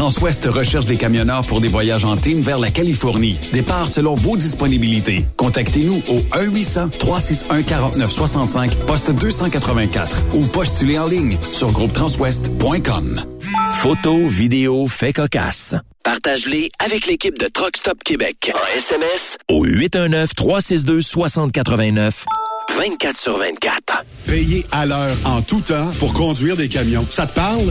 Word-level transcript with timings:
Transwest 0.00 0.46
recherche 0.46 0.86
des 0.86 0.96
camionneurs 0.96 1.44
pour 1.44 1.60
des 1.60 1.68
voyages 1.68 2.06
en 2.06 2.16
team 2.16 2.40
vers 2.40 2.58
la 2.58 2.70
Californie. 2.70 3.38
Départ 3.52 3.86
selon 3.86 4.14
vos 4.14 4.38
disponibilités. 4.38 5.26
Contactez-nous 5.36 6.02
au 6.08 6.20
1-800-361-4965, 6.38 8.76
poste 8.86 9.10
284 9.10 10.22
ou 10.32 10.46
postulez 10.46 10.98
en 10.98 11.06
ligne 11.06 11.36
sur 11.42 11.70
groupetranswest.com. 11.72 13.20
Photos, 13.74 14.32
vidéos, 14.32 14.88
faits 14.88 15.16
cocasse. 15.16 15.74
Partage-les 16.02 16.70
avec 16.78 17.06
l'équipe 17.06 17.38
de 17.38 17.48
Truck 17.48 17.76
Stop 17.76 18.02
Québec. 18.02 18.52
En 18.54 18.78
SMS 18.78 19.36
au 19.50 19.66
819-362-6089. 19.66 22.24
24 22.74 23.18
sur 23.18 23.36
24. 23.36 24.06
Payé 24.24 24.64
à 24.72 24.86
l'heure 24.86 25.14
en 25.26 25.42
tout 25.42 25.60
temps 25.60 25.90
pour 25.98 26.14
conduire 26.14 26.56
des 26.56 26.70
camions. 26.70 27.04
Ça 27.10 27.26
te 27.26 27.34
parle? 27.34 27.70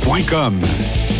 Saint-Michel.com. 0.00 1.11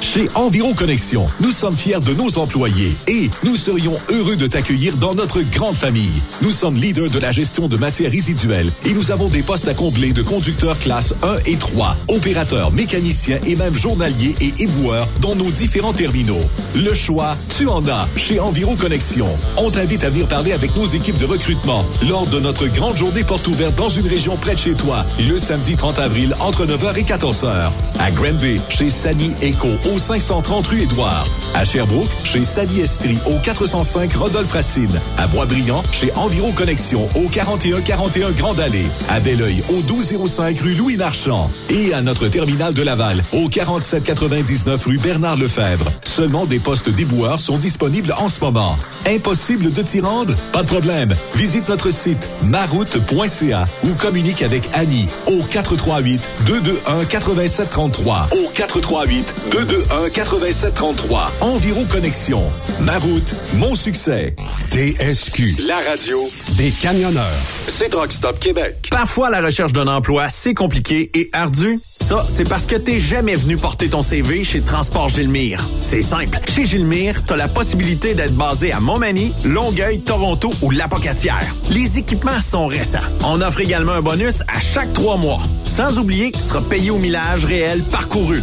Chez 0.00 0.30
Environ 0.34 0.74
Connexion, 0.74 1.26
nous 1.40 1.50
sommes 1.50 1.76
fiers 1.76 2.00
de 2.00 2.14
nos 2.14 2.38
employés 2.38 2.96
et 3.08 3.28
nous 3.42 3.56
serions 3.56 3.96
heureux 4.10 4.36
de 4.36 4.46
t'accueillir 4.46 4.96
dans 4.96 5.14
notre 5.14 5.42
grande 5.42 5.74
famille. 5.74 6.22
Nous 6.40 6.52
sommes 6.52 6.76
leaders 6.76 7.10
de 7.10 7.18
la 7.18 7.32
gestion 7.32 7.68
de 7.68 7.76
matières 7.76 8.10
résiduelles 8.10 8.70
et 8.86 8.92
nous 8.92 9.10
avons 9.10 9.28
des 9.28 9.42
postes 9.42 9.68
à 9.68 9.74
combler 9.74 10.12
de 10.12 10.22
conducteurs 10.22 10.78
classe 10.78 11.14
1 11.22 11.36
et 11.46 11.56
3, 11.56 11.96
opérateurs, 12.08 12.70
mécaniciens 12.70 13.40
et 13.46 13.56
même 13.56 13.74
journaliers 13.74 14.34
et 14.40 14.52
éboueurs 14.62 15.08
dans 15.20 15.34
nos 15.34 15.50
différents 15.50 15.92
terminaux. 15.92 16.40
Le 16.76 16.94
choix, 16.94 17.36
tu 17.56 17.66
en 17.66 17.84
as 17.86 18.08
chez 18.16 18.38
Environ 18.38 18.76
Connexion. 18.76 19.28
On 19.56 19.70
t'invite 19.70 20.04
à 20.04 20.10
venir 20.10 20.28
parler 20.28 20.52
avec 20.52 20.74
nos 20.76 20.86
équipes 20.86 21.18
de 21.18 21.26
recrutement 21.26 21.84
lors 22.08 22.26
de 22.26 22.38
notre 22.38 22.68
grande 22.68 22.96
journée 22.96 23.24
porte 23.24 23.46
ouverte 23.48 23.74
dans 23.74 23.90
une 23.90 24.06
région 24.06 24.36
près 24.36 24.54
de 24.54 24.60
chez 24.60 24.74
toi, 24.74 25.04
le 25.28 25.38
samedi 25.38 25.76
30 25.76 25.98
avril 25.98 26.36
entre 26.40 26.64
9h 26.66 26.96
et 26.96 27.02
14h. 27.02 27.70
À 27.98 28.10
Granby, 28.12 28.60
chez 28.70 28.90
Sani 28.90 29.32
Eco 29.42 29.68
au 29.92 29.98
530 29.98 30.66
rue 30.66 30.82
Édouard. 30.82 31.26
À 31.54 31.64
Sherbrooke, 31.64 32.10
chez 32.24 32.44
Sally 32.44 32.80
Estrie, 32.80 33.18
au 33.26 33.38
405 33.38 34.12
Rodolphe 34.14 34.52
Racine. 34.52 35.00
À 35.16 35.26
Boisbriand, 35.26 35.82
chez 35.92 36.12
Environ 36.14 36.52
Connexion, 36.52 37.08
au 37.14 37.28
4141 37.28 38.30
Grande 38.32 38.60
Allée. 38.60 38.86
À 39.08 39.20
Belleuil, 39.20 39.62
au 39.68 39.76
1205 39.76 40.60
rue 40.60 40.74
Louis 40.74 40.96
Marchand. 40.96 41.50
Et 41.70 41.92
à 41.92 42.02
notre 42.02 42.28
terminal 42.28 42.74
de 42.74 42.82
Laval, 42.82 43.24
au 43.32 43.48
4799 43.48 44.84
rue 44.84 44.98
Bernard 44.98 45.36
Lefebvre. 45.36 45.90
Seulement 46.04 46.46
des 46.46 46.58
postes 46.58 46.90
déboueurs 46.90 47.40
sont 47.40 47.58
disponibles 47.58 48.14
en 48.18 48.28
ce 48.28 48.40
moment. 48.40 48.76
Impossible 49.06 49.72
de 49.72 49.82
t'y 49.82 50.00
rendre? 50.00 50.34
Pas 50.52 50.62
de 50.62 50.68
problème. 50.68 51.14
Visite 51.34 51.68
notre 51.68 51.90
site 51.90 52.28
maroute.ca 52.42 53.66
ou 53.84 53.94
communique 53.94 54.42
avec 54.42 54.68
Annie 54.74 55.08
au 55.26 55.42
438 55.42 56.28
221 56.46 57.04
8733 57.04 58.26
au 58.32 58.48
438 58.50 59.34
221 59.52 59.77
8733. 59.90 61.32
Environ 61.40 61.84
Connexion. 61.84 62.42
Ma 62.80 62.98
route, 62.98 63.34
mon 63.54 63.74
succès. 63.74 64.34
TSQ, 64.72 65.56
la 65.66 65.76
radio 65.88 66.28
des 66.56 66.70
camionneurs. 66.70 67.24
C'est 67.66 67.88
Truck 67.88 68.12
Stop 68.12 68.38
Québec. 68.38 68.88
Parfois, 68.90 69.30
la 69.30 69.40
recherche 69.40 69.72
d'un 69.72 69.86
emploi, 69.86 70.30
c'est 70.30 70.54
compliqué 70.54 71.10
et 71.14 71.30
ardu. 71.32 71.80
Ça, 72.00 72.24
c'est 72.26 72.48
parce 72.48 72.64
que 72.64 72.76
t'es 72.76 72.98
jamais 72.98 73.34
venu 73.34 73.56
porter 73.58 73.90
ton 73.90 74.00
CV 74.00 74.42
chez 74.42 74.62
Transport 74.62 75.10
Gilmire. 75.10 75.66
C'est 75.82 76.00
simple. 76.00 76.40
Chez 76.48 76.64
Gilmire, 76.64 77.22
t'as 77.26 77.36
la 77.36 77.48
possibilité 77.48 78.14
d'être 78.14 78.34
basé 78.34 78.72
à 78.72 78.80
Montmagny, 78.80 79.32
Longueuil, 79.44 80.00
Toronto 80.00 80.50
ou 80.62 80.70
Lapocatière. 80.70 81.44
Les 81.70 81.98
équipements 81.98 82.40
sont 82.40 82.66
récents. 82.66 82.98
On 83.24 83.42
offre 83.42 83.60
également 83.60 83.92
un 83.92 84.02
bonus 84.02 84.42
à 84.48 84.58
chaque 84.60 84.92
trois 84.94 85.18
mois. 85.18 85.42
Sans 85.66 85.98
oublier 85.98 86.30
que 86.30 86.38
tu 86.38 86.44
seras 86.44 86.62
payé 86.62 86.90
au 86.90 86.96
millage 86.98 87.44
réel 87.44 87.82
parcouru. 87.90 88.42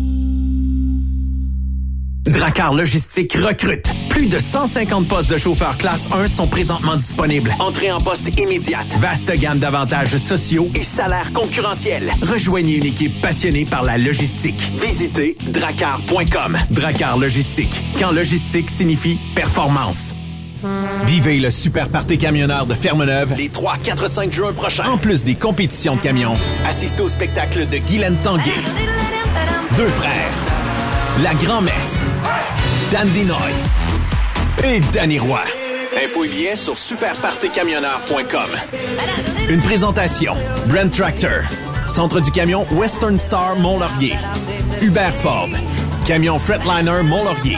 Dracar 2.27 2.75
Logistique 2.75 3.33
recrute. 3.33 3.91
Plus 4.09 4.27
de 4.27 4.37
150 4.37 5.07
postes 5.07 5.31
de 5.31 5.39
chauffeurs 5.39 5.75
classe 5.77 6.07
1 6.13 6.27
sont 6.27 6.45
présentement 6.45 6.95
disponibles. 6.95 7.51
Entrée 7.57 7.91
en 7.91 7.97
poste 7.97 8.39
immédiate. 8.39 8.85
Vaste 8.99 9.35
gamme 9.39 9.57
d'avantages 9.57 10.15
sociaux 10.17 10.69
et 10.75 10.83
salaires 10.83 11.33
concurrentiels. 11.33 12.11
Rejoignez 12.21 12.75
une 12.75 12.85
équipe 12.85 13.19
passionnée 13.21 13.65
par 13.65 13.83
la 13.83 13.97
logistique. 13.97 14.71
Visitez 14.79 15.35
dracar.com. 15.51 16.59
Dracar 16.69 17.17
Logistique. 17.17 17.73
Quand 17.97 18.11
logistique 18.11 18.69
signifie 18.69 19.17
performance. 19.33 20.15
Vivez 21.07 21.39
le 21.39 21.49
super 21.49 21.89
party 21.89 22.19
camionneur 22.19 22.67
de 22.67 22.75
Fermeneuve 22.75 23.33
les 23.35 23.49
3, 23.49 23.77
4, 23.83 24.07
5 24.07 24.31
juin 24.31 24.53
prochains. 24.53 24.91
En 24.91 24.99
plus 24.99 25.23
des 25.23 25.33
compétitions 25.33 25.95
de 25.95 26.01
camions, 26.01 26.33
assistez 26.67 27.01
au 27.01 27.09
spectacle 27.09 27.65
de 27.65 27.77
Guylaine 27.77 28.17
Tanguay. 28.21 28.53
Deux 29.75 29.89
frères. 29.89 30.60
La 31.19 31.33
Grand-Messe, 31.33 32.03
Dan 32.91 33.07
Dinoy. 33.09 33.37
Et 34.63 34.79
Danny 34.93 35.19
Roy. 35.19 35.41
Info 36.03 36.23
et 36.23 36.29
billets 36.29 36.55
sur 36.55 36.77
superpartycamionneur.com. 36.77 38.49
Une 39.49 39.61
présentation, 39.61 40.33
Brand 40.67 40.89
Tractor, 40.89 41.43
Centre 41.85 42.21
du 42.21 42.31
camion 42.31 42.65
Western 42.71 43.19
Star 43.19 43.57
Mont-Laurier, 43.57 44.15
Hubert 44.81 45.13
Ford, 45.13 45.49
Camion 46.05 46.39
Fretliner 46.39 47.03
Mont-Laurier, 47.03 47.57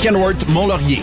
Kenworth 0.00 0.48
Mont-Laurier. 0.48 1.02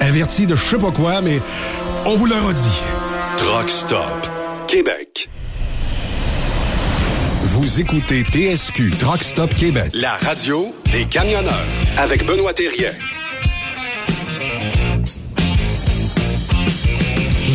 Averti 0.00 0.46
de 0.46 0.54
je 0.54 0.62
sais 0.62 0.78
pas 0.78 0.90
quoi, 0.90 1.20
mais 1.20 1.40
on 2.06 2.16
vous 2.16 2.26
le 2.26 2.34
redit. 2.34 2.82
Truck 3.36 3.68
Stop 3.68 4.28
Québec. 4.68 5.28
Vous 7.44 7.80
écoutez 7.80 8.22
TSQ 8.22 8.90
Truck 8.98 9.22
Stop 9.22 9.54
Québec, 9.54 9.90
la 9.94 10.16
radio 10.22 10.74
des 10.90 11.04
camionneurs 11.04 11.66
avec 11.98 12.24
Benoît 12.26 12.54
Thérien. 12.54 12.92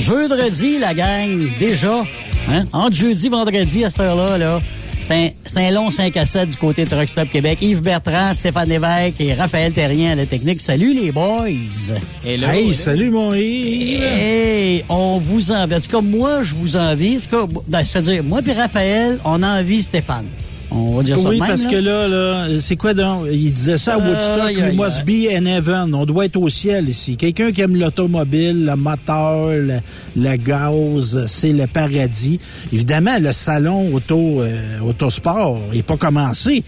Jeudi, 0.07 0.79
la 0.79 0.93
gang, 0.93 1.49
déjà. 1.59 2.01
Hein? 2.49 2.63
Entre 2.71 2.95
jeudi 2.95 3.27
vendredi 3.27 3.83
à 3.83 3.89
cette 3.89 3.99
heure-là, 3.99 4.37
là, 4.37 4.59
C'est 5.01 5.13
un, 5.13 5.29
c'est 5.43 5.57
un 5.57 5.71
long 5.71 5.91
5 5.91 6.15
à 6.15 6.25
7 6.25 6.47
du 6.47 6.55
côté 6.55 6.85
de 6.85 6.89
Truck 6.89 7.09
Stop 7.09 7.29
Québec. 7.29 7.57
Yves 7.59 7.81
Bertrand, 7.81 8.33
Stéphane 8.33 8.69
Lévesque 8.69 9.19
et 9.19 9.33
Raphaël 9.33 9.73
Terrien 9.73 10.13
à 10.13 10.15
la 10.15 10.25
technique. 10.25 10.61
Salut 10.61 10.93
les 10.93 11.11
boys! 11.11 11.97
Hello, 12.25 12.47
hey, 12.47 12.73
salut 12.73 13.09
mon 13.09 13.33
Yves! 13.33 14.01
Hey, 14.01 14.85
on 14.87 15.17
vous 15.17 15.51
envie. 15.51 15.75
En 15.75 15.79
tout 15.81 15.91
cas, 15.91 16.01
moi, 16.01 16.41
je 16.41 16.55
vous 16.55 16.77
envie. 16.77 17.17
En 17.17 17.19
tout 17.19 17.47
cas, 17.47 17.61
ben, 17.67 17.83
c'est-à-dire, 17.83 18.23
moi 18.23 18.39
et 18.47 18.53
Raphaël, 18.53 19.19
on 19.25 19.43
envie 19.43 19.83
Stéphane. 19.83 20.27
On 20.69 20.97
va 20.97 21.03
dire 21.03 21.17
ça 21.17 21.29
oui, 21.29 21.35
de 21.35 21.41
même, 21.41 21.49
parce 21.49 21.63
là. 21.63 21.69
que 21.71 21.75
là, 21.77 22.07
là 22.07 22.47
c'est 22.61 22.75
quoi 22.75 22.93
donc? 22.93 23.25
Il 23.31 23.51
disait 23.53 23.77
ça 23.77 23.93
à 23.95 23.97
Woodstock, 23.99 24.47
Aïe, 24.47 24.57
we 24.57 24.75
must 24.75 25.05
be 25.05 25.33
in 25.33 25.45
heaven. 25.45 25.93
On 25.95 26.05
doit 26.05 26.25
être 26.25 26.35
au 26.35 26.49
ciel 26.49 26.89
ici. 26.89 27.15
Quelqu'un 27.15 27.51
qui 27.53 27.61
aime 27.61 27.75
l'automobile, 27.77 28.65
le 28.65 28.75
moteur, 28.75 29.47
le, 29.47 29.79
le 30.17 30.35
gaz, 30.35 31.25
c'est 31.27 31.53
le 31.53 31.67
paradis. 31.67 32.39
Évidemment, 32.73 33.17
le 33.19 33.31
salon 33.31 33.93
auto, 33.93 34.41
euh, 34.41 34.79
autosport 34.85 35.57
n'est 35.73 35.83
pas 35.83 35.95
commencé. 35.97 36.63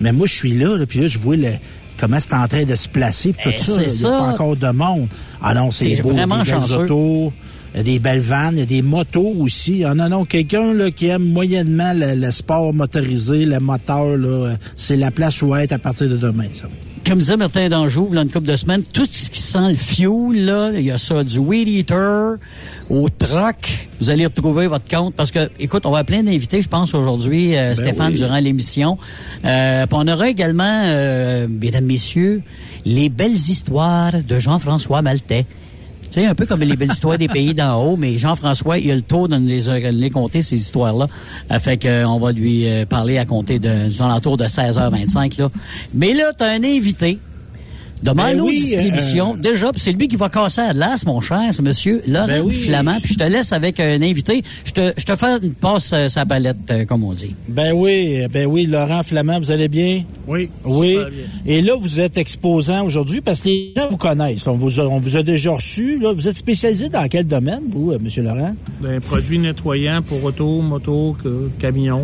Mais 0.00 0.10
moi, 0.10 0.26
je 0.26 0.34
suis 0.34 0.58
là, 0.58 0.76
là 0.76 0.84
puis 0.86 0.98
là, 1.00 1.06
je 1.06 1.18
vois 1.20 1.36
le, 1.36 1.50
comment 1.96 2.18
c'est 2.18 2.34
en 2.34 2.48
train 2.48 2.64
de 2.64 2.74
se 2.74 2.88
placer, 2.88 3.32
puis 3.32 3.52
Eh, 3.52 3.56
tout 3.56 3.62
ça. 3.62 3.72
c'est 3.76 3.82
Il 3.82 3.86
n'y 3.86 3.86
a 3.86 3.90
ça. 3.90 4.08
pas 4.08 4.20
encore 4.32 4.56
de 4.56 4.70
monde. 4.70 5.06
Ah 5.40 5.54
non, 5.54 5.70
c'est 5.70 6.02
beau. 6.02 6.10
vraiment 6.10 6.38
des 6.42 6.50
chanceux. 6.50 6.78
autos. 6.80 7.32
Il 7.74 7.78
y 7.78 7.80
a 7.80 7.82
des 7.82 7.98
belles 7.98 8.20
vannes, 8.20 8.54
il 8.54 8.60
y 8.60 8.62
a 8.62 8.66
des 8.66 8.82
motos 8.82 9.34
aussi. 9.40 9.82
Ah 9.84 9.94
non, 9.94 10.08
non, 10.08 10.24
quelqu'un 10.24 10.72
là, 10.72 10.90
qui 10.92 11.06
aime 11.06 11.24
moyennement 11.24 11.92
le, 11.92 12.14
le 12.14 12.30
sport 12.30 12.72
motorisé, 12.72 13.44
le 13.46 13.58
moteur, 13.58 14.16
là, 14.16 14.28
euh, 14.28 14.56
c'est 14.76 14.96
la 14.96 15.10
place 15.10 15.42
où 15.42 15.54
être 15.56 15.72
à 15.72 15.78
partir 15.78 16.08
de 16.08 16.16
demain, 16.16 16.46
ça. 16.54 16.68
Comme 17.06 17.18
disait 17.18 17.36
Martin 17.36 17.68
Danjou, 17.68 18.08
il 18.12 18.14
y 18.14 18.18
a 18.18 18.22
une 18.22 18.30
couple 18.30 18.46
de 18.46 18.56
semaines, 18.56 18.82
tout 18.82 19.04
ce 19.04 19.28
qui 19.28 19.40
sent 19.40 19.68
le 19.70 19.74
fuel, 19.74 20.46
là, 20.46 20.70
il 20.74 20.82
y 20.82 20.90
a 20.90 20.96
ça 20.96 21.22
du 21.22 21.38
Weed 21.38 21.68
Eater 21.68 22.36
au 22.88 23.08
truck. 23.10 23.90
Vous 24.00 24.08
allez 24.08 24.24
retrouver 24.24 24.68
votre 24.68 24.88
compte 24.88 25.14
parce 25.14 25.30
que, 25.30 25.50
écoute, 25.58 25.84
on 25.84 25.90
va 25.90 26.04
plein 26.04 26.22
d'invités, 26.22 26.62
je 26.62 26.68
pense, 26.68 26.94
aujourd'hui, 26.94 27.56
euh, 27.56 27.74
Stéphane, 27.74 28.12
oui. 28.12 28.18
durant 28.18 28.38
l'émission. 28.38 28.96
Euh, 29.44 29.84
on 29.90 30.08
aura 30.08 30.30
également, 30.30 30.82
euh, 30.84 31.46
mesdames, 31.48 31.84
messieurs, 31.84 32.40
les 32.86 33.10
belles 33.10 33.32
histoires 33.32 34.12
de 34.26 34.38
Jean-François 34.38 35.02
Maltais. 35.02 35.44
Tu 36.14 36.20
sais, 36.20 36.26
un 36.26 36.36
peu 36.36 36.46
comme 36.46 36.60
les 36.60 36.76
belles 36.76 36.92
histoires 36.92 37.18
des 37.18 37.26
pays 37.26 37.54
d'en 37.54 37.74
haut, 37.82 37.96
mais 37.96 38.18
Jean-François, 38.18 38.78
il 38.78 38.88
a 38.88 38.94
le 38.94 39.02
tour 39.02 39.26
de 39.26 39.36
nous 39.36 39.48
les, 39.48 39.62
de 39.62 39.88
les 39.88 40.10
compter, 40.10 40.44
ces 40.44 40.54
histoires-là. 40.54 41.08
Euh, 41.50 41.58
fait 41.58 41.76
que, 41.76 41.88
euh, 41.88 42.18
va 42.20 42.30
lui 42.30 42.68
euh, 42.68 42.86
parler 42.86 43.18
à 43.18 43.24
compter 43.24 43.58
de, 43.58 43.88
des 43.88 44.00
alentours 44.00 44.36
de 44.36 44.44
16h25, 44.44 45.40
là. 45.40 45.48
Mais 45.92 46.12
là, 46.12 46.32
t'as 46.32 46.50
un 46.52 46.62
invité 46.62 47.18
de 48.04 48.10
Malo 48.12 48.44
oui, 48.46 48.56
Distribution. 48.58 49.34
euh, 49.34 49.40
Déjà, 49.40 49.70
c'est 49.76 49.92
lui 49.92 50.08
qui 50.08 50.16
va 50.16 50.28
casser 50.28 50.60
à 50.60 50.72
l'as, 50.72 51.04
mon 51.06 51.20
cher, 51.20 51.40
c'est 51.52 51.62
monsieur 51.62 52.02
Laurent 52.06 52.26
Ben 52.26 52.42
oui. 52.42 52.54
Flamand. 52.54 52.98
Puis 53.02 53.14
je 53.14 53.18
te 53.18 53.24
laisse 53.24 53.52
avec 53.52 53.80
un 53.80 54.02
invité. 54.02 54.42
Je 54.64 54.72
te, 54.72 54.92
je 54.96 55.04
te 55.04 55.16
fais 55.16 55.38
une 55.42 55.54
passe 55.54 55.90
euh, 55.94 56.08
sa 56.08 56.26
palette, 56.26 56.56
euh, 56.70 56.84
comme 56.84 57.02
on 57.04 57.12
dit. 57.14 57.34
Ben 57.48 57.72
oui, 57.72 58.26
ben 58.30 58.46
oui, 58.46 58.66
Laurent 58.66 59.02
Flamand, 59.02 59.38
vous 59.40 59.50
allez 59.50 59.68
bien? 59.68 60.04
Oui. 60.28 60.50
Oui. 60.64 60.92
super 60.92 61.08
bien. 61.10 61.24
Et 61.46 61.62
là, 61.62 61.74
vous 61.78 61.98
êtes 62.00 62.16
exposant 62.18 62.84
aujourd'hui 62.84 63.20
parce 63.22 63.40
que 63.40 63.48
les 63.48 63.72
gens 63.76 63.88
vous 63.90 63.96
connaissent. 63.96 64.46
On 64.46 64.56
vous 64.56 64.80
a, 64.80 64.84
on 64.84 65.00
vous 65.00 65.16
a 65.16 65.22
déjà 65.22 65.52
reçu. 65.52 65.98
Là. 65.98 66.12
Vous 66.12 66.28
êtes 66.28 66.36
spécialisé 66.36 66.88
dans 66.90 67.08
quel 67.08 67.24
domaine, 67.26 67.62
vous, 67.70 67.92
euh, 67.92 67.98
M. 67.98 68.24
Laurent? 68.24 68.54
Ben, 68.80 69.00
produits 69.00 69.38
nettoyants 69.38 70.02
pour 70.02 70.22
auto, 70.24 70.60
moto, 70.60 71.16
que- 71.24 71.48
camion. 71.58 72.02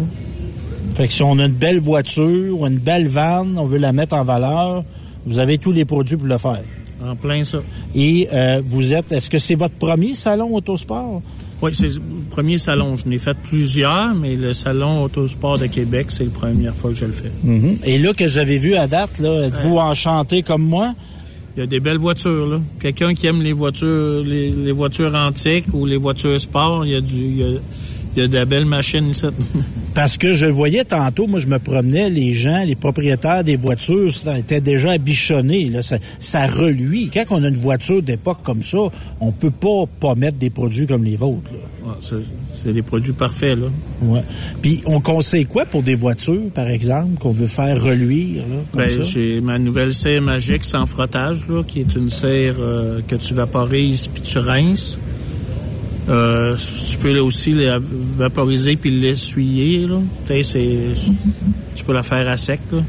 Fait 0.94 1.06
que 1.06 1.12
si 1.12 1.22
on 1.22 1.38
a 1.38 1.44
une 1.46 1.52
belle 1.52 1.78
voiture 1.78 2.58
ou 2.58 2.66
une 2.66 2.78
belle 2.78 3.06
vanne, 3.08 3.56
on 3.58 3.64
veut 3.64 3.78
la 3.78 3.92
mettre 3.92 4.14
en 4.16 4.24
valeur, 4.24 4.82
vous 5.26 5.38
avez 5.38 5.58
tous 5.58 5.72
les 5.72 5.84
produits 5.84 6.16
pour 6.16 6.26
le 6.26 6.38
faire. 6.38 6.62
En 7.02 7.16
plein 7.16 7.44
ça. 7.44 7.58
Et 7.94 8.28
euh, 8.32 8.60
vous 8.64 8.92
êtes, 8.92 9.10
est-ce 9.12 9.30
que 9.30 9.38
c'est 9.38 9.54
votre 9.54 9.74
premier 9.74 10.14
salon 10.14 10.54
autosport? 10.54 11.22
Oui, 11.62 11.72
c'est 11.74 11.88
le 11.88 12.00
premier 12.30 12.56
salon. 12.56 12.96
Je 12.96 13.06
n'ai 13.06 13.18
fait 13.18 13.36
plusieurs, 13.36 14.14
mais 14.14 14.34
le 14.34 14.54
salon 14.54 15.02
Autosport 15.02 15.58
de 15.58 15.66
Québec, 15.66 16.06
c'est 16.08 16.24
la 16.24 16.30
première 16.30 16.74
fois 16.74 16.90
que 16.90 16.96
je 16.96 17.04
le 17.04 17.12
fais. 17.12 17.30
Mhm. 17.44 17.76
Et 17.84 17.98
là, 17.98 18.14
que 18.14 18.26
j'avais 18.26 18.56
vu 18.56 18.74
à 18.76 18.86
date, 18.86 19.18
là, 19.18 19.42
êtes-vous 19.42 19.76
enchanté 19.76 20.42
comme 20.42 20.62
moi? 20.62 20.94
Il 21.56 21.60
y 21.60 21.62
a 21.62 21.66
des 21.66 21.80
belles 21.80 21.98
voitures, 21.98 22.46
là. 22.46 22.60
Quelqu'un 22.80 23.12
qui 23.12 23.26
aime 23.26 23.42
les 23.42 23.52
voitures, 23.52 24.22
les, 24.24 24.50
les 24.50 24.72
voitures 24.72 25.14
antiques 25.14 25.66
ou 25.74 25.84
les 25.84 25.98
voitures 25.98 26.40
sport, 26.40 26.86
il 26.86 26.92
y 26.92 26.94
a 26.94 27.00
du, 27.02 27.16
il 27.16 27.38
y 27.38 27.44
a, 27.44 27.58
il 28.16 28.22
y 28.22 28.24
a 28.24 28.28
de 28.28 28.44
belles 28.44 28.64
machines 28.64 29.08
ici. 29.10 29.26
Parce 29.94 30.16
que 30.18 30.34
je 30.34 30.46
le 30.46 30.52
voyais 30.52 30.84
tantôt, 30.84 31.26
moi 31.26 31.40
je 31.40 31.48
me 31.48 31.58
promenais, 31.58 32.08
les 32.10 32.32
gens, 32.32 32.62
les 32.64 32.76
propriétaires 32.76 33.42
des 33.42 33.56
voitures, 33.56 34.14
ça 34.14 34.38
était 34.38 34.60
déjà 34.60 34.96
bichonné, 34.98 35.64
là, 35.68 35.82
ça, 35.82 35.98
ça 36.20 36.46
reluit. 36.46 37.10
Quand 37.12 37.24
on 37.30 37.42
a 37.42 37.48
une 37.48 37.56
voiture 37.56 38.00
d'époque 38.02 38.38
comme 38.44 38.62
ça, 38.62 38.78
on 39.20 39.32
peut 39.32 39.50
pas 39.50 39.84
pas 39.98 40.14
mettre 40.14 40.38
des 40.38 40.50
produits 40.50 40.86
comme 40.86 41.02
les 41.04 41.16
vôtres. 41.16 41.50
Ouais, 41.84 41.92
c'est- 42.00 42.72
des 42.72 42.82
produits 42.82 43.12
parfaits, 43.14 43.58
là. 43.58 43.66
Ouais. 44.02 44.22
Puis 44.60 44.82
on 44.84 45.00
conseille 45.00 45.46
quoi 45.46 45.64
pour 45.64 45.82
des 45.82 45.94
voitures, 45.94 46.50
par 46.54 46.68
exemple, 46.68 47.18
qu'on 47.18 47.30
veut 47.30 47.46
faire 47.46 47.82
reluire, 47.82 48.42
là, 48.42 48.56
comme 48.70 48.82
Ben, 48.82 49.02
j'ai 49.02 49.40
ma 49.40 49.58
nouvelle 49.58 49.94
serre 49.94 50.20
magique 50.22 50.64
sans 50.64 50.84
frottage, 50.86 51.46
là, 51.48 51.62
qui 51.66 51.80
est 51.80 51.94
une 51.96 52.10
serre 52.10 52.56
euh, 52.60 53.00
que 53.08 53.16
tu 53.16 53.32
vaporises 53.34 54.08
puis 54.08 54.22
tu 54.22 54.38
rinces. 54.38 54.98
Euh, 56.10 56.56
tu 56.90 56.98
peux 56.98 57.12
là, 57.14 57.22
aussi 57.22 57.52
la 57.52 57.78
vaporiser 57.80 58.76
puis 58.76 58.90
l'essuyer. 58.90 59.86
Tu 60.26 60.42
c'est- 60.44 60.78
peux 61.86 61.92
la 61.92 62.02
faire 62.02 62.28
à 62.28 62.36
sec. 62.36 62.60
Là. 62.72 62.80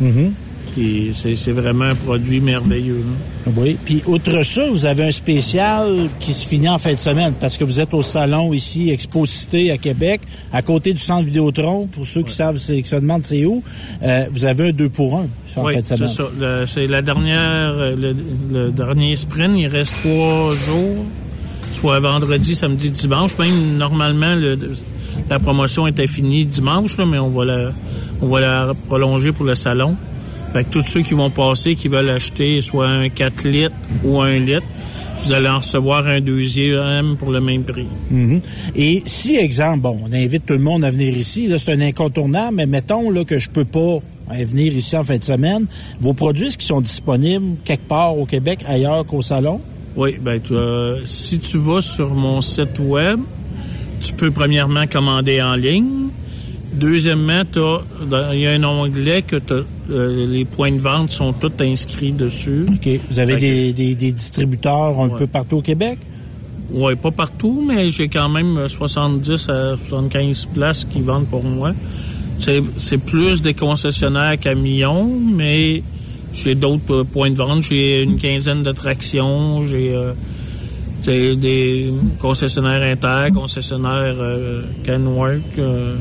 Mhm. 0.00 0.32
Puis 0.74 1.12
c'est 1.20 1.34
c'est 1.34 1.50
vraiment 1.52 1.84
un 1.86 1.94
produit 1.94 2.40
merveilleux. 2.40 3.02
là. 3.46 3.52
Oui. 3.56 3.76
Puis, 3.84 4.02
outre 4.06 4.42
ça, 4.44 4.68
vous 4.70 4.86
avez 4.86 5.04
un 5.04 5.10
spécial 5.10 6.08
qui 6.20 6.32
se 6.32 6.46
finit 6.46 6.68
en 6.68 6.78
fin 6.78 6.92
de 6.94 6.98
semaine 6.98 7.32
parce 7.40 7.56
que 7.58 7.64
vous 7.64 7.80
êtes 7.80 7.92
au 7.92 8.02
salon 8.02 8.52
ici, 8.54 8.90
Exposité 8.90 9.72
à 9.72 9.78
Québec, 9.78 10.20
à 10.52 10.62
côté 10.62 10.92
du 10.92 10.98
centre 11.00 11.24
Vidéotron. 11.24 11.86
Pour 11.86 12.06
ceux 12.06 12.22
qui 12.22 12.32
savent, 12.34 12.56
c'est- 12.58 12.80
qui 12.82 12.88
se 12.88 12.96
demandent 12.96 13.22
c'est 13.22 13.44
où, 13.44 13.62
euh, 14.02 14.24
vous 14.32 14.44
avez 14.44 14.68
un 14.68 14.72
2 14.72 14.88
pour 14.88 15.16
1 15.16 15.26
en 15.56 15.64
Oui, 15.64 15.74
fin 15.74 15.80
de 15.80 15.86
c'est 15.86 15.96
semaine. 15.96 16.08
ça. 16.08 16.24
Le- 16.38 16.66
C'est 16.68 16.86
la 16.86 17.02
dernière, 17.02 17.72
euh, 17.76 17.96
le, 17.96 18.14
le 18.52 18.70
dernier 18.70 19.16
sprint. 19.16 19.52
Il 19.58 19.66
reste 19.66 19.96
trois 20.02 20.52
jours, 20.52 21.04
soit 21.72 21.98
vendredi, 22.00 22.54
samedi, 22.54 22.90
dimanche. 22.90 23.36
Même 23.38 23.76
normalement, 23.76 24.34
le- 24.34 24.58
la 25.28 25.38
promotion 25.38 25.86
était 25.86 26.06
finie 26.06 26.44
dimanche, 26.44 26.96
mais 26.98 27.18
on 27.18 27.28
va 27.30 27.44
la, 28.40 28.72
prolonger 28.88 29.32
pour 29.32 29.44
le 29.46 29.54
salon. 29.54 29.96
Fait 30.52 30.64
que 30.64 30.70
tous 30.70 30.84
ceux 30.84 31.02
qui 31.02 31.14
vont 31.14 31.30
passer, 31.30 31.76
qui 31.76 31.88
veulent 31.88 32.10
acheter 32.10 32.60
soit 32.60 32.88
un 32.88 33.08
4 33.08 33.46
litres 33.46 33.74
ou 34.04 34.20
un 34.20 34.38
litre, 34.38 34.66
vous 35.22 35.32
allez 35.32 35.48
en 35.48 35.58
recevoir 35.58 36.06
un 36.06 36.20
deuxième 36.20 37.16
pour 37.16 37.30
le 37.30 37.40
même 37.40 37.62
prix. 37.62 37.86
Mhm. 38.10 38.40
Et 38.74 39.02
si, 39.06 39.36
exemple, 39.36 39.80
bon, 39.80 39.98
on 40.08 40.12
invite 40.12 40.46
tout 40.46 40.54
le 40.54 40.58
monde 40.60 40.84
à 40.84 40.90
venir 40.90 41.16
ici, 41.16 41.46
là, 41.46 41.58
c'est 41.58 41.72
un 41.72 41.80
incontournable, 41.80 42.56
mais 42.56 42.66
mettons 42.66 43.10
là, 43.10 43.24
que 43.24 43.38
je 43.38 43.48
peux 43.50 43.64
pas 43.66 43.98
euh, 44.32 44.44
venir 44.44 44.74
ici 44.74 44.96
en 44.96 45.04
fin 45.04 45.18
de 45.18 45.24
semaine, 45.24 45.66
vos 46.00 46.14
produits, 46.14 46.48
qu'ils 46.48 46.62
sont 46.62 46.80
disponibles 46.80 47.56
quelque 47.64 47.86
part 47.86 48.16
au 48.18 48.24
Québec, 48.26 48.60
ailleurs 48.66 49.04
qu'au 49.06 49.22
salon? 49.22 49.60
Oui, 49.96 50.16
ben 50.20 50.40
tu, 50.40 50.54
euh, 50.54 51.04
si 51.04 51.38
tu 51.38 51.58
vas 51.58 51.80
sur 51.80 52.14
mon 52.14 52.40
site 52.40 52.78
web, 52.78 53.20
tu 54.00 54.12
peux 54.14 54.30
premièrement 54.30 54.86
commander 54.86 55.42
en 55.42 55.54
ligne. 55.54 56.08
Deuxièmement, 56.72 57.42
il 58.32 58.38
y 58.40 58.46
a 58.46 58.52
un 58.52 58.62
onglet 58.62 59.22
que 59.22 59.36
euh, 59.90 60.26
les 60.26 60.44
points 60.44 60.70
de 60.70 60.78
vente 60.78 61.10
sont 61.10 61.32
tous 61.32 61.50
inscrits 61.60 62.12
dessus. 62.12 62.64
OK. 62.68 62.88
Vous 63.10 63.18
avez 63.18 63.34
que- 63.34 63.72
des, 63.72 63.94
distributeurs 64.12 65.00
un 65.00 65.08
Ouais. 65.08 65.18
peu 65.18 65.26
partout 65.26 65.56
au 65.56 65.62
Québec? 65.62 65.98
Oui, 66.72 66.94
pas 66.94 67.10
partout, 67.10 67.64
mais 67.66 67.88
j'ai 67.88 68.08
quand 68.08 68.28
même 68.28 68.56
euh, 68.56 68.68
70 68.68 69.48
à 69.48 69.76
75 69.88 70.46
places 70.54 70.84
qui 70.84 71.00
vendent 71.00 71.26
pour 71.26 71.42
moi. 71.42 71.72
C'est, 72.38 72.60
c'est 72.78 72.98
plus 72.98 73.42
des 73.42 73.54
concessionnaires 73.54 74.38
camions, 74.38 75.10
mais 75.20 75.82
j'ai 76.32 76.54
d'autres 76.54 77.00
euh, 77.00 77.04
points 77.04 77.30
de 77.30 77.36
vente. 77.36 77.62
J'ai 77.62 78.02
une 78.02 78.18
quinzaine 78.18 78.62
de 78.62 78.72
tractions, 78.72 79.66
j'ai 79.66 79.94
euh, 79.94 80.12
des 81.06 81.90
concessionnaires 82.18 82.82
Inter, 82.82 83.32
concessionnaires 83.34 84.16
euh, 84.18 84.62
Canwork. 84.84 85.40
euh, 85.58 85.96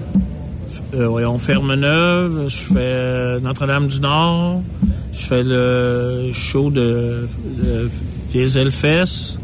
euh, 0.94 1.08
voyons, 1.08 1.38
Ferme-Neuve, 1.38 2.48
je 2.48 2.74
fais 2.74 3.40
Notre-Dame-du-Nord, 3.42 4.62
je 5.12 5.26
fais 5.26 5.44
le 5.44 6.30
show 6.32 6.70
de, 6.70 7.28
de 7.62 7.90
Dieselfest, 8.32 9.40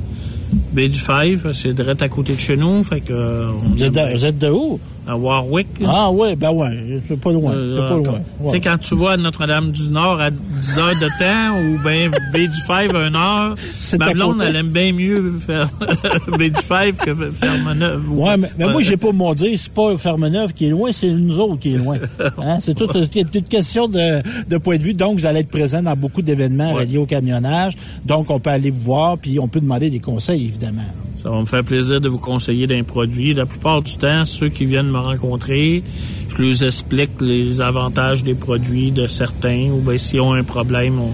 Baie 0.71 0.87
du 0.87 0.99
Five, 0.99 1.51
c'est 1.53 1.73
direct 1.73 2.01
à 2.03 2.09
côté 2.09 2.35
de 2.35 2.39
chez 2.39 2.55
nous. 2.55 2.83
Fait 2.83 3.01
que, 3.01 3.11
euh, 3.11 3.51
on 3.51 3.69
Vous 3.69 3.83
êtes, 3.83 3.93
de, 3.93 4.15
vous 4.15 4.25
êtes 4.25 4.37
de 4.37 4.49
où? 4.49 4.79
À 5.07 5.17
Warwick. 5.17 5.67
Ah 5.85 6.11
ouais, 6.11 6.35
ben 6.35 6.51
ouais, 6.51 7.01
c'est 7.07 7.19
pas 7.19 7.31
loin. 7.31 7.53
Euh, 7.53 7.71
c'est 7.71 7.87
pas 7.93 7.97
loin. 7.97 8.19
Tu 8.45 8.49
sais, 8.49 8.59
quand 8.59 8.77
tu 8.77 8.95
vas 8.95 9.11
à 9.11 9.17
Notre-Dame-du-Nord 9.17 10.21
à 10.21 10.29
10 10.31 10.77
heures 10.79 10.93
de 10.95 11.07
temps 11.19 11.57
ou 11.59 11.83
bien 11.87 12.11
Baie 12.31 12.47
du 12.47 12.61
Five 12.67 12.95
à 12.95 12.99
1 12.99 13.15
heure, 13.15 13.55
C'est 13.77 13.97
ma 13.97 14.13
blonde, 14.13 14.41
elle 14.45 14.55
aime 14.55 14.67
bien 14.69 14.93
mieux 14.93 15.33
faire 15.39 15.67
Baie 16.37 16.49
du 16.51 16.61
Five 16.61 16.95
que 16.97 17.13
faire 17.31 17.57
Manœuvre. 17.63 18.13
Ouais, 18.13 18.37
mais, 18.37 18.49
mais 18.57 18.65
moi, 18.71 18.81
j'ai 18.81 18.97
pas 18.97 19.11
mon 19.11 19.33
dire, 19.33 19.57
c'est 19.57 19.73
pas 19.73 19.97
Fermeneuve 19.97 20.53
qui 20.53 20.67
est 20.67 20.69
loin, 20.69 20.91
c'est 20.91 21.11
nous 21.11 21.39
autres 21.39 21.59
qui 21.59 21.73
est 21.73 21.77
loin. 21.77 21.97
Hein? 22.37 22.57
C'est 22.59 22.73
toute, 22.75 22.91
c'est 23.11 23.35
une 23.35 23.43
question 23.43 23.87
de, 23.87 24.21
de 24.47 24.57
point 24.57 24.77
de 24.77 24.83
vue. 24.83 24.93
Donc, 24.93 25.19
vous 25.19 25.25
allez 25.25 25.41
être 25.41 25.49
présent 25.49 25.81
dans 25.81 25.95
beaucoup 25.95 26.21
d'événements 26.21 26.73
Ouais. 26.73 26.81
reliés 26.85 26.97
au 26.97 27.05
camionnage. 27.05 27.73
Donc, 28.05 28.29
on 28.29 28.39
peut 28.39 28.49
aller 28.51 28.69
vous 28.71 28.81
voir, 28.81 29.17
puis 29.17 29.39
on 29.39 29.47
peut 29.47 29.59
demander 29.59 29.89
des 29.89 29.99
conseils, 29.99 30.45
évidemment. 30.45 30.81
Ça 31.21 31.29
va 31.29 31.39
me 31.39 31.45
faire 31.45 31.63
plaisir 31.63 32.01
de 32.01 32.09
vous 32.09 32.17
conseiller 32.17 32.65
d'un 32.65 32.81
produit. 32.81 33.35
La 33.35 33.45
plupart 33.45 33.83
du 33.83 33.95
temps, 33.95 34.25
ceux 34.25 34.49
qui 34.49 34.65
viennent 34.65 34.89
me 34.89 34.97
rencontrer, 34.97 35.83
je 36.29 36.41
leur 36.41 36.63
explique 36.63 37.21
les 37.21 37.61
avantages 37.61 38.23
des 38.23 38.33
produits 38.33 38.91
de 38.91 39.05
certains, 39.05 39.69
ou 39.69 39.81
bien 39.81 39.99
s'ils 39.99 40.19
ont 40.19 40.33
un 40.33 40.43
problème, 40.43 40.99
on, 40.99 41.13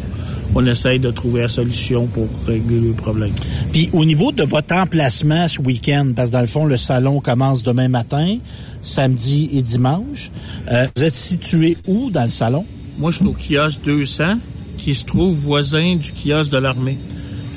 on 0.56 0.66
essaye 0.66 1.00
de 1.00 1.12
trouver 1.12 1.42
la 1.42 1.50
solution 1.50 2.06
pour 2.06 2.30
régler 2.46 2.80
le 2.80 2.94
problème. 2.94 3.34
Puis, 3.74 3.90
au 3.92 4.06
niveau 4.06 4.32
de 4.32 4.44
votre 4.44 4.74
emplacement 4.76 5.46
ce 5.50 5.62
week-end, 5.62 6.14
parce 6.16 6.30
que 6.30 6.34
dans 6.34 6.42
le 6.42 6.48
fond, 6.48 6.66
le 6.66 6.78
salon 6.78 7.20
commence 7.20 7.62
demain 7.64 7.90
matin, 7.90 8.38
samedi 8.82 9.50
et 9.52 9.62
dimanche, 9.62 10.32
euh, 10.72 10.88
vous 10.96 11.04
êtes 11.04 11.14
situé 11.14 11.76
où 11.86 12.12
dans 12.12 12.24
le 12.24 12.30
salon? 12.30 12.66
Moi, 12.98 13.12
je 13.12 13.18
suis 13.18 13.26
au 13.26 13.34
kiosque 13.34 13.82
200, 13.84 14.36
qui 14.78 14.96
se 14.96 15.04
trouve 15.04 15.36
voisin 15.36 15.98
du 15.98 16.14
kiosque 16.14 16.54
de 16.54 16.60
l'armée. 16.60 16.98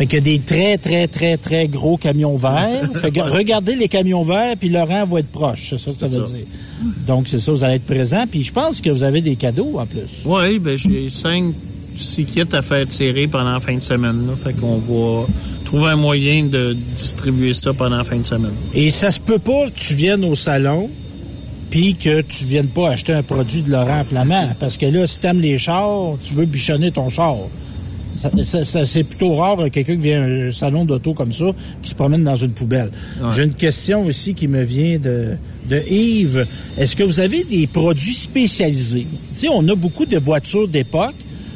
Fait 0.01 0.07
qu'il 0.07 0.15
y 0.15 0.19
a 0.19 0.39
des 0.39 0.39
très, 0.39 0.79
très, 0.79 1.09
très, 1.09 1.37
très 1.37 1.69
gros 1.69 1.99
camions 1.99 2.39
verts. 2.39 2.89
fait 2.95 3.11
que 3.11 3.21
regardez 3.21 3.77
les 3.77 3.87
camions 3.87 4.23
verts, 4.23 4.57
puis 4.59 4.75
rang 4.75 5.05
va 5.05 5.21
être 5.21 5.31
proche. 5.31 5.67
C'est 5.69 5.79
ça 5.79 5.91
que 5.91 5.99
ça 5.99 6.07
veut 6.07 6.25
ça. 6.25 6.33
dire. 6.33 6.47
Donc, 7.07 7.29
c'est 7.29 7.39
ça, 7.39 7.53
vous 7.53 7.63
allez 7.63 7.75
être 7.75 7.85
présent. 7.85 8.25
Puis 8.27 8.43
je 8.43 8.51
pense 8.51 8.81
que 8.81 8.89
vous 8.89 9.03
avez 9.03 9.21
des 9.21 9.37
cadeaux 9.37 9.79
en 9.79 9.85
plus. 9.85 10.23
Oui, 10.25 10.59
ben 10.59 10.75
j'ai 10.75 11.11
cinq, 11.11 11.53
six 11.99 12.25
kits 12.25 12.41
à 12.51 12.63
faire 12.63 12.89
tirer 12.89 13.27
pendant 13.27 13.53
la 13.53 13.61
fin 13.61 13.75
de 13.75 13.83
semaine. 13.83 14.27
Là. 14.27 14.33
Fait 14.43 14.55
qu'on 14.55 14.79
va 14.79 15.27
trouver 15.67 15.91
un 15.91 15.97
moyen 15.97 16.47
de 16.47 16.75
distribuer 16.97 17.53
ça 17.53 17.75
pendant 17.75 17.99
la 17.99 18.05
fin 18.05 18.17
de 18.17 18.25
semaine. 18.25 18.55
Et 18.73 18.91
ça 18.91 19.11
se 19.11 19.21
peut 19.21 19.39
pas 19.39 19.67
que 19.67 19.79
tu 19.79 19.93
viennes 19.93 20.25
au 20.25 20.35
salon, 20.35 20.89
puis 21.69 21.95
que 21.95 22.23
tu 22.23 22.47
viennes 22.47 22.69
pas 22.69 22.93
acheter 22.93 23.13
un 23.13 23.23
produit 23.23 23.61
de 23.61 23.71
Laurent 23.71 24.03
Flamand. 24.05 24.49
Parce 24.59 24.79
que 24.79 24.87
là, 24.87 25.07
si 25.07 25.21
t'aimes 25.21 25.43
les 25.43 25.59
chars, 25.59 26.15
tu 26.27 26.33
veux 26.33 26.47
bichonner 26.47 26.91
ton 26.91 27.11
char. 27.11 27.37
C'est 28.85 29.05
plutôt 29.05 29.35
rare 29.35 29.71
quelqu'un 29.71 29.97
qui 29.97 30.03
vient 30.03 30.23
à 30.23 30.27
un 30.27 30.53
salon 30.53 30.85
d'auto 30.85 31.15
comme 31.15 31.33
ça, 31.33 31.47
qui 31.83 31.91
se 31.91 31.95
promène 31.95 32.23
dans 32.23 32.37
une 32.37 32.51
poubelle. 32.53 32.91
Ouais. 33.21 33.31
J'ai 33.35 33.45
une 33.45 33.55
question 33.55 34.05
aussi 34.05 34.35
qui 34.35 34.47
me 34.47 34.63
vient 34.63 34.99
de, 34.99 35.37
de 35.69 35.83
Yves. 35.91 36.47
Est-ce 36.77 36.97
que 36.97 37.03
vous 37.03 37.21
avez 37.21 37.45
des 37.45 37.67
produits 37.67 38.15
spécialisés? 38.15 39.07
Tu 39.35 39.41
sais, 39.41 39.49
on 39.49 39.67
a 39.69 39.75
beaucoup 39.75 40.05
de 40.05 40.19
voitures 40.19 40.69
d'époque. 40.69 41.15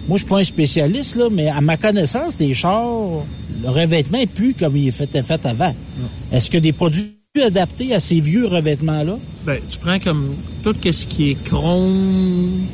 Moi, 0.08 0.18
je 0.18 0.24
suis 0.24 0.30
pas 0.30 0.38
un 0.38 0.44
spécialiste, 0.44 1.16
là, 1.16 1.28
mais 1.30 1.48
à 1.48 1.60
ma 1.60 1.76
connaissance, 1.76 2.36
des 2.36 2.52
chars, 2.54 3.24
le 3.62 3.70
revêtement 3.70 4.18
est 4.18 4.26
plus 4.26 4.54
comme 4.54 4.76
il 4.76 4.88
est 4.88 4.90
fait, 4.90 5.08
fait 5.22 5.46
avant. 5.46 5.74
Est-ce 6.32 6.50
que 6.50 6.58
des 6.58 6.72
produits 6.72 7.10
adaptés 7.42 7.94
à 7.94 8.00
ces 8.00 8.20
vieux 8.20 8.46
revêtements-là? 8.46 9.18
Ben, 9.46 9.58
tu 9.70 9.78
prends 9.78 9.98
comme 9.98 10.34
tout 10.62 10.74
ce 10.90 11.06
qui 11.06 11.30
est 11.30 11.44
chrome, 11.44 12.66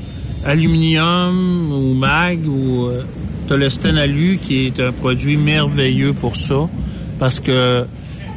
aluminium 0.45 1.73
ou 1.73 1.95
mag 1.95 2.39
ou 2.47 2.87
euh, 2.87 3.03
t'as 3.51 3.57
le 3.57 3.69
Stenalu 3.69 4.39
qui 4.41 4.67
est 4.67 4.79
un 4.79 4.93
produit 4.93 5.37
merveilleux 5.37 6.13
pour 6.13 6.37
ça 6.37 6.69
parce 7.19 7.41
que 7.41 7.85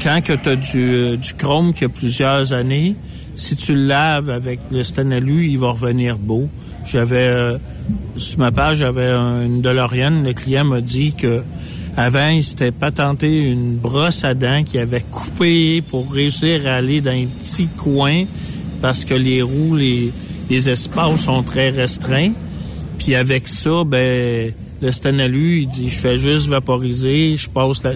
quand 0.01 0.19
t'as 0.41 0.55
du, 0.55 0.81
euh, 0.81 1.17
du 1.17 1.33
chrome 1.35 1.71
qui 1.75 1.85
a 1.85 1.89
plusieurs 1.89 2.51
années, 2.51 2.95
si 3.35 3.55
tu 3.55 3.75
le 3.75 3.85
laves 3.85 4.31
avec 4.31 4.59
le 4.71 4.81
Stenalu, 4.81 5.49
il 5.49 5.59
va 5.59 5.69
revenir 5.69 6.17
beau. 6.17 6.49
J'avais 6.83 7.27
euh, 7.27 7.57
sur 8.17 8.39
ma 8.39 8.51
page, 8.51 8.77
j'avais 8.77 9.05
un- 9.07 9.45
une 9.45 9.61
DeLorean, 9.61 10.23
le 10.23 10.33
client 10.33 10.63
m'a 10.65 10.81
dit 10.81 11.13
que 11.13 11.43
avant, 11.95 12.29
il 12.29 12.41
s'était 12.43 12.71
patenté 12.71 13.27
une 13.37 13.75
brosse 13.75 14.23
à 14.23 14.33
dents 14.33 14.63
qu'il 14.63 14.79
avait 14.79 15.05
coupée 15.11 15.83
pour 15.87 16.11
réussir 16.11 16.65
à 16.65 16.77
aller 16.77 17.01
dans 17.01 17.11
un 17.11 17.25
petit 17.39 17.67
coin 17.77 18.23
parce 18.81 19.05
que 19.05 19.13
les 19.13 19.43
roues, 19.43 19.75
les 19.75 20.69
espaces 20.69 21.21
sont 21.25 21.43
très 21.43 21.69
restreints. 21.69 22.31
Puis 22.97 23.13
avec 23.13 23.47
ça, 23.47 23.83
ben, 23.85 24.51
le 24.83 24.91
Stanalu, 24.91 25.61
il 25.61 25.67
dit, 25.69 25.89
je 25.89 25.97
fais 25.97 26.17
juste 26.17 26.47
vaporiser, 26.47 27.35
je 27.37 27.49
passe 27.49 27.81
la- 27.83 27.93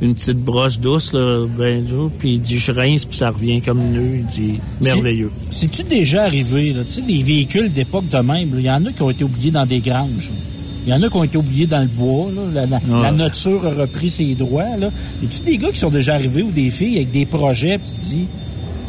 une 0.00 0.14
petite 0.14 0.38
brosse 0.38 0.80
douce, 0.80 1.12
là, 1.12 1.46
ben, 1.56 1.84
puis 2.18 2.34
il 2.34 2.40
dit, 2.40 2.58
je 2.58 2.72
rince, 2.72 3.04
puis 3.04 3.16
ça 3.18 3.30
revient 3.30 3.60
comme 3.60 3.78
neuf. 3.92 4.02
Il 4.16 4.26
dit, 4.26 4.54
merveilleux. 4.80 5.30
C'est-tu 5.50 5.84
déjà 5.84 6.24
arrivé, 6.24 6.72
là? 6.72 6.82
Tu 6.84 6.94
sais, 6.94 7.02
des 7.02 7.22
véhicules 7.22 7.72
d'époque 7.72 8.08
de 8.08 8.18
même, 8.18 8.48
il 8.58 8.62
y 8.64 8.70
en 8.70 8.84
a 8.86 8.90
qui 8.92 9.02
ont 9.02 9.10
été 9.10 9.22
oubliés 9.22 9.52
dans 9.52 9.66
des 9.66 9.78
granges. 9.78 10.30
Il 10.84 10.90
y 10.90 10.94
en 10.94 11.00
a 11.02 11.08
qui 11.08 11.16
ont 11.16 11.22
été 11.22 11.36
oubliés 11.38 11.68
dans 11.68 11.80
le 11.82 11.86
bois. 11.86 12.26
Là. 12.34 12.42
La, 12.52 12.66
la- 12.66 12.76
Ouais. 12.96 13.02
la 13.02 13.12
nature 13.12 13.64
a 13.64 13.70
repris 13.82 14.10
ses 14.10 14.34
droits. 14.34 14.76
Là. 14.80 14.90
Y 15.22 15.26
a-tu 15.26 15.42
des 15.44 15.56
gars 15.58 15.70
qui 15.70 15.78
sont 15.78 15.90
déjà 15.90 16.14
arrivés 16.14 16.42
ou 16.42 16.50
des 16.50 16.70
filles 16.70 16.96
avec 16.96 17.12
des 17.12 17.24
projets, 17.26 17.78
puis 17.78 17.88
tu 17.92 18.16
dis 18.16 18.24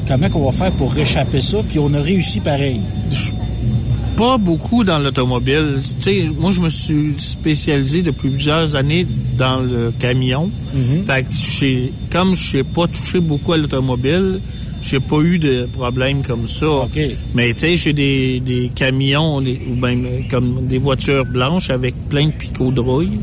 comment 0.08 0.28
qu'on 0.32 0.46
va 0.50 0.52
faire 0.52 0.72
pour 0.72 0.92
réchapper 0.92 1.42
ça, 1.42 1.58
puis 1.70 1.78
on 1.78 1.94
a 1.94 2.02
réussi 2.02 2.40
pareil? 2.40 2.80
Pas 4.18 4.38
beaucoup 4.38 4.84
dans 4.84 5.00
l'automobile. 5.00 5.80
Moi, 6.40 6.52
je 6.52 6.62
me 6.62 6.70
suis 6.70 7.16
spécialisé 7.18 8.04
depuis 8.04 8.30
plusieurs 8.30 8.76
années 8.76 9.08
dans 9.38 9.60
le 9.60 9.92
camion. 10.00 10.50
Fait 11.06 11.24
que 11.24 11.90
comme 12.12 12.36
je 12.36 12.58
n'ai 12.58 12.64
pas 12.64 12.88
touché 12.88 13.20
beaucoup 13.20 13.54
à 13.54 13.58
l'automobile, 13.58 14.40
j'ai 14.84 15.00
pas 15.00 15.20
eu 15.22 15.40
de 15.40 15.66
problème 15.66 16.22
comme 16.22 16.48
ça. 16.48 16.66
Mais 17.34 17.54
tu 17.54 17.60
sais, 17.62 17.76
j'ai 17.76 17.94
des, 17.94 18.40
des 18.40 18.70
camions 18.76 19.40
les- 19.40 19.60
ou 19.68 19.84
euh, 19.86 20.20
comme 20.30 20.68
des 20.68 20.78
voitures 20.78 21.26
blanches 21.26 21.70
avec 21.72 21.96
plein 22.10 22.28
de 22.28 22.32
picots 22.34 22.72
de 22.72 22.82
rouille. 22.82 23.20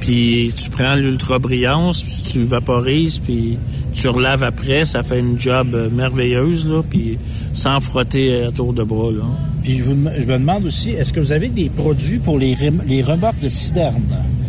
Puis 0.00 0.52
tu 0.56 0.70
prends 0.70 0.94
l'ultra 0.94 1.38
brillance, 1.40 2.02
puis 2.04 2.22
tu 2.30 2.44
vaporises, 2.44 3.18
puis 3.18 3.56
tu 3.94 4.08
relaves 4.08 4.44
après, 4.44 4.84
ça 4.84 5.02
fait 5.02 5.18
une 5.18 5.40
job 5.40 5.68
euh, 5.74 5.88
merveilleuse 5.90 6.64
là, 6.68 6.82
puis 6.88 7.18
sans 7.52 7.80
frotter 7.80 8.44
à 8.44 8.52
tour 8.52 8.72
de 8.72 8.84
bras 8.84 9.10
là. 9.10 9.24
Puis 9.66 9.78
je, 9.78 9.82
vous 9.82 9.94
dem- 9.94 10.12
je 10.16 10.26
me 10.26 10.38
demande 10.38 10.64
aussi, 10.64 10.90
est-ce 10.90 11.12
que 11.12 11.18
vous 11.18 11.32
avez 11.32 11.48
des 11.48 11.68
produits 11.70 12.20
pour 12.20 12.38
les, 12.38 12.56
les 12.86 13.02
remorques 13.02 13.40
de 13.42 13.48
citerne? 13.48 14.00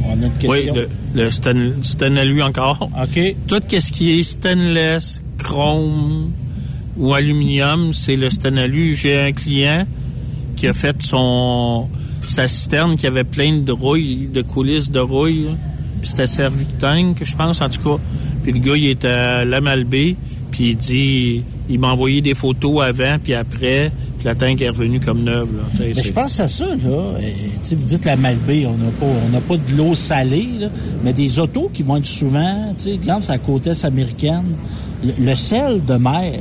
On 0.05 0.11
a 0.11 0.13
une 0.13 0.23
Oui, 0.25 0.29
question. 0.39 0.75
le, 0.75 0.89
le 1.15 1.31
stan, 1.31 1.53
Stanalu 1.81 2.43
encore. 2.43 2.87
OK. 3.01 3.35
Tout 3.47 3.61
ce 3.67 3.91
qui 3.91 4.11
est 4.19 4.21
stainless, 4.21 5.23
chrome 5.39 6.29
ou 6.97 7.15
aluminium, 7.15 7.93
c'est 7.93 8.15
le 8.15 8.29
Stanalu. 8.29 8.93
J'ai 8.93 9.19
un 9.19 9.31
client 9.31 9.87
qui 10.55 10.67
a 10.67 10.73
fait 10.73 11.01
son 11.01 11.87
sa 12.27 12.47
citerne 12.47 12.95
qui 12.95 13.07
avait 13.07 13.23
plein 13.23 13.57
de 13.59 13.71
rouille, 13.71 14.29
de 14.31 14.43
coulisses 14.43 14.91
de 14.91 14.99
rouille. 14.99 15.45
là. 15.45 15.51
Puis 16.01 16.09
c'était 16.11 16.27
Servictank, 16.27 17.17
je 17.23 17.35
pense, 17.35 17.59
en 17.61 17.69
tout 17.69 17.81
cas. 17.81 18.01
Puis 18.43 18.51
le 18.51 18.59
gars, 18.59 18.75
il 18.75 18.89
était 18.89 19.07
à 19.07 19.45
la 19.45 19.61
Malbaie, 19.61 20.15
puis 20.51 20.69
il 20.69 20.77
dit... 20.77 21.41
Il 21.69 21.79
m'a 21.79 21.89
envoyé 21.89 22.21
des 22.21 22.33
photos 22.33 22.81
avant, 22.81 23.17
puis 23.21 23.33
après, 23.33 23.91
la 24.27 24.35
tank 24.35 24.61
est 24.61 24.69
revenue 24.69 24.99
comme 24.99 25.23
neuve. 25.23 25.47
Là. 25.55 25.63
Mais 25.79 25.93
je 26.03 26.11
pense 26.11 26.39
à 26.39 26.47
ça, 26.47 26.65
là. 26.65 27.13
Vous 27.63 27.75
dites 27.85 28.05
la 28.05 28.15
Malbaie, 28.17 28.65
on 28.65 28.77
n'a 28.77 28.91
pas, 28.99 29.05
on 29.05 29.39
pas 29.39 29.55
de 29.57 29.77
l'eau 29.77 29.95
salée, 29.95 30.49
là, 30.59 30.67
mais 31.03 31.13
des 31.13 31.39
autos 31.39 31.71
qui 31.73 31.81
vont 31.83 31.97
être 31.97 32.05
souvent, 32.05 32.73
exemple, 32.85 33.23
c'est 33.23 33.31
la 33.31 33.37
côte 33.37 33.67
est 33.67 33.85
américaine. 33.85 34.43
Le, 35.03 35.13
le 35.25 35.35
sel 35.35 35.83
de 35.85 35.93
mer, 35.93 36.33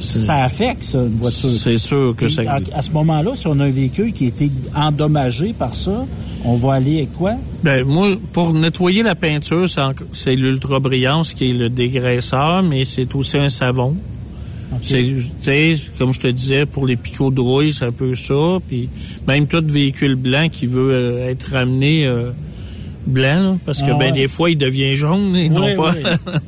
ça 0.00 0.44
affecte, 0.44 0.82
ça, 0.82 0.98
une 0.98 1.16
voiture. 1.16 1.48
C'est 1.50 1.76
sûr 1.76 2.14
que 2.16 2.26
Puis, 2.26 2.34
ça... 2.34 2.42
à, 2.52 2.58
à 2.74 2.82
ce 2.82 2.90
moment-là, 2.90 3.30
si 3.34 3.46
on 3.46 3.58
a 3.60 3.64
un 3.64 3.70
véhicule 3.70 4.12
qui 4.12 4.24
a 4.24 4.28
été 4.28 4.50
endommagé 4.74 5.54
par 5.54 5.72
ça, 5.74 6.04
on 6.44 6.56
va 6.56 6.74
aller 6.74 6.98
avec 6.98 7.12
quoi? 7.14 7.34
Ben, 7.64 7.84
moi, 7.84 8.16
pour 8.32 8.52
nettoyer 8.52 9.02
la 9.02 9.14
peinture, 9.14 9.68
c'est, 9.70 9.80
enc- 9.80 10.04
c'est 10.12 10.34
l'ultra 10.34 10.80
brillance 10.80 11.32
qui 11.34 11.50
est 11.50 11.54
le 11.54 11.70
dégraisseur, 11.70 12.62
mais 12.62 12.84
c'est 12.84 13.14
aussi 13.14 13.38
un 13.38 13.48
savon. 13.48 13.94
C'est, 14.82 15.74
comme 15.98 16.12
je 16.12 16.20
te 16.20 16.28
disais, 16.28 16.66
pour 16.66 16.86
les 16.86 16.96
picots 16.96 17.30
de 17.30 17.40
rouille, 17.40 17.72
c'est 17.72 17.84
un 17.84 17.92
peu 17.92 18.14
ça. 18.14 18.58
Puis 18.68 18.88
même 19.26 19.46
tout 19.46 19.62
véhicule 19.64 20.14
blanc 20.16 20.48
qui 20.50 20.66
veut 20.66 20.92
euh, 20.92 21.30
être 21.30 21.52
ramené 21.52 22.06
euh, 22.06 22.30
blanc, 23.06 23.40
là, 23.42 23.56
parce 23.64 23.82
que 23.82 23.90
Ah 23.90 23.98
ben 23.98 24.06
ouais. 24.06 24.12
des 24.12 24.28
fois, 24.28 24.50
il 24.50 24.58
devient 24.58 24.94
jaune 24.94 25.36
et 25.36 25.48
non 25.48 25.74
pas. 25.76 25.92
oui. 25.94 26.32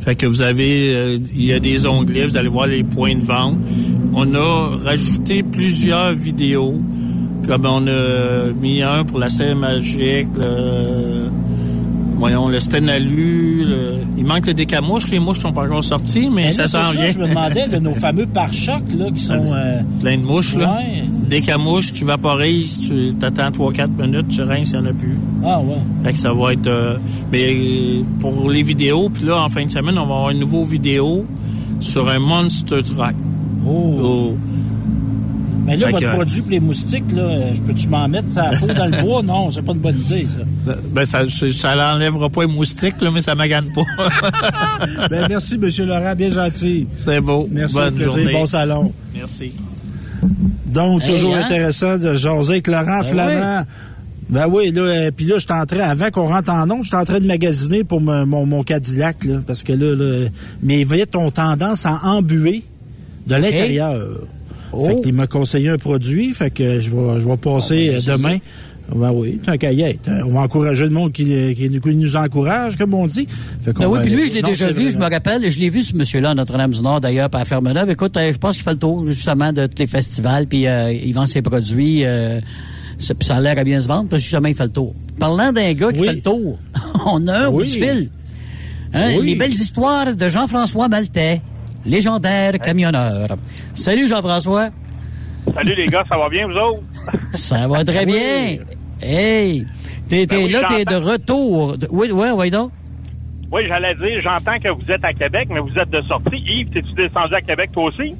Fait 0.00 0.16
que 0.16 0.26
vous 0.26 0.42
avez, 0.42 0.92
euh, 0.92 1.18
il 1.34 1.44
y 1.44 1.52
a 1.52 1.60
des 1.60 1.86
onglets, 1.86 2.26
vous 2.26 2.36
allez 2.36 2.48
voir 2.48 2.66
les 2.66 2.82
points 2.82 3.14
de 3.16 3.24
vente. 3.24 3.58
On 4.12 4.34
a 4.34 4.76
rajouté 4.82 5.44
plusieurs 5.44 6.14
vidéos. 6.14 6.74
Comme 7.46 7.66
on 7.66 7.86
a 7.86 8.52
mis 8.60 8.82
un 8.82 9.04
pour 9.04 9.18
la 9.18 9.28
scène 9.28 9.58
magique, 9.58 10.28
le, 10.36 11.28
voyons, 12.16 12.48
le 12.48 12.58
Stenalu, 12.60 13.64
le, 13.66 13.94
il 14.16 14.24
manque 14.24 14.46
le 14.46 14.54
décamouche. 14.54 15.08
Les 15.10 15.18
mouches 15.18 15.40
sont 15.40 15.52
pas 15.52 15.64
encore 15.64 15.84
sorties, 15.84 16.28
mais, 16.32 16.44
Mais 16.46 16.52
ça 16.52 16.66
s'en 16.66 16.90
vient. 16.92 17.08
Je 17.10 17.18
me 17.18 17.28
demandais 17.28 17.68
de 17.68 17.76
nos 17.78 17.92
fameux 17.94 18.26
pare-chocs 18.26 18.92
là, 18.98 19.10
qui 19.14 19.20
sont. 19.22 19.52
euh, 19.52 19.80
Plein 20.00 20.16
de 20.16 20.22
mouches, 20.22 20.56
là. 20.56 20.78
Décamouche, 21.28 21.92
tu 21.92 22.04
vaporises, 22.04 22.80
tu 22.88 23.14
t'attends 23.14 23.50
3-4 23.50 23.88
minutes, 24.00 24.28
tu 24.28 24.42
rinces, 24.42 24.72
il 24.72 24.80
n'y 24.80 24.86
en 24.86 24.90
a 24.90 24.94
plus. 24.94 25.18
Ah 25.44 25.60
ouais. 25.60 25.76
Fait 26.04 26.12
que 26.12 26.18
ça 26.18 26.32
va 26.32 26.52
être... 26.52 26.66
euh, 26.66 26.96
mais 27.32 27.52
euh, 27.52 28.02
pour 28.20 28.50
les 28.50 28.62
vidéos, 28.62 29.10
puis 29.10 29.24
là, 29.26 29.42
en 29.42 29.48
fin 29.48 29.64
de 29.64 29.70
semaine, 29.70 29.98
on 29.98 30.06
va 30.06 30.14
avoir 30.14 30.30
une 30.30 30.38
nouveau 30.40 30.64
vidéo 30.64 31.24
sur 31.80 32.08
un 32.08 32.18
Monster 32.18 32.80
Truck. 32.82 33.14
Oh. 33.66 34.34
Mais 35.66 35.76
là, 35.76 35.86
Fait 35.86 35.92
votre 35.92 36.06
que- 36.10 36.14
produit 36.14 36.40
pour 36.42 36.50
les 36.50 36.60
moustiques, 36.60 37.10
là, 37.14 37.22
peux-tu 37.66 37.88
m'en 37.88 38.06
mettre 38.08 38.30
ça 38.32 38.50
peau 38.60 38.66
dans 38.66 38.84
le 38.86 39.02
bois? 39.02 39.22
Non, 39.22 39.50
c'est 39.50 39.62
pas 39.62 39.72
une 39.72 39.78
bonne 39.78 39.98
idée, 39.98 40.26
ça. 40.28 40.74
Ben, 40.92 41.06
ça, 41.06 41.22
ça, 41.30 41.46
ça 41.52 41.74
l'enlèvera 41.74 42.28
pas 42.28 42.42
les 42.42 42.52
moustiques, 42.52 43.00
là, 43.00 43.10
mais 43.12 43.20
ça 43.22 43.34
magane 43.34 43.66
pas. 43.74 43.82
Ben, 45.10 45.26
merci, 45.28 45.54
M. 45.54 45.86
Laurent, 45.86 46.14
bien 46.14 46.30
gentil. 46.30 46.86
C'est 46.98 47.20
beau. 47.20 47.48
Merci, 47.50 47.74
Bonne 47.74 47.94
plaisir, 47.94 48.12
journée. 48.14 48.32
bon 48.32 48.46
salon. 48.46 48.92
Merci. 49.14 49.52
Donc, 50.66 51.02
Hey, 51.02 51.14
toujours 51.14 51.34
hein? 51.34 51.42
intéressant 51.44 51.96
de 51.98 52.14
jaser 52.14 52.52
avec 52.52 52.66
Laurent 52.66 52.98
Ben 53.00 53.02
Flamand. 53.04 53.66
Ben 54.28 54.46
oui, 54.50 54.70
là, 54.72 54.80
euh, 54.82 55.10
puis 55.14 55.26
là, 55.26 55.34
je 55.36 55.44
suis 55.44 55.52
en 55.52 55.66
train, 55.66 55.80
avant 55.80 56.10
qu'on 56.10 56.26
rentre 56.26 56.50
en 56.50 56.68
onde, 56.70 56.82
je 56.82 56.88
suis 56.88 56.96
en 56.96 57.04
train 57.04 57.20
de 57.20 57.26
magasiner 57.26 57.84
pour 57.84 58.00
me- 58.00 58.24
mon, 58.24 58.46
mon 58.46 58.62
Cadillac, 58.62 59.24
là, 59.24 59.36
parce 59.46 59.62
que 59.62 59.72
là, 59.74 59.94
là 59.94 60.28
mes 60.62 60.82
vitres 60.84 61.18
ont 61.18 61.30
tendance 61.30 61.84
à 61.86 62.00
embuer 62.04 62.64
de 63.26 63.34
l'intérieur. 63.36 64.20
Oh. 64.76 64.86
Fait 64.86 65.00
qu'il 65.00 65.14
m'a 65.14 65.26
conseillé 65.26 65.68
un 65.70 65.78
produit, 65.78 66.32
fait 66.32 66.50
que 66.50 66.80
je 66.80 66.90
vais, 66.90 67.20
je 67.20 67.26
vais 67.28 67.36
passer 67.36 67.90
On 67.94 67.98
va 67.98 68.12
euh, 68.12 68.16
demain. 68.16 68.38
Ben 68.94 69.12
oui, 69.12 69.40
c'est 69.42 69.50
un 69.50 69.56
cahier. 69.56 69.98
On 70.26 70.32
va 70.32 70.40
encourager 70.40 70.84
le 70.84 70.90
monde 70.90 71.10
qui, 71.10 71.24
qui, 71.54 71.80
qui 71.80 71.96
nous 71.96 72.16
encourage, 72.16 72.76
comme 72.76 72.92
on 72.92 73.06
dit. 73.06 73.26
Fait 73.62 73.72
Ben 73.72 73.86
oui, 73.86 73.98
puis 74.02 74.10
lui, 74.10 74.28
je 74.28 74.34
l'ai 74.34 74.42
déjà 74.42 74.70
vu, 74.72 74.82
vrai. 74.82 74.90
je 74.90 74.98
me 74.98 75.08
rappelle, 75.08 75.50
je 75.50 75.58
l'ai 75.58 75.70
vu, 75.70 75.82
ce 75.82 75.96
monsieur-là, 75.96 76.30
à 76.30 76.34
Notre-Dame-du-Nord, 76.34 77.00
d'ailleurs, 77.00 77.30
par 77.30 77.46
Fermeneuve. 77.46 77.88
Écoute, 77.88 78.14
euh, 78.18 78.30
je 78.30 78.36
pense 78.36 78.56
qu'il 78.56 78.62
fait 78.62 78.72
le 78.72 78.78
tour, 78.78 79.08
justement, 79.08 79.52
de 79.54 79.66
tous 79.66 79.78
les 79.78 79.86
festivals, 79.86 80.46
puis 80.46 80.66
euh, 80.66 80.92
il 80.92 81.14
vend 81.14 81.26
ses 81.26 81.40
produits. 81.40 82.04
euh, 82.04 82.40
ça, 82.98 83.14
a 83.30 83.40
l'air 83.40 83.58
à 83.58 83.64
bien 83.64 83.80
se 83.80 83.88
vendre, 83.88 84.08
parce 84.10 84.20
que 84.22 84.24
justement, 84.28 84.48
il 84.48 84.54
fait 84.54 84.64
le 84.64 84.68
tour. 84.70 84.94
Parlant 85.18 85.50
d'un 85.50 85.72
gars 85.72 85.90
qui 85.90 86.00
Oui. 86.00 86.08
fait 86.08 86.14
le 86.16 86.20
tour, 86.20 86.58
on 87.06 87.26
a 87.26 87.46
un 87.46 87.50
bout 87.50 87.60
Oui. 87.60 87.64
du 87.64 87.70
fil. 87.72 88.08
Hein, 88.92 89.12
Oui. 89.18 89.26
Les 89.30 89.34
belles 89.34 89.50
histoires 89.54 90.14
de 90.14 90.28
Jean-François 90.28 90.88
Maltais, 90.88 91.40
légendaire 91.84 92.58
camionneur. 92.58 93.28
Salut, 93.74 94.08
Jean-François. 94.08 94.70
Salut 95.54 95.74
les 95.74 95.86
gars, 95.86 96.04
ça 96.08 96.16
va 96.16 96.28
bien 96.28 96.46
vous 96.46 96.56
autres? 96.56 96.82
Ça 97.32 97.68
va 97.68 97.84
très 97.84 98.06
bien. 98.06 98.56
Hey, 99.00 99.66
t'es 100.08 100.26
Ben 100.26 100.44
oui, 100.44 100.50
là, 100.52 100.62
t'es 100.66 100.84
de 100.84 100.94
retour. 100.94 101.76
Oui, 101.90 102.10
oui, 102.12 102.28
oui, 102.34 102.50
donc. 102.50 102.70
Oui, 103.52 103.62
j'allais 103.68 103.94
dire, 103.94 104.20
j'entends 104.22 104.58
que 104.58 104.68
vous 104.68 104.90
êtes 104.90 105.04
à 105.04 105.12
Québec, 105.12 105.48
mais 105.50 105.60
vous 105.60 105.78
êtes 105.78 105.90
de 105.90 106.00
sortie. 106.02 106.42
Yves, 106.46 106.70
t'es-tu 106.70 106.92
descendu 106.94 107.34
à 107.34 107.40
Québec 107.40 107.70
toi 107.72 107.84
aussi? 107.84 108.14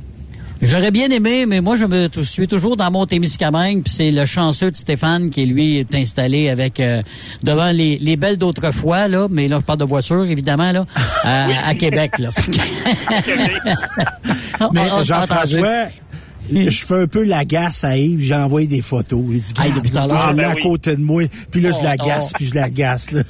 J'aurais 0.66 0.90
bien 0.90 1.08
aimé, 1.10 1.44
mais 1.46 1.60
moi, 1.60 1.76
je 1.76 1.84
me 1.84 2.08
je 2.14 2.20
suis 2.22 2.48
toujours 2.48 2.76
dans 2.76 2.90
mon 2.90 3.04
Témiscamingue, 3.06 3.82
puis 3.82 3.92
c'est 3.92 4.10
le 4.10 4.24
chanceux 4.24 4.70
de 4.70 4.76
Stéphane 4.76 5.28
qui, 5.30 5.44
lui, 5.46 5.78
est 5.78 5.94
installé 5.94 6.48
avec 6.48 6.80
euh, 6.80 7.02
devant 7.42 7.70
les, 7.70 7.98
les 7.98 8.16
belles 8.16 8.38
d'autrefois, 8.38 9.06
là, 9.08 9.26
mais 9.30 9.46
là, 9.46 9.58
je 9.60 9.64
parle 9.64 9.78
de 9.80 9.84
voiture, 9.84 10.24
évidemment, 10.24 10.72
là, 10.72 10.86
à, 11.22 11.48
à 11.68 11.74
Québec, 11.74 12.18
là. 12.18 12.30
Mais 14.72 14.88
Jean-François, 15.04 15.86
je 16.50 16.84
fais 16.84 17.02
un 17.02 17.06
peu 17.06 17.24
l'agace 17.24 17.84
à 17.84 17.96
Yves, 17.96 18.20
j'ai 18.20 18.34
envoyé 18.34 18.66
des 18.66 18.82
photos. 18.82 19.22
Il 19.30 19.40
dit, 19.42 19.52
Hey, 19.62 19.72
depuis 19.72 19.90
tout 19.90 19.98
à 19.98 20.06
l'heure. 20.06 20.20
je 20.22 20.28
Ah, 20.28 20.32
l'ai 20.32 20.42
ben 20.42 20.50
à 20.50 20.54
oui. 20.54 20.62
côté 20.62 20.96
de 20.96 21.00
moi, 21.02 21.24
puis 21.50 21.60
là, 21.60 21.70
je 21.72 21.76
Oh, 21.80 21.84
l'agace, 21.84 22.28
oh. 22.30 22.36
puis 22.36 22.46
je 22.46 22.54
l'agace. 22.54 23.10
là. 23.12 23.22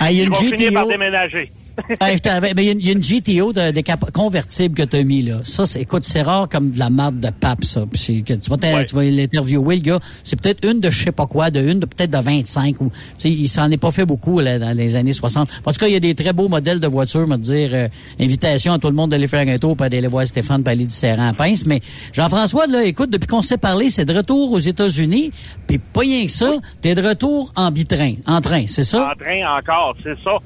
Ah, 0.00 0.10
il 0.10 0.18
y 0.18 0.22
a 0.22 0.24
Je 0.26 0.32
finir 0.34 0.72
par 0.72 0.86
déménager. 0.86 1.50
Hey, 2.00 2.16
mais 2.54 2.62
il 2.62 2.64
y 2.64 2.68
a 2.68 2.72
une- 2.72 2.80
il 2.80 2.86
y, 2.86 2.88
a 2.90 2.92
une 2.92 3.02
GTO 3.02 3.52
de, 3.52 3.70
de 3.70 4.10
convertible 4.12 4.74
que 4.74 4.82
tu 4.82 4.96
as 4.96 5.04
mis 5.04 5.22
là. 5.22 5.40
Ça, 5.44 5.66
c'est, 5.66 5.80
écoute, 5.82 6.04
c'est 6.04 6.22
rare 6.22 6.48
comme 6.48 6.70
de 6.70 6.78
la 6.78 6.90
marde 6.90 7.20
de 7.20 7.30
pape, 7.30 7.64
ça. 7.64 7.84
Puis 7.90 8.22
que 8.24 8.34
tu 8.34 8.50
vas, 8.50 8.56
Ouais. 8.62 8.86
vas 8.92 9.02
l'interviewer, 9.04 9.76
le 9.76 9.82
gars. 9.82 10.00
C'est 10.22 10.40
peut-être 10.40 10.66
une 10.68 10.80
de 10.80 10.90
je 10.90 11.04
sais 11.04 11.12
pas 11.12 11.26
quoi, 11.26 11.50
de 11.50 11.60
une 11.60 11.80
de 11.80 11.86
peut-être 11.86 12.10
de 12.10 12.18
25 12.18 12.80
ou, 12.80 12.88
tu 12.90 12.94
sais, 13.16 13.30
il 13.30 13.48
s'en 13.48 13.70
est 13.70 13.76
pas 13.76 13.90
fait 13.90 14.04
beaucoup, 14.06 14.40
là, 14.40 14.58
dans 14.58 14.76
les 14.76 14.96
années 14.96 15.12
60. 15.12 15.48
En 15.64 15.72
tout 15.72 15.78
cas, 15.78 15.86
il 15.88 15.92
y 15.92 15.96
a 15.96 16.00
des 16.00 16.14
très 16.14 16.32
beaux 16.32 16.48
modèles 16.48 16.80
de 16.80 16.86
voitures, 16.86 17.26
me 17.26 17.36
dire, 17.36 17.70
euh, 17.72 17.88
invitation 18.20 18.72
à 18.72 18.78
tout 18.78 18.88
le 18.88 18.94
monde 18.94 19.10
d'aller 19.10 19.28
faire 19.28 19.46
un 19.46 19.58
tour, 19.58 19.76
puis 19.76 19.88
d'aller 19.88 20.08
voir 20.08 20.26
Stéphane, 20.26 20.62
puis 20.62 20.72
aller 20.72 20.84
différents 20.86 21.28
à 21.28 21.32
pince. 21.34 21.66
Mais 21.66 21.80
Jean-François, 22.12 22.66
là, 22.66 22.84
écoute, 22.84 23.10
depuis 23.10 23.26
qu'on 23.26 23.42
s'est 23.42 23.58
parlé, 23.58 23.90
c'est 23.90 24.04
de 24.04 24.14
retour 24.14 24.52
aux 24.52 24.58
États-Unis, 24.58 25.32
puis 25.66 25.78
pas 25.78 26.00
rien 26.00 26.24
que 26.26 26.32
ça, 26.32 26.52
t'es 26.80 26.94
de 26.94 27.02
retour 27.06 27.52
en 27.56 27.70
bitrain, 27.70 28.14
en 28.26 28.40
train, 28.40 28.64
c'est 28.66 28.84
ça? 28.84 29.10
En 29.12 29.16
train 29.22 29.58
encore, 29.58 29.96
c'est 30.02 30.16
ça. 30.24 30.38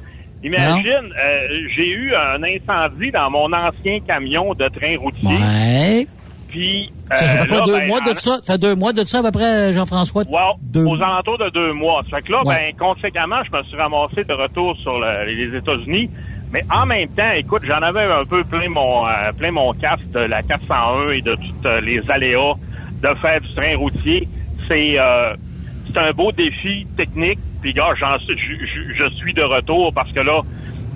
Imagine, 0.43 1.13
euh, 1.13 1.49
j'ai 1.75 1.89
eu 1.89 2.15
un 2.15 2.43
incendie 2.43 3.11
dans 3.11 3.31
mon 3.31 3.53
ancien 3.53 3.99
camion 4.07 4.55
de 4.55 4.69
train 4.69 4.97
routier. 4.99 5.29
Ouais. 5.29 6.07
Puis, 6.49 6.91
Ça, 7.11 7.17
ça 7.17 7.25
euh, 7.25 7.37
fait 7.43 7.49
quoi, 7.49 7.57
là, 7.59 7.63
deux 7.67 7.79
ben, 7.81 7.87
mois 7.89 7.99
en- 8.07 8.13
de 8.13 8.19
ça? 8.19 8.39
Ça 8.43 8.53
fait 8.55 8.59
deux 8.59 8.75
mois 8.75 8.93
de 8.93 9.05
ça, 9.05 9.19
à 9.19 9.23
peu 9.23 9.31
près, 9.33 9.73
Jean-François? 9.73 10.23
Wow, 10.29 10.55
Deux 10.63 10.85
aux 10.85 11.03
alentours 11.03 11.39
de 11.39 11.51
deux 11.51 11.73
mois. 11.73 12.03
Ça 12.11 12.17
fait 12.19 12.23
que 12.23 12.33
là, 12.33 12.43
Ouais. 12.45 12.73
ben, 12.79 12.87
conséquemment, 12.89 13.43
je 13.51 13.57
me 13.57 13.63
suis 13.65 13.77
ramassé 13.77 14.25
de 14.25 14.33
retour 14.33 14.77
sur 14.79 14.99
le- 14.99 15.25
les 15.27 15.57
États-Unis. 15.57 16.09
Mais 16.53 16.63
en 16.73 16.87
même 16.87 17.09
temps, 17.09 17.31
écoute, 17.33 17.63
j'en 17.67 17.83
avais 17.83 18.05
un 18.05 18.25
peu 18.25 18.45
plein 18.45 18.69
mon 18.69 19.07
euh, 19.07 19.33
plein 19.37 19.51
mon 19.51 19.73
casque 19.73 20.09
de 20.13 20.21
la 20.21 20.43
401 20.43 21.11
et 21.11 21.21
de 21.21 21.35
tous 21.35 21.67
euh, 21.69 21.81
les 21.81 22.09
aléas 22.11 22.55
de 23.03 23.15
faire 23.21 23.41
du 23.41 23.53
train 23.53 23.77
routier. 23.77 24.29
C'est 24.69 24.95
euh, 24.99 25.35
c'est 25.97 26.03
un 26.09 26.13
beau 26.13 26.31
défi 26.33 26.87
technique. 26.97 27.39
Puis 27.63 27.73
gars, 27.73 27.95
j'en 27.99 28.19
je, 28.19 28.35
je- 28.35 28.93
je 28.95 29.15
suis 29.17 29.33
de 29.33 29.43
retour 29.43 29.93
parce 29.95 30.13
que 30.13 30.21
là, 30.21 30.41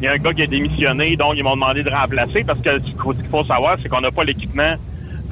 il 0.00 0.04
y 0.04 0.08
a 0.08 0.12
un 0.12 0.16
gars 0.18 0.32
qui 0.34 0.42
a 0.42 0.46
démissionné, 0.46 1.16
donc 1.16 1.34
ils 1.36 1.42
m'ont 1.42 1.54
demandé 1.54 1.82
de 1.82 1.90
remplacer 1.90 2.44
parce 2.46 2.58
que 2.60 2.74
ce 2.78 2.84
qu'il 2.84 3.28
faut- 3.30 3.44
savoir, 3.44 3.76
c'est 3.82 3.88
qu'on 3.88 4.00
n'a 4.02 4.10
pas 4.10 4.24
l'équipement. 4.24 4.74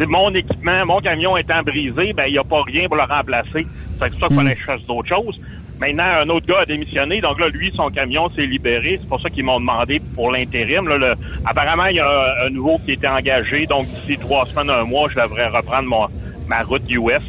Mon 0.00 0.33
équipement, 0.35 0.87
mon 0.87 1.00
camion 1.00 1.37
étant 1.37 1.62
brisé, 1.62 2.12
ben 2.12 2.24
il 2.26 2.33
n'y 2.33 2.38
a 2.38 2.44
pas 2.44 2.62
rien 2.62 2.87
pour 2.87 2.96
le 2.96 3.02
remplacer. 3.02 3.66
C'est 3.98 4.11
pour 4.11 4.20
ça 4.20 4.26
qu'il 4.28 4.37
Hmm. 4.37 4.38
fallait 4.40 4.54
que 4.54 4.61
je 4.61 4.64
fasse 4.66 4.87
d'autres 4.87 5.09
choses. 5.09 5.40
Maintenant, 5.81 6.04
un 6.22 6.28
autre 6.31 6.46
gars 6.46 6.61
a 6.62 6.64
démissionné, 6.64 7.20
donc 7.20 7.38
là, 7.38 7.48
lui, 7.48 7.70
son 7.74 7.88
camion 7.90 8.28
s'est 8.31 8.46
libéré. 8.46 8.98
C'est 9.00 9.09
pour 9.09 9.20
ça 9.20 9.28
qu'ils 9.31 9.44
m'ont 9.44 9.61
demandé 9.61 10.00
pour 10.14 10.31
l'intérim. 10.33 10.88
Là, 10.88 10.96
le- 10.98 11.14
apparemment, 11.44 11.87
il 11.87 11.96
y 11.96 12.00
a 12.00 12.09
un, 12.09 12.46
un 12.46 12.50
nouveau 12.50 12.78
qui 12.85 12.92
était 12.92 13.07
engagé, 13.09 13.66
donc 13.66 13.87
d'ici 13.87 14.18
trois 14.18 14.44
semaines, 14.46 14.70
un 14.70 14.85
mois, 14.85 15.09
je 15.09 15.20
devrais 15.20 15.46
reprendre 15.48 15.88
mon, 15.88 16.07
ma 16.48 16.62
route 16.62 16.83
US. 16.90 17.22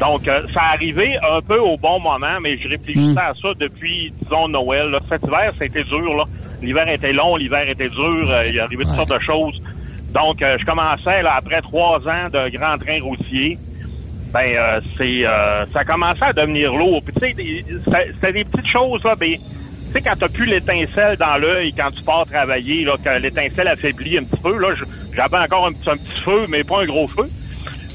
Donc, 0.00 0.26
euh, 0.26 0.42
ça 0.52 0.60
arrivé 0.72 1.16
un 1.22 1.40
peu 1.40 1.58
au 1.58 1.76
bon 1.76 2.00
moment, 2.00 2.40
mais 2.42 2.58
je 2.58 2.68
réfléchissais 2.68 3.12
Mm. 3.14 3.18
à 3.18 3.32
ça 3.34 3.48
depuis, 3.58 4.12
disons, 4.22 4.48
Noël. 4.48 4.88
là. 4.90 4.98
Cet 5.08 5.22
hiver, 5.22 5.52
ça 5.56 5.62
a 5.62 5.66
été 5.66 5.84
dur. 5.84 6.14
là. 6.14 6.24
L'hiver 6.62 6.88
était 6.88 7.12
long, 7.12 7.36
l'hiver 7.36 7.68
était 7.68 7.88
dur, 7.88 8.30
euh, 8.30 8.46
il 8.48 8.58
arrivé 8.58 8.84
toutes 8.84 8.94
sortes 8.94 9.10
de 9.10 9.24
choses. 9.24 9.62
Donc, 10.12 10.42
euh, 10.42 10.56
je 10.58 10.64
commençais, 10.64 11.22
là, 11.22 11.34
après 11.36 11.60
trois 11.62 11.98
ans 12.08 12.28
de 12.32 12.48
grand 12.56 12.78
train 12.78 12.98
routier, 13.02 13.58
ben, 14.32 14.46
euh, 14.56 14.80
c'est, 14.96 15.24
euh, 15.26 15.64
ça 15.72 15.84
commençait 15.84 16.24
à 16.24 16.32
devenir 16.32 16.74
lourd. 16.74 17.02
Puis, 17.04 17.14
tu 17.14 17.20
sais, 17.20 17.64
c'était 18.14 18.32
des 18.32 18.44
petites 18.44 18.66
choses, 18.72 19.02
là, 19.04 19.14
ben, 19.14 19.34
tu 19.36 19.92
sais, 19.92 20.00
quand 20.00 20.14
t'as 20.18 20.28
plus 20.28 20.46
l'étincelle 20.46 21.16
dans 21.16 21.36
l'œil, 21.36 21.72
quand 21.72 21.90
tu 21.92 22.02
pars 22.02 22.26
travailler, 22.26 22.84
là, 22.84 22.94
que 23.02 23.20
l'étincelle 23.20 23.68
affaiblit 23.68 24.18
un 24.18 24.24
petit 24.24 24.42
peu, 24.42 24.56
là, 24.58 24.68
j'avais 25.14 25.38
encore 25.38 25.66
un 25.66 25.72
petit 25.72 26.20
feu, 26.24 26.46
mais 26.48 26.64
pas 26.64 26.82
un 26.82 26.86
gros 26.86 27.06
feu. 27.08 27.28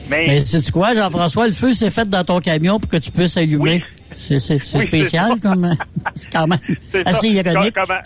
Mais, 0.10 0.26
Mais 0.28 0.40
sais-tu 0.42 0.72
quoi, 0.72 0.94
Jean-François? 0.96 1.48
Le 1.48 1.54
feu, 1.54 1.74
c'est 1.74 1.90
fait 1.92 2.10
dans 2.10 2.24
ton 2.24 2.40
camion 2.40 2.80
pour 2.80 2.90
que 2.90 2.98
tu 2.98 3.12
puisses 3.12 3.38
allumer. 3.38 3.84
Oui. 3.84 3.84
C'est 4.16 4.40
c'est- 4.40 4.60
c'est 4.60 4.80
Oui, 4.80 4.84
spécial, 4.86 5.32
c'est 5.36 5.42
comme. 5.44 5.76
C'est 6.16 6.32
quand 6.32 6.48
même 6.48 6.60
C'est 6.92 7.08
assez 7.08 7.28
ironique. 7.30 7.76
Co- 7.76 7.82
comment- 7.88 8.00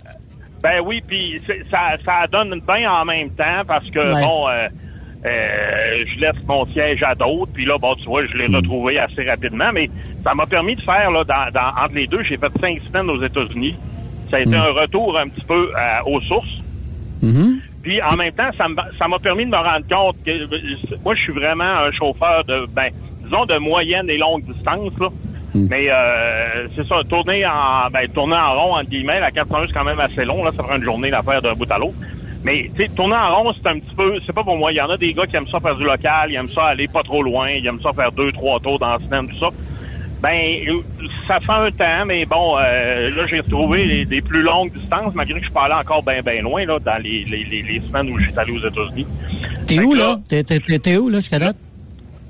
Ben 0.62 0.80
oui, 0.84 1.02
puis 1.06 1.40
ça, 1.70 1.96
ça 2.04 2.26
donne 2.30 2.60
bien 2.66 2.90
en 2.92 3.04
même 3.04 3.30
temps 3.30 3.62
parce 3.66 3.88
que, 3.90 3.98
Ouais. 3.98 4.20
bon, 4.22 4.48
euh, 4.48 4.68
euh, 5.26 6.04
je 6.14 6.20
laisse 6.20 6.36
mon 6.46 6.66
siège 6.72 7.02
à 7.02 7.14
d'autres, 7.14 7.52
puis 7.52 7.64
là, 7.64 7.76
bon, 7.78 7.94
tu 7.96 8.04
vois, 8.04 8.26
je 8.26 8.36
l'ai 8.36 8.48
Hmm. 8.48 8.56
retrouvé 8.56 8.98
assez 8.98 9.24
rapidement, 9.28 9.70
mais 9.72 9.88
ça 10.22 10.34
m'a 10.34 10.46
permis 10.46 10.76
de 10.76 10.82
faire, 10.82 11.10
là, 11.10 11.24
dans, 11.24 11.50
dans- 11.52 11.82
entre 11.84 11.94
les 11.94 12.06
deux, 12.06 12.22
j'ai 12.22 12.36
fait 12.36 12.52
cinq 12.60 12.80
semaines 12.86 13.10
aux 13.10 13.22
États-Unis. 13.22 13.74
Ça 14.30 14.36
a 14.36 14.40
été 14.40 14.50
Hmm. 14.50 14.54
un 14.60 14.72
retour 14.72 15.18
un 15.18 15.28
petit 15.28 15.44
peu 15.46 15.70
euh, 15.76 15.98
aux 16.10 16.20
sources. 16.20 16.60
Mhm. 17.22 17.60
Puis 17.84 18.00
en 18.02 18.16
même 18.16 18.32
temps, 18.32 18.50
ça 18.56 19.08
m'a 19.08 19.18
permis 19.18 19.44
de 19.44 19.50
me 19.50 19.56
rendre 19.56 19.86
compte 19.86 20.16
que 20.24 20.30
euh, 20.30 20.96
moi, 21.04 21.14
je 21.14 21.20
suis 21.20 21.32
vraiment 21.34 21.64
un 21.64 21.92
chauffeur 21.92 22.42
de, 22.44 22.66
ben, 22.72 22.88
disons, 23.22 23.44
de 23.44 23.58
moyenne 23.58 24.08
et 24.08 24.16
longue 24.16 24.42
distance. 24.44 24.98
Là. 24.98 25.08
Mais 25.54 25.88
euh, 25.90 26.66
c'est 26.74 26.86
ça, 26.88 26.96
tourner 27.08 27.46
en 27.46 27.90
ben, 27.92 28.08
tourner 28.08 28.36
en 28.36 28.54
rond, 28.54 28.74
entre 28.76 28.88
guillemets, 28.88 29.20
la 29.20 29.30
401, 29.30 29.66
c'est 29.66 29.72
quand 29.74 29.84
même 29.84 30.00
assez 30.00 30.24
long. 30.24 30.42
Là, 30.42 30.50
ça 30.56 30.62
prend 30.62 30.76
une 30.76 30.82
journée 30.82 31.10
d'affaire 31.10 31.42
d'un 31.42 31.52
bout 31.52 31.70
à 31.70 31.78
l'autre. 31.78 31.94
Mais 32.42 32.70
tu 32.74 32.84
sais, 32.84 32.90
tourner 32.94 33.16
en 33.16 33.36
rond, 33.36 33.52
c'est 33.52 33.68
un 33.68 33.78
petit 33.78 33.94
peu, 33.94 34.18
c'est 34.26 34.32
pas 34.32 34.42
pour 34.42 34.56
moi. 34.56 34.72
Il 34.72 34.76
y 34.76 34.80
en 34.80 34.88
a 34.88 34.96
des 34.96 35.12
gars 35.12 35.26
qui 35.26 35.36
aiment 35.36 35.46
ça 35.46 35.60
faire 35.60 35.76
du 35.76 35.84
local, 35.84 36.30
ils 36.30 36.36
aiment 36.36 36.50
ça 36.50 36.64
aller 36.64 36.88
pas 36.88 37.02
trop 37.02 37.22
loin, 37.22 37.50
ils 37.50 37.66
aiment 37.66 37.80
ça 37.80 37.92
faire 37.92 38.12
deux, 38.12 38.32
trois 38.32 38.58
tours 38.60 38.78
dans 38.78 38.94
la 38.94 38.98
semaine, 38.98 39.28
tout 39.28 39.38
ça. 39.38 39.50
Ben, 40.24 40.56
ça 41.28 41.38
fait 41.38 41.52
un 41.52 41.70
temps, 41.70 42.06
mais 42.06 42.24
bon, 42.24 42.56
euh, 42.56 43.10
là, 43.10 43.26
j'ai 43.26 43.40
retrouvé 43.40 44.06
des 44.06 44.22
plus 44.22 44.40
longues 44.40 44.72
distances, 44.72 45.14
malgré 45.14 45.38
que 45.38 45.46
je 45.46 45.52
parlais 45.52 45.74
encore 45.74 46.02
bien, 46.02 46.22
bien 46.22 46.40
loin, 46.40 46.64
là, 46.64 46.78
dans 46.78 46.96
les, 46.96 47.26
les, 47.26 47.44
les, 47.44 47.80
semaines 47.80 48.08
où 48.08 48.18
j'étais 48.18 48.38
allé 48.38 48.52
aux 48.52 48.66
États-Unis. 48.66 49.06
T'es 49.66 49.80
où, 49.80 49.92
là? 49.92 50.18
T'es 50.26 50.96
où, 50.96 51.10
là, 51.10 51.18
jusqu'à 51.18 51.38
date? 51.38 51.58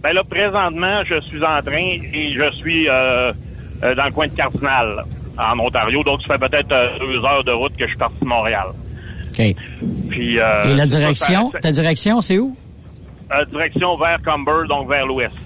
Ben 0.02 0.12
là, 0.12 0.24
présentement, 0.24 1.04
je 1.04 1.20
suis 1.20 1.44
en 1.44 1.62
train 1.62 1.98
et 2.12 2.34
je 2.36 2.50
suis 2.56 2.88
euh, 2.88 3.32
euh, 3.84 3.94
dans 3.94 4.06
le 4.06 4.10
coin 4.10 4.26
de 4.26 4.32
Cardinal, 4.32 5.04
en 5.38 5.56
Ontario. 5.60 6.02
Donc, 6.02 6.20
ça 6.26 6.36
fait 6.36 6.48
peut-être 6.48 6.98
deux 6.98 7.24
heures 7.24 7.44
de 7.44 7.52
route 7.52 7.76
que 7.76 7.84
je 7.84 7.90
suis 7.90 7.98
parti 7.98 8.18
de 8.20 8.26
Montréal. 8.26 8.66
OK. 9.28 9.54
Puis, 10.10 10.34
et 10.34 10.74
la 10.74 10.86
direction? 10.86 11.52
ta 11.62 11.70
direction, 11.70 12.20
c'est 12.20 12.38
où? 12.38 12.56
direction 13.52 13.96
vers 13.96 14.18
Comber, 14.24 14.66
donc 14.68 14.88
vers 14.88 15.06
l'ouest. 15.06 15.36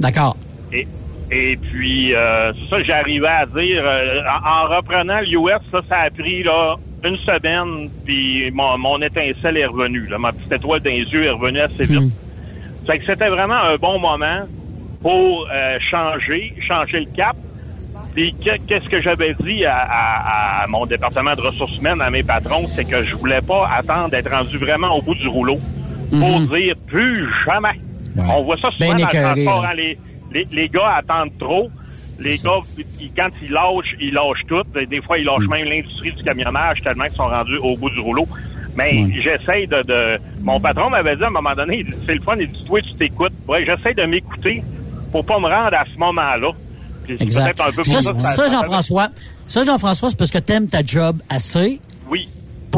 D'accord. 0.00 0.36
Et, 0.72 0.86
et 1.30 1.56
puis, 1.56 2.14
euh, 2.14 2.52
ça, 2.70 2.82
j'arrivais 2.82 3.28
à 3.28 3.44
dire, 3.44 3.82
euh, 3.84 4.20
en, 4.44 4.76
reprenant 4.76 5.20
l'US, 5.20 5.60
ça, 5.70 5.80
ça 5.88 5.96
a 6.06 6.10
pris 6.10 6.42
là 6.42 6.76
une 7.04 7.16
semaine, 7.18 7.90
puis 8.04 8.50
mon, 8.50 8.78
mon 8.78 9.00
étincelle 9.02 9.58
est 9.58 9.66
revenue. 9.66 10.06
Là, 10.06 10.18
ma 10.18 10.32
petite 10.32 10.52
étoile 10.52 10.80
dans 10.80 10.90
les 10.90 11.04
yeux 11.04 11.26
est 11.26 11.30
revenue 11.30 11.60
assez 11.60 11.84
vite. 11.84 12.00
Hmm. 12.00 12.86
que 12.86 13.04
c'était 13.04 13.28
vraiment 13.28 13.54
un 13.62 13.76
bon 13.76 13.98
moment 13.98 14.40
pour 15.02 15.46
euh, 15.52 15.78
changer, 15.90 16.54
changer 16.66 17.00
le 17.00 17.10
cap. 17.14 17.36
Puis 18.14 18.34
qu'est-ce 18.42 18.88
que 18.88 19.00
j'avais 19.00 19.34
dit 19.38 19.64
à, 19.64 20.62
à, 20.62 20.66
mon 20.66 20.86
département 20.86 21.34
de 21.34 21.40
ressources 21.42 21.76
humaines, 21.76 22.00
à 22.00 22.10
mes 22.10 22.22
patrons, 22.22 22.68
c'est 22.74 22.84
que 22.84 23.04
je 23.04 23.14
voulais 23.14 23.42
pas 23.42 23.68
attendre 23.76 24.10
d'être 24.10 24.30
rendu 24.30 24.56
vraiment 24.56 24.96
au 24.96 25.02
bout 25.02 25.14
du 25.14 25.28
rouleau 25.28 25.58
pour 26.10 26.40
hmm. 26.40 26.48
dire 26.48 26.74
plus 26.86 27.28
jamais. 27.44 27.78
On 28.16 28.42
voit 28.42 28.56
ça 28.56 28.70
souvent 28.72 28.94
dans 28.94 29.06
le 29.06 29.44
transport. 29.44 29.66
Les, 30.32 30.46
les, 30.52 30.68
gars 30.68 30.96
attendent 30.96 31.36
trop. 31.38 31.70
Les 32.18 32.36
gars, 32.36 32.58
quand 33.16 33.28
ils 33.42 33.50
lâchent, 33.50 33.96
ils 34.00 34.12
lâchent 34.12 34.46
tout. 34.46 34.62
Des 34.74 35.00
fois, 35.00 35.18
ils 35.18 35.24
lâchent 35.24 35.46
mm. 35.46 35.50
même 35.50 35.68
l'industrie 35.68 36.12
du 36.12 36.22
camionnage 36.22 36.80
tellement 36.82 37.04
qu'ils 37.04 37.14
sont 37.14 37.28
rendus 37.28 37.58
au 37.58 37.76
bout 37.76 37.90
du 37.90 38.00
rouleau. 38.00 38.26
Mais 38.76 39.06
j'essaie 39.22 39.66
de, 39.66 39.82
de, 39.82 40.18
Mon 40.40 40.60
patron 40.60 40.90
m'avait 40.90 41.16
dit 41.16 41.24
à 41.24 41.28
un 41.28 41.30
moment 41.30 41.54
donné, 41.54 41.84
c'est 42.06 42.14
le 42.14 42.20
fun, 42.20 42.36
il 42.38 42.48
dit, 42.50 42.64
toi, 42.64 42.80
tu 42.80 42.94
t'écoutes. 42.94 43.32
Ouais, 43.48 43.64
j'essaie 43.64 43.94
de 43.94 44.04
m'écouter 44.04 44.62
pour 45.10 45.24
pas 45.24 45.38
me 45.40 45.46
rendre 45.46 45.74
à 45.74 45.84
ce 45.92 45.98
moment-là. 45.98 46.50
Exact. 47.08 47.60
Un 47.60 47.72
peu 47.72 47.82
ça, 47.84 48.02
ça, 48.02 48.18
ça 48.18 48.48
Jean-François, 48.48 49.08
ça, 49.46 49.62
Jean-François, 49.64 50.10
c'est 50.10 50.18
parce 50.18 50.30
que 50.30 50.38
t'aimes 50.38 50.68
ta 50.68 50.82
job 50.84 51.16
assez. 51.30 51.80
Oui 52.10 52.28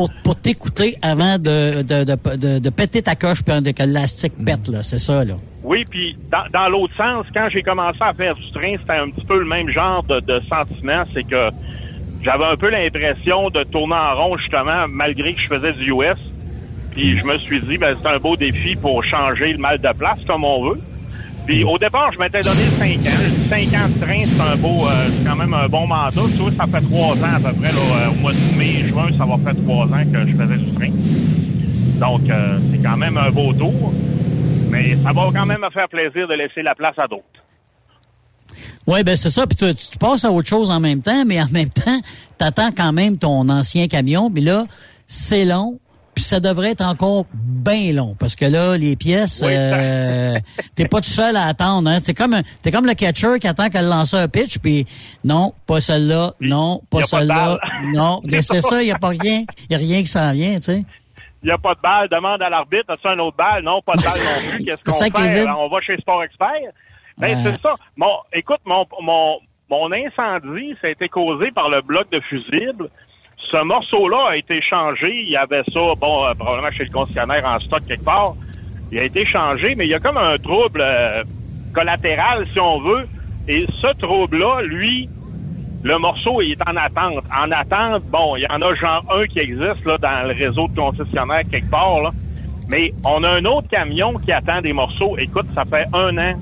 pour, 0.01 0.11
pour 0.25 0.37
t'écouter 0.37 0.97
avant 1.03 1.37
de, 1.37 1.83
de, 1.83 2.05
de, 2.05 2.59
de, 2.59 2.71
péter 2.71 3.03
ta 3.03 3.17
coche 3.17 3.43
puis 3.43 3.75
que 3.75 3.83
l'élastique 3.83 4.33
pète, 4.43 4.67
là. 4.69 4.83
C'est 4.83 4.99
ça, 4.99 5.25
là. 5.27 5.35
Oui, 5.63 5.85
puis 5.85 6.17
dans, 6.33 6.45
dans 6.51 6.71
l'autre 6.71 6.97
sens, 6.97 7.27
quand 7.35 7.49
j'ai 7.53 7.63
commencé 7.63 7.99
à 8.01 8.15
faire 8.15 8.35
du 8.35 8.51
train, 8.51 8.77
c'était 8.81 8.99
un 8.99 9.11
petit 9.11 9.27
peu 9.27 9.39
le 9.39 9.45
même 9.45 9.69
genre 9.69 10.03
de, 10.05 10.21
de 10.21 10.41
sentiment. 10.49 11.05
C'est 11.13 11.25
que 11.25 11.51
j'avais 12.23 12.47
un 12.47 12.57
peu 12.57 12.71
l'impression 12.71 13.51
de 13.51 13.63
tourner 13.65 13.95
en 13.95 14.15
rond, 14.15 14.39
justement, 14.39 14.89
malgré 14.89 15.35
que 15.35 15.41
je 15.43 15.55
faisais 15.55 15.73
du 15.75 15.93
US. 15.93 16.19
Puis 16.93 17.19
je 17.19 17.25
me 17.25 17.37
suis 17.37 17.61
dit, 17.61 17.77
ben, 17.77 17.95
c'est 18.01 18.09
un 18.09 18.19
beau 18.19 18.37
défi 18.37 18.77
pour 18.77 19.05
changer 19.05 19.53
le 19.53 19.59
mal 19.59 19.79
de 19.79 19.93
place, 19.99 20.21
comme 20.27 20.45
on 20.45 20.71
veut. 20.71 20.81
Au 21.51 21.79
départ, 21.79 22.13
je 22.13 22.19
m'étais 22.19 22.43
donné 22.43 22.63
5 22.79 22.99
ans. 23.07 23.49
5 23.49 23.59
ans 23.75 23.89
de 23.89 24.01
train, 24.01 24.23
c'est 24.25 24.41
un 24.41 24.57
beau, 24.57 24.87
euh, 24.87 25.09
c'est 25.11 25.29
quand 25.29 25.35
même 25.35 25.53
un 25.53 25.67
bon 25.67 25.85
mandat. 25.85 26.21
Tu 26.37 26.57
ça 26.57 26.65
fait 26.67 26.81
3 26.81 27.17
ans 27.17 27.35
à 27.35 27.41
peu 27.41 27.53
près, 27.59 27.71
euh, 27.71 28.11
au 28.11 28.15
mois 28.15 28.33
de 28.33 28.57
mai, 28.59 28.87
juin, 28.87 29.09
ça 29.19 29.25
va 29.25 29.37
faire 29.39 29.61
3 29.65 29.87
ans 29.87 30.05
que 30.13 30.27
je 30.27 30.37
faisais 30.37 30.57
du 30.57 30.73
train. 30.75 30.91
Donc, 31.99 32.31
euh, 32.31 32.59
c'est 32.71 32.81
quand 32.81 32.97
même 32.97 33.17
un 33.17 33.31
beau 33.31 33.53
tour. 33.53 33.93
Mais 34.71 34.97
ça 35.03 35.13
va 35.13 35.29
quand 35.35 35.47
même 35.47 35.61
me 35.61 35.71
faire 35.71 35.89
plaisir 35.89 36.29
de 36.29 36.35
laisser 36.35 36.63
la 36.63 36.77
place 36.77 36.97
à 36.99 37.09
d'autres. 37.09 37.25
Oui, 38.87 39.03
ben 39.03 39.17
c'est 39.17 39.31
ça. 39.31 39.45
Puis 39.49 39.57
tu, 39.57 39.75
tu, 39.75 39.99
passes 39.99 40.25
à 40.25 40.31
autre 40.31 40.49
chose 40.49 40.71
en 40.71 40.79
même 40.79 41.03
temps, 41.03 41.25
mais 41.27 41.43
en 41.43 41.49
même 41.51 41.69
temps, 41.69 42.01
tu 42.39 42.45
attends 42.45 42.71
quand 42.71 42.93
même 42.93 43.19
ton 43.19 43.49
ancien 43.49 43.89
camion. 43.89 44.31
Puis 44.31 44.45
là, 44.45 44.67
c'est 45.09 45.45
long. 45.45 45.81
Puis 46.21 46.27
ça 46.27 46.39
devrait 46.39 46.73
être 46.73 46.85
encore 46.85 47.25
bien 47.33 47.95
long 47.95 48.15
parce 48.21 48.37
que 48.37 48.45
là, 48.45 48.77
les 48.77 48.95
pièces, 48.95 49.43
euh, 49.43 50.39
t'es 50.75 50.87
pas 50.87 50.99
tout 50.99 51.09
seul 51.09 51.35
à 51.35 51.47
attendre. 51.47 51.89
Hein? 51.89 52.03
T'es 52.03 52.13
comme 52.13 52.37
t'es 52.63 52.71
comme 52.71 52.85
le 52.85 52.93
catcher 52.93 53.39
qui 53.41 53.49
attend 53.49 53.71
qu'elle 53.71 53.89
lance 53.89 54.13
un 54.13 54.29
pitch, 54.29 54.59
puis 54.59 54.87
non, 55.25 55.55
pas 55.67 55.81
celle-là, 55.81 56.35
non, 56.43 56.83
pas 56.91 57.05
celle-là, 57.05 57.59
non. 57.95 58.21
Mais 58.31 58.43
c'est 58.43 58.61
ça, 58.61 58.83
il 58.83 58.89
y 58.89 58.93
a 58.93 58.99
pas 58.99 59.09
rien, 59.09 59.45
il 59.71 59.73
y 59.73 59.75
a 59.75 59.79
rien 59.79 60.01
qui 60.01 60.09
s'en 60.09 60.31
vient, 60.33 60.57
tu 60.57 60.65
sais. 60.65 60.85
Il 61.43 61.47
n'y 61.47 61.53
a 61.53 61.57
pas 61.57 61.75
de 61.75 61.81
balle, 61.81 62.11
demande 62.11 62.43
à 62.43 62.51
l'arbitre, 62.51 62.91
as-tu 62.91 63.09
un 63.09 63.19
autre 63.21 63.39
balle? 63.39 63.65
Non, 63.65 63.81
pas 63.81 63.95
de 63.95 64.03
balle 64.03 64.21
non 64.23 64.51
plus. 64.51 64.65
Qu'est-ce 64.67 65.09
qu'on 65.09 65.23
fait? 65.23 65.49
On 65.49 65.69
va 65.71 65.81
chez 65.81 65.97
Sport 65.97 66.23
Expert. 66.23 66.51
Ben, 67.17 67.39
c'est 67.43 67.63
ça. 67.63 67.77
Bon, 67.97 68.19
écoute, 68.35 68.61
mon, 68.67 68.85
mon, 69.01 69.39
mon 69.71 69.91
incendie, 69.91 70.75
ça 70.83 70.89
a 70.89 70.91
été 70.91 71.09
causé 71.09 71.51
par 71.53 71.71
le 71.71 71.81
bloc 71.81 72.11
de 72.11 72.21
fusibles. 72.21 72.91
Ce 73.51 73.65
morceau-là 73.65 74.31
a 74.31 74.37
été 74.37 74.61
changé. 74.63 75.13
Il 75.13 75.31
y 75.31 75.37
avait 75.37 75.63
ça, 75.73 75.81
bon, 75.99 76.25
euh, 76.25 76.35
probablement 76.39 76.71
chez 76.71 76.85
le 76.85 76.91
concessionnaire 76.91 77.45
en 77.45 77.59
stock 77.59 77.81
quelque 77.87 78.05
part. 78.05 78.35
Il 78.93 78.99
a 78.99 79.05
été 79.05 79.27
changé, 79.27 79.75
mais 79.75 79.87
il 79.87 79.91
y 79.91 79.95
a 79.95 79.99
comme 79.99 80.17
un 80.17 80.39
trouble 80.39 80.81
euh, 80.81 81.25
collatéral, 81.73 82.47
si 82.53 82.61
on 82.61 82.81
veut. 82.81 83.09
Et 83.49 83.67
ce 83.81 83.89
trouble-là, 83.99 84.63
lui, 84.63 85.09
le 85.83 85.99
morceau 85.99 86.43
il 86.43 86.53
est 86.53 86.69
en 86.69 86.77
attente. 86.77 87.25
En 87.37 87.51
attente, 87.51 88.05
bon, 88.05 88.37
il 88.37 88.43
y 88.43 88.47
en 88.47 88.63
a 88.63 88.75
genre 88.75 89.05
un 89.11 89.27
qui 89.27 89.41
existe 89.41 89.85
là, 89.85 89.99
dans 89.99 90.29
le 90.29 90.35
réseau 90.35 90.69
de 90.69 90.77
concessionnaires 90.77 91.43
quelque 91.51 91.71
part. 91.71 92.01
Là. 92.01 92.11
Mais 92.69 92.93
on 93.05 93.25
a 93.25 93.31
un 93.31 93.45
autre 93.47 93.69
camion 93.69 94.15
qui 94.15 94.31
attend 94.31 94.61
des 94.61 94.73
morceaux. 94.73 95.17
Écoute, 95.19 95.47
ça 95.55 95.65
fait 95.65 95.87
un 95.93 96.17
an 96.19 96.35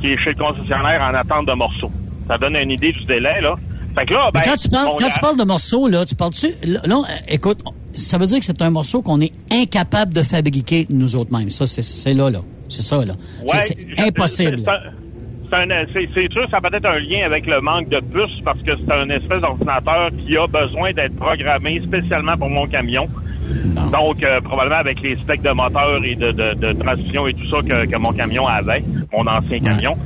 qu'il 0.00 0.12
est 0.12 0.18
chez 0.18 0.30
le 0.30 0.36
concessionnaire 0.36 1.02
en 1.02 1.12
attente 1.12 1.46
de 1.46 1.52
morceaux. 1.52 1.92
Ça 2.26 2.38
donne 2.38 2.56
une 2.56 2.70
idée 2.70 2.92
du 2.92 3.04
délai, 3.04 3.42
là. 3.42 3.56
Fait 3.94 4.06
que 4.06 4.14
là, 4.14 4.30
ben, 4.32 4.40
quand, 4.44 4.56
tu 4.56 4.68
parles, 4.68 4.90
quand 4.98 5.08
tu 5.08 5.20
parles 5.20 5.36
de 5.36 5.44
morceaux, 5.44 5.88
là, 5.88 6.04
tu 6.04 6.14
parles-tu... 6.14 6.48
Là, 6.64 7.02
écoute, 7.28 7.58
ça 7.92 8.18
veut 8.18 8.26
dire 8.26 8.38
que 8.38 8.44
c'est 8.44 8.62
un 8.62 8.70
morceau 8.70 9.02
qu'on 9.02 9.20
est 9.20 9.32
incapable 9.50 10.14
de 10.14 10.22
fabriquer 10.22 10.86
nous 10.90 11.16
autres 11.16 11.36
mêmes. 11.36 11.50
Ça, 11.50 11.66
c'est 11.66 12.14
là, 12.14 12.30
là. 12.30 12.40
C'est 12.68 12.82
ça, 12.82 13.04
là. 13.04 13.14
c'est 13.60 13.76
impossible 13.98 14.62
c'est 16.14 16.32
sûr, 16.32 16.48
ça 16.50 16.60
peut 16.60 16.74
être 16.74 16.86
un 16.86 16.98
lien 16.98 17.24
avec 17.24 17.46
le 17.46 17.60
manque 17.60 17.88
de 17.88 18.00
puces 18.00 18.40
parce 18.44 18.60
que 18.62 18.72
c'est 18.76 18.92
un 18.92 19.08
espèce 19.10 19.40
d'ordinateur 19.40 20.10
qui 20.18 20.36
a 20.36 20.46
besoin 20.46 20.92
d'être 20.92 21.16
programmé 21.16 21.80
spécialement 21.80 22.36
pour 22.36 22.48
mon 22.48 22.66
camion. 22.66 23.06
Donc, 23.92 24.22
euh, 24.22 24.40
probablement 24.40 24.78
avec 24.78 25.00
les 25.02 25.16
specs 25.16 25.42
de 25.42 25.50
moteur 25.50 26.00
et 26.04 26.14
de, 26.14 26.32
de, 26.32 26.54
de 26.54 26.72
transmission 26.72 27.26
et 27.26 27.34
tout 27.34 27.46
ça 27.48 27.58
que, 27.62 27.96
mon 27.96 28.12
camion 28.12 28.46
avait, 28.46 28.82
mon 29.12 29.26
ancien 29.26 29.60
camion. 29.60 29.96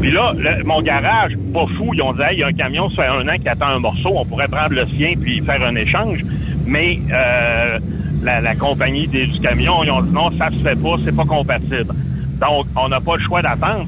Puis 0.00 0.10
là, 0.10 0.32
mon 0.64 0.80
garage, 0.82 1.32
pas 1.52 1.66
fou, 1.76 1.92
ils 1.94 2.02
ont 2.02 2.12
dit, 2.12 2.22
il 2.32 2.38
y 2.38 2.42
a 2.42 2.46
un 2.48 2.52
camion, 2.52 2.88
ça 2.90 3.02
fait 3.02 3.08
un 3.08 3.28
an 3.28 3.36
qui 3.40 3.48
attend 3.48 3.68
un 3.68 3.78
morceau, 3.78 4.12
on 4.16 4.24
pourrait 4.24 4.48
prendre 4.48 4.74
le 4.74 4.86
sien 4.86 5.14
puis 5.20 5.40
faire 5.40 5.62
un 5.62 5.74
échange. 5.76 6.24
Mais 6.66 6.98
euh, 7.12 7.78
la, 8.22 8.54
compagnie 8.54 9.06
des, 9.06 9.26
du 9.26 9.40
camion, 9.40 9.84
ils 9.84 9.90
ont 9.90 10.02
dit, 10.02 10.12
non, 10.12 10.30
ça 10.38 10.50
se 10.50 10.62
fait 10.62 10.80
pas, 10.80 10.96
c'est 11.04 11.14
pas 11.14 11.24
compatible. 11.24 11.94
Donc, 12.40 12.66
on 12.76 12.88
n'a 12.88 13.00
pas 13.00 13.16
le 13.16 13.22
choix 13.22 13.42
d'attendre. 13.42 13.86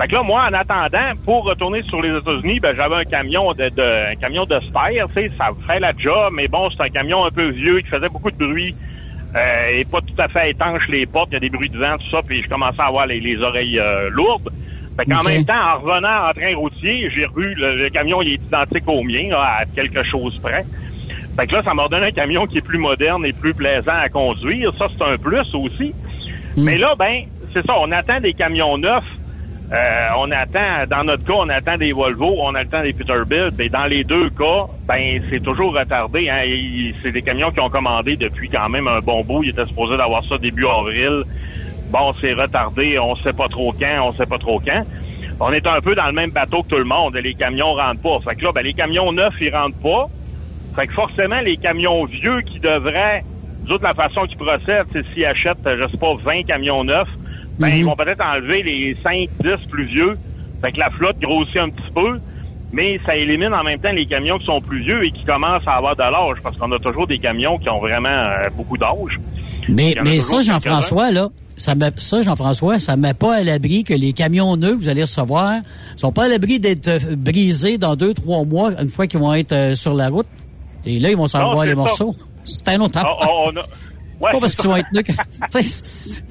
Fait 0.00 0.06
que 0.06 0.14
là, 0.14 0.22
moi, 0.22 0.46
en 0.48 0.52
attendant, 0.52 1.16
pour 1.24 1.44
retourner 1.44 1.82
sur 1.82 2.00
les 2.00 2.16
États-Unis, 2.16 2.60
ben, 2.60 2.72
j'avais 2.72 2.94
un 2.94 3.04
camion 3.04 3.52
de, 3.52 3.68
de, 3.68 4.12
un 4.12 4.14
camion 4.14 4.44
de 4.44 4.60
spare, 4.60 5.08
tu 5.08 5.14
sais, 5.14 5.32
ça 5.36 5.48
fait 5.66 5.80
la 5.80 5.92
job, 5.96 6.32
mais 6.34 6.46
bon, 6.46 6.70
c'est 6.70 6.82
un 6.82 6.88
camion 6.88 7.24
un 7.24 7.30
peu 7.30 7.48
vieux 7.48 7.80
qui 7.80 7.88
faisait 7.88 8.08
beaucoup 8.08 8.30
de 8.30 8.36
bruit. 8.36 8.76
Euh, 9.36 9.68
et 9.72 9.84
pas 9.84 10.00
tout 10.00 10.14
à 10.22 10.28
fait 10.28 10.52
étanche 10.52 10.86
les 10.88 11.04
portes, 11.04 11.28
il 11.32 11.34
y 11.34 11.36
a 11.36 11.40
des 11.40 11.50
bruits 11.50 11.68
de 11.68 11.76
vent, 11.76 11.98
tout 11.98 12.08
ça, 12.10 12.22
puis 12.24 12.42
je 12.42 12.48
commençais 12.48 12.80
à 12.80 12.86
avoir 12.86 13.06
les, 13.06 13.42
oreilles 13.42 13.78
euh, 13.78 14.08
lourdes. 14.10 14.50
Fait 14.96 15.04
qu'en 15.04 15.22
même 15.22 15.44
temps, 15.44 15.74
en 15.74 15.80
revenant 15.80 16.28
en 16.28 16.32
train 16.32 16.56
routier, 16.56 17.10
j'ai 17.14 17.26
revu 17.26 17.54
le, 17.56 17.88
camion, 17.90 18.22
il 18.22 18.34
est 18.34 18.34
identique 18.34 18.86
au 18.86 19.02
mien, 19.02 19.30
à 19.32 19.64
quelque 19.66 20.04
chose 20.04 20.38
près. 20.38 20.64
Fait 21.36 21.46
que 21.46 21.54
là, 21.54 21.62
ça 21.62 21.74
m'a 21.74 21.86
donné 21.88 22.06
un 22.06 22.12
camion 22.12 22.46
qui 22.46 22.58
est 22.58 22.62
plus 22.62 22.78
moderne 22.78 23.24
et 23.26 23.32
plus 23.32 23.54
plaisant 23.54 23.94
à 23.94 24.08
conduire. 24.08 24.72
Ça, 24.76 24.86
c'est 24.96 25.04
un 25.04 25.16
plus 25.16 25.54
aussi. 25.54 25.92
Mm. 26.56 26.64
Mais 26.64 26.78
là, 26.78 26.94
ben, 26.98 27.24
c'est 27.52 27.64
ça, 27.66 27.74
on 27.78 27.92
attend 27.92 28.20
des 28.20 28.32
camions 28.32 28.78
neufs 28.78 29.17
euh, 29.70 30.08
on 30.16 30.30
attend, 30.30 30.86
dans 30.88 31.04
notre 31.04 31.24
cas, 31.24 31.34
on 31.36 31.48
attend 31.50 31.76
des 31.76 31.92
Volvo, 31.92 32.36
on 32.38 32.54
attend 32.54 32.82
des 32.82 32.94
Peterbilt, 32.94 33.60
et 33.60 33.68
dans 33.68 33.84
les 33.84 34.02
deux 34.02 34.30
cas, 34.30 34.66
ben 34.86 35.22
c'est 35.28 35.42
toujours 35.42 35.74
retardé. 35.74 36.30
Hein, 36.30 36.42
c'est 37.02 37.12
des 37.12 37.20
camions 37.20 37.50
qui 37.50 37.60
ont 37.60 37.68
commandé 37.68 38.16
depuis 38.16 38.48
quand 38.48 38.68
même 38.70 38.88
un 38.88 39.00
bon 39.00 39.22
bout. 39.24 39.44
Ils 39.44 39.50
étaient 39.50 39.66
supposés 39.66 39.98
d'avoir 39.98 40.24
ça 40.24 40.38
début 40.38 40.66
avril. 40.66 41.22
Bon, 41.90 42.12
c'est 42.20 42.32
retardé, 42.32 42.98
on 42.98 43.14
sait 43.16 43.32
pas 43.32 43.48
trop 43.48 43.72
quand, 43.72 44.08
on 44.08 44.12
sait 44.12 44.26
pas 44.26 44.38
trop 44.38 44.58
quand. 44.60 44.84
On 45.40 45.52
est 45.52 45.66
un 45.66 45.80
peu 45.80 45.94
dans 45.94 46.06
le 46.06 46.12
même 46.12 46.30
bateau 46.30 46.62
que 46.62 46.68
tout 46.68 46.78
le 46.78 46.84
monde. 46.84 47.14
Les 47.16 47.34
camions 47.34 47.74
rentrent 47.74 48.02
pas. 48.02 48.18
Fait 48.24 48.36
que 48.36 48.44
là, 48.44 48.52
ben, 48.52 48.62
les 48.62 48.72
camions 48.72 49.12
neufs, 49.12 49.34
ils 49.40 49.54
rentrent 49.54 49.80
pas. 49.82 50.06
Fait 50.76 50.86
que 50.86 50.94
forcément, 50.94 51.40
les 51.40 51.56
camions 51.56 52.06
vieux 52.06 52.40
qui 52.40 52.58
devraient, 52.58 53.22
de 53.76 53.82
la 53.82 53.94
façon 53.94 54.22
qu'ils 54.22 54.38
procèdent, 54.38 54.86
c'est 54.92 55.04
s'ils 55.12 55.26
achètent, 55.26 55.58
je 55.64 55.86
sais 55.88 55.98
pas, 55.98 56.14
20 56.14 56.44
camions 56.44 56.84
neufs, 56.84 57.08
ben, 57.58 57.68
ils 57.68 57.80
mhm. 57.80 57.86
vont 57.90 57.96
peut-être 57.96 58.24
enlever 58.24 58.62
les 58.62 58.96
5, 59.02 59.28
10 59.40 59.66
plus 59.70 59.84
vieux. 59.84 60.18
Fait 60.60 60.72
que 60.72 60.78
la 60.78 60.90
flotte 60.90 61.18
grossit 61.20 61.56
un 61.56 61.70
petit 61.70 61.90
peu, 61.94 62.18
mais 62.72 63.00
ça 63.06 63.16
élimine 63.16 63.54
en 63.54 63.62
même 63.62 63.78
temps 63.80 63.92
les 63.92 64.06
camions 64.06 64.38
qui 64.38 64.46
sont 64.46 64.60
plus 64.60 64.80
vieux 64.82 65.04
et 65.04 65.10
qui 65.10 65.24
commencent 65.24 65.66
à 65.66 65.74
avoir 65.76 65.94
de 65.96 66.02
l'âge, 66.02 66.38
parce 66.42 66.56
qu'on 66.56 66.70
a 66.72 66.78
toujours 66.78 67.06
des 67.06 67.18
camions 67.18 67.58
qui 67.58 67.68
ont 67.68 67.78
vraiment 67.78 68.08
euh, 68.08 68.48
beaucoup 68.56 68.76
d'âge. 68.76 69.18
Mais, 69.68 69.94
mais 70.02 70.20
ça, 70.20 70.40
Jean-François, 70.42 71.10
là, 71.10 71.28
ça, 71.56 71.74
met, 71.74 71.90
ça 71.98 72.22
Jean-François, 72.22 72.78
ça 72.78 72.96
met 72.96 73.14
pas 73.14 73.36
à 73.36 73.42
l'abri 73.42 73.84
que 73.84 73.94
les 73.94 74.12
camions 74.12 74.56
neufs 74.56 74.76
que 74.78 74.82
vous 74.82 74.88
allez 74.88 75.02
recevoir 75.02 75.60
sont 75.96 76.12
pas 76.12 76.24
à 76.24 76.28
l'abri 76.28 76.58
d'être 76.58 76.88
euh, 76.88 77.16
brisés 77.16 77.78
dans 77.78 77.94
deux, 77.94 78.14
trois 78.14 78.44
mois, 78.44 78.72
une 78.80 78.88
fois 78.88 79.06
qu'ils 79.06 79.20
vont 79.20 79.34
être 79.34 79.52
euh, 79.52 79.74
sur 79.74 79.94
la 79.94 80.08
route. 80.08 80.26
Et 80.84 80.98
là, 80.98 81.10
ils 81.10 81.16
vont 81.16 81.26
s'en 81.26 81.52
voir 81.52 81.64
les 81.64 81.72
ça. 81.72 81.76
morceaux. 81.76 82.14
C'est 82.44 82.66
un 82.68 82.80
autre 82.80 82.98
Ah, 82.98 83.00
affaire. 83.02 83.28
on 83.46 83.56
a- 83.56 83.64
Ouais, 84.20 84.32
pas 84.32 84.40
parce 84.40 84.56
qu'ils 84.56 84.68
vont 84.68 84.76
être 84.76 84.88
neufs. 84.92 85.04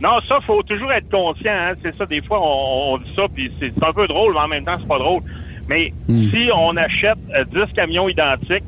Non, 0.00 0.20
ça, 0.28 0.36
faut 0.46 0.62
toujours 0.62 0.92
être 0.92 1.08
conscient. 1.10 1.50
Hein. 1.52 1.72
C'est 1.82 1.92
ça, 1.94 2.04
des 2.06 2.20
fois, 2.22 2.40
on, 2.42 2.94
on 2.94 2.98
dit 2.98 3.12
ça, 3.14 3.22
puis 3.32 3.50
c'est 3.60 3.72
un 3.84 3.92
peu 3.92 4.06
drôle, 4.06 4.34
mais 4.34 4.40
en 4.40 4.48
même 4.48 4.64
temps, 4.64 4.76
c'est 4.80 4.88
pas 4.88 4.98
drôle. 4.98 5.22
Mais 5.68 5.92
Hmm. 6.08 6.24
si 6.30 6.48
on 6.54 6.76
achète 6.76 7.16
euh, 7.34 7.44
10 7.66 7.72
camions 7.74 8.08
identiques, 8.08 8.64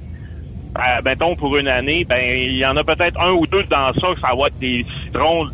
euh, 0.76 1.00
mettons, 1.04 1.36
pour 1.36 1.56
une 1.56 1.68
année, 1.68 2.04
ben 2.04 2.22
il 2.22 2.56
y 2.56 2.64
en 2.66 2.76
a 2.76 2.84
peut-être 2.84 3.20
un 3.20 3.32
ou 3.32 3.46
deux 3.46 3.64
dans 3.64 3.92
ça 3.94 4.08
que 4.14 4.20
ça 4.20 4.28
va 4.38 4.46
être 4.48 4.58
des 4.58 4.84
citrons 5.04 5.46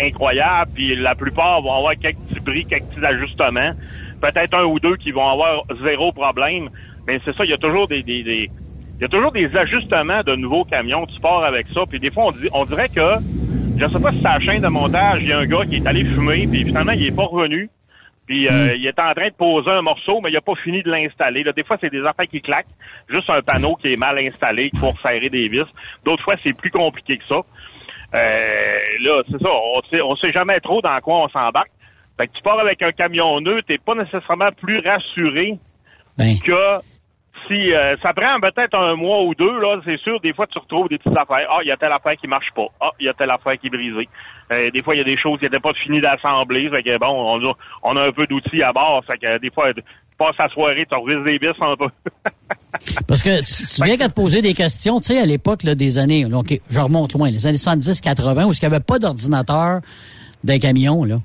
incroyables, 0.00 0.70
puis 0.74 0.94
la 0.96 1.14
plupart 1.14 1.62
vont 1.62 1.74
avoir 1.74 1.94
quelques 1.96 2.18
petits 2.28 2.40
bris, 2.40 2.64
quelques 2.66 2.86
petits 2.86 3.04
ajustements. 3.04 3.72
Peut-être 4.20 4.54
un 4.54 4.64
ou 4.64 4.78
deux 4.80 4.96
qui 4.96 5.10
vont 5.10 5.28
avoir 5.28 5.62
zéro 5.84 6.12
problème. 6.12 6.70
Mais 7.06 7.20
c'est 7.24 7.34
ça, 7.36 7.44
il 7.44 7.50
y 7.50 7.54
a 7.54 7.58
toujours 7.58 7.86
des, 7.88 8.02
des, 8.02 8.22
des- 8.22 8.50
il 8.98 9.02
y 9.02 9.04
a 9.04 9.08
toujours 9.08 9.32
des 9.32 9.54
ajustements 9.56 10.22
de 10.24 10.36
nouveaux 10.36 10.64
camions. 10.64 11.06
Tu 11.06 11.20
pars 11.20 11.44
avec 11.44 11.66
ça, 11.74 11.82
puis 11.88 11.98
des 12.00 12.10
fois, 12.10 12.26
on, 12.26 12.30
dit, 12.32 12.48
on 12.52 12.64
dirait 12.64 12.88
que, 12.88 13.16
je 13.76 13.86
sais 13.86 14.00
pas 14.00 14.12
si 14.12 14.18
c'est 14.18 14.24
la 14.24 14.40
chaîne 14.40 14.62
de 14.62 14.68
montage, 14.68 15.22
il 15.22 15.28
y 15.28 15.32
a 15.32 15.38
un 15.38 15.46
gars 15.46 15.64
qui 15.64 15.76
est 15.76 15.86
allé 15.86 16.04
fumer, 16.04 16.46
puis 16.46 16.64
finalement, 16.64 16.92
il 16.92 17.06
est 17.06 17.16
pas 17.16 17.24
revenu. 17.24 17.68
Puis 18.26 18.48
euh, 18.48 18.74
il 18.74 18.86
est 18.86 18.98
en 18.98 19.12
train 19.12 19.28
de 19.28 19.34
poser 19.34 19.70
un 19.70 19.82
morceau, 19.82 20.20
mais 20.22 20.30
il 20.30 20.36
a 20.36 20.40
pas 20.40 20.54
fini 20.62 20.82
de 20.82 20.90
l'installer. 20.90 21.42
Là, 21.42 21.52
des 21.52 21.62
fois, 21.62 21.76
c'est 21.80 21.90
des 21.90 22.04
affaires 22.06 22.26
qui 22.26 22.40
claquent. 22.40 22.66
Juste 23.08 23.28
un 23.28 23.42
panneau 23.42 23.76
qui 23.76 23.92
est 23.92 23.96
mal 23.98 24.18
installé, 24.18 24.70
qu'il 24.70 24.78
faut 24.78 24.90
resserrer 24.90 25.28
des 25.28 25.48
vis. 25.48 25.66
D'autres 26.04 26.22
fois, 26.22 26.36
c'est 26.42 26.56
plus 26.56 26.70
compliqué 26.70 27.18
que 27.18 27.24
ça. 27.28 27.42
Euh, 28.14 28.78
là, 29.00 29.22
c'est 29.30 29.42
ça. 29.42 29.50
On 29.50 29.82
sait, 29.90 30.00
on 30.00 30.16
sait 30.16 30.32
jamais 30.32 30.58
trop 30.60 30.80
dans 30.80 30.98
quoi 31.00 31.24
on 31.24 31.28
s'embarque. 31.28 31.70
Fait 32.16 32.28
que 32.28 32.32
tu 32.32 32.42
pars 32.42 32.58
avec 32.58 32.80
un 32.80 32.92
camion 32.92 33.40
neutre, 33.40 33.66
t'es 33.66 33.78
pas 33.78 33.94
nécessairement 33.94 34.52
plus 34.52 34.78
rassuré 34.78 35.58
Ben. 36.16 36.38
que 36.38 36.80
si 37.46 37.74
euh, 37.74 37.96
ça 38.02 38.12
prend 38.12 38.40
peut-être 38.40 38.74
un 38.74 38.96
mois 38.96 39.22
ou 39.22 39.34
deux, 39.34 39.60
là, 39.60 39.80
c'est 39.84 39.98
sûr, 40.00 40.20
des 40.20 40.32
fois 40.32 40.46
tu 40.46 40.58
retrouves 40.58 40.88
des 40.88 40.98
petites 40.98 41.16
affaires. 41.16 41.46
Ah, 41.50 41.58
il 41.62 41.68
y 41.68 41.72
a 41.72 41.76
telle 41.76 41.92
affaire 41.92 42.16
qui 42.16 42.26
marche 42.26 42.50
pas. 42.54 42.66
Ah, 42.80 42.90
il 42.98 43.06
y 43.06 43.08
a 43.08 43.14
telle 43.14 43.30
affaire 43.30 43.58
qui 43.58 43.66
est 43.66 43.70
brisée. 43.70 44.08
Euh, 44.52 44.70
des 44.70 44.82
fois, 44.82 44.94
il 44.94 44.98
y 44.98 45.00
a 45.00 45.04
des 45.04 45.16
choses 45.16 45.38
qui 45.38 45.44
n'étaient 45.44 45.60
pas 45.60 45.74
finies 45.74 46.00
d'assembler. 46.00 46.68
Fait 46.70 46.82
que 46.82 46.98
bon, 46.98 47.06
on 47.06 47.50
a, 47.50 47.52
on 47.82 47.96
a 47.96 48.06
un 48.06 48.12
peu 48.12 48.26
d'outils 48.26 48.62
à 48.62 48.72
bord. 48.72 49.04
Fait 49.06 49.18
que 49.18 49.38
des 49.38 49.50
fois, 49.50 49.72
tu 49.74 49.82
passes 50.18 50.36
la 50.38 50.48
soirée, 50.48 50.86
tu 50.88 50.94
revises 50.94 51.24
des 51.24 51.38
vis 51.38 51.54
un 51.60 51.76
peu. 51.76 51.88
Parce 53.06 53.22
que 53.22 53.40
tu, 53.40 53.84
viens 53.84 53.96
qu'à 53.96 54.08
te 54.08 54.14
poser 54.14 54.42
des 54.42 54.54
questions, 54.54 54.98
tu 54.98 55.06
sais, 55.06 55.18
à 55.18 55.26
l'époque 55.26 55.64
des 55.64 55.98
années, 55.98 56.24
là, 56.24 56.40
je 56.70 56.80
remonte 56.80 57.12
loin, 57.14 57.30
les 57.30 57.46
années 57.46 57.56
70-80, 57.56 58.44
où 58.44 58.52
il 58.52 58.58
n'y 58.60 58.66
avait 58.66 58.84
pas 58.84 58.98
d'ordinateur 58.98 59.80
d'un 60.42 60.58
camion, 60.58 61.04
là? 61.04 61.16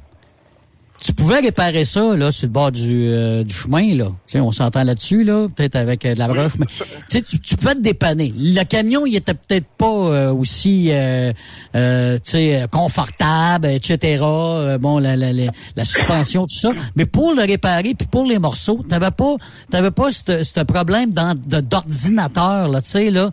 Tu 1.02 1.14
pouvais 1.14 1.40
réparer 1.40 1.86
ça, 1.86 2.16
là, 2.16 2.32
sur 2.32 2.48
le 2.48 2.52
bord 2.52 2.72
du, 2.74 3.08
euh, 3.08 3.44
du 3.44 3.54
chemin, 3.54 3.96
là. 3.96 4.08
Tu 4.28 4.34
sais, 4.34 4.40
on 4.42 4.52
s'entend 4.52 4.84
là-dessus, 4.84 5.24
là, 5.24 5.48
peut-être 5.56 5.78
avec 5.78 6.06
euh, 6.06 6.14
de 6.14 6.20
la 6.20 6.28
broche, 6.28 6.54
mais 6.60 6.66
tu 6.66 6.84
sais, 7.08 7.22
tu, 7.22 7.40
tu 7.40 7.56
pouvais 7.56 7.76
te 7.76 7.80
dépanner. 7.80 8.34
Le 8.38 8.64
camion, 8.64 9.06
il 9.06 9.16
était 9.16 9.34
peut-être 9.34 9.66
pas 9.78 9.86
euh, 9.88 10.34
aussi, 10.34 10.90
euh, 10.92 11.32
euh, 11.76 12.18
tu 12.18 12.32
sais, 12.32 12.66
confortable, 12.70 13.68
etc. 13.68 14.24
Euh, 14.24 14.78
bon, 14.78 14.98
la, 14.98 15.16
la, 15.16 15.32
la, 15.32 15.52
la 15.76 15.86
suspension, 15.86 16.46
tout 16.46 16.60
ça. 16.60 16.72
Mais 16.96 17.06
pour 17.06 17.34
le 17.34 17.44
réparer, 17.44 17.94
puis 17.96 18.08
pour 18.08 18.26
les 18.26 18.38
morceaux, 18.38 18.84
t'avais 18.88 19.12
pas, 19.12 19.36
t'avais 19.72 19.92
pas 19.92 20.12
ce 20.12 20.44
ce 20.44 20.64
problème 20.64 21.12
d'ordinateur, 21.14 22.68
là, 22.68 22.82
tu 22.82 22.90
sais, 22.90 23.10
là, 23.10 23.32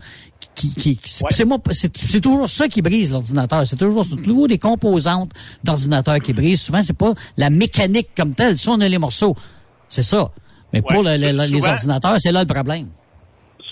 qui, 0.57 0.73
qui, 0.73 0.97
qui- 0.97 1.11
c'est 1.29 1.45
moi, 1.45 1.59
c'est 1.71 1.95
c'est 1.95 2.19
toujours 2.19 2.49
ça 2.49 2.67
qui 2.67 2.81
brise 2.81 3.11
l'ordinateur. 3.11 3.65
C'est 3.67 3.75
toujours, 3.75 4.03
c'est 4.03 4.15
toujours 4.21 4.47
des 4.47 4.57
composantes 4.57 5.31
d'ordinateur 5.63 6.19
qui 6.19 6.33
brisent. 6.33 6.61
Souvent, 6.61 6.81
c'est 6.81 6.97
pas 6.97 7.13
la 7.37 7.49
mécanique 7.49 8.09
comme 8.17 8.33
telle. 8.33 8.57
Si 8.57 8.67
on 8.67 8.79
a 8.81 8.89
les 8.89 8.97
morceaux, 8.97 9.35
c'est 9.87 10.03
ça. 10.03 10.31
Mais 10.73 10.81
pour 10.81 11.01
Ouais. 11.03 11.17
le- 11.17 11.31
le- 11.31 11.45
les 11.45 11.63
ordinateurs, 11.65 12.15
c'est 12.19 12.31
là 12.31 12.41
le 12.43 12.47
problème. 12.53 12.87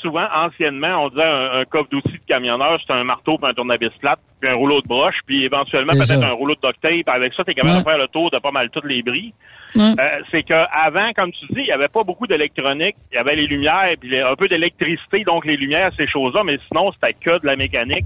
Souvent, 0.05 0.27
anciennement, 0.33 1.03
on 1.05 1.09
disait 1.09 1.23
un, 1.23 1.59
un 1.61 1.65
coffre 1.65 1.89
d'outils 1.89 2.11
de 2.19 2.25
camionneur, 2.27 2.79
c'est 2.85 2.93
un 2.93 3.03
marteau, 3.03 3.37
puis 3.39 3.49
un 3.49 3.53
tournevis 3.55 3.89
plate, 3.99 4.19
puis 4.39 4.49
un 4.49 4.53
rouleau 4.55 4.81
de 4.81 4.87
broche, 4.87 5.15
puis 5.25 5.43
éventuellement 5.45 5.93
peut-être 5.93 6.23
un 6.23 6.31
rouleau 6.33 6.53
de 6.55 6.61
duct 6.61 6.79
tape. 6.81 7.07
Avec 7.15 7.33
ça, 7.33 7.43
tu 7.43 7.51
es 7.51 7.53
capable 7.55 7.73
Ouais. 7.73 7.79
de 7.83 7.89
faire 7.89 7.97
le 7.97 8.07
tour 8.07 8.29
de 8.29 8.37
pas 8.37 8.51
mal 8.51 8.69
toutes 8.69 8.85
les 8.85 9.01
bris. 9.01 9.33
Ouais. 9.75 9.93
Euh, 9.99 10.21
c'est 10.29 10.43
que 10.43 10.53
avant, 10.71 11.11
comme 11.13 11.31
tu 11.31 11.45
dis, 11.47 11.61
il 11.61 11.65
y 11.67 11.71
avait 11.71 11.87
pas 11.87 12.03
beaucoup 12.03 12.27
d'électronique. 12.27 12.95
Il 13.11 13.15
y 13.15 13.17
avait 13.17 13.35
les 13.35 13.47
lumières, 13.47 13.89
puis 13.99 14.09
les- 14.09 14.21
un 14.21 14.35
peu 14.35 14.47
d'électricité, 14.47 15.23
donc 15.23 15.45
les 15.45 15.57
lumières, 15.57 15.89
ces 15.97 16.05
choses-là, 16.07 16.43
mais 16.45 16.57
sinon, 16.67 16.91
c'était 16.93 17.13
que 17.13 17.41
de 17.41 17.45
la 17.47 17.55
mécanique. 17.55 18.05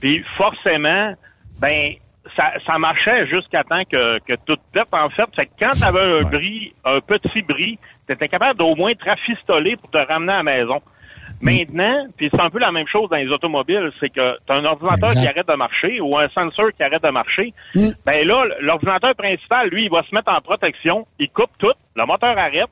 Puis 0.00 0.24
forcément, 0.36 1.14
ben 1.60 1.92
ça, 2.36 2.52
ça 2.66 2.78
marchait 2.78 3.26
jusqu'à 3.28 3.62
temps 3.64 3.82
que, 3.90 4.18
que 4.20 4.34
tout 4.46 4.56
pète, 4.72 4.88
en 4.92 5.08
fait. 5.10 5.24
Fait 5.36 5.46
que 5.46 5.52
quand 5.60 5.70
tu 5.70 5.84
avais 5.84 6.00
un 6.20 6.22
bris, 6.22 6.72
un 6.84 7.00
petit 7.00 7.42
bris, 7.42 7.78
tu 8.06 8.12
étais 8.12 8.28
capable 8.28 8.58
d'au 8.58 8.74
moins 8.74 8.94
te 8.94 9.04
rafistoler 9.04 9.76
pour 9.76 9.90
te 9.90 9.98
ramener 9.98 10.32
à 10.32 10.36
la 10.36 10.42
maison. 10.42 10.80
Maintenant, 11.40 12.06
puis 12.16 12.28
c'est 12.32 12.40
un 12.40 12.48
peu 12.48 12.58
la 12.58 12.72
même 12.72 12.86
chose 12.86 13.10
dans 13.10 13.16
les 13.16 13.28
automobiles, 13.28 13.90
c'est 14.00 14.08
que 14.08 14.36
tu 14.46 14.52
as 14.52 14.54
un 14.54 14.64
ordinateur 14.64 15.10
Exact. 15.10 15.20
qui 15.20 15.28
arrête 15.28 15.48
de 15.48 15.54
marcher 15.54 16.00
ou 16.00 16.16
un 16.16 16.28
sensor 16.28 16.70
qui 16.74 16.82
arrête 16.82 17.02
de 17.02 17.10
marcher. 17.10 17.52
Ben 17.74 18.26
là, 18.26 18.44
l'ordinateur 18.60 19.14
principal, 19.14 19.68
lui, 19.68 19.84
il 19.84 19.90
va 19.90 20.02
se 20.02 20.14
mettre 20.14 20.32
en 20.32 20.40
protection, 20.40 21.06
il 21.18 21.28
coupe 21.28 21.50
tout, 21.58 21.72
le 21.94 22.06
moteur 22.06 22.38
arrête, 22.38 22.70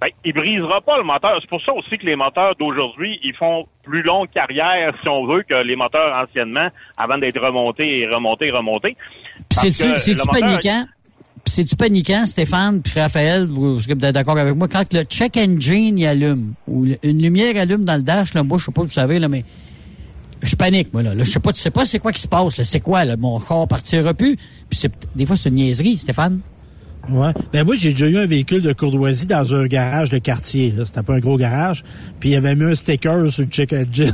ben, 0.00 0.08
il 0.24 0.32
brisera 0.32 0.80
pas 0.80 0.98
le 0.98 1.04
moteur. 1.04 1.38
C'est 1.40 1.48
pour 1.48 1.62
ça 1.62 1.72
aussi 1.72 1.98
que 1.98 2.06
les 2.06 2.16
moteurs 2.16 2.54
d'aujourd'hui, 2.56 3.18
ils 3.22 3.34
font 3.34 3.66
plus 3.82 4.02
longue 4.02 4.30
carrière, 4.30 4.94
si 5.02 5.08
on 5.08 5.26
veut, 5.26 5.42
que 5.42 5.54
les 5.54 5.76
moteurs 5.76 6.14
anciennement, 6.14 6.68
avant 6.98 7.18
d'être 7.18 7.40
remontés 7.40 8.00
et 8.00 8.06
remontés 8.06 8.48
et 8.48 8.50
remontés. 8.50 8.96
C'est-tu 9.50 10.16
paniquant? 10.32 10.84
Puis 11.46 11.52
c'est-tu 11.52 11.76
paniquant, 11.76 12.26
Stéphane, 12.26 12.82
puis 12.82 12.98
Raphaël, 12.98 13.46
vous 13.46 13.76
vous 13.76 13.88
êtes 13.88 13.98
d'accord 13.98 14.36
avec 14.36 14.56
moi, 14.56 14.66
quand 14.66 14.92
le 14.92 15.04
check 15.04 15.36
engine 15.36 15.96
il 15.96 16.04
allume, 16.04 16.54
ou 16.66 16.86
une 17.04 17.22
lumière 17.22 17.56
allume 17.56 17.84
dans 17.84 17.94
le 17.94 18.02
dash, 18.02 18.34
là, 18.34 18.42
moi, 18.42 18.58
je 18.58 18.64
sais 18.64 18.72
pas, 18.72 18.82
vous 18.82 18.90
savez, 18.90 19.20
là, 19.20 19.28
mais 19.28 19.44
je 20.42 20.56
panique, 20.56 20.92
moi, 20.92 21.04
là. 21.04 21.14
Là, 21.14 21.22
je 21.22 21.30
sais 21.30 21.38
pas, 21.38 21.52
tu 21.52 21.60
sais 21.60 21.70
pas 21.70 21.84
c'est 21.84 22.00
quoi 22.00 22.10
qui 22.10 22.20
se 22.20 22.26
passe, 22.26 22.56
là. 22.56 22.64
C'est 22.64 22.80
quoi, 22.80 23.04
là? 23.04 23.16
Mon 23.16 23.38
char 23.38 23.68
partira 23.68 24.12
plus? 24.12 24.34
Puis 24.68 24.76
c'est, 24.76 24.90
des 25.14 25.24
fois, 25.24 25.36
c'est 25.36 25.50
une 25.50 25.54
niaiserie, 25.54 25.98
Stéphane. 25.98 26.40
Ouais. 27.08 27.30
Ben 27.52 27.64
moi, 27.64 27.76
j'ai 27.76 27.90
déjà 27.92 28.08
eu 28.08 28.18
un 28.18 28.26
véhicule 28.26 28.62
de 28.62 28.72
courtoisie 28.72 29.28
dans 29.28 29.54
un 29.54 29.66
garage 29.66 30.10
de 30.10 30.18
quartier. 30.18 30.72
Là. 30.76 30.84
C'était 30.84 31.04
pas 31.04 31.14
un 31.14 31.20
gros 31.20 31.36
garage. 31.36 31.84
Puis 32.18 32.30
il 32.30 32.32
y 32.32 32.36
avait 32.36 32.56
mis 32.56 32.64
un 32.64 32.74
sticker 32.74 33.30
sur 33.30 33.44
le 33.44 33.48
check 33.48 33.72
engine. 33.72 34.12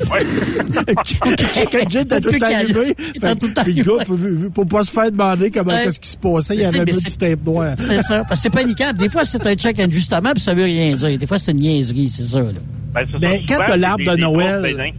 engine, 1.86 2.04
t'as 2.08 2.20
tout 2.20 2.30
allumé. 2.42 2.94
T'as 3.20 3.34
tout 3.34 3.46
le 3.46 3.52
temps 3.52 3.62
Puis 3.64 3.72
le 3.74 3.82
gars, 3.84 4.04
pour, 4.04 4.18
pour 4.52 4.66
pas 4.66 4.84
se 4.84 4.90
faire 4.90 5.10
demander 5.10 5.50
comment 5.50 5.72
Ouais. 5.72 5.84
qu'est-ce 5.84 6.00
qui 6.00 6.08
se 6.08 6.16
passait, 6.16 6.54
il 6.54 6.60
y 6.60 6.64
avait 6.64 6.84
mis 6.84 6.92
du 6.98 7.16
tape 7.16 7.44
noir. 7.46 7.72
C'est 7.76 8.02
ça. 8.02 8.24
Parce 8.24 8.40
que 8.40 8.42
c'est 8.42 8.50
paniquant. 8.50 8.92
Des 8.98 9.08
fois, 9.08 9.24
c'est 9.24 9.46
un 9.46 9.54
check 9.54 9.80
justement, 9.90 10.32
puis 10.32 10.42
ça 10.42 10.54
veut 10.54 10.64
rien 10.64 10.94
dire. 10.94 11.18
Des 11.18 11.26
fois, 11.26 11.38
c'est 11.38 11.52
une 11.52 11.58
niaiserie, 11.60 12.08
c'est 12.08 12.22
ça, 12.24 12.40
là. 12.40 12.48
Ben, 12.94 13.06
Ben, 13.20 13.40
quand 13.48 13.58
t'as 13.66 13.76
l'arbre 13.76 14.04
de 14.04 14.16
Noël- 14.16 14.50
grosses 14.60 14.62
bédins. 14.62 14.90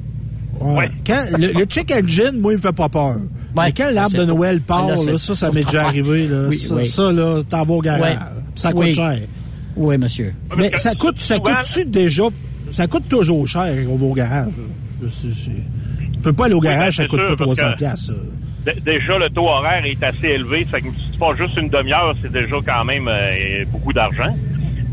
Ouais. 0.59 0.75
Ouais. 0.77 0.91
Quand, 1.05 1.23
le, 1.37 1.47
le 1.59 1.65
check 1.65 1.91
engine, 1.91 2.39
moi, 2.39 2.53
il 2.53 2.55
me 2.57 2.61
fait 2.61 2.71
pas 2.71 2.89
peur. 2.89 3.17
Mais 3.55 3.71
quand 3.71 3.91
l'arbre 3.91 4.11
c'est 4.11 4.17
de 4.17 4.25
Noël 4.25 4.61
part, 4.61 4.87
là, 4.87 4.97
ça, 4.97 5.35
ça 5.35 5.51
m'est 5.51 5.63
déjà 5.63 5.85
arrivé. 5.85 6.27
Là. 6.27 6.45
Oui, 6.49 6.57
ça, 6.57 6.75
oui. 6.75 6.87
ça, 6.87 7.11
là, 7.11 7.41
t'en 7.47 7.63
vas 7.65 7.73
au 7.73 7.81
garage. 7.81 8.01
Ouais. 8.01 8.17
Ça 8.55 8.71
coûte 8.71 8.83
Oui. 8.85 8.93
cher. 8.95 9.17
Oui, 9.75 9.97
monsieur. 9.97 10.33
Mais 10.57 10.71
ça 10.77 10.95
coûte, 10.95 11.19
ça 11.19 11.37
coûte-tu 11.39 11.85
déjà, 11.85 12.23
ça 12.71 12.87
coûte 12.87 13.07
toujours 13.09 13.47
cher 13.47 13.67
quand 13.85 13.91
on 13.91 13.95
va 13.95 14.05
au 14.05 14.13
garage? 14.13 14.53
Tu 15.07 16.19
peux 16.21 16.33
pas 16.33 16.45
aller 16.45 16.53
au 16.53 16.59
Oui, 16.59 16.67
garage, 16.67 16.97
ben, 16.97 17.03
ça 17.03 17.07
coûte 17.07 17.19
pas 17.21 17.27
sûr, 17.27 17.37
parce 17.37 17.57
300 17.57 17.71
que- 17.71 17.77
piastres. 17.77 18.13
ça. 18.13 18.71
D- 18.71 18.79
Déjà, 18.85 19.17
le 19.17 19.29
taux 19.29 19.47
horaire 19.49 19.83
est 19.85 20.01
assez 20.03 20.27
élevé. 20.27 20.63
Fait 20.65 20.79
que 20.81 20.87
si 20.89 21.11
tu 21.11 21.17
passes 21.19 21.37
juste 21.37 21.57
une 21.57 21.69
demi-heure, 21.69 22.13
c'est 22.21 22.31
déjà 22.31 22.55
quand 22.65 22.85
même 22.85 23.07
euh, 23.09 23.65
beaucoup 23.71 23.91
d'argent. 23.91 24.33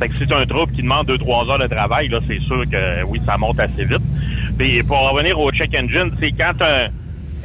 Fait 0.01 0.09
que 0.09 0.17
si 0.17 0.27
tu 0.27 0.35
un 0.35 0.47
trouble 0.47 0.73
qui 0.73 0.83
demande 0.83 1.07
2-3 1.09 1.51
heures 1.51 1.59
de 1.59 1.67
travail, 1.69 2.09
là, 2.09 2.19
c'est 2.27 2.41
sûr 2.41 2.65
que 2.69 3.05
oui, 3.05 3.21
ça 3.25 3.37
monte 3.37 3.61
assez 3.61 3.85
vite. 3.85 4.01
Puis 4.59 4.83
pour 4.83 4.99
revenir 5.11 5.39
au 5.39 5.53
check 5.53 5.73
engine, 5.75 6.11
c'est 6.19 6.33
quand 6.33 6.61
un 6.63 6.87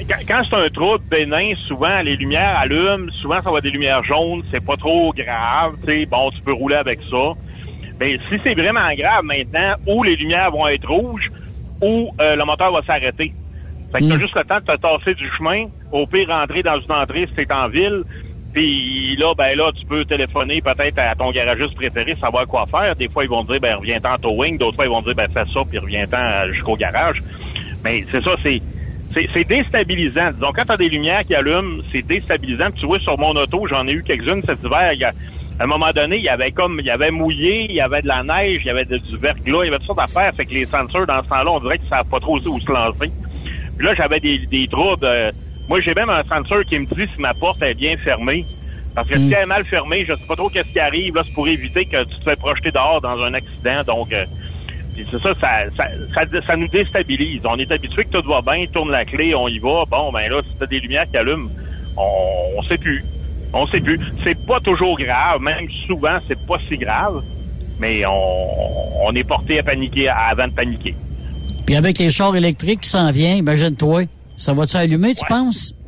quand, 0.10 0.16
quand 0.28 0.42
c'est 0.50 0.56
un 0.58 0.70
trouble 0.70 1.04
bénin, 1.10 1.54
souvent 1.68 2.02
les 2.02 2.16
lumières 2.18 2.58
allument, 2.58 3.10
souvent 3.22 3.42
ça 3.42 3.50
va 3.52 3.60
être 3.60 3.64
des 3.64 3.72
lumières 3.72 4.04
jaunes, 4.04 4.42
c'est 4.52 4.64
pas 4.66 4.76
trop 4.78 5.14
grave, 5.14 5.76
tu 5.86 5.88
sais, 6.02 6.06
bon, 6.06 6.32
tu 6.32 6.42
peux 6.42 6.52
rouler 6.54 6.76
avec 6.76 7.00
ça. 7.10 7.34
Mais 8.00 8.18
si 8.30 8.36
c'est 8.44 8.56
vraiment 8.56 8.90
grave 8.98 9.24
maintenant, 9.24 9.76
ou 9.88 10.04
les 10.04 10.16
lumières 10.18 10.52
vont 10.52 10.68
être 10.68 10.90
rouges, 10.90 11.32
ou 11.82 12.12
euh, 12.20 12.36
le 12.36 12.46
moteur 12.46 12.72
va 12.72 12.82
s'arrêter. 12.84 13.34
Fait 13.92 14.00
que 14.00 14.10
t'as 14.10 14.20
juste 14.20 14.36
le 14.36 14.44
temps 14.44 14.60
de 14.60 14.66
te 14.66 14.78
tasser 14.78 15.14
du 15.14 15.30
chemin, 15.38 15.68
au 15.92 16.06
pire 16.06 16.28
rentrer 16.28 16.64
dans 16.64 16.80
une 16.80 16.92
entrée 16.92 17.28
si 17.28 17.34
t'es 17.36 17.52
en 17.54 17.70
ville, 17.70 18.04
puis 18.56 19.18
là, 19.18 19.34
ben 19.38 19.54
là, 19.58 19.70
tu 19.78 19.86
peux 19.86 20.06
téléphoner 20.06 20.62
peut-être 20.62 20.98
à 20.98 21.14
ton 21.14 21.30
garagiste 21.32 21.76
préféré, 21.76 22.16
savoir 22.16 22.48
quoi 22.48 22.66
faire. 22.66 22.96
Des 22.96 23.10
fois, 23.10 23.26
ils 23.26 23.30
vont 23.30 23.44
te 23.44 23.52
dire, 23.52 23.60
ben 23.60 23.76
reviens-t'en 23.76 24.14
en 24.14 24.18
towing. 24.18 24.58
D'autres 24.58 24.78
fois, 24.78 24.86
ils 24.86 24.92
vont 24.92 25.02
te 25.02 25.08
dire, 25.08 25.16
ben 25.16 25.28
fais 25.28 25.52
ça, 25.52 25.60
puis 25.70 25.78
reviens-t'en 25.78 26.18
euh, 26.18 26.54
jusqu'au 26.54 26.78
garage. 26.78 27.22
Mais 27.84 28.06
c'est 28.10 28.24
ça, 28.24 28.32
c'est 28.42 28.62
c'est 29.14 29.28
c'est 29.34 29.44
déstabilisant. 29.44 30.32
Disons, 30.32 30.54
quand 30.56 30.64
t'as 30.64 30.78
des 30.78 30.88
lumières 30.88 31.24
qui 31.24 31.36
allument, 31.36 31.82
c'est 31.92 32.02
déstabilisant. 32.02 32.72
Puis 32.72 32.80
tu 32.80 32.86
vois, 32.86 33.00
sur 33.00 33.20
mon 33.20 33.36
auto, 33.36 33.68
j'en 33.68 33.86
ai 33.88 33.92
eu 33.92 34.04
quelques-unes 34.04 34.42
cet 34.46 34.64
hiver. 34.64 35.14
À 35.60 35.64
un 35.64 35.68
moment 35.68 35.92
donné, 35.96 36.18
il 36.18 36.24
y 36.24 36.30
avait 36.30 36.52
comme, 36.52 36.80
il 36.82 36.86
y 36.86 36.90
avait 36.90 37.12
mouillé, 37.12 37.66
il 37.70 37.76
y 37.76 37.82
avait 37.82 38.02
de 38.02 38.08
la 38.08 38.24
neige, 38.24 38.62
il 38.64 38.68
y 38.68 38.70
avait 38.70 38.84
de- 38.86 38.98
du 38.98 39.18
verglas, 39.18 39.64
il 39.64 39.66
y 39.66 39.68
avait 39.70 39.78
toutes 39.78 39.86
sortes 39.88 40.00
d'affaires. 40.00 40.34
Fait 40.36 40.46
que 40.46 40.54
les 40.54 40.66
sensors, 40.66 41.06
dans 41.06 41.24
ce 41.24 41.30
temps-là, 41.30 41.52
on 41.52 41.60
dirait 41.62 41.78
qu'ils 41.78 41.88
savent 41.88 42.10
pas 42.10 42.20
trop 42.20 42.38
où 42.40 42.60
se 42.60 42.72
lancer. 42.72 43.12
Puis 43.78 43.86
là, 43.88 43.94
j'avais 43.96 44.20
des, 44.20 44.40
des 44.40 44.68
troubles. 44.68 45.06
euh, 45.06 45.32
Moi, 45.70 45.80
j'ai 45.82 45.94
même 45.94 46.10
un 46.10 46.24
sensor 46.24 46.64
qui 46.66 46.78
me 46.78 46.86
dit 46.86 47.10
si 47.16 47.22
ma 47.22 47.34
porte 47.34 47.62
est 47.64 47.74
bien 47.74 47.96
fermée. 47.98 48.46
Parce 48.94 49.08
que 49.10 49.18
si 49.18 49.34
elle 49.34 49.44
est 49.44 49.46
mal 49.46 49.66
fermée, 49.66 50.06
je 50.08 50.14
sais 50.16 50.26
pas 50.28 50.36
trop 50.36 50.50
qu'est-ce 50.50 50.72
qui 50.72 50.80
arrive. 50.80 51.16
Là, 51.16 51.24
c'est 51.26 51.34
pour 51.34 51.48
éviter 51.48 51.86
que 51.86 52.04
tu 52.04 52.18
te 52.20 52.24
fais 52.24 52.36
projeter 52.38 52.72
dehors 52.72 53.02
dans 53.02 53.22
un 53.22 53.34
accident. 53.34 53.84
Donc, 53.86 54.12
euh, 54.14 54.26
c'est 54.96 55.20
ça 55.22 55.34
ça, 55.42 55.50
ça, 55.76 55.86
ça, 56.14 56.42
ça 56.48 56.56
nous 56.56 56.68
déstabilise. 56.70 57.42
On 57.46 57.58
est 57.58 57.70
habitué 57.72 58.06
que 58.06 58.18
tout 58.18 58.28
va 58.28 58.42
bien, 58.42 58.66
tourne 58.68 58.92
la 58.92 59.04
clé, 59.04 59.34
on 59.36 59.48
y 59.50 59.60
va. 59.60 59.84
Bon, 59.90 60.12
ben 60.14 60.30
là, 60.30 60.42
si 60.50 60.56
t'as 60.58 60.66
des 60.68 60.80
lumières 60.80 61.10
qui 61.10 61.18
allument, 61.18 61.50
on, 61.98 62.58
on 62.58 62.62
sait 62.64 62.78
plus. 62.78 63.04
On 63.56 63.66
sait 63.68 63.80
plus. 63.80 64.00
C'est 64.24 64.38
pas 64.46 64.60
toujours 64.60 64.98
grave, 64.98 65.42
même 65.42 65.68
souvent, 65.88 66.18
c'est 66.28 66.40
pas 66.46 66.58
si 66.68 66.78
grave. 66.78 67.24
Mais 67.80 68.06
on, 68.06 69.08
on 69.08 69.16
est 69.16 69.24
porté 69.24 69.60
à 69.60 69.64
paniquer 69.64 70.10
avant 70.10 70.48
de 70.48 70.54
paniquer. 70.54 70.96
Puis 71.66 71.76
avec 71.76 71.98
les 71.98 72.12
chars 72.12 72.36
électriques 72.36 72.82
qui 72.82 72.90
s'en 72.90 73.10
viennent, 73.12 73.38
imagine-toi, 73.38 74.04
ça 74.36 74.54
va-tu 74.54 74.76
allumer, 74.78 75.16
tu 75.16 75.26
penses? 75.28 75.74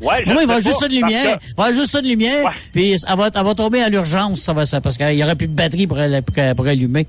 Ouais, 0.00 0.22
je 0.26 0.32
Non, 0.32 0.40
il 0.40 0.46
va 0.46 0.60
juste 0.60 0.80
ça 0.80 0.88
de 0.88 0.94
lumière. 0.94 1.38
Il 1.46 1.54
va 1.62 1.72
juste 1.72 1.92
ça 1.92 2.00
de 2.00 2.06
lumière. 2.06 2.46
Puis 2.72 2.92
elle 2.92 3.16
va, 3.16 3.28
elle 3.34 3.44
va 3.44 3.54
tomber 3.54 3.82
à 3.82 3.90
l'urgence, 3.90 4.40
ça 4.40 4.54
va 4.54 4.64
ça, 4.64 4.80
parce 4.80 4.96
qu'il 4.96 5.12
y 5.12 5.22
aurait 5.22 5.36
plus 5.36 5.46
de 5.46 5.52
batterie 5.52 5.86
pour, 5.86 5.98
pour, 5.98 6.54
pour 6.56 6.66
allumer. 6.66 7.06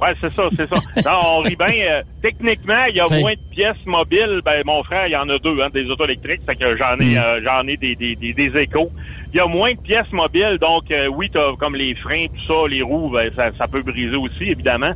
Ouais, 0.00 0.12
c'est 0.14 0.30
ça, 0.30 0.48
c'est 0.56 0.66
ça. 0.68 0.80
Non, 1.10 1.18
on 1.24 1.40
rit 1.40 1.56
bien. 1.56 1.68
euh, 1.68 2.02
techniquement, 2.22 2.84
il 2.88 2.96
y 2.96 3.00
a 3.00 3.04
T'sais. 3.04 3.20
moins 3.20 3.32
de 3.34 3.54
pièces 3.54 3.84
mobiles. 3.84 4.40
Ben, 4.44 4.62
mon 4.64 4.82
frère, 4.82 5.06
il 5.06 5.12
y 5.12 5.16
en 5.16 5.28
a 5.28 5.38
deux, 5.38 5.60
hein, 5.60 5.68
des 5.72 5.88
auto 5.90 6.04
électriques. 6.04 6.40
Fait 6.46 6.56
que 6.56 6.76
j'en 6.76 6.96
ai, 6.98 7.14
Mm. 7.14 7.18
euh, 7.18 7.40
j'en 7.44 7.66
ai 7.68 7.76
des, 7.76 7.94
des, 7.96 8.16
des, 8.16 8.32
des 8.32 8.56
échos. 8.58 8.90
Il 9.32 9.36
y 9.36 9.40
a 9.40 9.46
moins 9.46 9.72
de 9.74 9.80
pièces 9.80 10.10
mobiles, 10.12 10.58
donc 10.60 10.90
euh, 10.90 11.06
oui, 11.08 11.28
t'as 11.32 11.54
comme 11.56 11.76
les 11.76 11.94
freins, 11.94 12.26
tout 12.28 12.46
ça, 12.46 12.68
les 12.68 12.82
roues, 12.82 13.10
ben, 13.10 13.30
ça, 13.36 13.50
ça 13.58 13.68
peut 13.68 13.82
briser 13.82 14.16
aussi, 14.16 14.44
évidemment. 14.44 14.92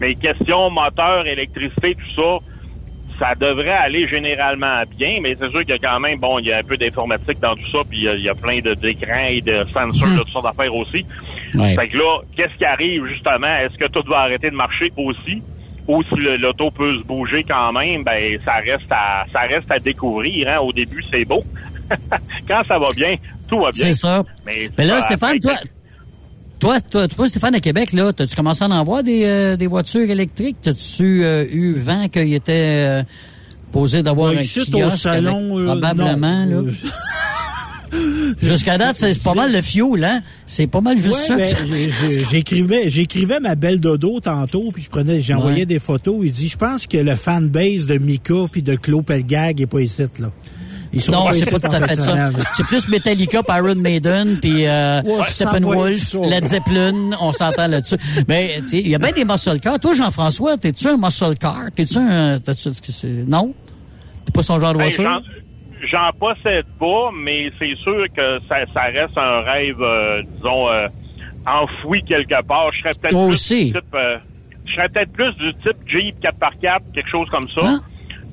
Mais 0.00 0.14
question 0.14 0.70
moteur, 0.70 1.26
électricité, 1.26 1.94
tout 1.94 2.14
ça, 2.22 2.38
ça 3.18 3.34
devrait 3.34 3.70
aller 3.70 4.06
généralement 4.08 4.82
bien, 4.96 5.18
mais 5.20 5.36
c'est 5.40 5.50
sûr 5.50 5.60
qu'il 5.60 5.70
y 5.70 5.72
a 5.72 5.78
quand 5.78 5.98
même, 6.00 6.18
bon, 6.20 6.38
il 6.38 6.46
y 6.46 6.52
a 6.52 6.58
un 6.58 6.62
peu 6.62 6.76
d'informatique 6.76 7.40
dans 7.40 7.54
tout 7.56 7.68
ça, 7.72 7.78
puis 7.88 7.98
il 7.98 8.04
y 8.04 8.08
a- 8.08 8.14
il 8.14 8.22
y, 8.22 8.28
a 8.28 8.34
plein 8.34 8.60
de- 8.60 8.74
d'écrans 8.74 9.26
et 9.28 9.40
de 9.40 9.64
sensors, 9.74 10.08
de 10.08 10.18
toutes 10.18 10.28
sortes 10.28 10.44
d'affaires 10.44 10.74
aussi. 10.74 11.04
Ouais. 11.54 11.74
Fait 11.74 11.88
que 11.88 11.96
là, 11.96 12.20
qu'est-ce 12.36 12.56
qui 12.58 12.64
arrive 12.64 13.06
justement? 13.06 13.46
Est-ce 13.56 13.76
que 13.78 13.88
tout 13.90 14.02
va 14.08 14.18
arrêter 14.20 14.50
de 14.50 14.56
marcher 14.56 14.92
aussi? 14.96 15.42
Ou 15.86 16.02
si 16.02 16.14
le- 16.16 16.36
l'auto 16.36 16.70
peut 16.70 16.98
se 16.98 17.04
bouger 17.04 17.44
quand 17.48 17.72
même, 17.72 18.04
ben 18.04 18.38
ça 18.44 18.54
reste 18.56 18.90
à 18.90 19.24
ça 19.32 19.40
reste 19.40 19.70
à 19.70 19.78
découvrir. 19.78 20.48
Hein? 20.48 20.58
Au 20.58 20.72
début, 20.72 21.02
c'est 21.10 21.24
beau. 21.24 21.42
quand 22.48 22.62
ça 22.68 22.78
va 22.78 22.88
bien, 22.94 23.14
tout 23.48 23.58
va 23.58 23.70
bien. 23.70 23.84
C'est 23.86 23.92
ça. 23.94 24.22
Mais, 24.44 24.68
Mais 24.76 24.84
là, 24.84 25.00
Stéphane, 25.00 25.40
toi, 25.40 25.54
toi, 26.60 26.80
toi, 26.80 27.08
toi, 27.08 27.28
Stéphane, 27.28 27.54
à 27.54 27.60
Québec, 27.60 27.92
là, 27.94 28.12
t'as-tu 28.12 28.36
commencé 28.36 28.64
à 28.64 28.68
en 28.68 28.84
voir 28.84 29.02
des, 29.02 29.24
euh, 29.24 29.56
des 29.56 29.66
voitures 29.66 30.10
électriques? 30.10 30.56
T'as-tu 30.62 31.22
euh, 31.24 31.44
eu 31.50 31.72
vent 31.74 32.08
qu'il 32.08 32.34
était 32.34 32.52
euh, 32.86 33.02
posé 33.72 34.02
d'avoir 34.02 34.32
Ben, 34.32 34.38
un 34.38 34.42
ici, 34.42 34.60
au 34.74 34.78
kiosque 34.78 34.98
salon, 34.98 35.56
avec- 35.56 35.68
euh, 35.68 35.72
probablement, 35.72 36.44
non. 36.46 36.62
là. 36.66 36.72
Jusqu'à 38.42 38.78
date, 38.78 38.96
c'est 38.96 39.22
pas 39.22 39.34
mal 39.34 39.52
le 39.52 39.62
fioul, 39.62 40.04
hein? 40.04 40.20
C'est 40.46 40.66
pas 40.66 40.80
mal 40.80 40.98
juste 40.98 41.16
ça. 41.26 41.36
Ben, 41.36 41.54
j'écrivais, 42.30 42.90
j'écrivais 42.90 43.40
ma 43.40 43.54
belle 43.54 43.80
dodo 43.80 44.20
tantôt, 44.20 44.70
puis 44.72 44.82
je 44.82 44.90
prenais, 44.90 45.20
j'envoyais 45.20 45.60
Ouais. 45.60 45.66
des 45.66 45.78
photos. 45.78 46.16
Il 46.22 46.32
dit, 46.32 46.48
je 46.48 46.56
pense 46.56 46.86
que 46.86 46.98
le 46.98 47.16
fanbase 47.16 47.86
de 47.86 47.98
Mika 47.98 48.46
puis 48.50 48.62
de 48.62 48.74
Claude 48.76 49.04
Pelgag 49.04 49.60
est 49.60 49.66
pas 49.66 49.80
ici, 49.80 50.02
là. 50.20 50.30
Ils 50.90 51.02
sont 51.02 51.12
Non, 51.12 51.26
c'est 51.32 51.50
pas 51.50 51.58
tout 51.58 51.74
à 51.76 51.86
fait 51.86 52.00
ça. 52.00 52.30
C'est 52.56 52.64
plus 52.64 52.88
Metallica, 52.88 53.42
puis 53.42 53.56
Iron 53.58 53.74
Maiden, 53.74 54.38
puis 54.40 54.66
euh, 54.66 55.02
Ouais, 55.02 55.24
Steppenwolf. 55.28 56.14
Led 56.14 56.46
Zeppelin, 56.46 57.10
on 57.20 57.30
s'entend 57.32 57.66
là-dessus. 57.66 57.96
Mais 58.26 58.56
tu 58.62 58.68
sais, 58.68 58.78
il 58.80 58.88
y 58.88 58.94
a 58.94 58.98
bien 58.98 59.12
des 59.12 59.24
muscle 59.26 59.60
cars. 59.60 59.78
Toi, 59.78 59.92
Jean-François, 59.92 60.56
t'es-tu 60.56 60.88
un 60.88 60.96
muscle 60.96 61.34
car? 61.38 61.64
T'es-tu 61.76 61.98
un... 61.98 62.40
t'as-tu- 62.40 62.70
c'est- 62.90 63.06
non? 63.28 63.52
T'es 64.24 64.32
pas 64.32 64.42
son 64.42 64.58
genre 64.58 64.72
de 64.72 64.78
Ben, 64.78 64.84
voiture? 64.84 65.22
J'en 65.90 66.10
possède 66.18 66.66
pas, 66.78 67.10
mais 67.16 67.50
c'est 67.58 67.74
sûr 67.76 68.04
que 68.14 68.38
ça, 68.48 68.56
ça 68.74 68.82
reste 68.82 69.16
un 69.16 69.40
rêve, 69.40 69.80
euh, 69.80 70.22
disons, 70.36 70.68
euh, 70.70 70.86
enfoui 71.46 72.02
quelque 72.04 72.42
part. 72.46 72.70
Je 72.72 72.78
serais 72.80 72.90
peut-être 73.00 73.14
plus 73.14 73.32
aussi. 73.32 73.66
du 73.66 73.72
type, 73.72 73.94
euh, 73.94 74.18
je 74.66 74.74
serais 74.74 74.88
peut-être 74.90 75.12
plus 75.12 75.32
du 75.36 75.54
type 75.54 75.76
Jeep 75.86 76.16
4x4, 76.20 76.80
quelque 76.94 77.08
chose 77.08 77.28
comme 77.30 77.48
ça. 77.54 77.60
Hein? 77.64 77.80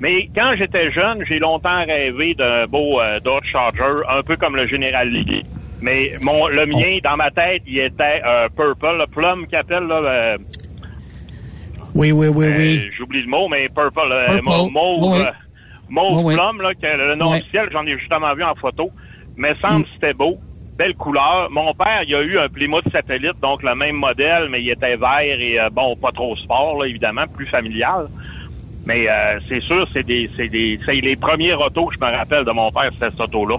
Mais 0.01 0.27
quand 0.35 0.53
j'étais 0.57 0.91
jeune, 0.91 1.23
j'ai 1.29 1.39
longtemps 1.39 1.85
rêvé 1.85 2.33
d'un 2.33 2.65
beau 2.67 2.99
Dodge 3.23 3.45
Charger, 3.49 4.01
un 4.09 4.21
peu 4.23 4.35
comme 4.35 4.57
le 4.57 4.67
Général 4.67 5.09
League. 5.09 5.45
Mais 5.81 6.11
mon, 6.21 6.47
le 6.47 6.65
mien, 6.65 6.97
dans 7.03 7.15
ma 7.15 7.31
tête, 7.31 7.61
il 7.65 7.79
était 7.79 8.21
purple, 8.57 8.97
le 8.99 9.07
plum 9.07 9.47
qu'il 9.47 9.57
appelle, 9.57 9.83
là, 9.87 10.35
Oui, 11.93 12.11
oui, 12.11 12.27
oui, 12.27 12.47
oui. 12.57 12.89
J'oublie 12.97 13.21
le 13.21 13.29
mot, 13.29 13.47
mais 13.47 13.69
purple, 13.69 14.01
Purple. 14.27 14.41
mau- 14.43 14.69
mauve, 14.69 15.13
Oui. 15.17 15.23
Mauve 15.89 16.23
oui. 16.25 16.35
plum, 16.35 16.61
là, 16.61 16.73
que 16.73 16.85
le 16.85 17.15
nom 17.15 17.31
officiel, 17.39 17.69
j'en 17.71 17.85
ai 17.85 17.97
justement 17.97 18.33
vu 18.33 18.43
en 18.43 18.55
photo. 18.55 18.89
Mais 19.37 19.53
semble 19.61 19.83
que 19.83 19.89
c'était 19.95 20.13
beau. 20.13 20.37
Belle 20.77 20.95
couleur. 20.95 21.49
Mon 21.51 21.73
père, 21.73 22.03
il 22.07 22.13
a 22.15 22.21
eu 22.21 22.37
un 22.37 22.49
Plymouth 22.49 22.83
satellite, 22.91 23.39
donc 23.41 23.63
le 23.63 23.75
même 23.75 23.95
modèle, 23.95 24.47
mais 24.49 24.61
il 24.61 24.69
était 24.69 24.97
vert 24.97 25.19
et, 25.21 25.59
euh, 25.59 25.69
bon, 25.71 25.95
pas 25.95 26.11
trop 26.11 26.35
sport, 26.37 26.81
là, 26.81 26.87
évidemment, 26.87 27.23
plus 27.33 27.47
familial. 27.47 28.07
Mais 28.85 29.07
euh, 29.09 29.39
c'est 29.49 29.61
sûr, 29.61 29.87
c'est 29.93 30.03
des, 30.03 30.29
c'est 30.37 30.47
des, 30.49 30.79
c'est 30.85 30.95
les 30.95 31.15
premiers 31.15 31.53
autos 31.53 31.87
que 31.87 31.95
je 31.95 31.99
me 32.05 32.11
rappelle 32.11 32.43
de 32.45 32.51
mon 32.51 32.71
père, 32.71 32.89
c'était 32.93 33.09
cette 33.09 33.19
auto-là. 33.21 33.57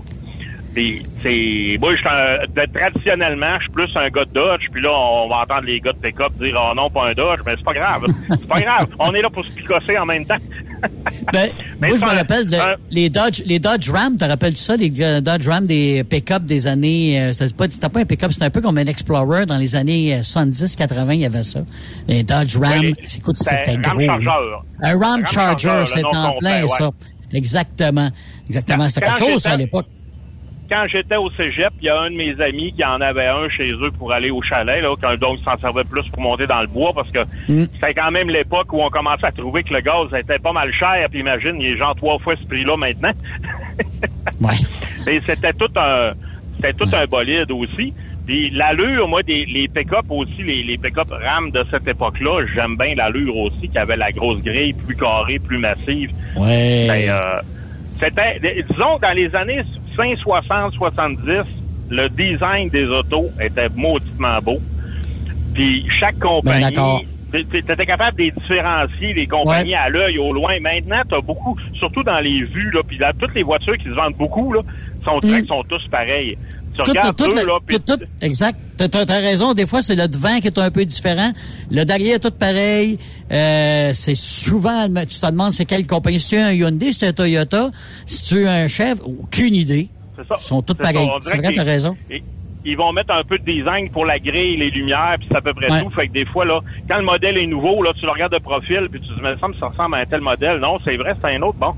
Puis 0.74 1.02
c'est, 1.22 1.78
moi, 1.80 1.94
je 1.94 2.00
suis 2.00 2.08
un- 2.08 2.44
de- 2.54 2.70
traditionnellement, 2.72 3.56
je 3.58 3.62
suis 3.64 3.72
plus 3.72 3.96
un 3.96 4.08
gars 4.10 4.26
de 4.26 4.30
Dodge. 4.32 4.66
Puis 4.70 4.82
là, 4.82 4.90
on 4.92 5.26
va 5.26 5.36
entendre 5.38 5.62
les 5.66 5.80
gars 5.80 5.92
de 5.92 5.98
pick-up 5.98 6.32
dire, 6.34 6.54
oh 6.62 6.74
non, 6.74 6.90
pas 6.90 7.08
un 7.08 7.12
Dodge, 7.14 7.40
mais 7.46 7.52
c'est 7.56 7.64
pas 7.64 7.72
grave. 7.72 8.04
C'est 8.28 8.46
pas 8.46 8.60
grave. 8.60 8.86
On 8.98 9.12
est 9.14 9.22
là 9.22 9.30
pour 9.30 9.42
se 9.44 9.52
picosser 9.52 9.96
en 9.98 10.04
même 10.04 10.26
temps. 10.26 10.36
Ben, 11.32 11.50
Mais 11.80 11.88
moi, 11.88 11.96
je 11.96 12.04
me 12.04 12.16
rappelle 12.16 12.76
les 12.90 13.10
Dodge, 13.10 13.42
les 13.46 13.58
Dodge 13.58 13.90
Ram. 13.90 14.16
Te 14.16 14.24
rappelles-tu 14.24 14.62
ça, 14.62 14.76
les 14.76 14.92
euh, 15.00 15.20
Dodge 15.20 15.48
Ram 15.48 15.66
des 15.66 16.04
pick-up 16.04 16.44
des 16.44 16.66
années, 16.66 17.20
euh, 17.20 17.32
c'était 17.32 17.54
pas, 17.54 17.66
c'était 17.68 17.88
pas 17.88 18.00
un 18.00 18.04
pick-up, 18.04 18.32
c'était 18.32 18.44
un 18.44 18.50
peu 18.50 18.60
comme 18.60 18.78
un 18.78 18.86
Explorer 18.86 19.46
dans 19.46 19.58
les 19.58 19.76
années 19.76 20.14
euh, 20.14 20.20
70-80, 20.20 21.14
il 21.14 21.20
y 21.20 21.26
avait 21.26 21.42
ça. 21.42 21.60
Les 22.06 22.22
Dodge 22.22 22.56
Ram. 22.56 22.80
Oui, 22.80 22.94
écoute, 23.16 23.36
c'était 23.36 23.62
c'était 23.64 23.78
gros. 23.78 24.00
Un 24.00 24.98
Ram 24.98 25.02
Ram 25.02 25.26
Charger, 25.26 25.84
c'est 25.86 26.02
nom 26.02 26.10
en 26.12 26.38
plein, 26.38 26.62
ouais. 26.62 26.68
ça. 26.68 26.90
Exactement. 27.32 28.10
Exactement. 28.48 28.88
C'était 28.88 29.06
quelque 29.06 29.18
chose, 29.18 29.42
ça, 29.42 29.52
à 29.52 29.56
l'époque. 29.56 29.86
Quand 30.68 30.86
j'étais 30.88 31.16
au 31.16 31.30
cégep, 31.30 31.72
il 31.80 31.86
y 31.86 31.88
a 31.88 32.00
un 32.00 32.10
de 32.10 32.16
mes 32.16 32.40
amis 32.40 32.72
qui 32.72 32.84
en 32.84 33.00
avait 33.00 33.26
un 33.26 33.48
chez 33.48 33.70
eux 33.72 33.90
pour 33.96 34.12
aller 34.12 34.30
au 34.30 34.42
chalet, 34.42 34.82
là, 34.82 34.94
quand, 35.00 35.16
donc 35.18 35.38
il 35.40 35.44
s'en 35.44 35.56
servait 35.58 35.84
plus 35.84 36.08
pour 36.08 36.22
monter 36.22 36.46
dans 36.46 36.60
le 36.60 36.66
bois 36.66 36.92
parce 36.94 37.10
que 37.10 37.20
Mm. 37.48 37.64
c'était 37.74 37.94
quand 37.94 38.10
même 38.10 38.28
l'époque 38.28 38.72
où 38.72 38.80
on 38.82 38.88
commençait 38.90 39.26
à 39.26 39.32
trouver 39.32 39.62
que 39.62 39.72
le 39.72 39.80
gaz 39.80 40.08
était 40.18 40.38
pas 40.38 40.52
mal 40.52 40.72
cher. 40.72 41.06
Puis 41.10 41.20
imagine, 41.20 41.56
il 41.60 41.72
est 41.72 41.76
genre 41.76 41.94
trois 41.94 42.18
fois 42.18 42.34
ce 42.36 42.46
prix-là 42.46 42.76
maintenant. 42.76 43.12
Ouais. 44.40 44.54
Et 45.10 45.20
c'était 45.24 45.52
tout 45.52 45.70
un 45.76 46.12
c'était 46.56 46.72
tout 46.74 46.88
un 46.92 47.06
bolide 47.06 47.50
aussi. 47.52 47.94
Puis 48.26 48.50
l'allure, 48.50 49.06
moi, 49.08 49.22
des 49.22 49.44
les 49.46 49.68
pick-up 49.68 50.04
aussi, 50.10 50.42
les, 50.42 50.62
les 50.64 50.76
pick-up 50.76 51.08
RAM 51.10 51.50
de 51.52 51.64
cette 51.70 51.86
époque-là, 51.86 52.44
j'aime 52.54 52.76
bien 52.76 52.94
l'allure 52.94 53.36
aussi, 53.36 53.68
qui 53.68 53.78
avait 53.78 53.96
la 53.96 54.10
grosse 54.10 54.42
grille, 54.42 54.74
plus 54.74 54.96
carrée, 54.96 55.38
plus 55.38 55.58
massive. 55.58 56.10
Ouais. 56.36 56.86
Ben, 56.88 57.08
euh, 57.08 57.40
c'était, 58.00 58.40
disons, 58.68 58.98
dans 59.00 59.12
les 59.16 59.34
années 59.34 59.62
50, 59.96 60.18
60, 60.18 60.74
70, 60.74 61.20
le 61.90 62.08
design 62.08 62.68
des 62.68 62.86
autos 62.86 63.26
était 63.40 63.68
mauditement 63.74 64.38
beau. 64.42 64.58
Puis 65.54 65.86
chaque 66.00 66.16
Ben, 66.18 66.28
compagnie, 66.28 66.64
d'accord. 66.64 67.02
tu 67.32 67.58
étais 67.58 67.86
capable 67.86 68.16
de 68.18 68.22
les 68.24 68.30
différencier, 68.30 69.12
les 69.14 69.26
compagnies 69.26 69.70
Ouais. 69.70 69.76
à 69.76 69.88
l'œil, 69.88 70.18
au 70.18 70.32
loin. 70.32 70.58
Maintenant, 70.60 71.02
tu 71.08 71.14
as 71.14 71.20
beaucoup, 71.20 71.56
surtout 71.74 72.02
dans 72.02 72.18
les 72.20 72.42
vues, 72.44 72.70
là, 72.72 72.80
puis 72.86 72.98
là, 72.98 73.12
toutes 73.18 73.34
les 73.34 73.42
voitures 73.42 73.76
qui 73.76 73.84
se 73.84 73.90
vendent 73.94 74.16
beaucoup, 74.16 74.52
là, 74.52 74.60
sont, 75.04 75.18
Mm. 75.22 75.46
sont 75.46 75.62
tous 75.68 75.86
pareils. 75.88 76.36
Tu 76.76 76.82
Tout, 76.84 76.90
regardes 76.90 77.16
tout, 77.16 77.24
eux, 77.24 77.28
le- 77.40 77.46
là, 77.46 77.58
puis 77.66 77.78
tout, 77.80 77.96
tout- 77.96 78.04
exact. 78.20 78.58
T'as, 78.76 78.88
t'as 78.88 79.18
raison. 79.20 79.54
Des 79.54 79.66
fois, 79.66 79.80
c'est 79.82 79.94
le 79.96 80.06
devant 80.08 80.38
qui 80.40 80.48
est 80.48 80.58
un 80.58 80.70
peu 80.70 80.84
différent. 80.84 81.32
Le 81.70 81.84
derrière 81.84 82.16
est 82.16 82.18
tout 82.20 82.30
pareil. 82.30 82.98
Euh, 83.32 83.90
c'est 83.94 84.14
souvent, 84.14 84.86
tu 84.88 85.20
te 85.20 85.26
demandes 85.30 85.52
c'est 85.52 85.64
quelle 85.64 85.86
compagnie. 85.86 86.20
Si 86.20 86.30
tu 86.30 86.36
as 86.36 86.46
un 86.46 86.52
Hyundai, 86.52 86.92
si 86.92 86.98
tu 87.00 87.04
as 87.06 87.08
un 87.08 87.12
Toyota, 87.12 87.70
si 88.04 88.24
tu 88.34 88.46
as 88.46 88.52
un 88.52 88.68
Chevre, 88.68 89.02
aucune 89.06 89.54
idée. 89.54 89.88
c'est 90.16 90.26
ça. 90.28 90.34
Ils 90.38 90.44
sont 90.44 90.62
tous 90.62 90.74
pareils. 90.74 91.08
C'est 91.22 91.36
vrai, 91.38 91.52
t'as 91.52 91.62
raison. 91.64 91.96
Ils, 92.10 92.22
ils 92.64 92.76
vont 92.76 92.92
mettre 92.92 93.12
un 93.14 93.22
peu 93.24 93.38
de 93.38 93.44
design 93.44 93.90
pour 93.90 94.04
la 94.04 94.18
grille, 94.18 94.56
les 94.58 94.70
lumières, 94.70 95.14
puis 95.18 95.28
c'est 95.30 95.36
à 95.36 95.40
peu 95.40 95.54
près 95.54 95.70
Ouais. 95.70 95.82
tout. 95.82 95.90
Fait 95.90 96.08
que 96.08 96.12
des 96.12 96.24
fois, 96.26 96.44
là, 96.44 96.60
quand 96.88 96.96
le 96.98 97.04
modèle 97.04 97.38
est 97.38 97.46
nouveau, 97.46 97.82
là, 97.82 97.92
tu 97.98 98.04
le 98.04 98.10
regardes 98.12 98.32
de 98.32 98.38
profil, 98.38 98.88
puis 98.90 99.00
tu 99.00 99.08
te 99.08 99.14
dis, 99.14 99.20
mais 99.22 99.34
ça 99.40 99.48
me 99.48 99.54
ressemble 99.54 99.94
à 99.94 99.98
un 99.98 100.04
tel 100.06 100.20
modèle. 100.20 100.58
Non, 100.58 100.78
c'est 100.84 100.96
vrai, 100.96 101.14
c'est 101.20 101.34
un 101.36 101.42
autre. 101.42 101.58
Bon. 101.58 101.72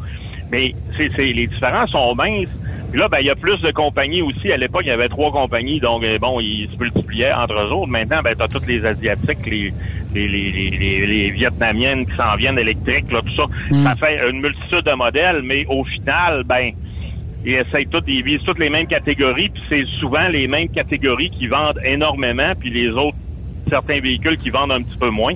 Mais 0.51 0.75
c'est, 0.97 1.11
c'est, 1.15 1.27
les 1.33 1.47
différences 1.47 1.91
sont 1.91 2.15
minces. 2.15 2.49
Puis 2.91 2.99
là, 2.99 3.09
ben, 3.09 3.19
il 3.21 3.27
y 3.27 3.31
a 3.31 3.35
plus 3.35 3.61
de 3.61 3.71
compagnies 3.71 4.23
aussi. 4.23 4.51
À 4.51 4.57
l'époque, 4.57 4.83
il 4.85 4.89
y 4.89 4.93
avait 4.93 5.09
trois 5.09 5.31
compagnies, 5.31 5.79
donc 5.81 6.03
euh, 6.05 6.19
bon, 6.19 6.41
ils 6.41 6.69
se 6.73 6.79
multipliaient 6.83 7.33
entre 7.35 7.55
eux 7.55 7.73
autres. 7.73 7.89
Maintenant, 7.91 8.21
ben, 8.23 8.35
t'as 8.37 8.49
toutes 8.49 8.67
les 8.67 8.85
Asiatiques, 8.87 9.45
les, 9.47 9.73
les, 10.15 10.29
les, 10.29 10.51
les, 10.51 10.71
les- 10.71 11.07
les 11.07 11.31
Vietnamiennes 11.31 12.07
qui 12.07 12.17
s'en 12.17 12.35
viennent 12.37 12.59
électriques, 12.59 13.11
là, 13.13 13.21
tout 13.21 13.35
ça. 13.35 13.45
Mm. 13.71 13.83
Ça 13.83 13.95
fait 13.95 14.31
une 14.31 14.41
multitude 14.41 14.83
de 14.85 14.95
modèles, 14.95 15.43
mais 15.45 15.67
au 15.69 15.85
final, 15.85 16.45
ben, 16.45 16.71
ils 17.45 17.55
essayent 17.55 17.87
toutes, 17.87 18.05
ils 18.09 18.23
visent 18.23 18.43
toutes 18.45 18.59
les 18.59 18.71
mêmes 18.71 18.87
catégories, 18.87 19.51
puis 19.51 19.63
c'est 19.69 19.85
souvent 20.01 20.27
les 20.29 20.49
mêmes 20.49 20.69
catégories 20.71 21.31
qui 21.31 21.47
vendent 21.47 21.79
énormément, 21.85 22.53
puis 22.59 22.71
les 22.71 22.89
autres, 22.91 23.17
certains 23.69 24.01
véhicules 24.01 24.39
qui 24.39 24.49
vendent 24.51 24.73
un 24.73 24.83
petit 24.83 24.99
peu 24.99 25.11
moins. 25.11 25.35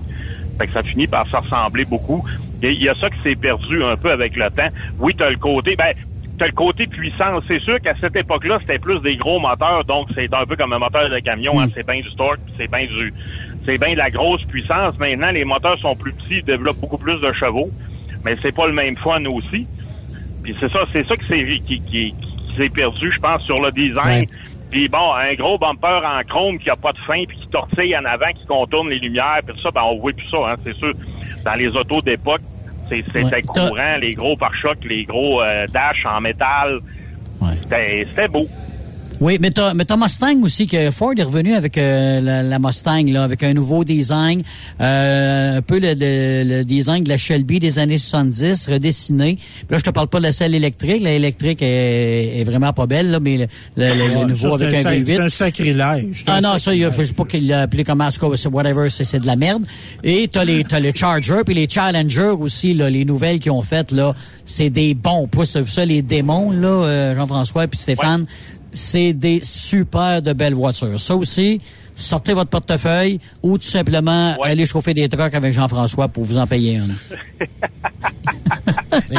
Fait 0.59 0.67
que 0.67 0.73
ça 0.73 0.83
finit 0.83 1.07
par 1.07 1.27
se 1.27 1.37
ressembler 1.37 1.85
beaucoup. 1.85 2.25
Il 2.63 2.81
y, 2.83 2.89
a 2.89 2.95
ça 2.95 3.11
qui 3.11 3.21
s'est 3.25 3.35
perdu 3.35 3.83
un 3.83 3.97
peu 3.97 4.11
avec 4.11 4.37
le 4.37 4.49
temps. 4.51 4.69
Oui, 5.01 5.15
tu 5.17 5.23
as 5.25 5.31
le 5.31 5.37
côté, 5.37 5.75
ben, 5.77 5.93
t'as 6.43 6.49
le 6.49 6.55
côté 6.55 6.89
puissance. 6.89 7.45
C'est 7.47 7.61
sûr 7.61 7.81
qu'à 7.81 7.95
cette 8.01 8.17
époque-là, 8.17 8.59
c'était 8.61 8.81
plus 8.81 8.99
des 9.01 9.15
gros 9.15 9.39
moteurs, 9.39 9.85
donc 9.85 10.09
c'est 10.13 10.33
un 10.35 10.45
peu 10.45 10.57
comme 10.57 10.73
un 10.73 10.81
moteur 10.81 11.09
de 11.09 11.21
camion. 11.21 11.61
Hein. 11.61 11.67
c'est 11.73 11.87
bien 11.87 12.01
du 12.01 12.13
torque, 12.17 12.41
c'est 12.59 12.69
bien 12.69 12.85
du, 12.85 13.15
c'est 13.65 13.79
bien 13.79 13.93
de 13.93 13.99
la 13.99 14.11
grosse 14.11 14.43
puissance. 14.47 14.99
Maintenant, 14.99 15.31
les 15.31 15.45
moteurs 15.45 15.79
sont 15.79 15.95
plus 15.95 16.13
petits, 16.13 16.43
développent 16.43 16.81
beaucoup 16.81 16.99
plus 16.99 17.21
de 17.21 17.33
chevaux, 17.35 17.71
mais 18.25 18.35
c'est 18.43 18.51
pas 18.51 18.67
le 18.67 18.73
même 18.73 18.97
fun 18.97 19.25
aussi. 19.27 19.69
Puis 20.43 20.57
c'est 20.59 20.73
ça, 20.73 20.81
c'est 20.93 21.07
ça 21.07 21.15
qui 21.15 21.27
s'est 21.29 21.61
qui, 21.65 21.81
qui, 21.81 22.15
s'est 22.57 22.71
perdu, 22.71 23.13
je 23.15 23.21
pense, 23.21 23.43
sur 23.43 23.61
le 23.61 23.71
design. 23.71 24.27
Puis 24.73 24.89
bon, 24.89 25.13
un 25.15 25.35
gros 25.35 25.59
bumper 25.59 26.01
en 26.05 26.23
chrome 26.29 26.59
qui 26.59 26.71
a 26.71 26.77
pas 26.77 26.93
de 26.93 26.99
fin, 27.07 27.23
puis 27.29 27.39
qui 27.39 27.47
tortille 27.51 27.97
en 27.97 28.05
avant, 28.05 28.33
qui 28.35 28.45
contourne 28.47 28.89
les 28.89 28.99
lumières, 28.99 29.43
puis 29.47 29.57
ça, 29.63 29.71
ben 29.71 29.83
on 29.85 30.01
voit 30.01 30.13
plus 30.13 30.29
ça, 30.29 30.39
hein, 30.39 30.57
c'est 30.65 30.75
sûr. 30.75 30.93
Dans 31.45 31.55
les 31.55 31.69
autos 31.69 32.01
d'époque, 32.01 32.41
c'était 32.89 33.43
courant, 33.43 33.97
les 34.01 34.13
gros 34.13 34.37
pare-chocs, 34.37 34.85
les 34.85 35.05
gros 35.05 35.43
euh, 35.43 35.67
dash 35.67 36.05
en 36.07 36.21
métal. 36.21 36.81
C'était 37.71 38.29
beau. 38.29 38.47
Oui, 39.23 39.39
mais 39.41 39.51
t'as, 39.51 39.73
mais 39.73 39.85
Mustang 39.97 40.43
aussi, 40.43 40.67
que 40.67 40.91
Ford 40.91 41.13
est 41.17 41.23
revenu 41.23 41.55
avec 41.55 41.79
euh, 41.79 42.43
la, 42.43 42.59
Mustang, 42.59 43.05
là, 43.07 43.23
avec 43.23 43.45
un 43.45 43.55
nouveau 43.55 43.85
design, 43.85 44.43
euh, 44.81 45.59
un 45.59 45.63
peu 45.63 45.79
le, 45.79 45.95
le, 45.95 46.65
design 46.65 47.05
de 47.05 47.09
la 47.09 47.19
Shelby 47.19 47.61
des 47.61 47.79
années 47.79 47.99
70, 47.99 48.67
redessiné. 48.67 49.37
Puis 49.37 49.67
là, 49.71 49.79
je 49.79 49.85
te 49.85 49.91
parle 49.91 50.09
pas 50.09 50.19
de 50.19 50.25
la 50.25 50.33
selle 50.33 50.57
électrique. 50.57 51.03
La 51.03 51.13
électrique 51.13 51.63
est, 51.63 52.41
est 52.41 52.43
vraiment 52.43 52.73
pas 52.73 52.87
belle, 52.89 53.13
là, 53.13 53.21
mais 53.21 53.37
le, 53.37 53.47
le 53.77 54.23
ah, 54.23 54.25
nouveau 54.25 54.55
avec 54.55 54.75
un, 54.75 54.91
V8. 54.91 55.07
C'est 55.07 55.21
un 55.21 55.29
sacrilège. 55.29 56.25
Ah 56.27 56.41
non, 56.41 56.59
ça, 56.59 56.75
je 56.75 56.91
sais 56.91 57.13
pas 57.13 57.25
qu'il 57.25 57.47
l'a 57.47 57.63
appelé 57.63 57.85
comme 57.85 58.05
c'est 58.11 58.49
whatever, 58.49 58.91
c'est, 58.91 59.21
de 59.21 59.27
la 59.27 59.37
merde. 59.37 59.63
Et 60.03 60.27
t'as 60.27 60.43
les, 60.43 60.65
t'as 60.65 60.81
les 60.81 60.93
Charger, 60.93 61.43
puis 61.47 61.55
les 61.55 61.69
Challenger 61.69 62.35
aussi, 62.37 62.75
là, 62.75 62.91
les 62.91 63.05
nouvelles 63.05 63.39
qu'ils 63.39 63.53
ont 63.53 63.63
faites, 63.63 63.93
là, 63.93 64.17
c'est 64.45 64.71
des 64.71 64.95
bons. 64.95 65.29
Pour 65.29 65.47
ça, 65.47 65.85
les 65.85 66.03
démons, 66.03 66.51
là, 66.51 66.67
euh, 66.67 67.15
Jean-François 67.15 67.69
puis 67.69 67.79
Stéphane, 67.79 68.27
c'est 68.73 69.13
des 69.13 69.41
super 69.43 70.23
de 70.23 70.33
belles 70.33 70.55
voitures. 70.55 70.99
Ça 70.99 71.15
aussi, 71.15 71.61
sortez 71.95 72.35
votre 72.35 72.51
portefeuille 72.51 73.21
ou 73.43 73.59
tout 73.59 73.65
simplement 73.65 74.35
allez 74.43 74.67
chauffer 74.67 74.95
des 74.95 75.09
trucks 75.09 75.35
avec 75.35 75.53
Jean-François 75.53 76.09
pour 76.09 76.25
vous 76.25 76.39
en 76.39 76.47
payer 76.47 76.79
un. 76.79 76.89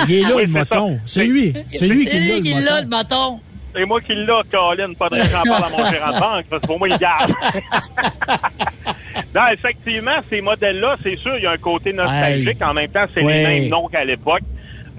il 0.08 0.12
est 0.12 0.22
là, 0.22 0.42
le 0.42 0.48
moton. 0.48 1.00
C'est 1.06 1.26
lui. 1.26 1.54
C'est 1.72 1.88
lui 1.88 2.06
qui 2.06 2.54
l'a, 2.54 2.82
le 2.82 2.88
moton. 2.88 2.90
le 2.90 2.90
moton. 2.90 3.40
C'est 3.76 3.86
moi 3.86 4.02
qui 4.02 4.14
l'a, 4.14 4.42
Colin. 4.52 4.94
Pas 4.94 5.10
de 5.10 5.16
j'en 5.16 5.44
parle 5.44 5.64
à 5.64 5.70
mon 5.70 5.90
gérant 5.90 6.14
de 6.14 6.20
banque, 6.20 6.46
parce 6.50 6.62
que 6.62 6.68
pour 6.68 6.78
moi, 6.78 6.90
il 6.90 6.98
garde. 6.98 7.32
non, 9.36 9.42
effectivement, 9.52 10.18
ces 10.30 10.42
modèles-là, 10.42 10.98
c'est 11.02 11.16
sûr, 11.16 11.36
il 11.38 11.44
y 11.44 11.48
a 11.48 11.52
un 11.52 11.58
côté 11.58 11.92
nostalgique. 11.92 12.62
En 12.62 12.74
même 12.74 12.90
temps, 12.90 13.06
c'est 13.14 13.22
les 13.22 13.44
mêmes 13.44 13.70
noms 13.70 13.88
qu'à 13.88 14.06
l'époque. 14.06 14.44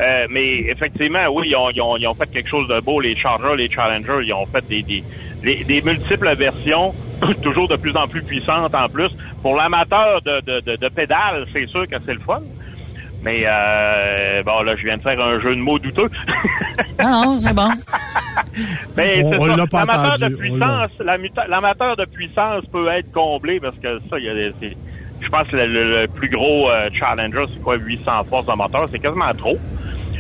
Euh, 0.01 0.26
mais 0.28 0.59
effectivement, 0.68 1.26
oui, 1.32 1.49
ils 1.51 1.57
ont, 1.57 1.70
ils, 1.70 1.80
ont, 1.80 1.97
ils 1.97 2.07
ont, 2.07 2.14
fait 2.14 2.26
quelque 2.26 2.49
chose 2.49 2.66
de 2.66 2.80
beau. 2.80 3.01
Les 3.01 3.14
Chargers, 3.14 3.55
les 3.57 3.70
Challengers, 3.70 4.24
ils 4.24 4.32
ont 4.32 4.47
fait 4.47 4.66
des, 4.66 4.82
des, 4.82 5.64
des, 5.64 5.82
multiples 5.82 6.34
versions, 6.34 6.92
toujours 7.42 7.68
de 7.68 7.76
plus 7.76 7.97
en 7.97 8.09
plus 8.09 8.22
puissantes 8.22 8.74
en 8.74 8.88
plus. 8.88 9.11
Pour 9.40 9.55
l'amateur 9.55 10.20
de, 10.22 10.40
de, 10.40 10.76
de, 10.76 10.88
pédales, 10.88 11.47
c'est 11.53 11.66
sûr 11.66 11.86
que 11.86 11.97
c'est 12.05 12.14
le 12.14 12.20
fun. 12.20 12.40
Mais 13.22 13.45
euh, 13.47 14.42
bon, 14.42 14.62
là, 14.62 14.74
je 14.76 14.84
viens 14.84 14.97
de 14.97 15.03
faire 15.03 15.18
un 15.18 15.38
jeu 15.38 15.55
de 15.55 15.61
mots 15.61 15.78
douteux. 15.78 16.11
non, 17.03 17.38
c'est 17.38 17.55
bon. 17.55 17.70
Mais 18.97 19.22
c'est 19.22 19.38
ça. 19.38 19.47
L'amateur 19.47 20.18
de 20.18 20.36
puissance, 20.36 20.90
l'amateur 21.49 21.97
de 21.97 22.05
puissance 22.05 22.64
peut 22.66 22.88
être 22.88 23.11
comblé 23.12 23.61
parce 23.61 23.76
que 23.76 23.99
ça, 24.11 24.18
il 24.18 24.24
y 24.24 24.28
a 24.28 24.34
des, 24.34 24.76
je 25.20 25.28
pense 25.28 25.47
que 25.49 25.57
le, 25.57 26.07
plus 26.09 26.28
gros 26.28 26.68
euh, 26.68 26.90
Challenger, 26.92 27.45
c'est 27.53 27.62
quoi, 27.62 27.76
800 27.76 28.24
forces 28.28 28.47
de 28.47 28.53
moteur, 28.53 28.88
c'est 28.90 28.99
quasiment 28.99 29.32
trop 29.32 29.57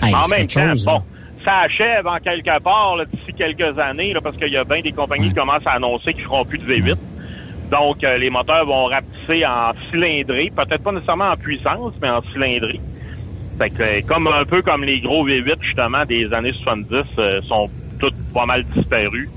en 0.02 0.28
même 0.28 0.46
temps, 0.46 0.72
bon, 0.84 1.02
ça 1.44 1.58
achève 1.64 2.06
en 2.06 2.18
quelque 2.18 2.62
part 2.62 2.96
d'ici 3.12 3.32
quelques 3.36 3.78
années, 3.78 4.14
parce 4.22 4.36
qu'il 4.36 4.52
y 4.52 4.56
a 4.56 4.64
bien 4.64 4.80
des 4.80 4.92
compagnies 4.92 5.28
qui 5.28 5.34
commencent 5.34 5.66
à 5.66 5.72
annoncer 5.72 6.14
qu'ils 6.14 6.24
feront 6.24 6.44
plus 6.44 6.58
de 6.58 6.64
V8. 6.64 6.96
Donc, 7.70 8.04
euh, 8.04 8.18
les 8.18 8.30
moteurs 8.30 8.66
vont 8.66 8.86
rapetisser 8.86 9.44
en 9.46 9.72
cylindrée, 9.90 10.52
peut-être 10.54 10.82
pas 10.82 10.92
nécessairement 10.92 11.30
en 11.30 11.36
puissance, 11.36 11.92
mais 12.00 12.10
en 12.10 12.22
cylindrée. 12.32 12.80
Fait 13.58 13.70
que, 13.70 13.82
euh, 13.82 14.00
comme 14.06 14.26
un 14.26 14.44
peu 14.44 14.62
comme 14.62 14.84
les 14.84 15.00
gros 15.00 15.26
V8, 15.26 15.62
justement, 15.62 16.04
des 16.04 16.32
années 16.32 16.52
70, 16.52 17.04
euh, 17.18 17.40
sont 17.42 17.68
toutes 17.98 18.14
pas 18.32 18.46
mal 18.46 18.64
disparus. 18.74 19.28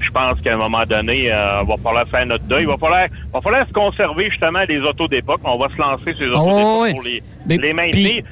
Je 0.00 0.10
pense 0.10 0.40
qu'à 0.40 0.54
un 0.54 0.58
moment 0.58 0.84
donné, 0.84 1.24
il 1.24 1.30
va 1.30 1.76
falloir 1.82 2.06
faire 2.06 2.26
notre 2.26 2.44
deuil. 2.44 2.62
Il 2.62 2.68
va 2.68 2.76
falloir, 2.76 3.06
va 3.32 3.40
falloir 3.40 3.66
se 3.66 3.72
conserver, 3.72 4.28
justement, 4.28 4.60
les 4.68 4.80
autos 4.80 5.08
d'époque. 5.08 5.40
On 5.44 5.56
va 5.56 5.68
se 5.68 5.76
lancer 5.78 6.12
sur 6.12 6.26
les 6.26 6.30
autos 6.30 6.48
ah 6.48 6.86
d'époque 6.86 6.92
pour 6.92 7.02
les, 7.02 7.22
les 7.58 7.72
maintenir. 7.72 8.22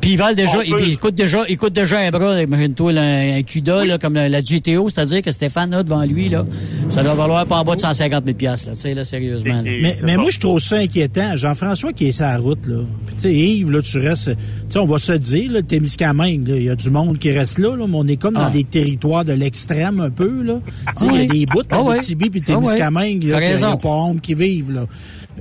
Puis 0.00 0.12
ils 0.12 0.16
valent 0.16 0.34
déjà, 0.34 0.64
il, 0.64 0.98
coûte 0.98 1.14
déjà, 1.14 1.44
il 1.48 1.58
coûte 1.58 1.74
déjà 1.74 1.98
un 1.98 2.10
bras, 2.10 2.40
imagine-toi, 2.40 2.92
un, 2.96 3.42
CUDA, 3.42 3.84
là, 3.84 3.98
comme 3.98 4.14
la, 4.14 4.40
GTO, 4.40 4.88
c'est-à-dire 4.88 5.22
que 5.22 5.30
Stéphane 5.30 5.74
a 5.74 5.82
devant 5.82 6.04
lui, 6.04 6.28
là, 6.28 6.46
ça 6.88 7.02
doit 7.02 7.14
valoir 7.14 7.46
pas 7.46 7.58
en 7.58 7.64
bas 7.64 7.76
de 7.76 7.80
150 7.80 8.24
000 8.24 8.36
là, 8.42 8.56
tu 8.56 8.74
sais, 8.74 8.94
là, 8.94 9.04
sérieusement. 9.04 9.62
Mais, 9.62 9.98
mais 10.02 10.16
moi, 10.16 10.30
je 10.30 10.38
trouve 10.38 10.58
ça 10.58 10.76
inquiétant. 10.76 11.36
Jean-François 11.36 11.92
qui 11.92 12.06
est 12.08 12.12
sur 12.12 12.24
la 12.24 12.38
route, 12.38 12.66
là. 12.66 12.78
tu 13.16 13.18
sais, 13.18 13.34
Yves, 13.34 13.70
là, 13.70 13.82
tu 13.82 13.98
restes, 13.98 14.30
tu 14.30 14.36
sais, 14.70 14.78
on 14.78 14.86
va 14.86 14.98
se 14.98 15.12
dire, 15.12 15.52
là, 15.52 15.62
Témiscamingue, 15.62 16.48
il 16.48 16.62
y 16.62 16.70
a 16.70 16.76
du 16.76 16.90
monde 16.90 17.18
qui 17.18 17.30
reste 17.32 17.58
là, 17.58 17.76
là, 17.76 17.86
mais 17.86 17.96
on 17.96 18.06
est 18.06 18.16
comme 18.16 18.34
dans 18.34 18.46
ah. 18.46 18.50
des 18.50 18.64
territoires 18.64 19.24
de 19.24 19.32
l'extrême 19.32 20.00
un 20.00 20.10
peu, 20.10 20.42
là. 20.42 20.60
Tu 20.96 21.04
sais, 21.04 21.10
il 21.12 21.20
y 21.20 21.24
a 21.24 21.26
des 21.26 21.46
bouts, 21.46 21.60
là, 21.70 21.84
ah, 21.90 21.98
Tibi 21.98 22.30
puis 22.30 22.40
Témiscamingue, 22.40 23.24
là, 23.24 23.52
il 23.52 23.56
n'y 23.56 23.62
a 23.64 23.76
pas 23.76 23.88
honte 23.88 24.22
qui 24.22 24.34
vivent, 24.34 24.72
là 24.72 24.86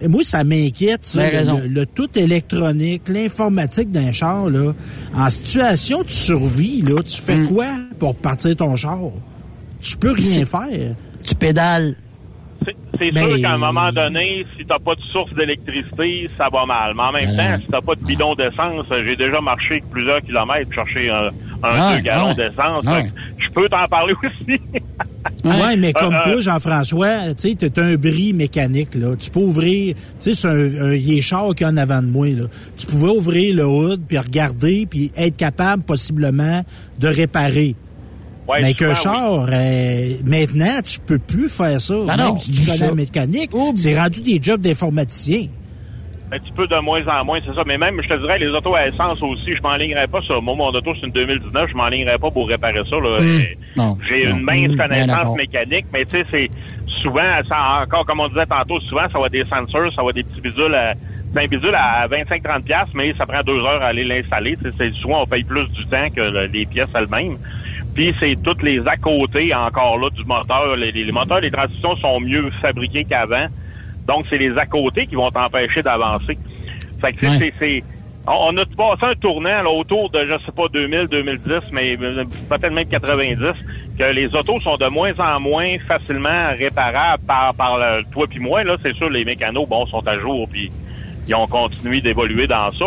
moi, 0.07 0.23
ça 0.23 0.43
m'inquiète, 0.43 1.15
le, 1.15 1.85
tout 1.85 2.09
électronique, 2.17 3.03
l'informatique 3.09 3.91
d'un 3.91 4.11
char, 4.11 4.49
là. 4.49 4.73
En 5.15 5.29
situation 5.29 6.03
de 6.03 6.09
survie, 6.09 6.81
là, 6.81 7.01
tu 7.03 7.21
fais 7.21 7.37
mm. 7.37 7.47
quoi 7.47 7.67
pour 7.97 8.15
partir 8.15 8.55
ton 8.55 8.75
char? 8.75 8.99
Tu 9.81 9.97
peux 9.97 10.11
rien 10.11 10.45
faire. 10.45 10.95
Tu 11.21 11.35
pédales. 11.35 11.95
C'est 12.99 13.17
sûr 13.17 13.41
qu'à 13.41 13.53
un 13.53 13.57
moment 13.57 13.91
donné, 13.91 14.45
si 14.57 14.65
t'as 14.65 14.79
pas 14.79 14.95
de 14.95 15.01
source 15.13 15.33
d'électricité, 15.33 16.29
ça 16.37 16.49
va 16.51 16.65
mal. 16.65 16.93
Mais 16.95 17.03
en 17.03 17.11
même 17.13 17.35
temps, 17.35 17.61
si 17.61 17.67
t'as 17.67 17.81
pas 17.81 17.95
de 17.95 18.03
bidon 18.03 18.35
d'essence, 18.35 18.85
j'ai 18.89 19.15
déjà 19.15 19.39
marché 19.39 19.81
plusieurs 19.89 20.21
kilomètres 20.21 20.65
pour 20.65 20.85
chercher 20.85 21.09
un, 21.09 21.29
un 21.63 21.95
deux 21.95 22.01
gallons 22.03 22.33
d'essence. 22.33 22.83
Je 23.37 23.53
peux 23.53 23.67
t'en 23.69 23.87
parler 23.87 24.13
aussi. 24.23 24.59
oui, 25.43 25.77
mais 25.77 25.93
comme 25.93 26.13
euh, 26.13 26.23
toi, 26.23 26.33
euh, 26.33 26.41
Jean-François, 26.41 27.33
tu 27.35 27.49
sais, 27.49 27.55
t'es 27.55 27.79
un 27.79 27.95
bris 27.95 28.33
mécanique, 28.33 28.95
là. 28.95 29.15
Tu 29.17 29.29
peux 29.29 29.39
ouvrir, 29.39 29.95
tu 29.95 30.33
sais, 30.33 30.35
c'est 30.35 30.47
un, 30.47 30.85
un 30.91 30.93
yéchard 30.93 31.49
qu'il 31.55 31.65
y 31.65 31.69
a 31.69 31.73
en 31.73 31.77
avant 31.77 32.01
de 32.01 32.07
moi, 32.07 32.27
là. 32.27 32.45
Tu 32.77 32.85
pouvais 32.85 33.09
ouvrir 33.09 33.55
le 33.55 33.65
hood, 33.65 34.01
puis 34.07 34.17
regarder, 34.17 34.85
puis 34.89 35.11
être 35.15 35.37
capable, 35.37 35.83
possiblement, 35.83 36.63
de 36.99 37.07
réparer. 37.07 37.75
Ouais, 38.47 38.61
mais 38.61 38.73
qu'un 38.73 38.95
char, 38.95 39.47
euh, 39.51 40.13
maintenant, 40.25 40.81
tu 40.83 40.99
peux 40.99 41.19
plus 41.19 41.49
faire 41.49 41.79
ça. 41.79 41.93
Ben 42.07 42.17
même 42.17 42.39
si 42.39 42.51
tu 42.51 42.65
connais 42.65 42.87
la 42.87 42.95
mécanique, 42.95 43.51
c'est 43.75 43.99
rendu 43.99 44.21
des 44.21 44.39
jobs 44.41 44.61
d'informaticien 44.61 45.47
un 46.31 46.37
petit 46.37 46.51
peu 46.51 46.67
de 46.67 46.79
moins 46.79 47.01
en 47.07 47.25
moins, 47.25 47.39
c'est 47.45 47.53
ça. 47.53 47.63
Mais 47.65 47.77
même, 47.77 47.99
je 48.01 48.07
te 48.07 48.13
dirais, 48.19 48.37
les 48.37 48.47
autos 48.47 48.75
à 48.75 48.87
essence 48.87 49.21
aussi, 49.21 49.55
je 49.55 49.61
m'enlignerais 49.61 50.07
pas 50.07 50.21
sur 50.21 50.41
moi, 50.41 50.55
mon 50.55 50.67
auto, 50.67 50.93
c'est 50.95 51.07
une 51.07 51.11
2019, 51.11 51.69
je 51.71 51.75
m'enlignerais 51.75 52.17
pas 52.17 52.29
pour 52.29 52.47
réparer 52.47 52.81
ça. 52.89 52.97
Là. 52.97 53.19
Mmh. 53.19 53.93
J'ai 54.07 54.29
une 54.29 54.41
mince 54.41 54.73
mmh. 54.73 54.77
connaissance 54.77 55.37
mécanique, 55.37 55.85
mais 55.91 56.05
tu 56.05 56.17
sais, 56.17 56.25
c'est 56.29 56.49
souvent, 57.01 57.41
ça, 57.47 57.81
encore 57.83 58.05
comme 58.05 58.19
on 58.19 58.27
disait 58.27 58.45
tantôt, 58.45 58.79
souvent, 58.81 59.09
ça 59.11 59.19
va 59.19 59.29
des 59.29 59.43
sensors, 59.45 59.91
ça 59.93 60.03
va 60.03 60.11
des 60.11 60.23
petits 60.23 60.41
bidules 60.41 60.75
à, 60.75 60.93
un 61.35 61.47
bidule 61.47 61.75
à 61.75 62.07
25-30$, 62.07 62.87
mais 62.93 63.13
ça 63.17 63.25
prend 63.25 63.41
deux 63.41 63.59
heures 63.59 63.81
à 63.81 63.87
aller 63.87 64.03
l'installer. 64.03 64.57
C'est 64.77 64.91
souvent, 64.93 65.23
on 65.23 65.25
paye 65.25 65.43
plus 65.43 65.67
du 65.69 65.85
temps 65.85 66.07
que 66.15 66.47
les 66.47 66.65
pièces 66.65 66.89
elles-mêmes. 66.93 67.37
Puis 67.93 68.13
c'est 68.19 68.37
toutes 68.43 68.63
les 68.63 68.79
à 68.87 68.97
côté 68.97 69.53
encore 69.53 69.97
là 69.97 70.09
du 70.09 70.23
moteur. 70.23 70.75
Les, 70.75 70.91
les 70.91 71.11
moteurs, 71.11 71.41
les 71.41 71.51
transitions 71.51 71.95
sont 71.97 72.19
mieux 72.19 72.49
fabriqués 72.61 73.03
qu'avant. 73.03 73.47
Donc, 74.09 74.25
c'est 74.27 74.39
les 74.39 74.57
à 74.57 74.65
côté 74.65 75.05
qui 75.05 75.13
vont 75.13 75.29
t'empêcher 75.29 75.83
d'avancer. 75.83 76.35
Fait 76.99 77.13
que 77.13 77.27
c'est... 77.59 77.83
On 78.25 78.55
a 78.57 78.65
passé 78.65 79.05
un 79.05 79.15
tournant 79.15 79.61
là, 79.61 79.69
autour 79.69 80.09
de, 80.09 80.19
je 80.25 80.45
sais 80.45 80.51
pas, 80.51 80.67
2000, 80.71 81.07
2010, 81.07 81.71
mais 81.71 81.95
euh, 81.99 82.23
peut-être 82.49 82.73
même 82.73 82.87
90, 82.87 83.37
que 83.97 84.03
les 84.03 84.27
autos 84.35 84.59
sont 84.59 84.77
de 84.77 84.87
moins 84.87 85.13
en 85.19 85.39
moins 85.39 85.77
facilement 85.87 86.49
réparables 86.57 87.23
par, 87.25 87.53
par 87.53 87.77
le, 87.77 88.03
toi 88.11 88.25
puis 88.27 88.39
moi. 88.39 88.63
Là, 88.63 88.77
c'est 88.83 88.93
sûr, 88.93 89.09
les 89.09 89.25
mécanos, 89.25 89.67
bon, 89.67 89.85
sont 89.85 90.05
à 90.07 90.17
jour, 90.19 90.47
puis 90.51 90.71
ils 91.27 91.35
ont 91.35 91.47
continué 91.47 92.01
d'évoluer 92.01 92.47
dans 92.47 92.69
ça. 92.71 92.85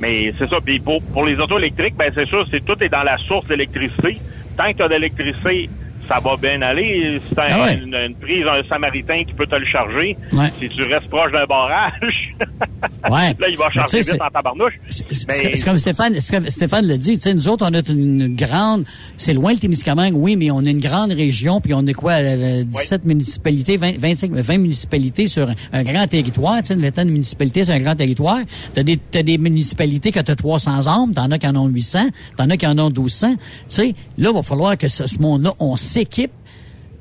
Mais 0.00 0.32
c'est 0.38 0.48
ça. 0.48 0.58
Puis 0.64 0.78
pour, 0.78 1.02
pour 1.12 1.24
les 1.24 1.38
autos 1.38 1.58
électriques, 1.58 1.96
ben 1.96 2.10
c'est 2.14 2.26
sûr, 2.26 2.46
c'est 2.50 2.64
tout 2.64 2.80
est 2.82 2.88
dans 2.88 3.02
la 3.02 3.18
source 3.18 3.46
d'électricité. 3.46 4.16
Tant 4.56 4.70
que 4.72 4.76
tu 4.76 4.82
as 4.82 4.88
d'électricité, 4.88 5.68
ça 6.08 6.20
va 6.20 6.36
bien 6.36 6.60
aller. 6.62 7.20
C'est 7.28 7.38
un- 7.38 7.46
Ah 7.48 7.64
ouais. 7.66 7.78
une, 7.84 7.94
une 7.94 8.14
prise, 8.14 8.44
un 8.46 8.66
samaritain 8.68 9.24
qui 9.24 9.32
peut 9.34 9.46
te 9.46 9.54
le 9.56 9.66
charger. 9.66 10.16
Ouais. 10.32 10.52
Si 10.60 10.68
tu 10.68 10.82
restes 10.84 11.08
proche 11.08 11.32
d'un 11.32 11.46
barrage, 11.46 12.34
Ouais. 13.10 13.34
là, 13.38 13.48
il 13.48 13.56
va 13.56 13.70
charger 13.70 14.00
vite 14.00 14.20
en 14.20 14.30
tabarnouche. 14.30 14.74
C'est 14.88 15.64
comme 15.64 15.78
Stéphane, 15.78 16.14
comme 16.30 16.50
Stéphane 16.50 16.86
le 16.86 16.98
dit, 16.98 17.14
tu 17.14 17.22
sais, 17.22 17.34
nous 17.34 17.48
autres, 17.48 17.66
on 17.70 17.74
a 17.74 17.80
une 17.90 18.34
grande, 18.34 18.84
c'est 19.16 19.32
loin 19.34 19.52
le 19.52 19.58
Témiscamingue, 19.58 20.14
oui, 20.14 20.36
mais 20.36 20.50
on 20.50 20.58
a 20.64 20.68
une 20.70 20.80
grande 20.80 21.12
région, 21.12 21.60
puis 21.60 21.72
on 21.74 21.86
a 21.86 21.92
quoi, 21.92 22.12
euh, 22.12 22.64
17 22.64 23.04
municipalités, 23.04 23.76
20, 23.76 23.98
25, 23.98 24.30
20 24.32 24.58
municipalités 24.58 25.26
sur 25.26 25.48
un, 25.48 25.54
un 25.72 25.82
grand 25.82 26.06
territoire, 26.06 26.58
tu 26.58 26.66
sais, 26.66 26.74
une 26.74 26.80
vingtaine 26.80 27.06
de 27.08 27.12
municipalités 27.12 27.64
sur 27.64 27.74
un 27.74 27.80
grand 27.80 27.94
territoire. 27.94 28.38
T'as 28.74 28.82
des, 28.82 28.96
t'as 28.98 29.22
des 29.22 29.38
municipalités 29.38 30.10
que 30.12 30.20
t'as 30.20 30.34
300 30.34 30.86
hommes, 30.86 31.14
t'en 31.14 31.30
as 31.30 31.38
qui 31.38 31.46
en 31.46 31.56
ont 31.56 31.66
800, 31.66 32.08
t'en 32.36 32.50
as 32.50 32.56
qui 32.56 32.66
en 32.66 32.78
ont 32.78 32.90
1200. 32.90 33.34
Tu 33.36 33.38
sais, 33.68 33.94
là, 34.18 34.30
il 34.30 34.34
va 34.34 34.42
falloir 34.42 34.76
que 34.76 34.88
ce, 34.88 35.06
ce 35.06 35.18
monde-là, 35.20 35.52
on 35.60 35.76
s'équipe 35.96 36.32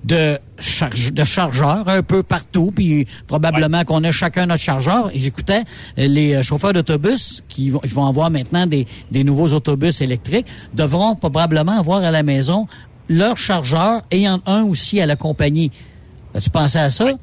de, 0.05 0.39
charge, 0.57 1.11
de 1.11 1.23
chargeurs 1.25 1.85
un 1.89 2.01
peu 2.01 2.23
partout, 2.23 2.71
puis 2.73 3.07
probablement 3.27 3.83
qu'on 3.83 4.03
a 4.05 4.11
chacun 4.11 4.45
notre 4.45 4.61
chargeur. 4.61 5.09
Et 5.13 5.19
j'écoutais 5.19 5.63
euh, 5.97 6.07
les 6.07 6.35
euh, 6.35 6.43
chauffeurs 6.43 6.71
d'autobus 6.71 7.43
qui 7.49 7.71
vont, 7.71 7.81
ils 7.83 7.89
vont 7.89 8.07
avoir 8.07 8.29
maintenant 8.29 8.67
des, 8.67 8.87
des 9.11 9.25
nouveaux 9.25 9.49
autobus 9.49 9.99
électriques, 9.99 10.47
devront 10.73 11.15
probablement 11.15 11.77
avoir 11.77 12.03
à 12.03 12.11
la 12.11 12.23
maison 12.23 12.67
leur 13.09 13.37
chargeur 13.37 14.01
ayant 14.11 14.39
un 14.45 14.63
aussi 14.63 15.01
à 15.01 15.05
la 15.05 15.17
compagnie. 15.17 15.71
As-tu 16.33 16.49
pensé 16.49 16.77
à 16.77 16.89
ça? 16.89 17.05
Ouais, 17.05 17.15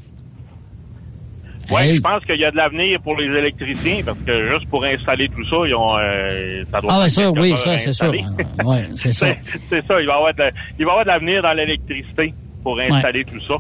Hey. 1.81 1.97
je 1.97 2.01
pense 2.03 2.25
qu'il 2.25 2.37
y 2.41 2.45
a 2.45 2.51
de 2.51 2.57
l'avenir 2.57 3.01
pour 3.03 3.17
les 3.17 3.27
électriciens 3.27 4.01
parce 4.05 4.19
que 4.27 4.51
juste 4.53 4.69
pour 4.69 4.85
installer 4.85 5.29
tout 5.29 5.45
ça, 5.49 5.57
ils 5.67 5.75
ont, 5.75 5.97
euh, 5.99 6.63
ça 6.71 6.81
doit 6.81 6.91
Ah 6.95 7.09
ça, 7.09 7.31
oui, 7.33 7.57
ça, 7.57 7.79
c'est 7.79 7.93
sûr. 7.93 8.13
Ah, 8.59 8.65
Ouais, 8.65 8.85
c'est 8.97 9.13
ça. 9.13 9.29
C'est 9.71 9.87
ça, 9.87 10.01
il 10.01 10.07
va 10.07 10.13
y 10.13 10.17
avoir 10.17 10.35
de, 10.35 10.45
il 10.79 10.85
va 10.85 10.91
y 10.91 10.93
avoir 10.93 11.05
de 11.05 11.11
l'avenir 11.11 11.43
dans 11.43 11.53
l'électricité 11.53 12.35
pour 12.63 12.79
installer 12.79 13.25
tout 13.25 13.41
ça. 13.47 13.55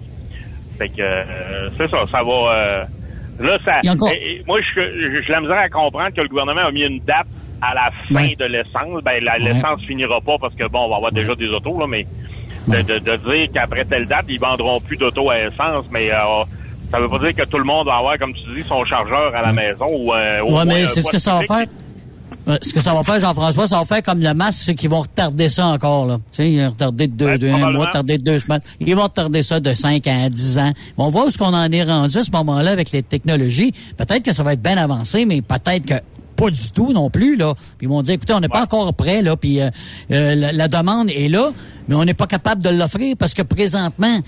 Fait 0.79 0.89
que 0.89 1.01
euh, 1.03 1.69
c'est 1.77 1.89
ça, 1.89 1.99
ça 2.11 2.23
va. 2.23 2.33
euh, 2.33 2.85
là, 3.41 3.59
ça. 3.65 3.81
Et- 4.15 4.43
moi, 4.47 4.59
je 4.61 4.81
je- 5.25 5.31
la 5.33 5.41
misère 5.41 5.59
à 5.59 5.69
comprendre 5.69 6.15
que 6.15 6.21
le 6.21 6.29
gouvernement 6.29 6.63
a 6.67 6.71
mis 6.71 6.83
une 6.83 7.01
date 7.01 7.27
à 7.61 7.75
la 7.75 7.91
fin 8.09 8.15
Ouais. 8.29 8.37
de 8.39 8.45
l'essence. 8.47 9.03
Ben, 9.05 9.23
Ouais. 9.23 9.39
l'essence 9.39 9.81
finira 9.87 10.21
pas 10.21 10.37
parce 10.41 10.55
que 10.55 10.67
bon, 10.69 10.87
on 10.87 10.89
va 10.91 10.97
avoir 10.97 11.13
déjà 11.13 11.35
des 11.35 11.49
autos 11.49 11.79
là, 11.79 11.87
mais 11.87 12.07
de, 12.69 12.83
de, 12.83 12.99
de 12.99 13.17
dire 13.17 13.49
qu'après 13.53 13.85
telle 13.85 14.07
date, 14.07 14.25
ils 14.29 14.39
vendront 14.41 14.81
plus 14.81 14.97
d'auto 14.97 15.31
à 15.31 15.39
essence, 15.41 15.85
mais 15.91 16.11
euh, 16.13 16.45
ça 16.93 17.01
veut 17.01 17.09
pas 17.09 17.19
dire 17.19 17.35
que 17.35 17.49
tout 17.49 17.59
le 17.59 17.65
monde 17.65 17.87
va 17.87 17.97
avoir, 17.97 18.17
comme 18.19 18.33
tu 18.35 18.41
dis, 18.55 18.65
son 18.69 18.85
chargeur 18.85 19.35
à 19.35 19.43
la 19.43 19.53
maison 19.53 19.87
ou. 19.89 20.13
Euh, 20.15 20.43
au 20.43 20.57
Ouais, 20.59 20.65
mais 20.65 20.83
un 20.83 20.87
c'est 20.87 21.03
ce 21.03 21.11
que 21.11 21.19
ça 21.19 21.39
va 21.39 21.43
faire. 21.43 21.67
Euh, 22.49 22.59
Ce 22.61 22.73
que 22.73 22.81
ça 22.81 22.93
va 22.93 23.03
faire, 23.05 23.19
Jean-François, 23.21 23.69
ça 23.69 23.79
va 23.79 23.85
faire 23.85 24.03
comme 24.03 24.19
le 24.21 24.35
masque, 24.35 24.63
c'est 24.67 24.75
qu'ils 24.75 24.91
vont 24.91 25.01
retarder 25.01 25.49
ça 25.49 25.67
encore. 25.69 26.07
Là. 26.07 26.17
Tu 26.33 26.37
sais, 26.37 26.51
ils 26.51 26.61
vont 26.63 26.71
retarder 26.71 27.07
de 27.07 27.13
deux, 27.15 27.27
Ouais, 27.27 27.39
de 27.39 27.49
un 27.49 27.71
mois, 27.73 27.87
retarder 27.87 28.19
de 28.19 28.25
deux 28.25 28.39
semaines. 28.41 28.61
Ils 28.81 28.95
vont 28.97 29.05
retarder 29.05 29.43
ça 29.43 29.61
de 29.61 29.73
5 29.73 30.07
à 30.09 30.29
10 30.29 30.59
ans. 30.59 30.73
On 30.99 31.09
voit 31.09 31.25
où 31.25 31.29
est-ce 31.29 31.39
qu'on 31.39 31.55
en 31.55 31.71
est 31.71 31.85
rendu 31.85 32.19
à 32.19 32.25
ce 32.25 32.31
moment-là 32.33 32.73
avec 32.73 32.91
les 32.91 33.03
technologies. 33.03 33.73
Peut-être 33.97 34.25
que 34.25 34.33
ça 34.33 34.43
va 34.43 34.55
être 34.55 34.63
bien 34.63 34.77
avancé, 34.77 35.25
mais 35.25 35.41
peut-être 35.41 35.87
que 35.87 35.95
pas 36.35 36.51
du 36.51 36.71
tout 36.75 36.93
non 36.93 37.11
plus. 37.11 37.37
Là. 37.37 37.55
Puis 37.79 37.87
ils 37.87 37.89
vont 37.89 38.03
dire, 38.03 38.15
écoutez, 38.15 38.33
on 38.33 38.41
n'est 38.41 38.49
pas 38.49 38.63
encore 38.63 38.93
prêt, 38.95 39.23
là, 39.23 39.37
puis 39.37 39.61
euh, 39.61 39.71
euh, 40.11 40.35
la, 40.35 40.51
la 40.51 40.67
demande 40.67 41.11
est 41.11 41.29
là, 41.29 41.53
mais 41.87 41.95
on 41.95 42.05
n'est 42.05 42.15
pas 42.15 42.27
capable 42.27 42.61
de 42.63 42.71
l'offrir 42.71 43.15
parce 43.17 43.35
que 43.35 43.43
présentement, 43.43 44.19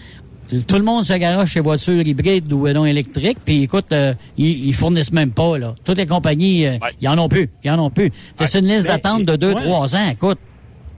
tout 0.61 0.77
le 0.77 0.83
monde 0.85 1.05
se 1.05 1.13
garage 1.15 1.51
chez 1.51 1.61
voitures 1.61 2.07
hybrides 2.07 2.53
ou 2.53 2.67
euh, 2.67 2.73
non 2.73 2.85
électriques, 2.87 3.39
puis 3.45 3.63
écoute, 3.63 3.87
euh, 3.93 4.15
ils, 4.37 4.67
ils 4.69 4.75
fournissent 4.75 5.13
même 5.13 5.31
pas, 5.31 5.59
là. 5.59 5.75
Toutes 5.85 5.99
les 5.99 6.07
compagnies, 6.07 6.67
euh, 6.67 6.73
Ouais. 6.83 6.91
ils 7.01 7.09
en 7.09 7.19
ont 7.19 7.29
plus, 7.29 7.49
ils 7.65 7.71
en 7.71 7.79
ont 7.79 7.91
plus. 7.91 8.11
C'est 8.45 8.59
une 8.61 8.67
liste 8.67 8.83
Mais, 8.85 8.89
d'attente 8.89 9.25
de 9.25 9.37
deux, 9.37 9.53
ouais. 9.55 9.63
trois 9.63 9.95
ans, 9.97 10.09
écoute. 10.11 10.39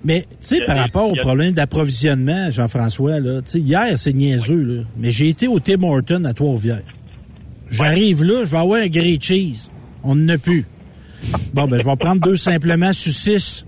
Mais, 0.04 0.22
tu 0.40 0.56
sais, 0.56 0.64
par 0.66 0.76
rapport 0.78 1.10
au 1.10 1.16
problème 1.16 1.52
d'approvisionnement, 1.52 2.50
Jean-François, 2.50 3.18
là, 3.18 3.40
tu 3.42 3.50
sais, 3.50 3.58
hier, 3.60 3.96
c'est 3.98 4.12
niaiseux, 4.12 4.62
là, 4.62 4.82
mais 4.98 5.10
j'ai 5.10 5.28
été 5.30 5.48
au 5.48 5.58
Tim 5.58 5.82
Horton 5.82 6.24
à 6.24 6.32
Trois-Rivières. 6.32 6.82
J'arrive 7.70 8.22
là, 8.22 8.44
je 8.44 8.50
vais 8.50 8.58
avoir 8.58 8.80
un 8.80 8.86
grilled 8.86 9.22
cheese. 9.22 9.68
On 10.04 10.14
n'en 10.14 10.34
a 10.34 10.38
plus. 10.38 10.64
Bon, 11.54 11.66
ben, 11.66 11.80
je 11.80 11.84
vais 11.84 11.96
prendre 11.96 12.20
deux 12.20 12.36
simplement 12.36 12.92
sur 12.92 13.12
six. 13.12 13.66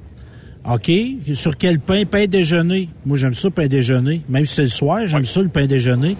OK? 0.71 0.91
Sur 1.35 1.57
quel 1.57 1.81
pain? 1.81 2.05
Pain 2.05 2.27
déjeuner. 2.27 2.89
Moi, 3.07 3.17
j'aime 3.17 3.35
ça, 3.35 3.51
pain 3.51 3.67
déjeuner. 3.67 4.21
Même 4.29 4.45
si 4.45 4.55
c'est 4.55 4.63
le 4.65 4.69
soir, 4.69 5.01
j'aime 5.07 5.25
ça, 5.25 5.41
le 5.43 5.49
pain 5.49 5.67
déjeuner. 5.67 6.17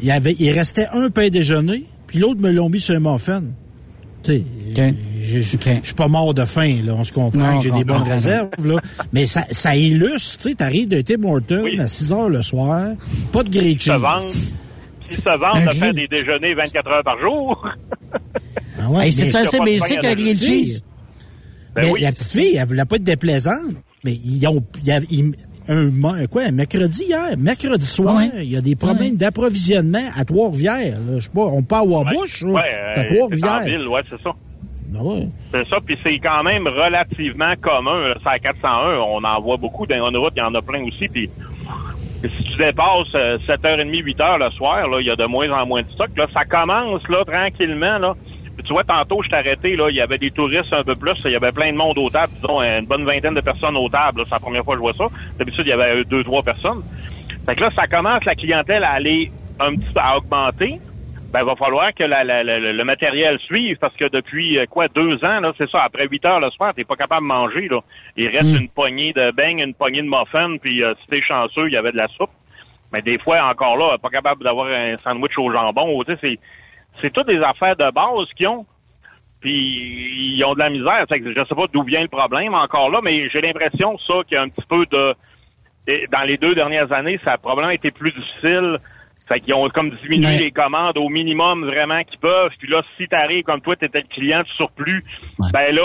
Il, 0.00 0.08
y 0.08 0.10
avait, 0.10 0.34
il 0.38 0.50
restait 0.50 0.86
un 0.92 1.10
pain 1.10 1.28
déjeuner, 1.28 1.84
puis 2.06 2.18
l'autre 2.18 2.40
me 2.40 2.50
l'ont 2.50 2.68
mis 2.68 2.80
sur 2.80 2.94
un 2.94 3.00
muffin. 3.00 3.42
Tu 4.22 4.42
sais, 4.74 4.94
je 5.20 5.40
suis 5.40 5.94
pas 5.96 6.06
mort 6.08 6.32
de 6.34 6.44
faim, 6.44 6.76
là. 6.84 6.94
On 6.96 7.02
se 7.04 7.12
comprend 7.12 7.52
Non, 7.52 7.58
que 7.58 7.64
j'ai 7.64 7.70
des 7.72 7.84
bonnes 7.84 8.02
réserves, 8.02 8.50
là. 8.64 8.76
Mais 9.12 9.26
ça, 9.26 9.44
ça 9.50 9.74
illustre, 9.74 10.42
tu 10.42 10.48
sais, 10.50 10.54
t'arrives 10.54 10.88
de 10.88 11.00
Tim 11.00 11.24
Hortons 11.24 11.62
Oui. 11.64 11.78
à 11.80 11.88
6 11.88 12.12
heures 12.12 12.28
le 12.28 12.42
soir, 12.42 12.90
pas 13.32 13.42
de 13.42 13.50
grilled 13.50 13.80
cheese. 13.80 13.90
vendent, 13.94 14.30
qui 15.08 15.16
se 15.16 15.38
vendent 15.38 15.66
de 15.68 15.74
faire 15.74 15.94
des 15.94 16.06
déjeuners 16.08 16.54
24 16.54 16.88
heures 16.88 17.02
par 17.04 17.18
jour. 17.20 17.66
Ah 18.80 18.90
ouais, 18.90 19.06
Hey, 19.06 19.12
c'est 19.12 19.24
mais- 19.24 19.36
assez 19.36 19.56
à 19.56 19.60
un 20.10 20.14
grilled 20.14 20.40
cheese. 20.42 20.82
Ben 21.74 21.82
mais 21.84 21.90
oui. 21.92 22.00
la 22.02 22.10
petite 22.12 22.30
fille, 22.32 22.56
elle 22.56 22.66
voulait 22.66 22.84
pas 22.84 22.96
être 22.96 23.04
déplaisante, 23.04 23.74
mais 24.04 24.12
ils 24.12 24.46
ont, 24.46 24.62
il 24.80 24.84
y 24.86 24.92
a- 24.92 25.00
ils- 25.10 25.32
un, 25.68 26.26
quoi, 26.26 26.42
un 26.42 26.50
mercredi 26.50 27.04
hier, 27.04 27.36
mercredi 27.38 27.86
soir, 27.86 28.16
Ouais. 28.16 28.30
il 28.42 28.50
y 28.52 28.56
a 28.56 28.60
des 28.60 28.74
problèmes 28.76 29.12
Ouais. 29.12 29.16
d'approvisionnement 29.16 30.08
à 30.16 30.24
Trois-Rivières. 30.24 30.98
Je 31.16 31.20
sais 31.20 31.30
pas, 31.32 31.42
on 31.42 31.62
part 31.62 31.80
à 31.80 31.84
Wabush, 31.84 32.42
Ouais, 32.42 32.60
euh, 32.60 33.00
à 33.00 33.04
Trois-Rivières. 33.04 33.90
ouais, 33.90 34.00
c'est 34.10 34.20
ça. 34.22 34.30
Ouais. 35.00 35.28
C'est 35.52 35.66
ça, 35.68 35.78
puis 35.84 35.96
c'est 36.02 36.18
quand 36.18 36.42
même 36.42 36.66
relativement 36.66 37.54
commun. 37.60 38.08
là. 38.08 38.14
C'est 38.22 38.28
à 38.28 38.38
401, 38.40 38.98
on 38.98 39.22
en 39.24 39.40
voit 39.40 39.56
beaucoup. 39.56 39.86
Dans 39.86 40.08
une 40.10 40.16
route, 40.18 40.32
il 40.36 40.40
y 40.40 40.42
en 40.42 40.54
a 40.54 40.60
plein 40.60 40.84
aussi. 40.84 41.08
Puis 41.08 41.30
si 42.22 42.42
tu 42.44 42.56
dépasses 42.58 43.14
euh, 43.14 43.38
7h30, 43.46 44.02
8h 44.02 44.38
le 44.38 44.50
soir, 44.50 44.86
là, 44.88 44.98
il 45.00 45.06
y 45.06 45.10
a 45.10 45.16
de 45.16 45.24
moins 45.24 45.48
en 45.50 45.64
moins 45.66 45.82
de 45.82 45.90
stock. 45.92 46.10
Là, 46.16 46.26
ça 46.34 46.44
commence 46.44 47.08
là 47.08 47.24
tranquillement. 47.24 47.98
Là. 47.98 48.14
Puis 48.56 48.64
tu 48.64 48.72
vois, 48.72 48.84
tantôt, 48.84 49.22
je 49.22 49.28
t'ai 49.28 49.36
arrêté, 49.36 49.76
là, 49.76 49.88
il 49.88 49.96
y 49.96 50.00
avait 50.00 50.18
des 50.18 50.30
touristes 50.30 50.72
un 50.72 50.84
peu 50.84 50.94
plus. 50.94 51.14
Il 51.24 51.30
y 51.32 51.36
avait 51.36 51.52
plein 51.52 51.72
de 51.72 51.76
monde 51.76 51.96
aux 51.98 52.10
tables, 52.10 52.32
disons, 52.34 52.60
une 52.62 52.84
bonne 52.86 53.04
vingtaine 53.04 53.34
de 53.34 53.40
personnes 53.40 53.76
aux 53.76 53.88
tables. 53.88 54.22
C'est 54.26 54.32
la 54.34 54.40
première 54.40 54.62
fois 54.64 54.74
que 54.74 54.78
je 54.78 54.82
vois 54.82 54.92
ça. 54.92 55.06
D'habitude, 55.38 55.64
il 55.66 55.70
y 55.70 55.72
avait 55.72 56.00
euh, 56.00 56.04
deux, 56.04 56.22
trois 56.22 56.42
personnes. 56.42 56.82
Fait 57.46 57.54
que 57.56 57.60
là, 57.62 57.70
ça 57.74 57.86
commence 57.86 58.24
la 58.24 58.34
clientèle 58.34 58.84
à 58.84 58.90
aller 58.90 59.30
un 59.58 59.70
petit 59.74 59.92
peu 59.94 60.00
à 60.00 60.16
augmenter. 60.18 60.78
Ben, 61.32 61.40
il 61.40 61.46
va 61.46 61.56
falloir 61.56 61.94
que 61.94 62.04
la- 62.04 62.24
la- 62.24 62.44
la- 62.44 62.58
le 62.58 62.84
matériel 62.84 63.38
suive 63.38 63.78
parce 63.80 63.96
que 63.96 64.04
depuis 64.10 64.58
euh, 64.58 64.66
quoi 64.66 64.88
deux 64.88 65.14
ans, 65.24 65.40
là, 65.40 65.52
c'est 65.56 65.70
ça, 65.70 65.82
après 65.82 66.06
8 66.06 66.24
heures 66.26 66.40
le 66.40 66.50
soir, 66.50 66.74
t'es 66.74 66.84
pas 66.84 66.94
capable 66.96 67.22
de 67.22 67.28
manger. 67.28 67.68
Là. 67.68 67.80
Il 68.18 68.28
reste 68.28 68.54
une 68.60 68.68
poignée 68.68 69.14
de 69.14 69.30
beignes, 69.30 69.60
une 69.60 69.72
poignée 69.72 70.02
de 70.02 70.08
muffins, 70.08 70.58
puis 70.60 70.84
euh, 70.84 70.92
si 71.00 71.06
t'es 71.08 71.22
chanceux, 71.22 71.68
il 71.68 71.72
y 71.72 71.76
avait 71.78 71.92
de 71.92 71.96
la 71.96 72.08
soupe. 72.08 72.28
Mais 72.92 73.00
des 73.00 73.16
fois, 73.18 73.42
encore 73.50 73.78
là, 73.78 73.96
pas 73.96 74.10
capable 74.10 74.44
d'avoir 74.44 74.66
un 74.66 74.98
sandwich 74.98 75.38
au 75.38 75.50
jambon. 75.50 75.94
Tu 76.06 76.14
sais, 76.20 76.38
c'est, 76.96 77.12
toutes 77.12 77.26
des 77.26 77.40
affaires 77.42 77.76
de 77.76 77.90
base 77.90 78.28
qu'ils 78.36 78.48
ont. 78.48 78.66
Puis 79.40 80.36
ils 80.36 80.44
ont 80.44 80.54
de 80.54 80.60
la 80.60 80.70
misère. 80.70 81.04
Fait 81.08 81.20
que 81.20 81.28
je 81.32 81.44
sais 81.44 81.54
pas 81.54 81.66
d'où 81.72 81.82
vient 81.82 82.02
le 82.02 82.08
problème 82.08 82.54
encore 82.54 82.90
là, 82.90 83.00
mais 83.02 83.28
j'ai 83.32 83.40
l'impression 83.40 83.98
ça 84.06 84.14
qu'il 84.28 84.36
y 84.36 84.38
a 84.38 84.42
un 84.42 84.48
petit 84.48 84.66
peu 84.68 84.86
de 84.86 85.14
dans 86.12 86.22
les 86.22 86.36
deux 86.36 86.54
dernières 86.54 86.92
années, 86.92 87.18
ça 87.24 87.32
a 87.32 87.38
probablement 87.38 87.70
été 87.70 87.90
plus 87.90 88.12
difficile. 88.12 88.76
Fait 89.28 89.40
qu'ils 89.40 89.54
ont 89.54 89.68
comme 89.70 89.90
diminué 90.02 90.36
les 90.38 90.50
commandes 90.52 90.96
au 90.96 91.08
minimum 91.08 91.64
vraiment 91.64 92.02
qu'ils 92.04 92.18
peuvent. 92.20 92.52
Puis 92.58 92.68
là, 92.68 92.82
si 92.96 93.08
t'arrives 93.08 93.42
comme 93.42 93.60
toi, 93.60 93.74
t'étais 93.74 94.00
le 94.00 94.06
client 94.14 94.42
du 94.42 94.50
surplus, 94.52 95.04
Ouais. 95.40 95.48
ben 95.52 95.74
là, 95.74 95.82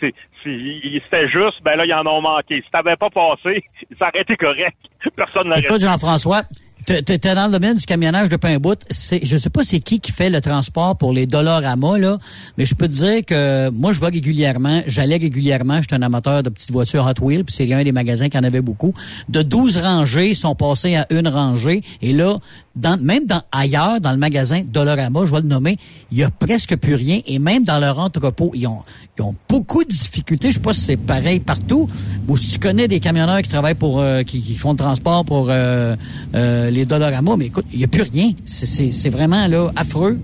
c'est- 0.00 0.14
c'était 0.42 1.28
juste, 1.28 1.62
ben 1.62 1.76
là, 1.76 1.84
ils 1.86 1.94
en 1.94 2.06
ont 2.06 2.20
manqué. 2.22 2.60
Si 2.64 2.70
t'avais 2.72 2.96
pas 2.96 3.10
passé, 3.10 3.62
ça 4.00 4.08
aurait 4.08 4.22
été 4.22 4.36
correct. 4.36 4.76
Personne 5.14 5.46
n'aurait 5.48 5.60
Écoute, 5.60 5.80
Jean-François, 5.80 6.42
t'es 6.90 7.34
dans 7.34 7.46
le 7.46 7.52
domaine 7.52 7.76
du 7.76 7.86
camionnage 7.86 8.28
de 8.28 8.36
pain 8.36 8.58
bout. 8.58 8.78
Je 8.90 9.36
sais 9.36 9.50
pas 9.50 9.62
c'est 9.62 9.78
qui 9.78 10.00
qui 10.00 10.12
fait 10.12 10.30
le 10.30 10.40
transport 10.40 10.96
pour 10.96 11.12
les 11.12 11.26
Dollarama, 11.26 11.98
là, 11.98 12.18
mais 12.58 12.66
je 12.66 12.74
peux 12.74 12.88
te 12.88 12.92
dire 12.92 13.24
que 13.24 13.70
moi, 13.70 13.92
je 13.92 14.00
vais 14.00 14.08
régulièrement, 14.08 14.82
j'allais 14.86 15.16
régulièrement, 15.16 15.80
j'étais 15.80 15.94
un 15.94 16.02
amateur 16.02 16.42
de 16.42 16.50
petites 16.50 16.72
voitures 16.72 17.06
Hot 17.06 17.24
Wheels, 17.24 17.44
puis 17.44 17.54
c'est 17.54 17.72
un 17.72 17.84
des 17.84 17.92
magasins 17.92 18.28
qui 18.28 18.36
en 18.38 18.42
avait 18.42 18.60
beaucoup. 18.60 18.94
De 19.28 19.42
12 19.42 19.78
rangées, 19.78 20.34
sont 20.34 20.54
passés 20.54 20.96
à 20.96 21.06
une 21.10 21.28
rangée, 21.28 21.82
et 22.02 22.12
là, 22.12 22.38
dans, 22.76 23.00
même 23.00 23.24
dans 23.24 23.42
ailleurs, 23.52 24.00
dans 24.00 24.12
le 24.12 24.16
magasin 24.16 24.62
Dollarama, 24.64 25.24
je 25.24 25.34
vais 25.34 25.40
le 25.40 25.48
nommer, 25.48 25.76
il 26.10 26.18
y 26.18 26.22
a 26.22 26.30
presque 26.30 26.76
plus 26.76 26.94
rien, 26.94 27.20
et 27.26 27.38
même 27.38 27.64
dans 27.64 27.78
leur 27.78 27.98
entrepôt, 27.98 28.52
ils 28.54 28.66
ont, 28.66 28.80
ils 29.18 29.22
ont 29.22 29.34
beaucoup 29.48 29.84
de 29.84 29.88
difficultés. 29.88 30.48
Je 30.48 30.54
sais 30.54 30.60
pas 30.60 30.72
si 30.72 30.80
c'est 30.80 30.96
pareil 30.96 31.40
partout, 31.40 31.88
ou 32.28 32.36
si 32.36 32.52
tu 32.52 32.58
connais 32.58 32.88
des 32.88 33.00
camionneurs 33.00 33.42
qui 33.42 33.50
travaillent 33.50 33.74
pour, 33.74 34.00
euh, 34.00 34.22
qui, 34.22 34.40
qui 34.40 34.54
font 34.54 34.72
le 34.72 34.76
transport 34.76 35.24
pour 35.24 35.48
euh, 35.50 35.96
euh, 36.34 36.70
les 36.70 36.79
Dollarama, 36.84 37.36
mais 37.36 37.46
écoute, 37.46 37.66
il 37.72 37.78
n'y 37.78 37.84
a 37.84 37.88
plus 37.88 38.02
rien. 38.02 38.30
C'est- 38.44 38.66
C'est 38.66 38.90
c'est 38.92 39.08
vraiment 39.10 39.46
là 39.48 39.70
affreux. 39.76 40.18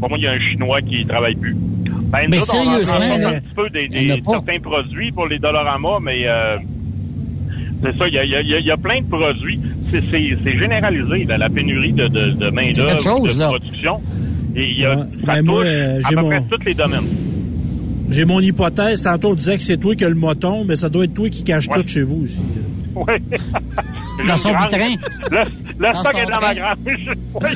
Pour 0.00 0.08
moi, 0.08 0.18
il 0.18 0.24
y 0.24 0.26
a 0.26 0.32
un 0.32 0.40
Chinois 0.40 0.80
qui 0.82 1.04
travaille 1.06 1.34
plus. 1.34 1.54
Ben, 2.12 2.20
Mais 2.28 2.38
autres, 2.40 2.54
on 2.54 2.58
en 2.58 2.62
sérieusement, 2.64 2.98
là, 3.18 3.28
un 3.28 3.40
petit 3.40 3.54
peu 3.54 3.68
des, 3.70 3.88
certains 4.26 4.60
produits 4.60 5.12
pour 5.12 5.26
les 5.26 5.38
Dollarama, 5.38 5.98
mais 6.02 6.26
euh, 6.26 6.56
c'est 7.84 7.96
ça, 7.96 8.08
il 8.08 8.14
y 8.14 8.18
a, 8.18 8.24
il 8.24 8.30
y 8.30 8.34
a- 8.34 8.40
il 8.40 8.48
y 8.48 8.54
a- 8.54 8.58
il 8.60 8.66
y 8.66 8.70
a 8.70 8.76
plein 8.76 9.00
de 9.00 9.06
produits. 9.06 9.60
C'est- 9.90 10.02
C'est 10.10 10.36
c'est 10.42 10.58
généralisé, 10.58 11.24
là, 11.24 11.36
la 11.38 11.48
pénurie 11.48 11.92
de, 11.92 12.06
de, 12.08 12.30
de 12.30 12.36
C'est 12.46 12.50
main-d'œuvre, 12.50 13.32
de 13.34 13.38
là. 13.38 13.48
production. 13.48 14.00
Et 14.56 14.70
il 14.70 14.78
y 14.80 14.84
a, 14.86 14.96
Ouais. 14.96 15.02
ça 15.26 15.34
Ben, 15.34 15.42
moi, 15.44 15.64
euh, 15.64 16.00
à 16.02 16.08
j'ai 16.10 16.16
peu 16.16 16.20
mon- 16.22 16.28
près 16.28 16.42
tous 16.50 16.64
les 16.64 16.74
domaines. 16.74 17.06
J'ai 18.10 18.24
mon 18.24 18.40
hypothèse. 18.40 19.02
Tantôt, 19.02 19.30
on 19.30 19.34
disait 19.34 19.56
que 19.56 19.62
c'est 19.62 19.76
toi 19.76 19.94
qui 19.94 20.04
as 20.04 20.08
le 20.08 20.14
moton, 20.16 20.64
mais 20.64 20.74
ça 20.74 20.88
doit 20.88 21.04
être 21.04 21.14
toi 21.14 21.28
qui 21.28 21.44
cache 21.44 21.68
Ouais. 21.68 21.80
tout 21.82 21.86
chez 21.88 22.02
vous 22.02 22.22
aussi. 22.22 22.38
Oui. 22.96 23.14
Dans 24.26 24.36
son 24.36 24.52
Grange. 24.52 24.68
bitrin. 24.68 24.94
Le, 25.30 25.38
le 25.86 25.92
Dans 25.92 26.00
stock 26.00 26.14
est 26.18 26.24
dans 26.26 26.30
ma 26.32 26.38
train. 26.40 26.54
grange. 26.54 27.16
Oui. 27.42 27.50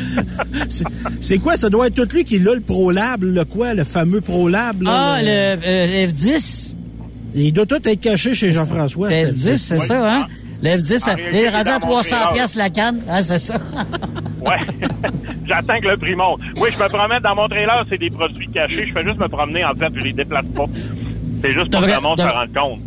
C'est- 1.20 1.38
quoi? 1.38 1.56
Ça 1.56 1.68
doit 1.68 1.86
être 1.88 1.94
tout 1.94 2.08
lui 2.14 2.24
qui 2.24 2.38
l'a 2.38 2.54
le 2.54 2.60
ProLab, 2.60 3.22
le 3.22 3.44
quoi? 3.44 3.74
Le 3.74 3.84
fameux 3.84 4.20
ProLab. 4.20 4.82
là, 4.82 4.90
Ah, 5.16 5.22
le 5.22 5.28
euh, 5.28 6.06
F10. 6.08 6.74
Il 7.34 7.52
doit 7.52 7.66
tout 7.66 7.76
être 7.86 8.00
caché 8.00 8.34
chez 8.34 8.52
Jean-François. 8.52 9.08
Le 9.10 9.14
c'est- 9.14 9.30
F10, 9.32 9.56
c'est 9.56 9.78
ça, 9.78 10.14
hein? 10.20 10.26
Le 10.62 10.70
F10, 10.70 10.98
ça- 10.98 11.12
En 11.12 11.16
réalité, 11.16 11.38
il 11.38 11.44
est 11.44 11.48
rendu 11.50 11.58
à 11.70 11.78
dans 11.78 11.86
mon 11.86 11.92
300 11.92 12.16
trailer. 12.16 12.32
piastres 12.32 12.58
la 12.58 12.70
canne. 12.70 13.00
Ah, 13.08 13.22
c'est 13.22 13.38
ça. 13.38 13.54
Ouais. 14.44 14.58
J'attends 15.46 15.80
que 15.80 15.88
le 15.88 15.96
prix 15.96 16.14
monte. 16.14 16.38
Oui, 16.58 16.68
je 16.70 16.82
me 16.82 16.86
promène 16.90 17.20
dans 17.22 17.34
mon 17.34 17.48
trailer, 17.48 17.82
c'est 17.88 17.96
des 17.96 18.10
produits 18.10 18.46
cachés. 18.48 18.84
Je 18.86 18.92
fais 18.92 19.02
juste 19.02 19.18
me 19.18 19.26
promener, 19.26 19.64
en 19.64 19.72
fait, 19.74 19.88
je 19.96 20.00
les 20.04 20.12
déplace 20.12 20.44
pas. 20.54 20.66
C'est 21.42 21.50
juste 21.52 21.70
pour 21.72 21.80
que 21.80 21.86
le 21.90 22.00
monde 22.00 22.20
se 22.20 22.24
rende 22.26 22.52
compte. 22.54 22.80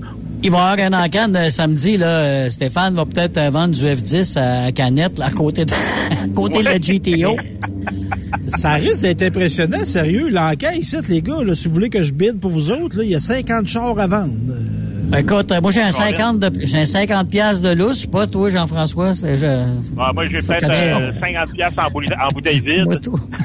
Il 0.43 0.51
va 0.51 0.57
y 0.57 0.81
avoir 0.81 0.93
un 0.93 1.05
encan 1.05 1.27
de 1.29 1.49
samedi, 1.49 1.97
là. 1.97 2.07
euh, 2.07 2.49
Stéphane 2.49 2.93
va 2.95 3.05
peut-être 3.05 3.37
euh, 3.37 3.49
vendre 3.49 3.73
du 3.73 3.83
F10 3.83 4.37
à 4.37 4.71
Canette, 4.71 5.17
là, 5.17 5.25
à 5.25 5.31
côté 5.31 5.65
de, 5.65 5.73
à 6.23 6.27
côté 6.33 6.59
de 6.59 6.63
la 6.65 6.77
GTO. 6.79 7.35
Ça 8.57 8.73
risque 8.73 9.01
d'être 9.01 9.23
impressionnant, 9.23 9.83
sérieux. 9.83 10.29
L'enquête 10.29 10.77
ici, 10.77 10.95
les 11.09 11.21
gars, 11.21 11.43
là, 11.43 11.55
si 11.55 11.67
vous 11.67 11.73
voulez 11.73 11.89
que 11.89 12.03
je 12.03 12.13
bide 12.13 12.39
pour 12.39 12.51
vous 12.51 12.71
autres, 12.71 12.97
là, 12.99 13.03
il 13.03 13.09
y 13.09 13.15
a 13.15 13.19
50 13.19 13.65
chars 13.65 13.99
à 13.99 14.07
vendre. 14.07 14.31
Euh, 15.13 15.17
Écoute, 15.19 15.51
euh, 15.51 15.61
moi, 15.61 15.71
j'ai 15.71 15.81
un 15.81 15.91
50 15.91 16.39
de, 16.39 16.51
j'ai 16.65 16.79
un 16.79 16.85
50 16.85 17.29
piastres 17.29 17.63
de 17.63 17.73
lousse. 17.73 18.05
Pas 18.05 18.27
toi, 18.27 18.49
Jean-François. 18.49 19.15
c'est- 19.15 19.37
je- 19.37 19.45
Ah, 19.97 20.11
moi, 20.13 20.25
j'ai 20.29 20.41
c'est 20.41 20.47
peut-être 20.47 20.71
quelque 20.71 20.75
euh, 21.01 21.11
chose. 21.11 21.19
50 21.21 21.53
piastres 21.53 21.79
en, 21.85 21.89
bouteille- 21.91 22.17
en 22.21 22.27
bouteille 22.33 22.59
vide. 22.59 22.99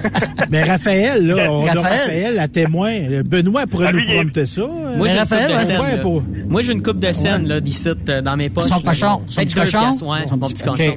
Mais 0.51 0.63
Raphaël, 0.65 1.25
là, 1.27 1.53
on 1.53 1.67
a 1.67 1.73
Raphaël. 1.73 2.39
À 2.39 2.49
témoin. 2.49 2.93
Benoît 3.25 3.67
pourrait 3.69 3.87
Ah, 3.91 3.93
nous 3.93 4.03
fronter 4.03 4.47
ça. 4.47 4.63
Moi, 4.97 5.07
j'ai 5.07 5.13
une 5.15 5.19
Raphaël, 5.21 5.53
coupe 5.53 5.81
ouais, 5.87 5.97
là. 5.97 6.03
pour- 6.03 6.23
Moi, 6.49 6.63
j'ai 6.63 6.73
une 6.73 6.83
coupe 6.83 6.99
de 7.01 7.13
scène, 7.13 7.47
là, 7.47 7.61
d'ici, 7.61 7.89
euh, 8.09 8.21
dans 8.23 8.37
mes 8.37 8.51
poches. 8.51 8.65
Son 8.65 8.81
cochon, 8.81 9.23
son 9.29 9.43
petit 9.45 9.55
cochon. 9.55 9.95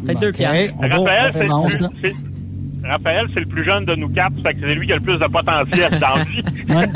Peut-être 0.03 0.19
deux 0.19 0.31
Raphaël, 0.31 1.31
c'est 1.33 2.34
Raphaël, 2.87 3.25
c'est 3.33 3.39
le 3.39 3.45
plus 3.47 3.65
jeune 3.65 3.85
de 3.85 3.95
nous 3.95 4.09
quatre, 4.09 4.33
fait 4.43 4.53
que 4.53 4.59
c'est 4.61 4.75
lui 4.75 4.85
qui 4.85 4.93
a 4.93 4.95
le 4.95 5.01
plus 5.01 5.17
de 5.17 5.25
potentiel 5.31 5.91
dans 5.99 6.23
vie. 6.23 6.41
Ouais. 6.67 6.89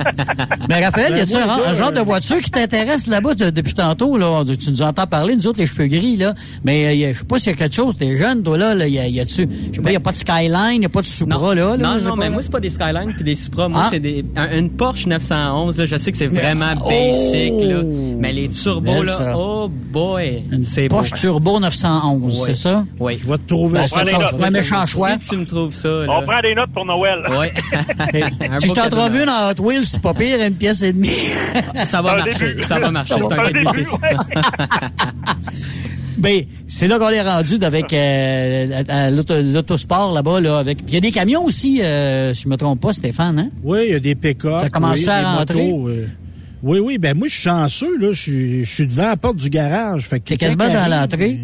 Mais 0.68 0.84
Raphaël, 0.84 1.16
y 1.16 1.20
a-tu 1.22 1.36
un, 1.36 1.74
genre 1.76 1.92
de 1.92 2.00
voiture 2.00 2.38
qui 2.40 2.50
t'intéresse 2.50 3.06
là-bas 3.06 3.36
de- 3.36 3.52
depuis 3.52 3.76
tantôt, 3.76 4.18
là? 4.18 4.44
Tu 4.60 4.72
nous 4.72 4.82
entends 4.82 5.06
parler, 5.06 5.36
nous 5.36 5.46
autres, 5.46 5.60
les 5.60 5.68
cheveux 5.68 5.86
gris, 5.86 6.16
là. 6.16 6.34
Mais 6.64 6.88
euh, 7.06 7.14
je 7.14 7.20
sais 7.20 7.24
pas 7.26 7.38
s'il 7.38 7.52
y 7.52 7.54
a 7.54 7.58
quelque 7.58 7.76
chose. 7.76 7.96
T'es 7.98 8.18
jeune, 8.18 8.42
toi, 8.42 8.58
là. 8.58 8.74
là 8.74 8.88
y 8.88 8.98
a, 8.98 9.08
y 9.08 9.20
a-tu, 9.20 9.48
je 9.72 9.76
sais 9.76 9.82
pas, 9.82 9.92
y 9.92 9.96
a 9.96 10.00
pas 10.00 10.12
de 10.12 10.16
Skyline, 10.18 10.82
y 10.82 10.86
a 10.86 10.90
pas 10.90 11.02
de 11.02 11.06
Supra, 11.06 11.54
là, 11.54 11.78
là. 11.78 11.78
Non, 11.78 12.02
non, 12.02 12.16
mais 12.16 12.26
là. 12.26 12.30
moi, 12.32 12.42
c'est 12.42 12.52
pas 12.52 12.60
des 12.60 12.72
Skyline 12.72 13.14
puis 13.14 13.24
des 13.24 13.36
Supra. 13.36 13.70
Moi, 13.70 13.82
Ah. 13.86 13.88
c'est 13.92 14.00
des, 14.00 14.26
un- 14.36 14.58
une 14.58 14.72
Porsche 14.72 15.06
911. 15.06 15.78
Là, 15.78 15.86
je 15.86 15.96
sais 15.98 16.12
que 16.12 16.18
c'est 16.18 16.28
vraiment 16.28 16.74
Oh! 16.84 16.90
basic, 16.90 17.54
là. 17.62 17.82
Mais 18.20 18.34
les 18.34 18.50
turbos, 18.50 18.92
Belle, 18.92 19.06
là, 19.06 19.14
ça. 19.18 19.34
oh 19.38 19.70
boy, 19.70 20.44
c'est 20.64 20.90
beau. 20.90 20.96
Porsche 20.98 21.14
Turbo 21.14 21.60
911, 21.60 22.24
Oui. 22.40 22.44
c'est 22.48 22.56
ça? 22.56 22.84
Oui. 23.00 23.20
Je 23.22 23.30
vais 23.30 23.38
te 23.38 23.48
trouver 23.48 23.80
Ben, 23.82 23.88
ça. 23.88 24.04
ça, 24.04 24.36
un 24.42 24.50
méchant 24.50 24.86
choix. 24.88 25.10
Si 25.22 25.30
tu 25.30 25.38
me 25.38 25.46
trouves 25.46 25.74
ça, 25.80 25.90
On 26.10 26.22
prend 26.24 26.42
des 26.42 26.54
notes 26.56 26.72
pour 26.74 26.86
Noël. 26.86 27.20
Ouais. 27.30 27.52
Si 28.62 28.68
je 28.70 28.74
t'en 28.74 28.90
trouve 28.90 29.16
une 29.16 29.30
en 29.30 29.50
Hot 29.52 29.62
Wheels, 29.62 29.86
c'est 29.86 30.02
pas 30.02 30.14
pire, 30.14 30.40
une 30.42 30.56
pièce 30.56 30.82
et 30.82 30.94
demie. 30.94 31.10
Ça 31.86 32.02
va 32.02 32.18
marcher, 32.18 32.62
ça 32.62 32.80
va 32.80 32.92
marcher. 32.92 33.16
C'est 33.18 33.34
un 33.34 33.40
Un 33.40 33.44
4 33.44 33.54
début, 33.54 33.86
6 33.86 33.92
ouais. 34.02 34.16
Ben, 36.18 36.44
c'est 36.68 36.88
là 36.90 37.00
qu'on 37.00 37.10
est 37.10 37.22
rendu 37.22 37.58
avec 37.64 37.94
euh, 37.94 39.42
l'autosport 39.54 40.12
là-bas, 40.12 40.42
là. 40.42 40.58
Avec, 40.58 40.80
il 40.88 40.94
y 40.94 40.98
a 40.98 41.00
des 41.00 41.12
camions 41.12 41.46
aussi, 41.46 41.82
euh, 41.82 42.34
si 42.34 42.44
je 42.44 42.50
me 42.50 42.58
trompe 42.58 42.82
pas, 42.82 42.92
Stéphane, 42.92 43.40
hein? 43.40 43.50
Oui, 43.64 43.86
il 43.88 43.92
y 43.94 43.96
a 43.96 44.00
des 44.00 44.16
pick-up. 44.16 44.60
Ça 44.60 44.66
a 44.66 44.70
commencé 44.70 45.04
oui, 45.06 45.10
à 45.10 45.32
rentrer? 45.38 45.72
motos, 45.72 45.88
euh. 45.88 46.08
Oui, 46.62 46.80
oui, 46.80 46.98
ben 46.98 47.18
moi, 47.18 47.30
je 47.30 47.36
suis 47.36 47.44
chanceux, 47.44 47.98
là. 47.98 48.10
Je 48.12 48.64
suis- 48.66 48.88
devant 48.88 49.08
la 49.08 49.16
porte 49.16 49.38
du 49.38 49.50
garage. 49.50 50.08
Fait 50.10 50.20
que 50.20 50.26
T'es 50.26 50.36
quelqu'un 50.36 50.58
quasiment 50.58 50.78
dans 50.82 50.94
l'entrée? 50.94 51.40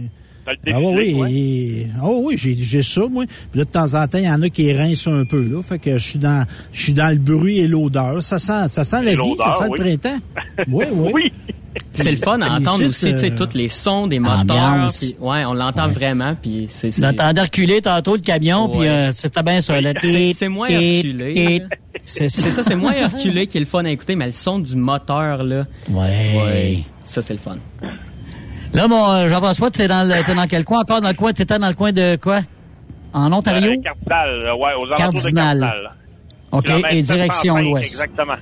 Ah 0.47 0.79
oui, 0.79 0.95
défilé, 0.95 1.13
oui. 1.13 1.21
ouais. 1.21 1.31
et- 1.33 1.87
Oh 2.03 2.21
oui, 2.25 2.35
j'ai 2.37 2.55
j'ai 2.55 2.83
ça, 2.83 3.01
moi. 3.09 3.25
Puis 3.27 3.59
là, 3.59 3.65
de 3.65 3.69
temps 3.69 3.93
en 3.95 4.07
temps, 4.07 4.17
il 4.19 4.25
y 4.25 4.29
en 4.29 4.41
a 4.41 4.49
qui 4.49 4.71
rincent 4.73 5.07
un 5.11 5.25
peu, 5.25 5.41
là. 5.43 5.61
Fait 5.63 5.79
que 5.79 5.97
je 5.97 6.07
suis 6.09 6.19
dans 6.19 6.45
je 6.71 6.83
suis 6.83 6.93
dans 6.93 7.09
le 7.09 7.17
bruit 7.17 7.59
et 7.59 7.67
l'odeur. 7.67 8.21
Ça 8.21 8.37
sent, 8.39 8.67
ça 8.71 8.83
sent 8.83 9.03
la 9.03 9.11
vie, 9.15 9.35
ça 9.37 9.57
sent 9.57 9.65
oui. 9.69 9.77
le 9.79 9.83
printemps. 9.97 10.19
Oui, 10.71 10.85
oui. 10.91 11.11
Oui. 11.13 11.31
C'est 11.93 12.11
le 12.11 12.17
fun 12.17 12.39
à 12.41 12.51
entendre 12.57 12.81
Ici, 12.83 12.89
aussi, 12.89 13.13
tu 13.13 13.19
sais, 13.19 13.31
euh, 13.31 13.35
tous 13.37 13.57
les 13.57 13.67
sons 13.67 14.07
des 14.07 14.19
moteurs. 14.19 14.87
Puis- 14.97 15.15
ouais, 15.19 15.43
on 15.43 15.53
l'entend 15.53 15.89
vraiment, 15.89 16.33
puis 16.41 16.67
c'est 16.69 16.91
J'entendais 16.95 17.41
reculer 17.41 17.81
tantôt 17.81 18.15
le 18.15 18.21
camion, 18.21 18.69
puis 18.69 18.79
Ouais. 18.81 18.87
euh, 18.89 19.11
c'était 19.11 19.43
bien 19.43 19.59
ça. 19.59 19.81
là. 19.81 19.91
C'est- 20.01 20.31
c'est 20.33 20.47
moins 20.47 20.67
reculé, 20.69 21.59
là. 21.59 21.65
C'est 22.05 22.29
ça, 22.29 22.63
c'est 22.63 22.75
moins 22.77 22.93
reculé 23.09 23.47
qui 23.47 23.57
est 23.57 23.61
le 23.61 23.65
fun 23.65 23.83
à 23.83 23.89
écouter, 23.89 24.15
mais 24.15 24.27
le 24.27 24.31
son 24.31 24.59
du 24.59 24.75
moteur, 24.77 25.43
là. 25.43 25.65
Ouais. 25.89 26.79
Ça, 27.01 27.21
c'est 27.21 27.33
le 27.33 27.39
fun. 27.39 27.57
Là, 28.75 28.87
mon 28.89 29.09
euh, 29.09 29.29
Jean-François, 29.29 29.71
t'es 29.71 29.87
dans, 29.87 30.03
le- 30.07 30.21
t'es 30.23 30.33
dans 30.35 30.47
quel 30.47 30.65
coin? 30.65 30.81
Encore 30.81 30.99
dans 30.99 31.07
le 31.07 31.13
coin? 31.15 31.31
T'étais 31.31 31.57
dans 31.57 31.69
le 31.69 31.73
coin 31.73 31.93
de 31.93 32.17
quoi? 32.17 32.41
En 33.13 33.31
Ontario? 33.31 33.71
Euh, 33.71 33.81
Cardinal, 33.81 34.29
euh, 34.29 34.55
ouais, 34.55 34.73
aux 34.77 34.85
alentours 34.85 34.95
Cardinal. 34.97 35.57
de 35.57 35.61
Cardinal. 35.63 35.91
OK. 36.51 36.63
Kilomètre 36.65 36.93
Et 36.93 37.01
direction 37.01 37.55
705, 37.55 37.61
l'ouest. 37.63 37.85
Exactement. 37.85 38.33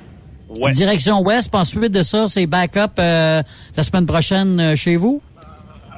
Ouais. 0.60 0.72
Direction 0.72 1.20
ouest, 1.22 1.52
puis 1.52 1.62
ensuite 1.62 1.92
de 1.92 2.02
ça, 2.02 2.28
c'est 2.28 2.48
backup 2.48 2.98
euh, 3.00 3.44
la 3.78 3.84
semaine 3.84 4.08
prochaine 4.08 4.60
euh, 4.60 4.76
chez 4.76 4.96
vous? 4.96 5.22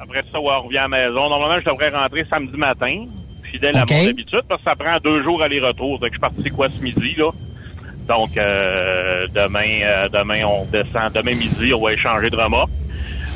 Après 0.02 0.22
ça, 0.30 0.38
ouais, 0.38 0.52
on 0.62 0.66
revient 0.66 0.78
à 0.78 0.82
la 0.82 0.88
maison. 0.88 1.28
Normalement, 1.30 1.58
je 1.64 1.70
devrais 1.70 1.88
rentrer 1.88 2.24
samedi 2.28 2.56
matin, 2.58 3.06
fidèle 3.50 3.76
OK. 3.82 3.90
à 3.90 3.94
mon 4.02 4.08
habitude, 4.10 4.42
parce 4.48 4.60
que 4.62 4.70
ça 4.70 4.74
prend 4.76 4.98
deux 5.02 5.22
jours 5.22 5.42
aller-retour. 5.42 5.98
Donc, 5.98 6.08
je 6.08 6.12
suis 6.12 6.20
parti 6.20 6.50
quoi 6.50 6.68
ce 6.68 6.82
midi, 6.82 7.14
là? 7.16 7.30
Donc, 8.06 8.36
euh, 8.36 9.26
demain, 9.34 10.08
demain, 10.12 10.44
on 10.44 10.64
descend. 10.66 11.12
Demain 11.14 11.34
midi, 11.34 11.72
on 11.74 11.82
va 11.82 11.92
échanger 11.94 12.28
de 12.30 12.36
remorques. 12.36 12.70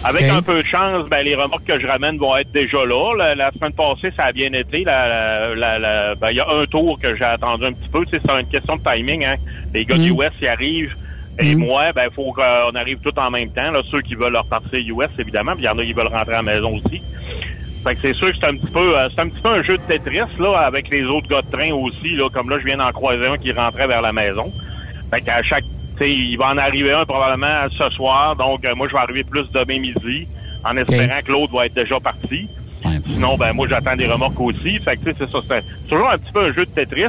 Avec 0.02 0.22
un 0.30 0.40
peu 0.40 0.62
de 0.62 0.66
chance, 0.66 1.08
ben, 1.10 1.22
les 1.22 1.34
remorques 1.34 1.64
que 1.66 1.78
je 1.78 1.86
ramène 1.86 2.16
vont 2.16 2.34
être 2.36 2.50
déjà 2.52 2.78
là. 2.86 3.14
La, 3.18 3.34
la 3.34 3.50
semaine 3.52 3.72
passée, 3.74 4.10
ça 4.16 4.24
a 4.24 4.32
bien 4.32 4.50
été. 4.52 4.82
La- 4.84 5.54
la- 5.54 5.78
la- 5.78 6.14
ben, 6.14 6.30
Il 6.30 6.36
y 6.36 6.40
a 6.40 6.48
un 6.48 6.64
tour 6.66 6.98
que 6.98 7.14
j'ai 7.16 7.24
attendu 7.24 7.66
un 7.66 7.72
petit 7.72 7.88
peu. 7.90 8.04
Tu 8.06 8.12
sais, 8.12 8.22
C'est 8.24 8.32
une 8.40 8.46
question 8.48 8.76
de 8.76 8.82
timing. 8.82 9.24
Hein. 9.24 9.36
Les 9.74 9.84
gars 9.84 9.96
Mm. 9.96 10.02
du 10.02 10.10
US, 10.12 10.32
ils 10.40 10.48
arrivent. 10.48 10.94
Et 11.38 11.54
Mm. 11.54 11.58
moi, 11.58 11.92
ben, 11.94 12.08
faut 12.14 12.32
qu'on 12.32 12.74
arrive 12.74 12.98
tout 13.02 13.16
en 13.18 13.30
même 13.30 13.50
temps. 13.50 13.70
Là, 13.70 13.82
ceux 13.90 14.00
qui 14.00 14.14
veulent 14.14 14.36
repartir 14.36 14.78
US, 14.78 15.10
évidemment. 15.18 15.52
Puis 15.52 15.62
il 15.62 15.66
y 15.66 15.68
en 15.68 15.78
a 15.78 15.84
qui 15.84 15.92
veulent 15.92 16.06
rentrer 16.08 16.32
à 16.34 16.42
la 16.42 16.42
maison 16.42 16.74
aussi. 16.76 17.02
Fait 17.84 17.94
que 17.94 18.00
c'est 18.02 18.12
sûr 18.14 18.28
que 18.30 18.36
c'est 18.38 18.46
un 18.46 18.56
petit 18.56 18.70
peu 18.72 18.98
euh, 18.98 19.08
c'est 19.14 19.22
un 19.22 19.28
petit 19.30 19.40
peu 19.40 19.48
un 19.48 19.62
jeu 19.62 19.78
de 19.78 19.82
Tetris 19.84 20.18
là 20.38 20.58
avec 20.66 20.90
les 20.90 21.02
autres 21.04 21.28
gars 21.28 21.40
de 21.40 21.50
train 21.50 21.72
aussi 21.72 22.10
là 22.14 22.28
comme 22.28 22.50
là 22.50 22.58
je 22.58 22.64
viens 22.66 22.76
d'en 22.76 22.92
croiser 22.92 23.26
un 23.26 23.38
qui 23.38 23.52
rentrait 23.52 23.86
vers 23.86 24.02
la 24.02 24.12
maison. 24.12 24.52
Fait 25.10 25.22
qu'à 25.22 25.42
chaque 25.42 25.64
il 26.08 26.36
va 26.36 26.48
en 26.48 26.58
arriver 26.58 26.92
un 26.92 27.04
probablement 27.04 27.68
ce 27.76 27.90
soir 27.90 28.36
donc 28.36 28.64
euh, 28.64 28.74
moi 28.74 28.88
je 28.88 28.92
vais 28.92 29.00
arriver 29.00 29.24
plus 29.24 29.48
demain 29.52 29.80
midi 29.80 30.26
en 30.64 30.76
espérant 30.76 31.20
que 31.24 31.32
l'autre 31.32 31.54
va 31.54 31.66
être 31.66 31.74
déjà 31.74 31.98
parti. 32.00 32.48
Sinon 33.06 33.36
ben 33.36 33.52
moi 33.52 33.66
j'attends 33.68 33.96
des 33.96 34.06
remorques 34.06 34.40
aussi. 34.40 34.78
Fait 34.78 34.96
que 34.96 35.12
c'est 35.18 35.30
ça 35.30 35.38
c'est 35.46 35.88
toujours 35.88 36.10
un 36.10 36.18
petit 36.18 36.32
peu 36.32 36.46
un 36.46 36.52
jeu 36.52 36.64
de 36.64 36.70
Tetris 36.70 37.04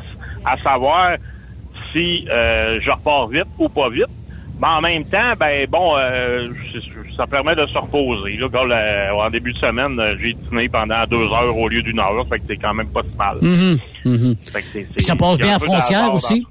à 0.45 0.57
savoir 0.57 1.17
si 1.91 2.25
euh, 2.29 2.79
je 2.81 2.91
repars 2.91 3.27
vite 3.27 3.47
ou 3.57 3.69
pas 3.69 3.89
vite. 3.89 4.07
Mais 4.61 4.67
en 4.67 4.81
même 4.81 5.03
temps, 5.03 5.33
ben 5.39 5.65
bon, 5.67 5.97
euh, 5.97 6.49
ça 7.17 7.25
permet 7.25 7.55
de 7.55 7.65
se 7.65 7.77
reposer. 7.79 8.37
Là, 8.37 8.45
Regarde, 8.45 8.71
euh, 8.71 9.25
en 9.25 9.29
début 9.31 9.53
de 9.53 9.57
semaine, 9.57 9.99
euh, 9.99 10.15
j'ai 10.21 10.33
dîné 10.33 10.69
pendant 10.69 11.03
deux 11.07 11.25
heures 11.25 11.57
au 11.57 11.67
lieu 11.67 11.81
d'une 11.81 11.99
heure, 11.99 12.23
fait 12.29 12.37
que 12.37 12.45
c'est 12.47 12.57
quand 12.57 12.75
même 12.75 12.89
pas 12.89 13.01
si 13.01 13.17
mal. 13.17 13.37
Mhm, 13.41 13.79
mhm. 14.05 14.35
Fait 14.39 14.61
que 14.61 15.01
ça 15.01 15.15
passe 15.15 15.39
bien 15.39 15.55
à 15.55 15.59
frontière 15.59 16.13
aussi? 16.13 16.45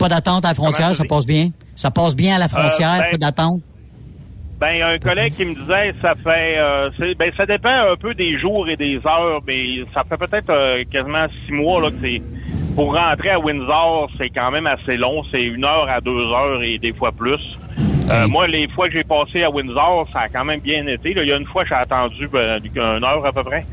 Pas 0.00 0.08
d'attente 0.08 0.44
à 0.46 0.48
la 0.48 0.54
frontière, 0.54 0.94
ça 0.94 1.04
passe 1.04 1.26
bien? 1.26 1.50
Ça 1.76 1.90
passe 1.90 2.16
bien 2.16 2.36
à 2.36 2.38
la 2.38 2.48
frontière, 2.48 2.94
Euh, 2.94 3.02
ben- 3.02 3.10
pas 3.12 3.18
d'attente? 3.18 3.60
Ben, 4.58 4.72
il 4.72 4.78
y 4.78 4.82
a 4.82 4.88
un 4.88 4.98
collègue 4.98 5.32
qui 5.34 5.44
me 5.44 5.54
disait, 5.54 5.94
ça 6.02 6.14
fait, 6.14 6.56
euh, 6.58 6.90
ben, 7.18 7.30
ça 7.36 7.44
dépend 7.46 7.68
un 7.92 7.96
peu 7.96 8.14
des 8.14 8.38
jours 8.38 8.68
et 8.68 8.76
des 8.76 8.96
heures, 9.06 9.40
mais 9.46 9.84
ça 9.94 10.02
fait 10.08 10.16
peut-être 10.16 10.50
euh, 10.50 10.84
quasiment 10.90 11.26
six 11.46 11.52
mois 11.52 11.82
là 11.82 11.90
que 11.90 11.96
c'est 12.02 12.20
pour 12.74 12.94
rentrer 12.94 13.30
à 13.30 13.38
Windsor, 13.38 14.10
c'est 14.16 14.30
quand 14.30 14.50
même 14.50 14.66
assez 14.66 14.96
long, 14.96 15.22
c'est 15.30 15.42
une 15.42 15.64
heure 15.64 15.88
à 15.88 16.00
deux 16.00 16.26
heures 16.32 16.62
et 16.62 16.78
des 16.78 16.92
fois 16.94 17.12
plus. 17.12 17.58
Euh, 18.10 18.26
moi, 18.28 18.46
les 18.48 18.68
fois 18.68 18.88
que 18.88 18.94
j'ai 18.94 19.04
passé 19.04 19.42
à 19.44 19.50
Windsor, 19.50 20.08
ça 20.12 20.20
a 20.20 20.28
quand 20.28 20.44
même 20.44 20.60
bien 20.60 20.86
été. 20.86 21.14
Là. 21.14 21.22
Il 21.22 21.28
y 21.28 21.32
a 21.32 21.36
une 21.36 21.46
fois, 21.46 21.64
j'ai 21.64 21.74
attendu 21.74 22.26
ben, 22.28 22.58
une 22.74 23.04
heure 23.04 23.24
à 23.24 23.32
peu 23.32 23.44
près. 23.44 23.64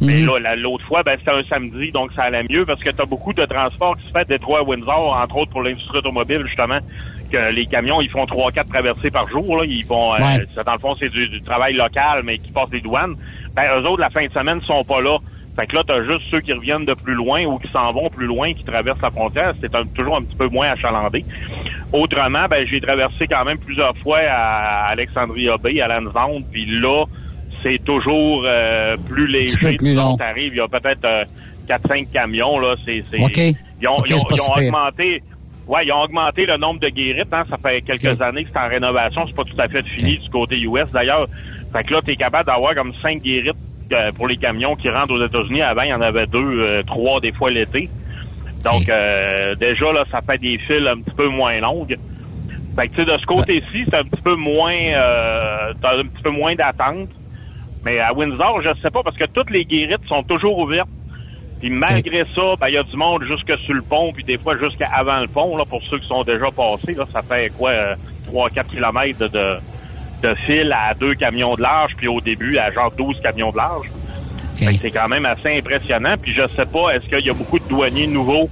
Mais 0.00 0.20
là, 0.22 0.38
la- 0.38 0.56
l'autre 0.56 0.84
fois, 0.86 1.02
ben, 1.02 1.16
c'était 1.18 1.30
un 1.30 1.42
samedi, 1.44 1.90
donc 1.90 2.12
ça 2.14 2.24
allait 2.24 2.42
mieux 2.50 2.64
parce 2.66 2.80
que 2.82 2.90
tu 2.90 3.00
as 3.00 3.06
beaucoup 3.06 3.32
de 3.32 3.44
transports 3.44 3.96
qui 3.96 4.06
se 4.06 4.12
fait 4.12 4.26
Détroit 4.28 4.60
à 4.60 4.62
Windsor, 4.62 5.16
entre 5.22 5.36
autres 5.36 5.50
pour 5.52 5.62
l'industrie 5.62 5.98
automobile, 5.98 6.42
justement, 6.46 6.78
que 7.32 7.50
les 7.52 7.66
camions, 7.66 8.00
ils 8.00 8.08
font 8.10 8.26
trois, 8.26 8.52
quatre 8.52 8.68
traversées 8.68 9.10
par 9.10 9.26
jour. 9.28 9.56
Là. 9.58 9.64
Ils 9.66 9.84
font, 9.84 10.14
euh, 10.14 10.18
Ouais. 10.18 10.44
ça, 10.54 10.62
dans 10.64 10.74
le 10.74 10.78
fond, 10.78 10.94
c'est 10.98 11.08
du, 11.10 11.28
du 11.28 11.40
travail 11.42 11.74
local, 11.74 12.22
mais 12.24 12.38
qui 12.38 12.52
passe 12.52 12.68
les 12.72 12.80
douanes. 12.80 13.14
Ben, 13.54 13.64
eux 13.80 13.86
autres, 13.86 14.00
la 14.00 14.10
fin 14.10 14.26
de 14.26 14.32
semaine, 14.32 14.60
sont 14.62 14.84
pas 14.84 15.00
là. 15.00 15.18
Fait 15.56 15.66
que 15.66 15.74
là, 15.74 15.82
t'as 15.86 16.04
juste 16.04 16.28
ceux 16.30 16.40
qui 16.40 16.52
reviennent 16.52 16.84
de 16.84 16.92
plus 16.92 17.14
loin 17.14 17.44
ou 17.46 17.58
qui 17.58 17.68
s'en 17.72 17.90
vont 17.90 18.10
plus 18.10 18.26
loin, 18.26 18.52
qui 18.52 18.62
traversent 18.62 19.00
la 19.00 19.10
frontière. 19.10 19.54
C'est 19.62 19.72
toujours 19.94 20.18
un 20.18 20.22
petit 20.22 20.36
peu 20.36 20.48
moins 20.48 20.68
achalandé. 20.68 21.24
Autrement, 21.92 22.46
ben, 22.50 22.66
j'ai 22.66 22.80
traversé 22.80 23.26
quand 23.26 23.44
même 23.44 23.58
plusieurs 23.58 23.96
fois 23.98 24.18
à 24.28 24.88
Alexandria 24.88 25.56
Bay, 25.56 25.80
à 25.80 25.88
Lansdowne, 25.88 26.44
puis 26.52 26.66
là, 26.78 27.04
c'est 27.68 27.84
toujours 27.84 28.42
euh, 28.46 28.96
plus 29.08 29.26
léger. 29.26 29.56
plus 29.76 29.94
long. 29.94 30.16
T'arrives, 30.16 30.52
il 30.54 30.58
y 30.58 30.60
a 30.60 30.68
peut-être 30.68 31.04
euh, 31.04 31.24
4-5 31.68 32.12
camions, 32.12 32.58
là. 32.60 32.74
C'est. 32.84 33.02
Ils 33.80 33.88
ont, 33.88 33.96
ils 34.06 34.14
ont- 34.14 34.18
ils 34.36 34.40
augmenté. 34.68 35.22
Ouais, 35.66 35.80
ils 35.84 35.92
ont 35.92 36.02
augmenté 36.02 36.46
le 36.46 36.56
nombre 36.58 36.78
de 36.80 36.88
guérites. 36.88 37.32
Hein. 37.32 37.42
Ça 37.50 37.56
fait 37.58 37.80
quelques 37.82 38.20
années 38.22 38.44
que 38.44 38.50
c'est 38.52 38.58
en 38.60 38.68
rénovation. 38.68 39.24
C'est 39.26 39.34
pas 39.34 39.42
tout 39.44 39.60
à 39.60 39.66
fait 39.66 39.82
fini 39.84 40.16
du 40.18 40.30
côté 40.30 40.56
US. 40.60 40.88
D'ailleurs, 40.92 41.26
Fait 41.72 41.82
que 41.82 41.92
là, 41.92 42.00
tu 42.04 42.12
es 42.12 42.16
capable 42.16 42.46
d'avoir 42.46 42.74
comme 42.76 42.92
cinq 43.02 43.20
guérites 43.22 43.56
euh, 43.92 44.12
pour 44.12 44.28
les 44.28 44.36
camions 44.36 44.76
qui 44.76 44.88
rentrent 44.88 45.14
aux 45.14 45.24
États-Unis. 45.26 45.62
Avant, 45.62 45.82
il 45.82 45.90
y 45.90 45.94
en 45.94 46.00
avait 46.00 46.26
deux, 46.26 46.38
euh, 46.38 46.82
trois 46.84 47.20
des 47.20 47.32
fois 47.32 47.50
l'été. 47.50 47.90
Donc, 48.64 48.88
euh, 48.88 49.54
déjà, 49.56 49.92
là, 49.92 50.04
ça 50.10 50.20
fait 50.22 50.38
des 50.38 50.56
files 50.58 50.86
un 50.88 50.98
petit 51.00 51.14
peu 51.16 51.28
moins 51.28 51.58
longues. 51.60 51.96
Fait 52.76 52.88
que, 52.88 52.94
tu 52.96 53.04
sais, 53.04 53.10
de 53.12 53.18
ce 53.18 53.26
côté-ci, 53.26 53.84
c'est 53.90 53.96
un 53.96 54.04
petit 54.04 54.22
peu 54.22 54.34
moins, 54.36 54.72
euh, 54.74 55.72
t'as 55.82 55.96
un 55.98 56.02
petit 56.02 56.22
peu 56.22 56.30
moins 56.30 56.54
d'attente. 56.54 57.08
Mais 57.86 58.00
à 58.00 58.12
Windsor, 58.12 58.62
je 58.62 58.80
sais 58.82 58.90
pas, 58.90 59.04
parce 59.04 59.16
que 59.16 59.26
toutes 59.26 59.50
les 59.50 59.64
guérites 59.64 60.04
sont 60.08 60.24
toujours 60.24 60.58
ouvertes. 60.58 60.88
Puis 61.60 61.70
malgré 61.70 62.24
ça, 62.34 62.56
ben, 62.60 62.66
il 62.66 62.74
y 62.74 62.78
a 62.78 62.82
du 62.82 62.96
monde 62.96 63.22
jusque 63.22 63.56
sur 63.60 63.74
le 63.74 63.80
pont, 63.80 64.12
puis 64.12 64.24
des 64.24 64.38
fois 64.38 64.56
jusqu'à 64.56 64.88
avant 64.92 65.20
le 65.20 65.28
pont, 65.28 65.56
là, 65.56 65.64
pour 65.64 65.80
ceux 65.84 66.00
qui 66.00 66.08
sont 66.08 66.24
déjà 66.24 66.50
passés, 66.50 66.94
là, 66.94 67.04
ça 67.12 67.22
fait 67.22 67.52
quoi, 67.56 67.70
euh, 67.70 67.94
3-4 68.28 68.66
kilomètres 68.66 69.20
de, 69.20 69.28
de, 69.28 69.56
de 70.20 70.34
fil 70.34 70.72
à 70.72 70.94
deux 70.94 71.14
camions 71.14 71.54
de 71.54 71.62
large, 71.62 71.92
puis 71.96 72.08
au 72.08 72.20
début, 72.20 72.58
à 72.58 72.72
genre 72.72 72.90
12 72.90 73.20
camions 73.20 73.52
de 73.52 73.56
large. 73.56 73.88
Fait 74.58 74.74
que 74.74 74.80
C'est 74.80 74.90
quand 74.90 75.08
même 75.08 75.24
assez 75.24 75.56
impressionnant. 75.56 76.16
Puis 76.20 76.32
je 76.32 76.42
sais 76.56 76.66
pas, 76.66 76.90
est-ce 76.90 77.06
qu'il 77.06 77.24
y 77.24 77.30
a 77.30 77.34
beaucoup 77.34 77.60
de 77.60 77.68
douaniers 77.68 78.08
nouveaux 78.08 78.50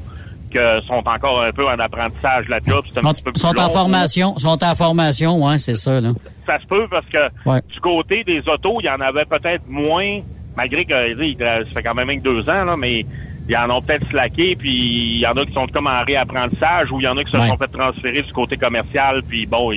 sont 0.87 1.03
encore 1.07 1.43
un 1.43 1.53
peu 1.53 1.67
en 1.67 1.79
apprentissage 1.79 2.49
la 2.49 2.59
job? 2.59 2.85
C'est 2.87 2.99
un 2.99 3.13
petit 3.13 3.23
peu 3.23 3.33
plus 3.33 3.41
Sont 3.41 3.59
en 3.59 3.69
formation, 3.71 4.39
sont 4.39 4.63
en 4.63 4.75
formation, 4.75 5.45
ouais, 5.47 5.59
c'est 5.59 5.75
ça, 5.75 6.01
là. 6.01 6.11
Ça 6.47 6.59
se 6.61 6.67
peut 6.67 6.87
parce 6.91 7.07
que 7.07 7.49
Ouais. 7.49 7.61
du 7.73 7.81
côté 7.81 8.23
des 8.25 8.41
autos, 8.49 8.79
il 8.81 8.87
y 8.87 8.91
en 8.91 9.01
avait 9.01 9.25
peut-être 9.25 9.63
moins, 9.69 10.21
malgré 10.57 10.85
que 10.85 10.95
ça 11.17 11.65
fait 11.75 11.83
quand 11.83 11.95
même 11.95 12.09
que 12.21 12.25
deux 12.25 12.49
ans, 12.51 12.65
là, 12.65 12.77
mais 12.77 13.01
il 13.47 13.53
y 13.53 13.57
en 13.57 13.69
a 13.71 13.81
peut-être 13.81 14.09
slacké, 14.11 14.57
puis 14.57 15.17
il 15.17 15.21
y 15.21 15.27
en 15.27 15.33
a 15.33 15.45
qui 15.45 15.53
sont 15.53 15.67
comme 15.67 15.87
en 15.87 16.03
réapprentissage, 16.05 16.91
ou 16.93 17.01
il 17.01 17.05
y 17.05 17.09
en 17.09 17.17
a 17.17 17.25
qui 17.25 17.31
se 17.31 17.37
Ouais. 17.37 17.49
sont 17.49 17.57
fait 17.59 17.69
transférer 17.69 18.23
du 18.23 18.33
côté 18.33 18.57
commercial, 18.57 19.23
puis 19.23 19.47
bon, 19.47 19.71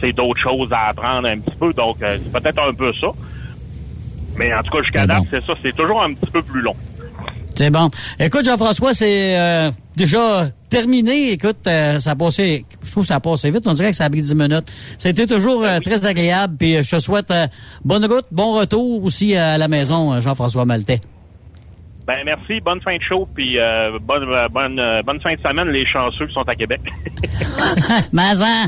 c'est 0.00 0.12
d'autres 0.12 0.40
choses 0.40 0.72
à 0.72 0.88
apprendre 0.88 1.28
un 1.28 1.38
petit 1.38 1.56
peu, 1.56 1.72
donc 1.72 1.96
euh, 2.02 2.18
c'est 2.22 2.32
peut-être 2.32 2.62
un 2.62 2.72
peu 2.74 2.92
ça. 2.94 3.08
Mais 4.38 4.54
en 4.54 4.62
tout 4.62 4.70
cas, 4.70 4.82
jusqu'à 4.82 5.00
C'est 5.02 5.06
date, 5.06 5.24
c'est 5.30 5.44
ça, 5.44 5.52
c'est 5.62 5.76
toujours 5.76 6.02
un 6.02 6.14
petit 6.14 6.30
peu 6.30 6.40
plus 6.42 6.62
long. 6.62 6.74
C'est 7.54 7.70
bon. 7.70 7.90
Écoute, 8.18 8.44
Jean-François, 8.44 8.94
c'est 8.94 9.38
euh, 9.38 9.70
déjà 9.96 10.48
terminé. 10.68 11.32
Écoute, 11.32 11.66
euh, 11.66 11.98
ça 11.98 12.12
a 12.12 12.16
passé, 12.16 12.64
je 12.82 12.90
trouve 12.90 13.02
que 13.04 13.08
ça 13.08 13.16
a 13.16 13.20
passé 13.20 13.50
vite. 13.50 13.66
On 13.66 13.72
dirait 13.72 13.90
que 13.90 13.96
ça 13.96 14.04
a 14.04 14.10
pris 14.10 14.22
10 14.22 14.34
minutes. 14.34 14.72
C'était 14.98 15.26
toujours 15.26 15.62
euh, 15.64 15.78
très 15.80 16.06
agréable. 16.06 16.56
Puis 16.58 16.76
euh, 16.76 16.82
je 16.82 16.90
te 16.96 17.00
souhaite 17.00 17.30
euh, 17.30 17.46
bonne 17.84 18.04
route, 18.06 18.26
bon 18.30 18.52
retour 18.54 19.04
aussi 19.04 19.34
à 19.36 19.58
la 19.58 19.68
maison, 19.68 20.12
euh, 20.14 20.20
Jean-François 20.20 20.64
Maltais. 20.64 21.00
Ben 22.06 22.16
merci, 22.24 22.60
bonne 22.64 22.80
fin 22.80 22.96
de 22.96 23.02
show, 23.02 23.28
puis 23.34 23.56
euh, 23.58 23.96
bonne, 24.02 24.24
euh, 24.24 24.48
bonne, 24.48 24.78
euh, 24.80 25.00
bonne 25.02 25.20
fin 25.20 25.32
de 25.34 25.40
semaine, 25.40 25.68
les 25.68 25.86
chanceux 25.86 26.26
qui 26.26 26.32
sont 26.34 26.48
à 26.48 26.54
Québec. 26.56 26.80
Mazan, 28.12 28.66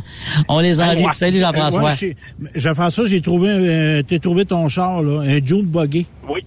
on 0.48 0.60
les 0.60 0.80
envie. 0.80 1.04
Ouais. 1.04 1.12
Salut, 1.12 1.40
Jean-François. 1.40 1.82
Ouais, 1.82 2.16
Jean-François, 2.54 3.06
j'ai 3.06 3.20
trouvé, 3.20 3.48
euh, 3.50 4.02
t'as 4.06 4.18
trouvé 4.18 4.44
ton 4.44 4.68
char, 4.68 5.02
là, 5.02 5.22
un 5.22 5.44
June 5.44 5.66
Buggy. 5.66 6.06
oui. 6.28 6.40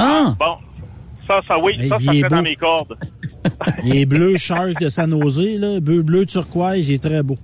Ah! 0.00 0.34
Bon, 0.38 0.54
ça, 1.28 1.40
ça, 1.46 1.58
oui, 1.62 1.74
Hey, 1.78 1.88
ça, 1.88 1.96
ça 1.98 2.12
il 2.12 2.18
est 2.18 2.22
fait 2.22 2.28
dans 2.28 2.36
beau. 2.38 2.42
mes 2.42 2.56
cordes. 2.56 2.96
Il 3.84 3.96
est 3.96 4.06
bleu 4.06 4.36
Shark 4.36 4.80
de 4.80 4.88
San 4.88 5.10
Jose, 5.10 5.40
là, 5.58 5.78
bleu, 5.80 6.02
bleu 6.02 6.26
turquoise, 6.26 6.88
il 6.88 6.94
est 6.94 7.02
très 7.02 7.22
beau. 7.22 7.36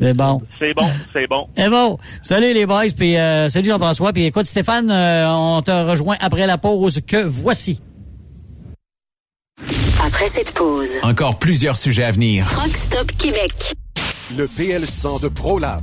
C'est 0.00 0.14
bon. 0.14 0.42
C'est 0.58 0.74
bon, 0.74 0.86
c'est 1.12 1.26
bon. 1.28 1.46
C'est 1.56 1.70
bon. 1.70 1.98
Salut 2.22 2.52
les 2.54 2.66
boys, 2.66 2.84
puis 2.96 3.16
euh, 3.16 3.48
salut 3.50 3.68
Jean-François. 3.68 4.12
Puis 4.12 4.24
écoute, 4.24 4.46
Stéphane, 4.46 4.90
euh, 4.90 5.26
on 5.30 5.62
te 5.62 5.70
rejoint 5.70 6.16
après 6.20 6.46
la 6.46 6.58
pause 6.58 7.00
que 7.06 7.22
voici. 7.24 7.80
Après 10.04 10.28
cette 10.28 10.52
pause, 10.54 10.98
Encore 11.02 11.38
plusieurs 11.38 11.76
sujets 11.76 12.04
à 12.04 12.12
venir. 12.12 12.46
Truck 12.50 12.76
Stop 12.76 13.12
Québec. 13.12 13.74
Le 14.36 14.46
PL100 14.46 15.22
de 15.22 15.28
ProLab. 15.28 15.82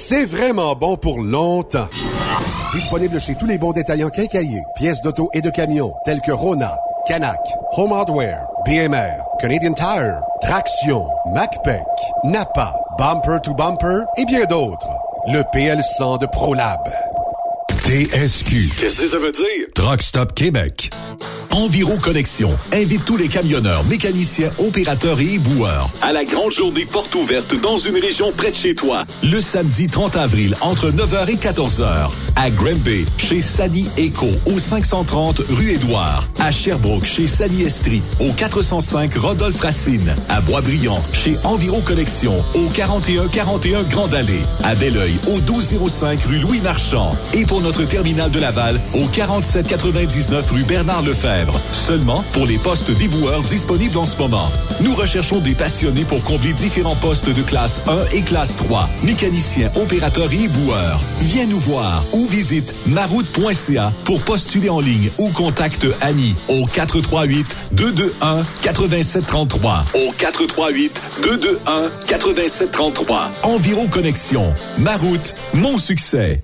c'est 0.00 0.24
vraiment 0.24 0.74
bon 0.74 0.96
pour 0.96 1.20
longtemps. 1.20 1.88
Disponible 2.72 3.20
chez 3.20 3.34
tous 3.34 3.46
les 3.46 3.58
bons 3.58 3.72
détaillants 3.72 4.08
quincailliers, 4.08 4.62
pièces 4.76 5.02
d'auto 5.02 5.28
et 5.34 5.42
de 5.42 5.50
camions, 5.50 5.92
tels 6.06 6.22
que 6.22 6.32
Rona, 6.32 6.74
Canac, 7.06 7.38
Home 7.76 7.92
Hardware, 7.92 8.46
BMR, 8.64 9.22
Canadian 9.40 9.74
Tire, 9.74 10.20
Traction, 10.40 11.06
MacPac, 11.34 11.84
Napa, 12.24 12.80
Bumper 12.98 13.40
to 13.42 13.52
Bumper 13.54 14.04
et 14.16 14.24
bien 14.24 14.44
d'autres. 14.46 14.88
Le 15.26 15.42
PL100 15.54 16.20
de 16.20 16.26
ProLab. 16.26 16.80
TSQ. 17.84 18.70
Qu'est-ce 18.80 19.02
que 19.02 19.06
ça 19.06 19.18
veut 19.18 19.32
dire? 19.32 19.66
Truck 19.74 20.00
Stop 20.00 20.34
Québec. 20.34 20.90
Enviro 21.50 21.96
Connexion 21.98 22.56
invite 22.72 23.04
tous 23.04 23.16
les 23.16 23.28
camionneurs, 23.28 23.84
mécaniciens, 23.84 24.50
opérateurs 24.58 25.20
et 25.20 25.34
éboueurs 25.34 25.90
à 26.00 26.12
la 26.12 26.24
grande 26.24 26.52
journée 26.52 26.86
porte 26.86 27.14
ouverte 27.14 27.60
dans 27.60 27.76
une 27.76 27.96
région 27.96 28.32
près 28.36 28.50
de 28.50 28.56
chez 28.56 28.74
toi. 28.74 29.04
Le 29.22 29.40
samedi 29.40 29.88
30 29.88 30.16
avril 30.16 30.56
entre 30.60 30.90
9h 30.90 31.28
et 31.30 31.36
14h 31.36 32.10
à 32.36 32.50
Granby 32.50 33.04
chez 33.18 33.40
Sadi 33.40 33.86
Eco 33.98 34.28
au 34.46 34.58
530 34.58 35.42
rue 35.50 35.72
Édouard. 35.72 36.26
À 36.38 36.50
Sherbrooke 36.50 37.04
chez 37.04 37.26
Sadi 37.26 37.64
Estrie 37.64 38.02
au 38.20 38.32
405 38.32 39.14
Rodolphe 39.16 39.60
Racine. 39.60 40.14
À 40.28 40.40
Boisbriand 40.40 41.02
chez 41.12 41.36
Enviro 41.44 41.80
Connexion 41.80 42.36
au 42.54 42.68
4141 42.72 43.82
Grande 43.82 44.14
Allée. 44.14 44.40
À 44.64 44.74
Belleuil 44.74 45.16
au 45.26 45.36
1205 45.36 46.22
rue 46.22 46.38
Louis 46.38 46.60
Marchand. 46.60 47.10
Et 47.34 47.44
pour 47.44 47.60
notre 47.60 47.84
terminal 47.84 48.30
de 48.30 48.38
Laval 48.38 48.80
au 48.94 49.06
4799 49.06 50.50
rue 50.50 50.64
Bernard 50.64 51.02
Seulement 51.72 52.22
pour 52.32 52.46
les 52.46 52.58
postes 52.58 52.90
d'éboueurs 52.90 53.42
disponibles 53.42 53.98
en 53.98 54.06
ce 54.06 54.16
moment. 54.16 54.50
Nous 54.80 54.94
recherchons 54.94 55.40
des 55.40 55.54
passionnés 55.54 56.04
pour 56.04 56.22
combler 56.22 56.52
différents 56.52 56.94
postes 56.94 57.28
de 57.28 57.42
classe 57.42 57.82
1 57.88 58.16
et 58.16 58.22
classe 58.22 58.56
3. 58.56 58.88
Mécaniciens, 59.02 59.72
opérateurs 59.74 60.32
et 60.32 60.44
éboueurs. 60.44 61.00
Viens 61.20 61.46
nous 61.46 61.58
voir 61.58 62.04
ou 62.12 62.26
visite 62.26 62.74
maroute.ca 62.86 63.92
pour 64.04 64.22
postuler 64.22 64.70
en 64.70 64.80
ligne 64.80 65.10
ou 65.18 65.30
contacte 65.30 65.86
Annie 66.00 66.36
au 66.48 66.64
438 66.66 67.56
221 67.72 68.42
8733 68.62 69.84
au 69.94 70.12
438 70.12 71.00
221 71.22 71.90
8733. 72.08 73.32
Environ 73.42 73.88
Connexion. 73.88 74.54
Maroute, 74.78 75.34
mon 75.54 75.76
succès. 75.76 76.40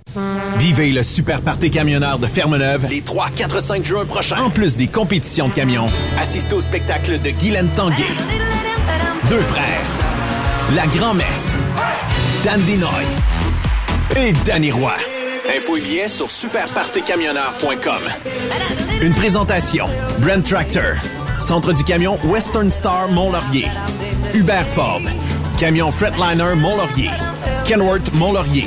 Vivez 0.59 0.91
le 0.91 1.03
super 1.03 1.41
party 1.43 1.71
camionneur 1.71 2.19
de 2.19 2.27
Fermeneuve 2.27 2.87
les 2.89 3.03
3, 3.03 3.31
4, 3.37 3.61
5 3.61 3.85
juin 3.85 4.05
prochains. 4.05 4.43
En 4.43 4.51
plus 4.51 4.77
des 4.77 4.87
compétitions 4.89 5.49
de 5.49 5.55
camions, 5.55 5.87
assistez 6.21 6.55
au 6.55 6.61
spectacle 6.61 7.19
de 7.21 7.31
Guylaine 7.31 7.69
Tanguay. 7.77 8.07
Deux 9.29 9.41
frères. 9.41 9.83
La 10.75 10.87
Grand-Messe. 10.87 11.57
Dan 12.45 12.61
Dinoy. 12.63 12.89
Et 14.17 14.33
Danny 14.45 14.73
Roy. 14.73 14.95
Info 15.57 15.77
et 15.77 15.81
billets 15.81 16.09
sur 16.09 16.31
superpartycamionneur.com. 16.31 18.03
Une 19.03 19.13
présentation. 19.15 19.87
Brand 20.19 20.43
Tractor. 20.43 20.97
Centre 21.39 21.73
du 21.73 21.85
camion 21.85 22.19
Western 22.25 22.73
Star 22.73 23.09
Mont-Laurier. 23.11 23.69
Hubert 24.35 24.67
Ford. 24.67 25.03
Camion 25.59 25.93
Fretliner 25.93 26.55
Mont-Laurier. 26.57 27.11
Kenworth 27.65 28.13
Mont-Laurier. 28.15 28.67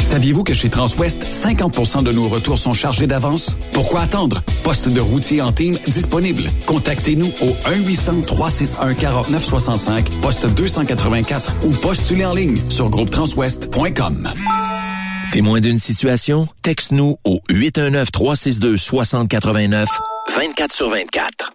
Saviez-vous 0.00 0.44
que 0.44 0.52
chez 0.52 0.68
Transwest, 0.68 1.24
50% 1.24 2.02
de 2.02 2.12
nos 2.12 2.28
retours 2.28 2.58
sont 2.58 2.74
chargés 2.74 3.06
d'avance? 3.06 3.56
Pourquoi 3.72 4.00
attendre? 4.00 4.42
Poste 4.62 4.88
de 4.88 5.00
routier 5.00 5.40
en 5.40 5.52
team 5.52 5.78
disponible. 5.86 6.42
Contactez-nous 6.66 7.32
au 7.40 7.56
1-800-361-4965, 7.70 10.20
poste 10.20 10.46
284 10.46 11.54
ou 11.64 11.70
postulez 11.72 12.26
en 12.26 12.34
ligne 12.34 12.58
sur 12.68 12.90
groupetranswest.com. 12.90 14.28
Témoin 15.32 15.60
d'une 15.60 15.78
situation? 15.78 16.46
Texte-nous 16.62 17.16
au 17.24 17.40
819-362-6089, 17.50 19.86
24 20.36 20.72
sur 20.72 20.90
24. 20.90 21.54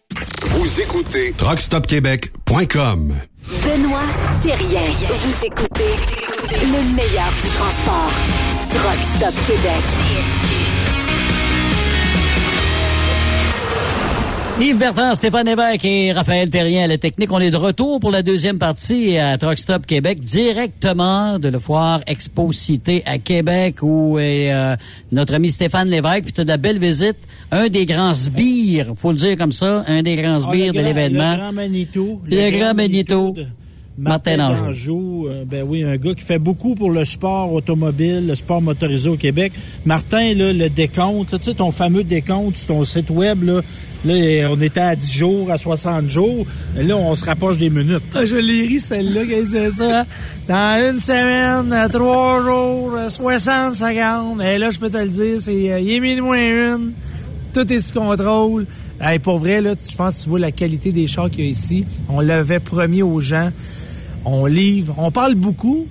Vous 0.41 0.81
écoutez 0.81 1.33
TruckStopQuébec.com. 1.33 3.15
Benoît 3.63 3.99
Thérien. 4.41 4.81
Vous 5.07 5.45
écoutez 5.45 5.95
le 6.61 6.95
meilleur 6.95 7.31
du 7.41 7.49
transport. 7.49 8.11
Truck 8.71 9.03
Stop 9.03 9.33
Québec. 9.45 10.60
Yves 14.61 14.77
Bertrand, 14.77 15.15
Stéphane 15.15 15.47
Lévesque 15.47 15.85
et 15.85 16.11
Raphaël 16.11 16.47
Terrien 16.51 16.83
à 16.83 16.87
la 16.87 16.99
technique. 16.99 17.31
On 17.31 17.39
est 17.39 17.49
de 17.49 17.57
retour 17.57 17.99
pour 17.99 18.11
la 18.11 18.21
deuxième 18.21 18.59
partie 18.59 19.17
à 19.17 19.35
Truck 19.39 19.57
Stop 19.57 19.87
Québec, 19.87 20.19
directement 20.19 21.39
de 21.39 21.49
la 21.49 21.57
foire 21.59 22.01
Expo 22.05 22.51
Cité 22.51 23.01
à 23.07 23.17
Québec, 23.17 23.77
où 23.81 24.19
est 24.19 24.53
euh, 24.53 24.75
notre 25.11 25.33
ami 25.33 25.49
Stéphane 25.49 25.89
Lévesque. 25.89 26.25
Puis 26.25 26.33
tu 26.33 26.41
as 26.41 26.43
de 26.43 26.49
la 26.49 26.57
belle 26.57 26.77
visite. 26.77 27.17
Un 27.49 27.69
des 27.69 27.87
grands 27.87 28.13
sbires, 28.13 28.93
faut 28.95 29.11
le 29.11 29.17
dire 29.17 29.35
comme 29.35 29.51
ça, 29.51 29.83
un 29.87 30.03
des 30.03 30.15
grands 30.15 30.35
Ah, 30.35 30.51
sbires 30.51 30.73
le 30.73 30.79
de 30.79 30.85
l'événement. 30.85 31.31
Le 31.31 31.37
grand 31.37 31.53
Manitou. 31.53 32.21
Le 32.29 32.51
grand 32.51 32.73
Manitou. 32.75 33.35
Martin 33.97 34.37
Dangeau. 34.37 34.65
Dangeau, 34.65 35.27
euh, 35.27 35.43
ben 35.45 35.65
oui, 35.67 35.83
un 35.83 35.97
gars 35.97 36.13
qui 36.13 36.23
fait 36.23 36.39
beaucoup 36.39 36.75
pour 36.75 36.91
le 36.91 37.03
sport 37.03 37.51
automobile, 37.51 38.25
le 38.27 38.35
sport 38.35 38.61
motorisé 38.61 39.09
au 39.09 39.17
Québec. 39.17 39.53
Martin, 39.85 40.33
là, 40.33 40.53
le 40.53 40.69
décompte, 40.69 41.31
là, 41.31 41.39
tu 41.39 41.45
sais, 41.45 41.53
ton 41.55 41.71
fameux 41.71 42.03
décompte 42.03 42.57
sur 42.57 42.67
ton 42.67 42.83
site 42.85 43.09
web, 43.09 43.43
là, 43.43 43.61
là, 44.05 44.49
on 44.51 44.61
était 44.61 44.79
à 44.79 44.95
10 44.95 45.13
jours, 45.13 45.51
à 45.51 45.57
60 45.57 46.09
jours. 46.09 46.45
Là, 46.75 46.95
on 46.95 47.15
se 47.15 47.25
rapproche 47.25 47.57
des 47.57 47.69
minutes. 47.69 48.03
Ah, 48.13 48.25
je 48.25 48.35
l'ai 48.35 48.65
ri, 48.65 48.79
celle-là, 48.79 49.23
il 49.23 49.45
disait 49.45 49.71
ça. 49.71 50.05
Dans 50.47 50.91
une 50.91 50.99
semaine, 50.99 51.89
trois 51.91 52.41
jours, 52.41 52.93
euh, 52.95 53.09
60 53.09 53.75
secondes. 53.75 54.41
Et 54.41 54.57
là, 54.57 54.71
je 54.71 54.79
peux 54.79 54.89
te 54.89 54.97
le 54.97 55.09
dire, 55.09 55.39
c'est, 55.39 55.71
euh, 55.71 55.79
il 55.79 55.91
est 55.91 55.99
minuit 55.99 56.21
moins 56.21 56.37
une. 56.37 56.93
Tout 57.53 57.71
est 57.71 57.79
sous 57.79 57.93
contrôle. 57.93 58.65
Et 59.11 59.19
pour 59.19 59.39
vrai, 59.39 59.61
là, 59.61 59.73
je 59.89 59.95
pense 59.95 60.17
que 60.17 60.23
tu 60.23 60.29
vois 60.29 60.39
la 60.39 60.51
qualité 60.51 60.91
des 60.91 61.07
chars 61.07 61.29
qu'il 61.29 61.45
y 61.45 61.47
a 61.47 61.49
ici. 61.49 61.85
On 62.09 62.21
l'avait 62.21 62.59
promis 62.59 63.03
aux 63.03 63.19
gens. 63.19 63.51
On 64.25 64.45
livre. 64.45 64.95
On 64.97 65.11
parle 65.11 65.35
beaucoup, 65.35 65.87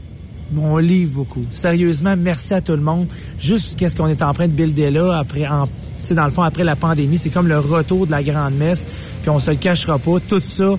mais 0.52 0.62
on 0.62 0.78
livre 0.78 1.12
beaucoup. 1.12 1.44
Sérieusement, 1.50 2.14
merci 2.16 2.54
à 2.54 2.60
tout 2.60 2.72
le 2.72 2.82
monde. 2.82 3.08
Juste 3.38 3.76
qu'est-ce 3.76 3.96
qu'on 3.96 4.08
est 4.08 4.22
en 4.22 4.32
train 4.32 4.46
de 4.46 4.52
builder 4.52 4.90
là, 4.90 5.18
après, 5.18 5.46
en, 5.46 5.68
sais, 6.08 6.14
dans 6.14 6.24
le 6.24 6.30
fond, 6.30 6.42
après 6.42 6.64
la 6.64 6.76
pandémie, 6.76 7.18
c'est 7.18 7.30
comme 7.30 7.48
le 7.48 7.58
retour 7.58 8.06
de 8.06 8.10
la 8.10 8.22
grande 8.22 8.54
messe. 8.54 8.86
Puis 9.22 9.30
on 9.30 9.38
se 9.38 9.50
le 9.50 9.56
cachera 9.56 9.98
pas. 9.98 10.18
Tout 10.28 10.40
ça 10.42 10.78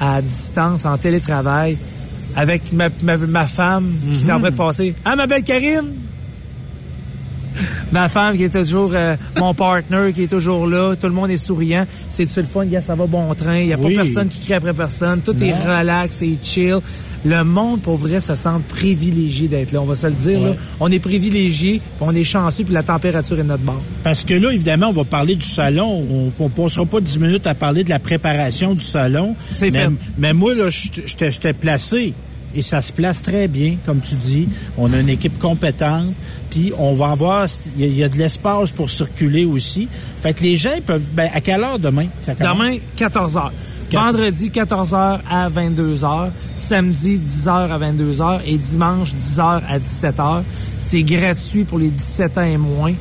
à 0.00 0.22
distance, 0.22 0.84
en 0.84 0.96
télétravail, 0.96 1.76
avec 2.36 2.72
ma, 2.72 2.88
ma, 3.02 3.16
ma 3.16 3.46
femme 3.46 3.92
qui 4.14 4.28
est 4.28 4.32
en 4.32 4.38
train 4.38 4.50
de 4.50 4.56
passer. 4.56 4.94
Ah, 5.04 5.16
ma 5.16 5.26
belle 5.26 5.42
Karine! 5.42 5.92
Ma 7.92 8.08
femme 8.08 8.36
qui 8.36 8.44
est 8.44 8.48
toujours 8.50 8.90
euh, 8.94 9.16
mon 9.38 9.54
partner 9.54 10.12
qui 10.14 10.24
est 10.24 10.28
toujours 10.28 10.66
là, 10.66 10.94
tout 10.94 11.06
le 11.06 11.12
monde 11.12 11.30
est 11.30 11.36
souriant, 11.38 11.86
c'est 12.10 12.24
du 12.26 12.32
le 12.40 12.46
fun, 12.46 12.64
gars, 12.66 12.80
ça 12.80 12.94
va 12.94 13.06
bon 13.06 13.34
train, 13.34 13.58
il 13.58 13.68
y 13.68 13.72
a 13.72 13.78
Oui. 13.78 13.94
pas 13.94 14.02
personne 14.02 14.28
qui 14.28 14.40
crie 14.40 14.54
après 14.54 14.74
personne, 14.74 15.20
tout 15.20 15.34
est 15.42 15.52
relax, 15.52 16.16
c'est 16.16 16.36
chill. 16.42 16.78
Le 17.24 17.42
monde 17.42 17.80
pour 17.80 17.96
vrai 17.96 18.20
se 18.20 18.34
sent 18.34 18.48
privilégié 18.68 19.48
d'être 19.48 19.72
là, 19.72 19.80
on 19.80 19.86
va 19.86 19.94
se 19.96 20.06
le 20.06 20.12
dire 20.12 20.40
là. 20.40 20.50
On 20.80 20.90
est 20.92 20.98
privilégié, 20.98 21.80
puis 21.80 21.90
on 22.00 22.14
est 22.14 22.24
chanceux 22.24 22.64
puis 22.64 22.74
la 22.74 22.82
température 22.82 23.38
est 23.40 23.44
notre 23.44 23.62
bord. 23.64 23.82
Parce 24.04 24.24
que 24.24 24.34
là, 24.34 24.50
évidemment, 24.52 24.88
on 24.88 24.92
va 24.92 25.04
parler 25.04 25.34
du 25.34 25.46
salon. 25.46 26.04
On 26.38 26.44
ne 26.44 26.48
passera 26.48 26.84
pas 26.86 27.00
10 27.00 27.18
minutes 27.18 27.46
à 27.46 27.54
parler 27.54 27.84
de 27.84 27.90
la 27.90 27.98
préparation 27.98 28.74
du 28.74 28.84
salon. 28.84 29.34
C'est 29.54 29.70
mais, 29.70 29.84
fait. 29.84 29.90
mais 30.18 30.32
moi, 30.32 30.54
là, 30.54 30.68
j'étais 30.70 31.52
placé. 31.52 32.12
Et 32.54 32.62
ça 32.62 32.80
se 32.82 32.92
place 32.92 33.20
très 33.22 33.46
bien, 33.48 33.76
comme 33.86 34.00
tu 34.00 34.14
dis. 34.14 34.48
On 34.76 34.92
a 34.92 34.98
une 35.00 35.08
équipe 35.10 35.38
compétente. 35.38 36.12
Puis 36.50 36.72
on 36.78 36.94
va 36.94 37.10
avoir... 37.10 37.46
Il 37.76 37.82
y, 37.82 37.84
a- 37.84 37.86
il 37.88 37.96
y 37.98 38.02
a 38.04 38.08
de 38.08 38.16
l'espace 38.16 38.70
pour 38.70 38.88
circuler 38.90 39.44
aussi. 39.44 39.86
Fait 40.20 40.32
que 40.32 40.42
les 40.42 40.56
gens 40.56 40.70
ils 40.76 40.82
peuvent... 40.82 41.04
Ben, 41.12 41.28
à 41.34 41.40
quelle 41.40 41.62
heure 41.62 41.78
demain? 41.78 42.06
Ça? 42.24 42.34
Demain, 42.34 42.78
14h. 42.96 43.50
Vendredi, 43.92 44.50
14h 44.50 45.18
à 45.30 45.48
22h. 45.50 46.28
Samedi, 46.56 47.18
10h 47.26 47.48
à 47.70 47.78
22h. 47.78 48.40
Et 48.46 48.56
dimanche, 48.58 49.12
10h 49.14 49.60
à 49.68 49.78
17h. 49.78 50.42
C'est 50.78 51.02
gratuit 51.02 51.64
pour 51.64 51.78
les 51.78 51.88
17 51.90 52.38
ans 52.38 52.42
et 52.42 52.56
moins. 52.58 52.92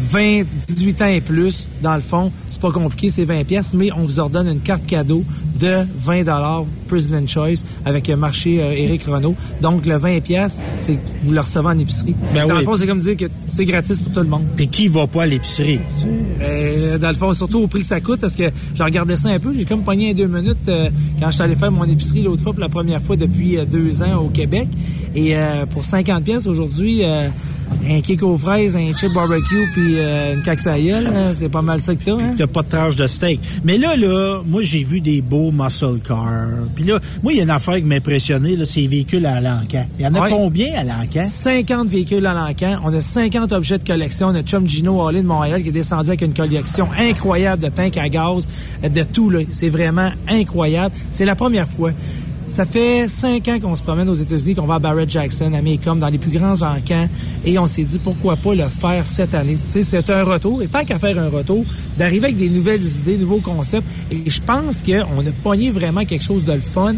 20, 0.00 0.42
18 0.68 1.02
ans 1.02 1.06
et 1.06 1.20
plus, 1.20 1.68
dans 1.82 1.94
le 1.94 2.00
fond, 2.00 2.32
c'est 2.50 2.60
pas 2.60 2.70
compliqué, 2.72 3.10
c'est 3.10 3.24
20 3.24 3.44
pièces, 3.44 3.72
mais 3.74 3.92
on 3.92 4.04
vous 4.04 4.18
ordonne 4.18 4.48
une 4.48 4.60
carte 4.60 4.86
cadeau 4.86 5.24
de 5.58 5.84
20 5.98 6.24
dollars 6.24 6.64
President 6.88 7.26
Choice 7.26 7.64
avec 7.84 8.10
un 8.10 8.16
marché 8.16 8.62
euh, 8.62 8.72
Éric 8.72 9.04
Renault. 9.04 9.36
Donc 9.60 9.86
le 9.86 9.96
20 9.96 10.20
pièces, 10.20 10.60
c'est 10.76 10.98
vous 11.22 11.32
le 11.32 11.40
recevez 11.40 11.66
en 11.66 11.78
épicerie. 11.78 12.14
Ben 12.34 12.46
dans 12.46 12.54
oui. 12.54 12.60
le 12.60 12.64
fond, 12.64 12.76
c'est 12.76 12.86
comme 12.86 12.98
dire 12.98 13.16
que 13.16 13.26
c'est 13.50 13.64
gratis 13.64 14.00
pour 14.00 14.12
tout 14.12 14.20
le 14.20 14.26
monde. 14.26 14.44
Puis 14.56 14.68
qui 14.68 14.88
va 14.88 15.06
pas 15.06 15.22
à 15.22 15.26
l'épicerie? 15.26 15.80
Euh, 16.40 16.98
dans 16.98 17.08
le 17.08 17.14
fond, 17.14 17.32
surtout 17.34 17.58
au 17.58 17.66
prix 17.66 17.80
que 17.80 17.86
ça 17.86 18.00
coûte, 18.00 18.20
parce 18.20 18.36
que 18.36 18.50
j'ai 18.74 18.82
regardé 18.82 19.16
ça 19.16 19.28
un 19.28 19.38
peu. 19.38 19.52
J'ai 19.54 19.64
comme 19.64 19.82
pogné 19.82 20.14
deux 20.14 20.26
minutes 20.26 20.68
euh, 20.68 20.88
quand 21.18 21.30
je 21.30 21.34
suis 21.34 21.42
allé 21.42 21.54
faire 21.54 21.70
mon 21.70 21.84
épicerie 21.84 22.22
l'autre 22.22 22.42
fois 22.42 22.52
pour 22.52 22.60
la 22.60 22.68
première 22.68 23.02
fois 23.02 23.16
depuis 23.16 23.58
euh, 23.58 23.64
deux 23.64 24.02
ans 24.02 24.16
au 24.16 24.28
Québec. 24.28 24.68
Et 25.14 25.34
pour 25.72 25.84
50 25.84 26.22
pièces 26.22 26.46
aujourd'hui, 26.46 27.02
un 27.04 28.00
kick 28.00 28.22
aux 28.22 28.38
fraises, 28.38 28.76
un 28.76 28.92
chip 28.92 29.12
barbecue 29.12 29.66
puis 29.74 29.89
euh, 29.98 30.34
une 30.34 30.42
caque 30.42 30.60
hein, 30.66 31.32
c'est 31.34 31.48
pas 31.48 31.62
mal 31.62 31.80
ça 31.80 31.94
que 31.94 32.04
t'as. 32.04 32.12
Hein? 32.12 32.34
T'as 32.36 32.46
pas 32.46 32.62
de 32.62 32.68
tranche 32.68 32.96
de 32.96 33.06
steak. 33.06 33.40
Mais 33.64 33.78
là, 33.78 33.96
là, 33.96 34.40
moi, 34.46 34.62
j'ai 34.62 34.82
vu 34.84 35.00
des 35.00 35.20
beaux 35.22 35.50
muscle 35.50 35.98
cars. 36.06 36.26
Puis 36.74 36.84
là, 36.84 36.98
moi, 37.22 37.32
il 37.32 37.36
y 37.36 37.40
a 37.40 37.44
une 37.44 37.50
affaire 37.50 37.76
qui 37.76 37.82
m'a 37.84 37.96
impressionné, 37.96 38.56
là, 38.56 38.64
c'est 38.66 38.80
les 38.80 38.88
véhicules 38.88 39.26
à 39.26 39.40
l'encan. 39.40 39.86
Il 39.98 40.04
y 40.04 40.08
en 40.08 40.14
a 40.14 40.20
Ouais. 40.22 40.30
combien 40.30 40.68
à 40.78 40.84
l'encan? 40.84 41.24
50 41.26 41.88
véhicules 41.88 42.24
à 42.26 42.34
l'encan. 42.34 42.78
On 42.84 42.92
a 42.94 43.00
50 43.00 43.52
objets 43.52 43.78
de 43.78 43.84
collection. 43.86 44.28
On 44.28 44.34
a 44.34 44.42
Chum 44.42 44.68
Gino 44.68 45.06
Allé 45.06 45.22
de 45.22 45.26
Montréal 45.26 45.62
qui 45.62 45.68
est 45.70 45.72
descendu 45.72 46.08
avec 46.10 46.22
une 46.22 46.34
collection 46.34 46.86
incroyable 46.98 47.62
de 47.62 47.68
tanks 47.68 47.96
à 47.96 48.08
gaz, 48.08 48.48
de 48.82 49.02
tout. 49.02 49.30
là. 49.30 49.40
C'est 49.50 49.68
vraiment 49.70 50.10
incroyable. 50.28 50.94
C'est 51.10 51.24
la 51.24 51.34
première 51.34 51.68
fois. 51.68 51.90
Ça 52.50 52.66
fait 52.66 53.08
cinq 53.08 53.46
ans 53.46 53.60
qu'on 53.60 53.76
se 53.76 53.82
promène 53.82 54.08
aux 54.08 54.14
États-Unis, 54.14 54.56
qu'on 54.56 54.66
va 54.66 54.74
à 54.74 54.78
Barrett 54.80 55.08
Jackson, 55.08 55.52
à 55.54 55.62
Maycomb, 55.62 55.94
dans 55.94 56.08
les 56.08 56.18
plus 56.18 56.32
grands 56.32 56.60
encans, 56.62 57.08
et 57.44 57.56
on 57.60 57.68
s'est 57.68 57.84
dit 57.84 58.00
pourquoi 58.00 58.34
pas 58.34 58.56
le 58.56 58.68
faire 58.68 59.06
cette 59.06 59.34
année? 59.34 59.56
Tu 59.66 59.70
sais, 59.70 59.82
c'est 59.82 60.10
un 60.10 60.24
retour, 60.24 60.60
et 60.60 60.66
tant 60.66 60.84
qu'à 60.84 60.98
faire 60.98 61.16
un 61.16 61.28
retour, 61.28 61.64
d'arriver 61.96 62.24
avec 62.24 62.38
des 62.38 62.48
nouvelles 62.48 62.84
idées, 62.84 63.16
nouveaux 63.16 63.38
concepts, 63.38 63.86
et 64.10 64.28
je 64.28 64.40
pense 64.40 64.82
qu'on 64.82 64.90
a 65.20 65.30
pogné 65.44 65.70
vraiment 65.70 66.04
quelque 66.04 66.24
chose 66.24 66.44
de 66.44 66.54
le 66.54 66.60
fun. 66.60 66.96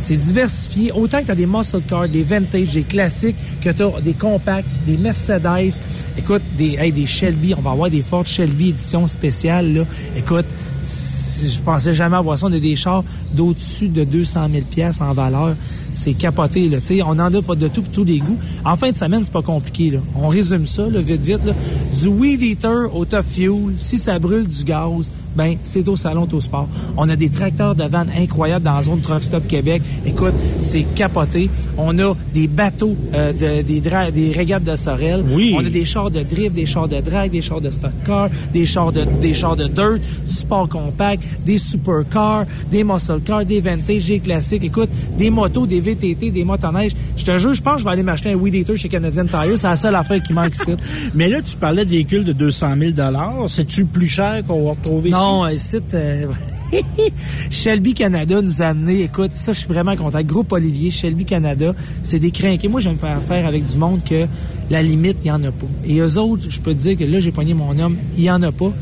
C'est 0.00 0.16
diversifié. 0.16 0.92
Autant 0.92 1.20
que 1.20 1.26
tu 1.26 1.30
as 1.30 1.36
des 1.36 1.46
muscle 1.46 1.80
cars, 1.88 2.08
des 2.08 2.22
vintage, 2.22 2.72
des 2.72 2.82
classiques, 2.82 3.36
que 3.62 3.70
tu 3.70 3.82
as 3.82 4.00
des 4.00 4.12
compacts, 4.12 4.66
des 4.86 4.96
Mercedes, 4.96 5.80
écoute, 6.16 6.42
des, 6.56 6.76
hey, 6.78 6.92
des 6.92 7.06
Shelby. 7.06 7.54
On 7.56 7.60
va 7.60 7.70
avoir 7.70 7.90
des 7.90 8.02
Ford 8.02 8.26
Shelby 8.26 8.70
édition 8.70 9.06
spéciale. 9.06 9.74
Là. 9.74 9.84
Écoute, 10.16 10.44
je 10.82 11.60
pensais 11.60 11.92
jamais 11.92 12.16
avoir 12.16 12.38
ça. 12.38 12.46
On 12.46 12.52
a 12.52 12.58
des 12.58 12.76
chars 12.76 13.04
d'au-dessus 13.32 13.88
de 13.88 14.04
200 14.04 14.48
000 14.52 14.64
pièces 14.70 15.00
en 15.00 15.12
valeur. 15.12 15.54
C'est 15.94 16.14
capoté, 16.14 16.68
là. 16.68 16.80
Tu 16.80 16.86
sais, 16.86 17.02
on 17.02 17.10
en 17.10 17.32
a 17.32 17.42
pas 17.42 17.54
de 17.54 17.68
tout 17.68 17.82
pour 17.82 17.92
tous 17.92 18.04
les 18.04 18.18
goûts. 18.18 18.38
En 18.64 18.76
fin 18.76 18.90
de 18.90 18.96
semaine, 18.96 19.24
c'est 19.24 19.32
pas 19.32 19.42
compliqué, 19.42 19.90
là. 19.90 19.98
On 20.16 20.28
résume 20.28 20.66
ça, 20.66 20.88
là, 20.88 21.00
vite, 21.00 21.24
vite, 21.24 21.44
là. 21.44 21.52
Du 22.00 22.08
Weed 22.08 22.42
Eater 22.42 22.94
au 22.94 23.04
Top 23.04 23.24
Fuel. 23.24 23.74
Si 23.76 23.98
ça 23.98 24.18
brûle 24.18 24.46
du 24.46 24.64
gaz, 24.64 25.10
ben, 25.38 25.56
c'est 25.62 25.86
au 25.88 25.96
Salon 25.96 26.24
Autosport. 26.24 26.68
On 26.96 27.08
a 27.08 27.14
des 27.14 27.28
tracteurs 27.30 27.74
de 27.76 27.84
vannes 27.84 28.10
incroyables 28.18 28.64
dans 28.64 28.74
la 28.74 28.82
zone 28.82 29.00
Truck 29.00 29.22
Stop 29.22 29.46
Québec. 29.46 29.82
Écoute, 30.04 30.34
c'est 30.60 30.82
capoté. 30.96 31.48
On 31.78 31.96
a 32.00 32.14
des 32.34 32.48
bateaux, 32.48 32.96
euh, 33.14 33.32
de- 33.32 33.62
des, 33.62 33.80
des 33.80 34.32
régates 34.32 34.64
de 34.64 34.74
Sorel. 34.74 35.24
Oui. 35.30 35.54
On 35.56 35.64
a 35.64 35.70
des 35.70 35.84
chars 35.84 36.10
de 36.10 36.22
drift, 36.24 36.54
des 36.54 36.66
chars 36.66 36.88
de 36.88 37.00
drag, 37.00 37.30
des 37.30 37.40
chars 37.40 37.60
de 37.60 37.70
stock 37.70 37.92
car, 38.04 38.28
des 38.52 38.66
chars 38.66 38.90
de, 38.92 39.04
des 39.22 39.32
chars 39.32 39.54
de 39.56 39.68
dirt, 39.68 40.00
du 40.26 40.34
sport 40.34 40.68
compact, 40.68 41.22
des 41.46 41.58
supercars, 41.58 42.44
des 42.72 42.82
muscle 42.82 43.20
cars, 43.20 43.44
des 43.44 43.60
vintage, 43.60 44.06
des 44.06 44.18
classiques. 44.18 44.64
Écoute, 44.64 44.90
des 45.16 45.30
motos, 45.30 45.66
des 45.66 45.80
VTT, 45.80 46.30
des 46.32 46.44
motoneiges. 46.44 46.96
Je 47.16 47.24
te 47.24 47.38
jure, 47.38 47.54
je 47.54 47.62
pense 47.62 47.74
que 47.74 47.80
je 47.80 47.84
vais 47.84 47.90
aller 47.92 48.02
m'acheter 48.02 48.32
un 48.32 48.44
Eater 48.44 48.76
chez 48.76 48.88
Canadian 48.88 49.26
Tire. 49.26 49.56
C'est 49.56 49.68
la 49.68 49.76
seule 49.76 49.94
affaire 49.94 50.20
qui 50.22 50.32
manque 50.32 50.54
ici. 50.56 50.72
Mais 51.14 51.28
là, 51.28 51.40
tu 51.42 51.56
parlais 51.56 51.84
de 51.84 51.90
véhicules 51.90 52.24
de 52.24 52.32
200 52.32 52.74
000 52.96 53.46
C'est-tu 53.46 53.84
plus 53.84 54.08
cher 54.08 54.42
qu'on 54.46 54.64
va 54.64 54.70
retrouver 54.70 55.10
ici? 55.10 55.18
Non, 55.28 55.46
ici, 55.48 55.76
euh, 55.92 56.26
Shelby 57.50 57.92
Canada 57.92 58.40
nous 58.40 58.62
a 58.62 58.68
amené, 58.68 59.02
écoute, 59.02 59.32
ça, 59.34 59.52
je 59.52 59.58
suis 59.58 59.68
vraiment 59.68 59.94
content. 59.94 60.22
Groupe 60.22 60.52
Olivier, 60.52 60.90
Shelby 60.90 61.26
Canada, 61.26 61.74
c'est 62.02 62.18
des 62.18 62.30
crinqués. 62.30 62.66
Moi, 62.66 62.80
j'aime 62.80 62.96
faire 62.96 63.18
affaire 63.18 63.46
avec 63.46 63.66
du 63.66 63.76
monde 63.76 64.00
que 64.08 64.24
la 64.70 64.82
limite, 64.82 65.18
il 65.20 65.24
n'y 65.24 65.30
en 65.30 65.44
a 65.44 65.50
pas. 65.50 65.66
Et 65.86 65.98
eux 65.98 66.16
autres, 66.16 66.44
je 66.48 66.58
peux 66.60 66.72
te 66.72 66.78
dire 66.78 66.96
que 66.96 67.04
là, 67.04 67.20
j'ai 67.20 67.30
pogné 67.30 67.52
mon 67.52 67.78
homme, 67.78 67.96
il 68.16 68.22
n'y 68.22 68.30
en 68.30 68.42
a 68.42 68.52
pas. 68.52 68.72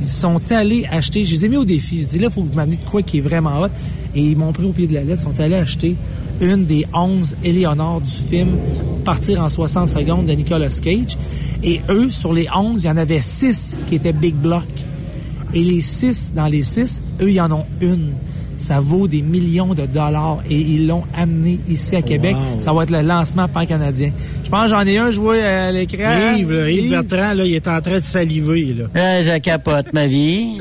Ils 0.00 0.08
sont 0.08 0.40
allés 0.50 0.86
acheter, 0.88 1.24
je 1.24 1.34
les 1.34 1.46
ai 1.46 1.48
mis 1.48 1.56
au 1.56 1.64
défi. 1.64 2.02
Je 2.02 2.06
dis 2.06 2.18
là, 2.20 2.28
il 2.28 2.32
faut 2.32 2.42
que 2.42 2.50
vous 2.50 2.54
m'amenez 2.54 2.76
de 2.76 2.88
quoi 2.88 3.02
qui 3.02 3.18
est 3.18 3.22
vraiment 3.22 3.62
hot. 3.62 3.70
Et 4.14 4.22
ils 4.22 4.36
m'ont 4.36 4.52
pris 4.52 4.64
au 4.64 4.72
pied 4.72 4.86
de 4.86 4.94
la 4.94 5.02
lettre, 5.02 5.24
ils 5.26 5.34
sont 5.34 5.40
allés 5.40 5.56
acheter 5.56 5.96
une 6.40 6.66
des 6.66 6.86
11 6.94 7.34
Éléonore 7.42 8.00
du 8.00 8.10
film 8.10 8.50
Partir 9.04 9.40
en 9.40 9.48
60 9.48 9.88
secondes 9.88 10.26
de 10.26 10.32
Nicolas 10.34 10.68
Cage. 10.68 11.18
Et 11.64 11.80
eux, 11.88 12.10
sur 12.10 12.32
les 12.32 12.46
11, 12.54 12.84
il 12.84 12.86
y 12.86 12.90
en 12.90 12.96
avait 12.96 13.22
6 13.22 13.78
qui 13.88 13.96
étaient 13.96 14.12
Big 14.12 14.34
Block. 14.36 14.66
Et 15.56 15.64
les 15.64 15.80
six, 15.80 16.34
dans 16.34 16.48
les 16.48 16.62
six, 16.62 17.00
eux, 17.18 17.30
ils 17.30 17.40
en 17.40 17.50
ont 17.50 17.64
une. 17.80 18.12
Ça 18.58 18.78
vaut 18.78 19.08
des 19.08 19.22
millions 19.22 19.72
de 19.72 19.86
dollars 19.86 20.40
et 20.50 20.58
ils 20.58 20.86
l'ont 20.86 21.04
amené 21.16 21.58
ici 21.66 21.96
à 21.96 22.02
Québec. 22.02 22.36
Wow. 22.36 22.60
Ça 22.60 22.74
va 22.74 22.82
être 22.82 22.90
le 22.90 23.00
lancement 23.00 23.48
pan-canadien. 23.48 24.12
Je 24.44 24.50
pense 24.50 24.64
que 24.64 24.70
j'en 24.70 24.82
ai 24.82 24.98
un, 24.98 25.10
je 25.10 25.18
vois 25.18 25.36
à 25.36 25.72
l'écran. 25.72 26.36
Yves, 26.36 26.52
là, 26.52 26.70
Yves? 26.70 26.90
Bertrand, 26.90 27.32
là, 27.32 27.46
il 27.46 27.54
est 27.54 27.68
en 27.68 27.80
train 27.80 27.98
de 27.98 28.04
saliver, 28.04 28.74
là. 28.74 28.84
Euh, 28.94 29.22
je 29.22 29.38
capote 29.38 29.94
ma 29.94 30.06
vie. 30.06 30.58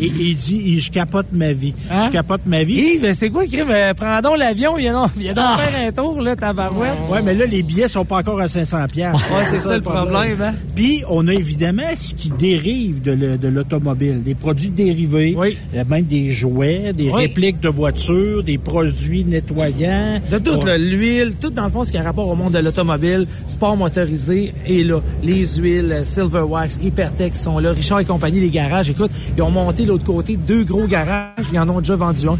Et 0.00 0.06
il 0.06 0.34
dit, 0.36 0.62
il- 0.66 0.80
je 0.80 0.90
capote 0.90 1.26
ma 1.32 1.52
vie. 1.52 1.74
Hein? 1.90 2.06
Je 2.06 2.12
capote 2.12 2.40
ma 2.46 2.62
vie. 2.64 2.96
Yves, 2.96 3.12
c'est 3.14 3.30
quoi, 3.30 3.44
écrire? 3.44 3.66
Euh, 3.70 3.92
prends 3.94 4.20
donc 4.20 4.38
l'avion, 4.38 4.76
viens 4.76 4.92
donc, 4.92 5.10
viens 5.16 5.32
donc 5.34 5.44
Ah. 5.46 5.56
faire 5.58 5.88
un 5.88 5.92
tour, 5.92 6.20
là, 6.20 6.36
tabarouette. 6.36 6.90
Ouais, 7.10 7.22
mais 7.22 7.34
là, 7.34 7.46
les 7.46 7.62
billets 7.62 7.88
sont 7.88 8.04
pas 8.04 8.18
encore 8.18 8.40
à 8.40 8.48
500 8.48 8.86
pièces. 8.92 9.14
Ouais, 9.14 9.44
c'est 9.50 9.58
ça 9.60 9.76
le 9.76 9.82
problème, 9.82 10.40
hein? 10.42 10.54
Puis, 10.74 11.02
on 11.08 11.26
a 11.28 11.32
évidemment 11.34 11.82
ce 11.96 12.14
qui 12.14 12.30
dérive 12.30 13.02
de 13.02 13.12
le- 13.12 13.38
de 13.38 13.48
l'automobile. 13.48 14.22
Des 14.22 14.34
produits 14.34 14.70
dérivés, 14.70 15.34
Oui. 15.38 15.56
euh, 15.74 15.84
même 15.88 16.04
des 16.04 16.32
jouets, 16.32 16.92
des 16.92 17.10
répliques 17.10 17.60
de 17.60 17.68
voitures, 17.68 18.42
des 18.42 18.58
produits 18.58 19.24
nettoyants. 19.24 20.20
De 20.30 20.38
tout, 20.38 20.60
l'huile, 20.78 21.32
tout 21.40 21.50
dans 21.50 21.64
le 21.64 21.70
fond, 21.70 21.84
ce 21.84 21.90
qui 21.90 21.98
a 21.98 22.02
rapport 22.02 22.28
au 22.28 22.34
monde 22.34 22.52
de 22.52 22.58
l'automobile, 22.58 23.26
sport 23.46 23.76
motorisé, 23.76 24.52
et 24.66 24.82
là, 24.84 25.00
les 25.22 25.46
huiles, 25.56 25.92
euh, 25.92 26.04
Silver 26.04 26.40
Wax, 26.42 26.78
Hypertech 26.82 27.36
sont 27.36 27.58
là, 27.58 27.72
Richard 27.72 28.00
et 28.00 28.04
compagnie, 28.04 28.40
les 28.40 28.50
garages, 28.50 28.90
écoute, 28.90 29.10
ils 29.36 29.42
ont 29.42 29.50
monté 29.54 29.84
de 29.84 29.88
l'autre 29.88 30.04
côté 30.04 30.36
deux 30.36 30.64
gros 30.64 30.86
garages, 30.86 31.46
ils 31.52 31.58
en 31.58 31.68
ont 31.68 31.78
déjà 31.78 31.96
vendu 31.96 32.28
un. 32.28 32.38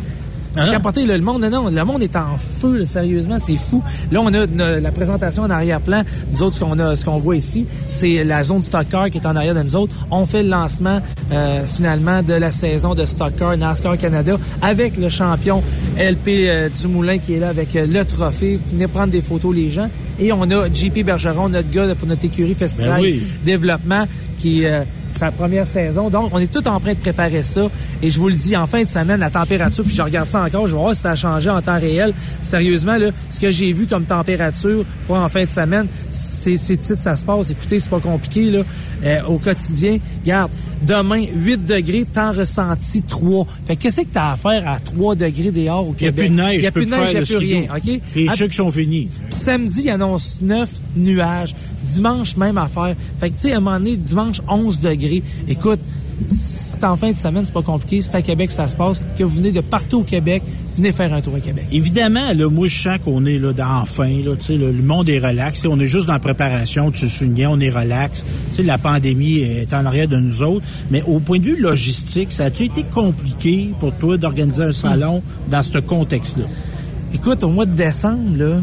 Ah 0.56 0.68
capoté, 0.70 1.04
là, 1.04 1.16
le 1.16 1.22
monde, 1.24 1.42
non, 1.42 1.50
non, 1.50 1.68
le 1.68 1.84
monde 1.84 2.02
est 2.02 2.14
en 2.14 2.38
feu, 2.38 2.78
là, 2.78 2.86
sérieusement, 2.86 3.40
c'est 3.40 3.56
fou. 3.56 3.82
Là, 4.12 4.20
on 4.20 4.32
a 4.32 4.46
la 4.80 4.92
présentation 4.92 5.42
en 5.42 5.50
arrière-plan. 5.50 6.04
Nous 6.30 6.42
autres, 6.44 6.56
ce 6.56 6.60
qu'on 6.60 6.78
a, 6.78 6.94
ce 6.94 7.04
qu'on 7.04 7.18
voit 7.18 7.34
ici, 7.34 7.66
c'est 7.88 8.22
la 8.22 8.44
zone 8.44 8.62
stock 8.62 8.86
car 8.88 9.10
qui 9.10 9.18
est 9.18 9.26
en 9.26 9.34
arrière 9.34 9.54
de 9.54 9.62
nous 9.62 9.74
autres. 9.74 9.94
On 10.12 10.26
fait 10.26 10.44
le 10.44 10.50
lancement, 10.50 11.00
euh, 11.32 11.64
finalement, 11.66 12.22
de 12.22 12.34
la 12.34 12.52
saison 12.52 12.94
de 12.94 13.04
stock 13.04 13.32
car 13.36 13.56
NASCAR 13.56 13.98
Canada 13.98 14.36
avec 14.62 14.96
le 14.96 15.08
champion 15.08 15.60
LP 15.98 16.28
euh, 16.28 16.68
Dumoulin 16.68 17.18
qui 17.18 17.34
est 17.34 17.40
là 17.40 17.48
avec 17.48 17.74
euh, 17.74 17.86
le 17.86 18.04
trophée. 18.04 18.60
Venez 18.72 18.86
prendre 18.86 19.12
des 19.12 19.22
photos, 19.22 19.52
les 19.52 19.72
gens. 19.72 19.88
Et 20.18 20.32
on 20.32 20.42
a 20.50 20.68
JP 20.72 21.04
Bergeron, 21.04 21.48
notre 21.48 21.70
gars 21.70 21.94
pour 21.94 22.06
notre 22.08 22.24
écurie 22.24 22.54
Festival 22.54 23.00
Ben 23.00 23.02
oui. 23.02 23.22
Développement, 23.44 24.06
qui 24.38 24.64
euh, 24.64 24.82
sa 25.10 25.30
première 25.30 25.66
saison. 25.66 26.10
Donc, 26.10 26.30
on 26.32 26.38
est 26.38 26.50
tout 26.52 26.66
en 26.68 26.80
train 26.80 26.92
de 26.92 26.98
préparer 26.98 27.42
ça. 27.42 27.68
Et 28.02 28.10
je 28.10 28.18
vous 28.18 28.28
le 28.28 28.34
dis, 28.34 28.56
en 28.56 28.66
fin 28.66 28.82
de 28.82 28.88
semaine, 28.88 29.20
la 29.20 29.30
température, 29.30 29.84
puis 29.84 29.94
je 29.94 30.02
regarde 30.02 30.28
ça 30.28 30.42
encore, 30.44 30.66
je 30.66 30.72
vais 30.74 30.80
voir 30.82 30.94
si 30.94 31.02
ça 31.02 31.12
a 31.12 31.16
changé 31.16 31.48
en 31.50 31.62
temps 31.62 31.78
réel. 31.78 32.12
Sérieusement, 32.42 32.96
là, 32.96 33.10
ce 33.30 33.38
que 33.40 33.50
j'ai 33.50 33.72
vu 33.72 33.86
comme 33.86 34.04
température 34.04 34.84
pour 35.06 35.16
en 35.16 35.28
fin 35.28 35.44
de 35.44 35.50
semaine, 35.50 35.86
c'est 36.10 36.56
que 36.56 36.96
ça 36.96 37.16
se 37.16 37.24
passe. 37.24 37.50
Écoutez, 37.50 37.78
c'est 37.80 37.88
pas 37.90 38.00
compliqué 38.00 38.50
là, 38.50 38.62
euh, 39.04 39.22
au 39.28 39.38
quotidien. 39.38 39.98
Regarde, 40.24 40.50
demain, 40.82 41.24
8 41.34 41.64
degrés, 41.64 42.04
temps 42.04 42.32
ressenti 42.32 43.02
3. 43.02 43.46
Fait 43.66 43.76
que 43.76 43.82
qu'est-ce 43.82 44.00
que 44.02 44.06
t'as 44.12 44.32
à 44.32 44.36
faire 44.36 44.66
à 44.68 44.78
3 44.80 45.14
degrés 45.14 45.50
dehors 45.52 45.88
au 45.88 45.94
Il 45.98 46.02
n'y 46.02 46.08
a 46.08 46.12
plus 46.12 46.28
de 46.28 46.34
neige. 46.34 46.54
Il 46.56 46.60
n'y 46.60 46.66
a 46.66 46.72
plus 46.72 46.86
de 46.86 46.90
neige, 46.90 47.08
il 47.12 47.12
faire 47.12 47.22
n'y 47.22 47.34
a 47.34 47.38
plus 47.38 47.46
rien. 47.46 47.66
OK? 47.76 48.00
Les 48.16 48.28
À- 48.28 48.34
chocs 48.36 48.52
sont 48.52 48.70
finis. 48.72 49.08
puis 49.30 49.38
samedi, 49.38 49.82
il 49.84 49.90
annonce 50.04 50.38
9 50.40 50.70
nuages. 50.96 51.54
Dimanche, 51.82 52.36
même 52.36 52.58
affaire. 52.58 52.94
Fait 53.20 53.30
que, 53.30 53.34
tu 53.34 53.42
sais, 53.42 53.52
à 53.52 53.56
un 53.56 53.60
moment 53.60 53.78
donné, 53.78 53.96
dimanche, 53.96 54.40
11 54.48 54.80
degrés. 54.80 55.22
Écoute, 55.48 55.80
c'est 56.32 56.84
en 56.84 56.96
fin 56.96 57.10
de 57.10 57.16
semaine, 57.16 57.44
c'est 57.44 57.52
pas 57.52 57.62
compliqué. 57.62 58.00
C'est 58.00 58.14
à 58.14 58.22
Québec 58.22 58.48
que 58.48 58.54
ça 58.54 58.68
se 58.68 58.76
passe. 58.76 59.02
Que 59.18 59.24
vous 59.24 59.36
venez 59.36 59.50
de 59.50 59.60
partout 59.60 60.00
au 60.00 60.02
Québec, 60.04 60.42
venez 60.76 60.92
faire 60.92 61.12
un 61.12 61.20
tour 61.20 61.34
à 61.34 61.40
Québec. 61.40 61.64
Évidemment, 61.72 62.32
là, 62.32 62.48
moi, 62.48 62.68
je 62.68 62.78
sens 62.82 62.98
qu'on 63.04 63.26
est 63.26 63.38
là, 63.38 63.52
enfin, 63.82 64.08
là, 64.24 64.36
tu 64.36 64.44
sais, 64.44 64.56
le, 64.56 64.70
le 64.70 64.82
monde 64.82 65.08
est 65.08 65.18
relax. 65.18 65.66
On 65.66 65.78
est 65.80 65.88
juste 65.88 66.06
dans 66.06 66.12
la 66.12 66.18
préparation, 66.20 66.90
tu 66.90 67.08
soulignais, 67.08 67.46
on 67.46 67.58
est 67.58 67.70
relax. 67.70 68.24
Tu 68.50 68.56
sais, 68.56 68.62
la 68.62 68.78
pandémie 68.78 69.38
est 69.38 69.72
en 69.74 69.84
arrière 69.84 70.08
de 70.08 70.16
nous 70.16 70.42
autres. 70.42 70.64
Mais 70.90 71.02
au 71.02 71.18
point 71.18 71.38
de 71.38 71.44
vue 71.44 71.60
logistique, 71.60 72.30
ça 72.30 72.44
a-tu 72.44 72.64
été 72.64 72.84
compliqué 72.84 73.70
pour 73.80 73.92
toi 73.94 74.16
d'organiser 74.16 74.62
un 74.62 74.72
salon 74.72 75.22
dans 75.50 75.62
ce 75.62 75.78
contexte-là? 75.78 76.44
Écoute, 77.12 77.42
au 77.42 77.48
mois 77.48 77.66
de 77.66 77.74
décembre, 77.74 78.36
là, 78.36 78.60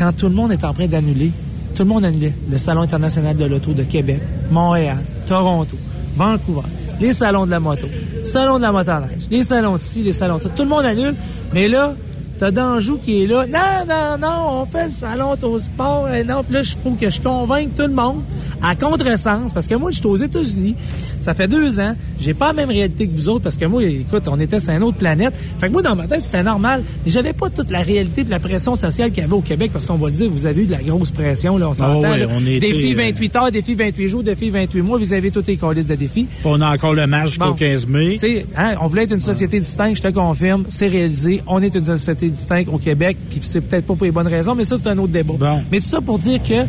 quand 0.00 0.12
tout 0.16 0.30
le 0.30 0.34
monde 0.34 0.50
est 0.50 0.64
en 0.64 0.72
train 0.72 0.86
d'annuler, 0.86 1.30
tout 1.74 1.82
le 1.82 1.88
monde 1.90 2.06
annulait. 2.06 2.32
Le 2.50 2.56
Salon 2.56 2.80
international 2.80 3.36
de 3.36 3.44
l'auto 3.44 3.74
de 3.74 3.82
Québec, 3.82 4.18
Montréal, 4.50 4.96
Toronto, 5.28 5.76
Vancouver, 6.16 6.62
les 7.02 7.12
salons 7.12 7.44
de 7.44 7.50
la 7.50 7.60
moto, 7.60 7.86
salon 8.24 8.56
de 8.56 8.62
la 8.62 8.72
motoneige, 8.72 9.28
les 9.30 9.44
salons 9.44 9.76
de 9.76 9.82
ci, 9.82 10.02
les 10.02 10.14
salons 10.14 10.38
de 10.38 10.42
ça. 10.42 10.48
Tout 10.48 10.62
le 10.62 10.70
monde 10.70 10.86
annule. 10.86 11.14
Mais 11.52 11.68
là, 11.68 11.94
t'as 12.40 12.50
Danjou 12.50 12.96
qui 12.96 13.22
est 13.22 13.26
là. 13.26 13.44
Non, 13.46 13.84
non, 13.86 14.18
non, 14.18 14.62
on 14.62 14.66
fait 14.66 14.86
le 14.86 14.90
salon 14.90 15.34
au 15.42 15.58
sport. 15.58 16.08
Et 16.08 16.24
non, 16.24 16.42
puis 16.42 16.54
là, 16.54 16.60
il 16.62 16.82
faut 16.82 16.96
que 16.98 17.10
je 17.10 17.20
convainque 17.20 17.74
tout 17.76 17.82
le 17.82 17.92
monde 17.92 18.22
à 18.62 18.74
contresens. 18.74 19.52
Parce 19.52 19.66
que 19.66 19.74
moi, 19.74 19.90
je 19.90 19.98
suis 19.98 20.06
aux 20.06 20.16
États-Unis. 20.16 20.74
Ça 21.20 21.34
fait 21.34 21.48
deux 21.48 21.78
ans. 21.80 21.94
J'ai 22.18 22.32
pas 22.32 22.48
la 22.48 22.52
même 22.54 22.70
réalité 22.70 23.06
que 23.06 23.14
vous 23.14 23.28
autres 23.28 23.44
parce 23.44 23.58
que 23.58 23.66
moi, 23.66 23.84
écoute, 23.84 24.22
on 24.26 24.40
était 24.40 24.58
sur 24.58 24.72
une 24.72 24.82
autre 24.82 24.96
planète. 24.96 25.34
Fait 25.36 25.66
que 25.66 25.72
moi, 25.72 25.82
dans 25.82 25.94
ma 25.94 26.06
tête, 26.06 26.24
c'était 26.24 26.42
normal. 26.42 26.82
Mais 27.04 27.10
j'avais 27.10 27.34
pas 27.34 27.50
toute 27.50 27.70
la 27.70 27.80
réalité 27.80 28.22
et 28.22 28.24
la 28.24 28.38
pression 28.38 28.74
sociale 28.74 29.10
qu'il 29.10 29.22
y 29.22 29.26
avait 29.26 29.34
au 29.34 29.42
Québec 29.42 29.70
parce 29.70 29.86
qu'on 29.86 29.96
va 29.96 30.08
le 30.08 30.14
dire, 30.14 30.30
vous 30.30 30.46
avez 30.46 30.62
eu 30.62 30.66
de 30.66 30.72
la 30.72 30.82
grosse 30.82 31.10
pression, 31.10 31.58
là, 31.58 31.68
on 31.68 31.74
s'entend. 31.74 32.16
là. 32.16 32.26
on 32.30 32.40
était, 32.40 32.60
défi 32.60 32.94
euh, 32.94 33.12
28 33.12 33.36
heures, 33.36 33.52
défi 33.52 33.74
28 33.74 34.08
jours, 34.08 34.22
défi 34.22 34.48
28 34.48 34.80
mois. 34.80 34.96
Vous 34.96 35.12
avez 35.12 35.30
tous 35.30 35.44
les 35.46 35.58
colis 35.58 35.84
de 35.84 35.94
défis. 35.94 36.26
On 36.46 36.58
a 36.62 36.72
encore 36.74 36.94
le 36.94 37.06
match 37.06 37.28
jusqu'au 37.32 37.50
Bon. 37.50 37.54
15 37.54 37.86
mai. 37.86 38.16
Hein, 38.56 38.76
on 38.80 38.86
voulait 38.86 39.02
être 39.04 39.12
une 39.12 39.20
société 39.20 39.60
distincte, 39.60 39.98
je 39.98 40.02
te 40.02 40.08
confirme, 40.08 40.64
c'est 40.68 40.86
réalisé. 40.86 41.42
On 41.46 41.62
est 41.62 41.74
une 41.74 41.84
société 41.84 42.29
distincte 42.30 42.68
au 42.72 42.78
Québec, 42.78 43.16
puis 43.28 43.40
c'est 43.42 43.60
peut-être 43.60 43.86
pas 43.86 43.94
pour 43.94 44.04
les 44.04 44.10
bonnes 44.10 44.26
raisons, 44.26 44.54
mais 44.54 44.64
ça, 44.64 44.76
c'est 44.76 44.88
un 44.88 44.98
autre 44.98 45.12
débat. 45.12 45.34
Mais 45.70 45.80
tout 45.80 45.86
ça 45.86 46.00
pour 46.00 46.18
dire 46.18 46.42
que 46.42 46.64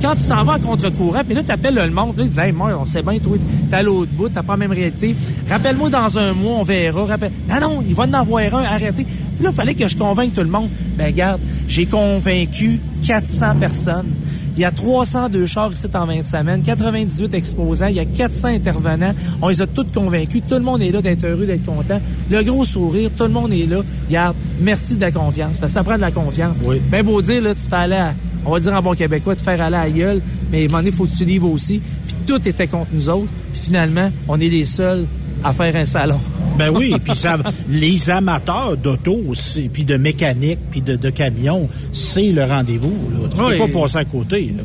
quand 0.00 0.14
tu 0.14 0.22
t'en 0.22 0.44
vas 0.44 0.54
à 0.54 0.58
contre-courant, 0.58 1.20
puis 1.24 1.34
là, 1.34 1.42
tu 1.42 1.50
appelles 1.50 1.74
le 1.74 1.90
monde, 1.90 2.14
puis 2.14 2.20
là, 2.20 2.24
ils 2.24 2.28
disent, 2.28 2.38
hey, 2.38 2.52
moi, 2.52 2.72
on 2.80 2.86
sait 2.86 3.02
bien, 3.02 3.18
toi, 3.18 3.36
t'es 3.68 3.76
à 3.76 3.82
l'autre 3.82 4.10
bout, 4.12 4.28
t'as 4.28 4.42
pas 4.42 4.54
la 4.54 4.58
même 4.58 4.72
réalité. 4.72 5.14
Rappelle-moi 5.48 5.90
dans 5.90 6.18
un 6.18 6.32
mois, 6.32 6.58
on 6.60 6.62
verra. 6.62 7.04
Rappelle... 7.04 7.32
Non, 7.48 7.60
non, 7.60 7.84
il 7.86 7.94
va 7.94 8.04
en 8.04 8.12
avoir 8.12 8.42
un, 8.54 8.64
arrêtez. 8.64 9.04
Puis 9.04 9.44
là, 9.44 9.50
il 9.50 9.54
fallait 9.54 9.74
que 9.74 9.88
je 9.88 9.96
convainque 9.96 10.32
tout 10.32 10.40
le 10.40 10.48
monde. 10.48 10.70
Ben, 10.96 11.06
regarde, 11.06 11.40
j'ai 11.68 11.86
convaincu 11.86 12.80
400 13.06 13.56
personnes. 13.56 14.08
Il 14.60 14.64
y 14.64 14.66
a 14.66 14.70
302 14.72 15.46
chars 15.46 15.72
ici 15.72 15.86
en 15.94 16.04
20 16.04 16.22
semaines, 16.22 16.62
98 16.62 17.32
exposants, 17.32 17.86
il 17.86 17.96
y 17.96 17.98
a 17.98 18.04
400 18.04 18.48
intervenants. 18.48 19.14
On 19.40 19.48
les 19.48 19.62
a 19.62 19.66
tous 19.66 19.86
convaincus. 19.94 20.42
Tout 20.46 20.56
le 20.56 20.60
monde 20.60 20.82
est 20.82 20.90
là 20.90 21.00
d'être 21.00 21.24
heureux, 21.24 21.46
d'être 21.46 21.64
content. 21.64 21.98
Le 22.30 22.42
gros 22.42 22.66
sourire, 22.66 23.08
tout 23.16 23.22
le 23.22 23.30
monde 23.30 23.54
est 23.54 23.64
là. 23.64 23.80
Regarde, 24.06 24.36
merci 24.60 24.96
de 24.96 25.00
la 25.00 25.12
confiance. 25.12 25.58
Parce 25.58 25.72
que 25.72 25.78
ça 25.78 25.82
prend 25.82 25.96
de 25.96 26.02
la 26.02 26.10
confiance. 26.10 26.58
Oui. 26.62 26.78
Ben 26.90 27.02
beau 27.02 27.22
dire, 27.22 27.40
là, 27.40 27.54
tu 27.54 27.62
fais 27.62 27.74
aller 27.74 27.96
à, 27.96 28.14
on 28.44 28.50
va 28.50 28.60
dire 28.60 28.74
en 28.74 28.82
bon 28.82 28.92
québécois, 28.92 29.34
te 29.34 29.40
faire 29.40 29.62
aller 29.62 29.76
à 29.76 29.84
la 29.84 29.90
gueule. 29.90 30.20
Mais 30.52 30.60
à 30.60 30.64
un 30.64 30.66
moment 30.66 30.78
donné, 30.80 30.90
faut 30.90 31.06
que 31.06 31.16
tu 31.16 31.24
livres 31.24 31.48
aussi. 31.48 31.80
Puis 32.06 32.16
tout 32.26 32.46
était 32.46 32.66
contre 32.66 32.90
nous 32.92 33.08
autres. 33.08 33.30
Puis 33.54 33.62
finalement, 33.62 34.10
on 34.28 34.38
est 34.38 34.48
les 34.50 34.66
seuls 34.66 35.06
à 35.44 35.52
faire 35.52 35.74
un 35.76 35.84
salon. 35.84 36.18
Ben 36.58 36.70
oui, 36.70 36.94
puis 37.02 37.14
ça, 37.16 37.38
les 37.70 38.10
amateurs 38.10 38.76
d'auto, 38.76 39.18
puis 39.72 39.84
de 39.84 39.96
mécanique, 39.96 40.58
puis 40.70 40.82
de, 40.82 40.96
de 40.96 41.10
camions, 41.10 41.68
c'est 41.92 42.32
le 42.32 42.44
rendez-vous. 42.44 42.92
là. 43.12 43.28
Tu 43.34 43.42
Oui. 43.42 43.56
peux 43.58 43.70
pas 43.72 43.80
passer 43.80 43.96
à 43.98 44.04
côté. 44.04 44.52
Là. 44.56 44.62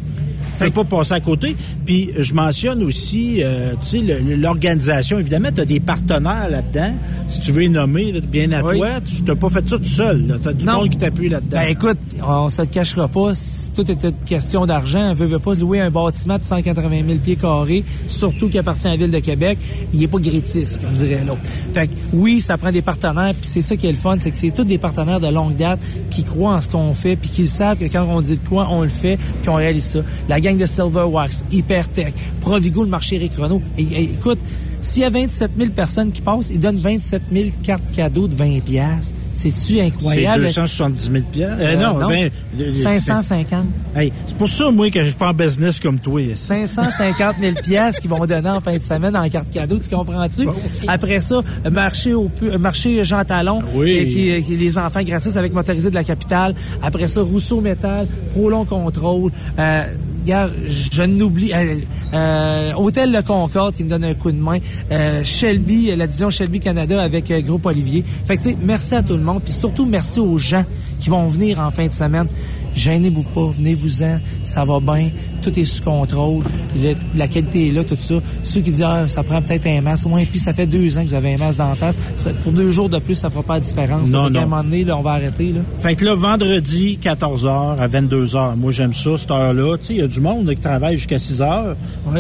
Peux 0.60 0.70
pas 0.72 0.84
passer 0.84 1.14
à 1.14 1.20
côté. 1.20 1.56
Puis 1.86 2.10
je 2.18 2.34
mentionne 2.34 2.84
aussi, 2.84 3.44
euh, 3.44 3.74
tu 3.80 3.86
sais, 4.00 4.20
l'organisation. 4.38 5.20
Évidemment, 5.20 5.50
tu 5.54 5.62
as 5.62 5.66
des 5.66 5.80
partenaires 5.80 6.50
là-dedans. 6.50 6.94
Si 7.28 7.40
tu 7.42 7.52
veux 7.52 7.62
les 7.62 7.70
nommer 7.70 8.12
là, 8.12 8.20
bien 8.22 8.52
à 8.52 8.64
Oui. 8.64 8.78
toi, 8.78 8.90
tu 9.02 9.24
n'as 9.24 9.36
pas 9.36 9.50
fait 9.50 9.68
ça 9.68 9.78
tout 9.78 9.84
seul. 9.84 10.40
Tu 10.42 10.48
as 10.50 10.54
du 10.54 10.66
Non. 10.66 10.74
monde 10.78 10.90
qui 10.90 10.98
t'appuie 10.98 11.30
là-dedans. 11.30 11.58
Ben 11.58 11.70
écoute, 11.70 11.98
on 12.24 12.50
se 12.50 12.62
le 12.62 12.68
cachera 12.68 13.08
pas. 13.08 13.34
Si 13.34 13.72
tout 13.72 13.90
était 13.90 14.10
une 14.10 14.26
question 14.26 14.66
d'argent, 14.66 15.12
on 15.12 15.14
veut, 15.16 15.26
veut 15.26 15.40
pas 15.40 15.56
louer 15.56 15.80
un 15.82 15.90
bâtiment 15.92 16.38
de 16.38 16.44
180 16.44 16.90
000 17.08 17.20
pieds 17.20 17.36
carrés, 17.36 17.84
surtout 18.08 18.50
qui 18.50 18.58
appartient 18.60 18.88
à 18.88 18.92
la 18.92 18.98
ville 18.98 19.12
de 19.12 19.20
Québec. 19.20 19.58
Il 19.94 20.02
est 20.04 20.08
pas 20.08 20.20
grétiste, 20.20 20.82
comme 20.82 20.94
dirait 20.94 21.24
l'autre. 21.26 21.40
Fait 21.74 21.88
que 21.88 21.92
oui, 22.14 22.42
ça 22.42 22.58
prend 22.58 22.72
des 22.72 22.82
partenaires, 22.84 23.34
puis 23.34 23.48
c'est 23.50 23.62
ça 23.62 23.76
qui 23.76 23.88
est 23.88 23.92
le 23.92 23.98
fun, 23.98 24.16
c'est 24.20 24.32
que 24.32 24.38
c'est 24.38 24.52
tous 24.52 24.64
des 24.64 24.78
partenaires 24.78 25.20
de 25.20 25.28
longue 25.28 25.56
date 25.56 25.80
qui 26.12 26.24
croient 26.24 26.54
en 26.56 26.62
ce 26.62 26.70
qu'on 26.70 26.94
fait, 26.94 27.16
puis 27.16 27.30
qui 27.30 27.48
savent 27.48 27.78
que 27.78 27.86
quand 27.86 28.06
on 28.10 28.22
dit 28.22 28.38
de 28.38 28.48
quoi, 28.48 28.68
on 28.72 28.84
le 28.84 28.90
fait, 28.90 29.18
puis 29.42 29.50
on 29.50 29.56
réalise 29.56 29.84
ça. 29.86 30.00
La 30.30 30.40
gang 30.46 30.58
de 30.58 30.66
Silverwax, 30.66 31.44
Hypertech, 31.52 32.14
Provigo, 32.42 32.84
le 32.84 32.90
marché 32.90 33.18
Renault. 33.38 33.62
Et, 33.78 33.84
et, 33.84 34.04
écoute, 34.04 34.40
s'il 34.82 35.02
y 35.02 35.06
a 35.06 35.10
27 35.10 35.52
000 35.58 35.72
personnes 35.72 36.12
qui 36.12 36.22
passent, 36.22 36.50
ils 36.52 36.60
donnent 36.60 36.80
27 36.80 37.22
000 37.34 37.46
cartes 37.64 37.84
cadeaux 37.96 38.28
de 38.28 38.36
20 38.36 38.60
piastres. 38.64 39.16
C'est-tu 39.34 39.74
c'est 39.76 39.82
incroyable? 39.82 40.44
270 40.46 41.12
000 41.12 41.24
piastres. 41.30 41.58
Euh, 41.60 41.74
Euh, 41.76 41.76
non, 41.76 42.00
non. 42.00 42.08
20, 42.08 42.22
le- 42.58 42.66
le- 42.68 42.72
550. 42.72 43.66
Hey, 43.96 44.14
c'est 44.28 44.38
pour 44.38 44.48
ça, 44.48 44.72
moi, 44.72 44.90
que 44.90 45.02
je 45.02 45.08
suis 45.08 45.16
pas 45.16 45.32
en 45.32 45.34
business 45.34 45.80
comme 45.82 46.00
toi. 46.00 46.22
550 46.36 47.36
000 47.42 47.54
pièces 47.64 48.00
qu'ils 48.00 48.10
vont 48.10 48.26
donner 48.26 48.50
en 48.50 48.62
fin 48.62 48.78
de 48.78 48.84
semaine 48.84 49.16
en 49.18 49.28
carte 49.28 49.52
cadeau, 49.52 49.78
tu 49.80 49.90
comprends-tu? 49.94 50.48
Après 50.88 51.20
ça, 51.20 51.42
marché 51.70 52.14
au 52.14 52.30
marché 52.60 53.04
Jean 53.04 53.26
Talon, 53.26 53.62
Oui. 53.76 54.06
qui, 54.08 54.14
qui- 54.14 54.44
qui- 54.44 54.56
les 54.56 54.78
enfants 54.78 55.04
gratis 55.04 55.36
avec 55.36 55.54
motorisé 55.54 55.90
de 55.90 55.96
la 55.96 56.04
capitale. 56.06 56.56
Après 56.82 57.08
ça, 57.08 57.22
Rousseau 57.22 57.60
Métal, 57.60 58.08
Prolong 58.34 58.64
Contrôle. 58.66 59.32
Euh, 59.60 59.84
regarde, 60.26 60.54
je 60.68 61.04
n'oublie 61.04 61.54
euh, 61.54 61.80
euh, 62.14 62.74
Hôtel 62.74 63.12
Le 63.12 63.22
Concorde 63.22 63.76
qui 63.76 63.84
me 63.84 63.90
donne 63.90 64.04
un 64.04 64.16
coup 64.16 64.32
de 64.32 64.38
main. 64.38 64.58
Euh, 64.92 65.24
Shelby, 65.24 65.96
la 65.96 66.08
division 66.08 66.32
Shelby 66.32 66.60
Canada 66.60 67.02
avec 67.02 67.30
euh, 67.30 67.42
Groupe 67.42 67.68
Olivier. 67.68 68.04
Fait 68.26 68.36
que 68.36 68.42
tu 68.42 68.50
sais, 68.50 68.58
merci 68.60 68.96
à 68.96 69.04
tout 69.04 69.16
le 69.16 69.22
monde, 69.22 69.42
puis 69.44 69.54
surtout 69.54 69.86
merci 69.86 70.20
aux 70.20 70.38
gens 70.40 70.66
qui 71.00 71.10
vont 71.10 71.28
venir 71.28 71.60
en 71.60 71.70
fin 71.70 71.86
de 71.86 71.94
semaine. 71.94 72.28
Gênez-vous 72.74 73.24
pas, 73.24 73.52
venez-vous-en, 73.56 74.20
ça 74.44 74.66
va 74.66 74.80
bien, 74.80 75.10
tout 75.52 75.60
est 75.60 75.64
sous 75.66 75.84
contrôle, 75.84 76.44
le- 76.82 76.96
la 77.16 77.28
qualité 77.28 77.68
est 77.68 77.72
là, 77.72 77.84
tout 77.84 77.96
ça. 78.00 78.16
Ceux 78.44 78.62
qui 78.62 78.72
disent, 78.72 78.84
ah, 78.84 79.08
ça 79.08 79.24
prend 79.24 79.42
peut-être 79.42 79.68
un 79.68 79.82
masque, 79.82 80.08
ouais, 80.10 80.26
puis 80.26 80.40
ça 80.40 80.54
fait 80.54 80.66
deux 80.66 80.98
ans 80.98 81.04
que 81.04 81.10
vous 81.10 81.14
avez 81.14 81.34
un 81.36 81.38
masque 81.38 81.58
d'en 81.58 81.74
face, 81.74 81.98
Ça- 82.16 82.32
pour 82.44 82.52
deux 82.52 82.72
jours 82.72 82.90
de 82.90 83.00
plus, 83.00 83.16
ça 83.16 83.30
fera 83.30 83.44
pas 83.44 83.56
la 83.56 83.60
différence. 83.62 84.10
Non, 84.10 84.30
non. 84.30 84.40
un 84.40 84.46
moment 84.46 84.64
donné, 84.64 84.84
là, 84.84 84.98
on 84.98 85.02
va 85.02 85.12
arrêter, 85.12 85.52
là. 85.52 85.62
Fait 85.78 85.96
que 85.96 86.06
là, 86.06 86.16
vendredi, 86.16 86.98
14h 87.02 87.80
à 87.80 87.88
22h. 87.88 88.56
Moi, 88.58 88.72
j'aime 88.72 88.94
ça, 88.94 89.12
cette 89.18 89.32
heure-là. 89.32 89.78
Tu 89.78 89.86
sais, 89.86 89.94
il 89.94 90.00
y 90.00 90.04
a 90.04 90.08
du 90.08 90.20
monde 90.22 90.50
qui 90.50 90.62
travaille 90.62 90.96
jusqu'à 90.98 91.18
6h. 91.18 91.76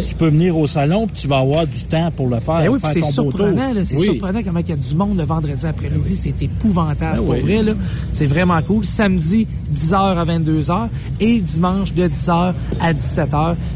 Tu 0.08 0.16
peux 0.16 0.28
venir 0.30 0.58
au 0.58 0.68
salon, 0.68 1.08
puis 1.08 1.22
tu 1.22 1.28
vas 1.28 1.38
avoir 1.40 1.66
du 1.68 1.84
temps 1.86 2.12
pour 2.16 2.28
le 2.28 2.40
faire. 2.40 2.62
Ben 2.62 2.70
oui, 2.70 2.80
c'est 2.94 3.02
surprenant, 3.04 3.74
là. 3.74 3.84
C'est 3.84 3.98
Oui. 3.98 4.06
surprenant 4.06 4.42
comment 4.44 4.60
il 4.60 4.70
y 4.70 4.72
a 4.74 4.76
du 4.76 4.96
monde 4.96 5.18
le 5.18 5.24
vendredi 5.26 5.66
après-midi. 5.66 6.16
C'est 6.16 6.42
épouvantable. 6.42 7.18
Ben 7.20 7.24
pour 7.26 7.34
oui. 7.36 7.42
vrai, 7.42 7.64
là. 7.64 7.74
C'est 8.12 8.26
vraiment 8.26 8.62
cool. 8.62 8.86
Samedi, 8.86 9.48
10h 9.74 9.96
à 10.18 10.26
22h 10.26 10.90
et 11.20 11.40
dimanche 11.40 11.94
de 11.94 12.08
10h 12.08 12.54
à 12.82 12.94
17h. 12.94 13.15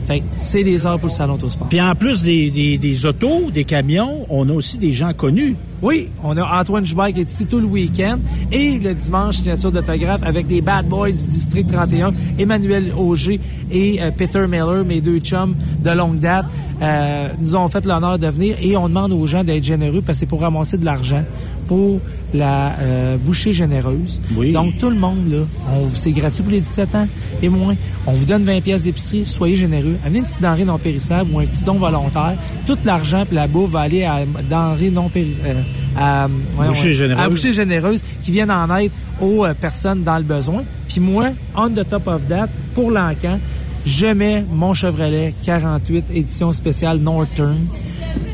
Fait 0.08 0.20
que 0.20 0.26
c'est 0.42 0.64
les 0.64 0.86
heures 0.86 1.00
pour 1.00 1.10
le 1.10 1.14
salon 1.14 1.36
Autosport. 1.36 1.68
Puis 1.70 1.82
en 1.82 1.96
plus 1.96 2.24
des, 2.24 2.52
des, 2.52 2.78
des 2.78 3.06
autos, 3.06 3.52
des 3.52 3.64
camions, 3.64 4.26
on 4.30 4.50
a 4.50 4.54
aussi 4.54 4.78
des 4.78 4.94
gens 4.94 5.14
connus. 5.14 5.56
Oui, 5.82 6.10
on 6.24 6.36
a 6.38 6.60
Antoine 6.62 6.86
Joubert 6.86 7.14
qui 7.14 7.22
est 7.22 7.32
ici 7.32 7.46
tout 7.46 7.60
le 7.60 7.66
week-end. 7.66 8.18
Et 8.52 8.80
le 8.80 8.94
dimanche, 8.94 9.38
signature 9.38 9.72
d'autographe 9.72 10.22
avec 10.24 10.48
les 10.50 10.62
Bad 10.62 10.88
Boys 10.88 11.12
du 11.12 11.14
District 11.18 11.72
31, 11.72 12.14
Emmanuel 12.38 12.92
Auger 12.98 13.40
et 13.72 14.02
euh, 14.02 14.12
Peter 14.12 14.46
Miller, 14.48 14.84
mes 14.84 15.00
deux 15.02 15.20
chums 15.20 15.56
de 15.84 15.90
longue 15.92 16.20
date, 16.20 16.46
euh, 16.82 17.30
nous 17.40 17.56
ont 17.56 17.68
fait 17.70 17.86
l'honneur 17.86 18.20
de 18.20 18.28
venir. 18.28 18.56
Et 18.62 18.76
on 18.76 18.88
demande 18.90 19.12
aux 19.14 19.26
gens 19.28 19.44
d'être 19.44 19.64
généreux 19.64 20.02
parce 20.02 20.18
que 20.18 20.20
c'est 20.22 20.26
pour 20.26 20.42
ramasser 20.42 20.78
de 20.78 20.86
l'argent 20.86 21.24
pour 21.68 22.00
la 22.34 22.74
euh, 22.80 23.18
bouchée 23.18 23.54
généreuse. 23.54 24.20
Donc, 24.52 24.78
tout 24.80 24.90
le 24.90 24.96
monde, 24.96 25.30
là, 25.32 25.38
on- 25.76 25.90
c'est 25.94 26.12
gratuit 26.12 26.42
pour 26.42 26.52
les 26.52 26.62
17 26.62 26.96
ans 26.96 27.08
et 27.44 27.50
moins. 27.50 27.76
On 28.08 28.14
vous 28.14 28.26
donne 28.26 28.44
20 28.44 28.62
pièces 28.62 28.84
d'épicerie, 28.84 29.24
soyez 29.26 29.56
généreux. 29.56 29.96
Amenez 30.06 30.20
une 30.20 30.26
petite 30.26 30.42
denrée 30.42 30.66
non 30.66 30.78
périssable 30.80 31.30
ou 31.32 31.40
un 31.40 31.46
petit 31.46 31.64
don 31.64 31.74
volontaire. 31.76 32.34
Tout 32.66 32.78
l'argent 32.86 33.24
et 33.32 33.36
la 33.36 33.48
bouffe 33.48 33.70
va 33.72 33.82
aller 33.82 34.04
à 34.04 34.22
denrée 34.50 34.90
non 34.90 35.10
périssables. 35.10 35.64
À, 35.98 36.28
voyons, 36.56 36.72
Bouchée 36.72 36.90
ouais, 36.90 36.94
généreuse. 36.94 37.24
à 37.26 37.30
bouchée 37.30 37.52
généreuse 37.52 38.04
qui 38.24 38.32
viennent 38.32 38.52
en 38.52 38.74
aide 38.78 38.92
aux 39.20 39.46
euh, 39.46 39.54
personnes 39.54 40.04
dans 40.04 40.18
le 40.18 40.24
besoin. 40.24 40.64
Puis 40.88 41.00
moi, 41.00 41.30
on 41.56 41.70
the 41.70 41.88
top 41.88 42.08
of 42.08 42.28
that, 42.30 42.48
pour 42.76 42.92
l'encan, 42.92 43.40
je 43.86 44.08
mets 44.08 44.46
mon 44.50 44.74
Chevrolet 44.74 45.34
48 45.44 46.06
édition 46.14 46.52
spéciale 46.52 46.98
Northern 47.00 47.58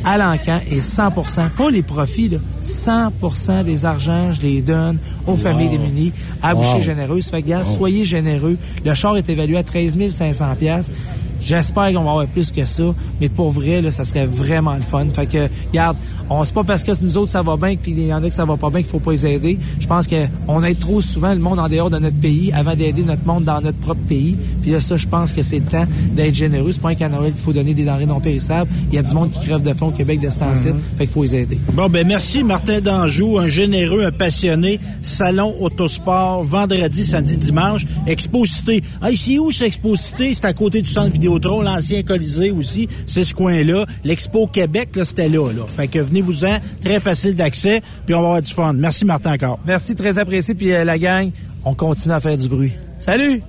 à 0.06 0.18
l'encan 0.18 0.60
et 0.72 0.82
100 0.82 1.12
pas 1.58 1.70
les 1.72 1.82
profits, 1.82 2.30
là, 2.30 2.38
100 2.62 3.64
des 3.64 3.86
argents, 3.86 4.32
je 4.34 4.42
les 4.42 4.62
donne 4.62 4.98
aux 5.28 5.36
familles 5.36 5.70
démunies 5.70 6.14
à 6.42 6.54
Wow. 6.54 6.62
bouchée 6.62 6.82
généreuse. 6.82 7.28
Fait 7.30 7.42
que, 7.42 7.50
Wow. 7.52 7.66
soyez 7.66 8.04
généreux. 8.06 8.58
Le 8.86 8.94
char 8.94 9.18
est 9.18 9.28
évalué 9.30 9.58
à 9.58 9.64
13 9.64 9.98
500 10.10 10.46
pièces. 10.60 10.92
J'espère 11.42 11.88
qu'on 11.94 12.04
va 12.04 12.12
avoir 12.12 12.28
plus 12.28 12.52
que 12.52 12.66
ça, 12.66 12.84
mais 13.22 13.30
pour 13.30 13.52
vrai, 13.52 13.80
là, 13.82 13.92
ça 13.92 14.04
serait 14.04 14.26
vraiment 14.26 14.74
le 14.74 14.82
fun. 14.82 15.06
Fait 15.14 15.28
que, 15.28 15.48
regarde, 15.68 15.96
on 16.28 16.44
c'est 16.44 16.54
pas 16.56 16.64
parce 16.64 16.84
que 16.84 16.92
nous 17.04 17.18
autres 17.20 17.30
ça 17.30 17.44
va 17.44 17.56
bien, 17.56 17.76
puis 17.76 17.92
il 17.92 18.08
y 18.08 18.14
en 18.14 18.24
a 18.24 18.30
que 18.30 18.34
ça 18.34 18.46
va 18.46 18.58
pas 18.58 18.72
bien 18.72 18.82
qu'il 18.82 18.90
faut 18.90 19.00
pas 19.00 19.12
les 19.12 19.28
aider. 19.28 19.60
Je 19.80 19.86
pense 19.86 20.08
qu'on 20.08 20.64
aide 20.64 20.80
trop 20.80 21.02
souvent 21.02 21.34
le 21.36 21.40
monde 21.40 21.60
en 21.60 21.70
dehors 21.70 21.92
de 21.92 22.00
notre 22.00 22.16
pays 22.20 22.52
avant 22.52 22.74
d'aider 22.76 23.04
notre 23.04 23.28
monde 23.28 23.44
dans 23.44 23.62
notre 23.62 23.78
propre 23.78 24.02
pays. 24.08 24.36
Puis 24.64 24.72
là, 24.72 24.80
ça, 24.80 24.98
je 24.98 25.06
pense 25.08 25.34
que 25.34 25.44
c'est 25.44 25.60
le 25.60 25.66
temps 25.66 25.86
d'être 26.16 26.34
généreux. 26.34 26.72
C'est 26.72 26.82
pas 26.82 26.90
un 26.90 26.96
qu'à 26.96 27.10
Noël 27.10 27.34
qu'il 27.34 27.42
faut 27.42 27.54
donner 27.54 27.76
des 27.76 27.84
denrées 27.84 28.08
non 28.08 28.20
périssables. 28.20 28.72
Il 28.90 28.96
y 28.96 28.98
a 28.98 29.04
du 29.04 29.14
monde 29.14 29.30
qui 29.30 29.40
crève 29.40 29.62
de 29.62 29.74
fond 29.74 29.92
Québec 29.96 30.20
de 30.20 30.30
ce 30.30 30.40
temps-ci. 30.40 30.68
Mhm. 30.68 30.82
Fait 30.98 31.06
qu'il 31.06 31.14
faut 31.14 31.24
les 31.24 31.36
aider. 31.36 31.60
Bon, 31.74 31.90
ben 31.90 32.06
merci 32.08 32.44
Martin 32.44 32.82
Danjou, 32.82 33.38
un 33.38 33.48
généreux, 33.48 34.06
un 34.06 34.12
passionné. 34.12 34.80
Salon 35.02 35.56
Autosport, 35.60 36.44
vendredi, 36.44 37.06
samedi, 37.06 37.38
dimanche. 37.38 37.86
Exposité. 38.08 38.84
Ah, 39.02 39.12
ici 39.12 39.40
où 39.40 39.52
c'est 39.52 39.68
Exposité? 39.68 40.34
C'est 40.34 40.46
à 40.46 40.54
côté 40.54 40.82
du 40.82 40.90
centre 40.90 41.12
Vidéotron, 41.12 41.62
l'ancien 41.62 42.04
Colisée 42.04 42.52
aussi. 42.52 42.88
C'est 43.06 43.24
ce 43.24 43.34
coin-là. 43.34 43.86
L'Expo 44.04 44.48
Québec, 44.48 44.90
là, 44.96 45.06
c'était 45.06 45.30
là, 45.30 45.52
là. 45.52 45.64
Fait 45.68 45.88
que 45.88 46.00
venez-vous-en. 46.00 46.58
Très 46.84 47.00
facile 47.00 47.36
d'accès. 47.36 47.82
Puis 48.06 48.16
on 48.16 48.22
va 48.22 48.28
avoir 48.28 48.42
du 48.42 48.54
fun. 48.54 48.74
Merci 48.74 49.06
Martin 49.06 49.34
encore. 49.34 49.60
Merci, 49.66 49.96
très 49.96 50.18
apprécié. 50.18 50.54
Puis 50.56 50.72
euh, 50.72 50.84
la 50.84 50.98
gang, 50.98 51.30
on 51.64 51.74
continue 51.74 52.14
à 52.14 52.20
faire 52.20 52.38
du 52.38 52.48
bruit. 52.48 52.74
Salut! 53.06 53.44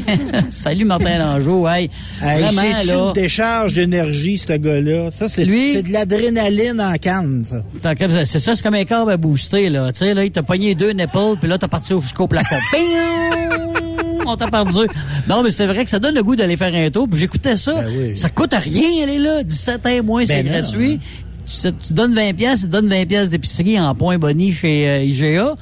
Salut 0.50 0.84
Martin 0.84 1.18
Langeau, 1.18 1.66
hey. 1.66 1.90
Hey, 2.22 2.42
Vraiment, 2.44 2.62
c'est 2.80 2.92
une 2.92 3.12
décharge 3.12 3.72
d'énergie, 3.72 4.38
ce 4.38 4.52
gars-là? 4.52 5.10
Ça, 5.10 5.28
c'est 5.28 5.44
Lui- 5.44 5.72
c'est 5.72 5.82
de 5.82 5.92
l'adrénaline 5.92 6.80
en 6.80 6.94
canne, 6.94 7.44
ça. 7.44 7.64
C'est 8.24 8.38
ça, 8.38 8.54
c'est 8.54 8.62
comme 8.62 8.76
un 8.76 8.84
corps 8.84 9.10
à 9.10 9.16
booster, 9.16 9.68
là. 9.68 9.90
Tu 9.90 9.98
sais, 9.98 10.14
là, 10.14 10.24
il 10.24 10.30
t'a 10.30 10.44
pogné 10.44 10.76
deux 10.76 10.92
nipples, 10.92 11.34
puis 11.40 11.48
là, 11.50 11.58
t'as 11.58 11.66
parti 11.66 11.92
jusqu'au 12.00 12.28
plafond. 12.28 12.54
Bing! 12.72 13.80
On 14.26 14.36
t'a 14.36 14.46
perdu. 14.46 14.86
Non, 15.28 15.42
mais 15.42 15.50
c'est 15.50 15.66
vrai 15.66 15.82
que 15.84 15.90
ça 15.90 15.98
donne 15.98 16.14
le 16.14 16.22
goût 16.22 16.36
d'aller 16.36 16.56
faire 16.56 16.72
un 16.72 16.88
tour. 16.90 17.08
Puis 17.10 17.18
j'écoutais 17.18 17.56
ça. 17.56 17.82
Ça 18.14 18.28
coûte 18.28 18.54
rien, 18.54 19.02
elle 19.02 19.10
est 19.10 19.18
là. 19.18 19.42
17 19.42 19.86
ans 19.86 20.02
moins, 20.04 20.24
c'est 20.24 20.44
Ben 20.44 20.52
gratuit. 20.52 21.00
Tu, 21.46 21.52
sais, 21.52 21.72
tu 21.72 21.94
donnes 21.94 22.14
20 22.14 22.34
pièces, 22.34 22.60
tu 22.60 22.68
donnes 22.68 22.86
20 22.88 23.06
pièces 23.06 23.28
d'épicerie 23.28 23.80
en 23.80 23.92
points 23.96 24.18
bonnie 24.18 24.52
chez 24.52 24.88
euh, 24.88 25.02
IGA. 25.02 25.56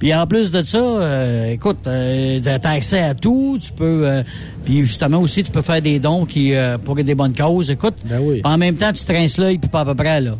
Puis 0.00 0.12
en 0.14 0.26
plus 0.26 0.50
de 0.50 0.62
ça, 0.62 0.78
euh, 0.78 1.52
écoute, 1.52 1.78
euh, 1.86 2.40
t'as 2.42 2.70
accès 2.70 3.00
à 3.00 3.14
tout. 3.14 3.58
Tu 3.60 3.70
peux, 3.70 4.08
euh, 4.08 4.22
puis 4.64 4.78
justement 4.80 5.18
aussi, 5.18 5.44
tu 5.44 5.52
peux 5.52 5.62
faire 5.62 5.80
des 5.82 5.98
dons 6.00 6.24
qui 6.24 6.54
euh, 6.54 6.78
pour 6.78 6.96
des 6.96 7.14
bonnes 7.14 7.34
causes. 7.34 7.70
Écoute, 7.70 7.94
en 8.42 8.58
même 8.58 8.74
temps, 8.76 8.92
tu 8.92 9.04
trinces 9.04 9.36
l'œil 9.38 9.58
puis 9.58 9.68
pas 9.70 9.80
à 9.80 9.84
peu 9.84 9.94
près 9.94 10.20
là. 10.20 10.32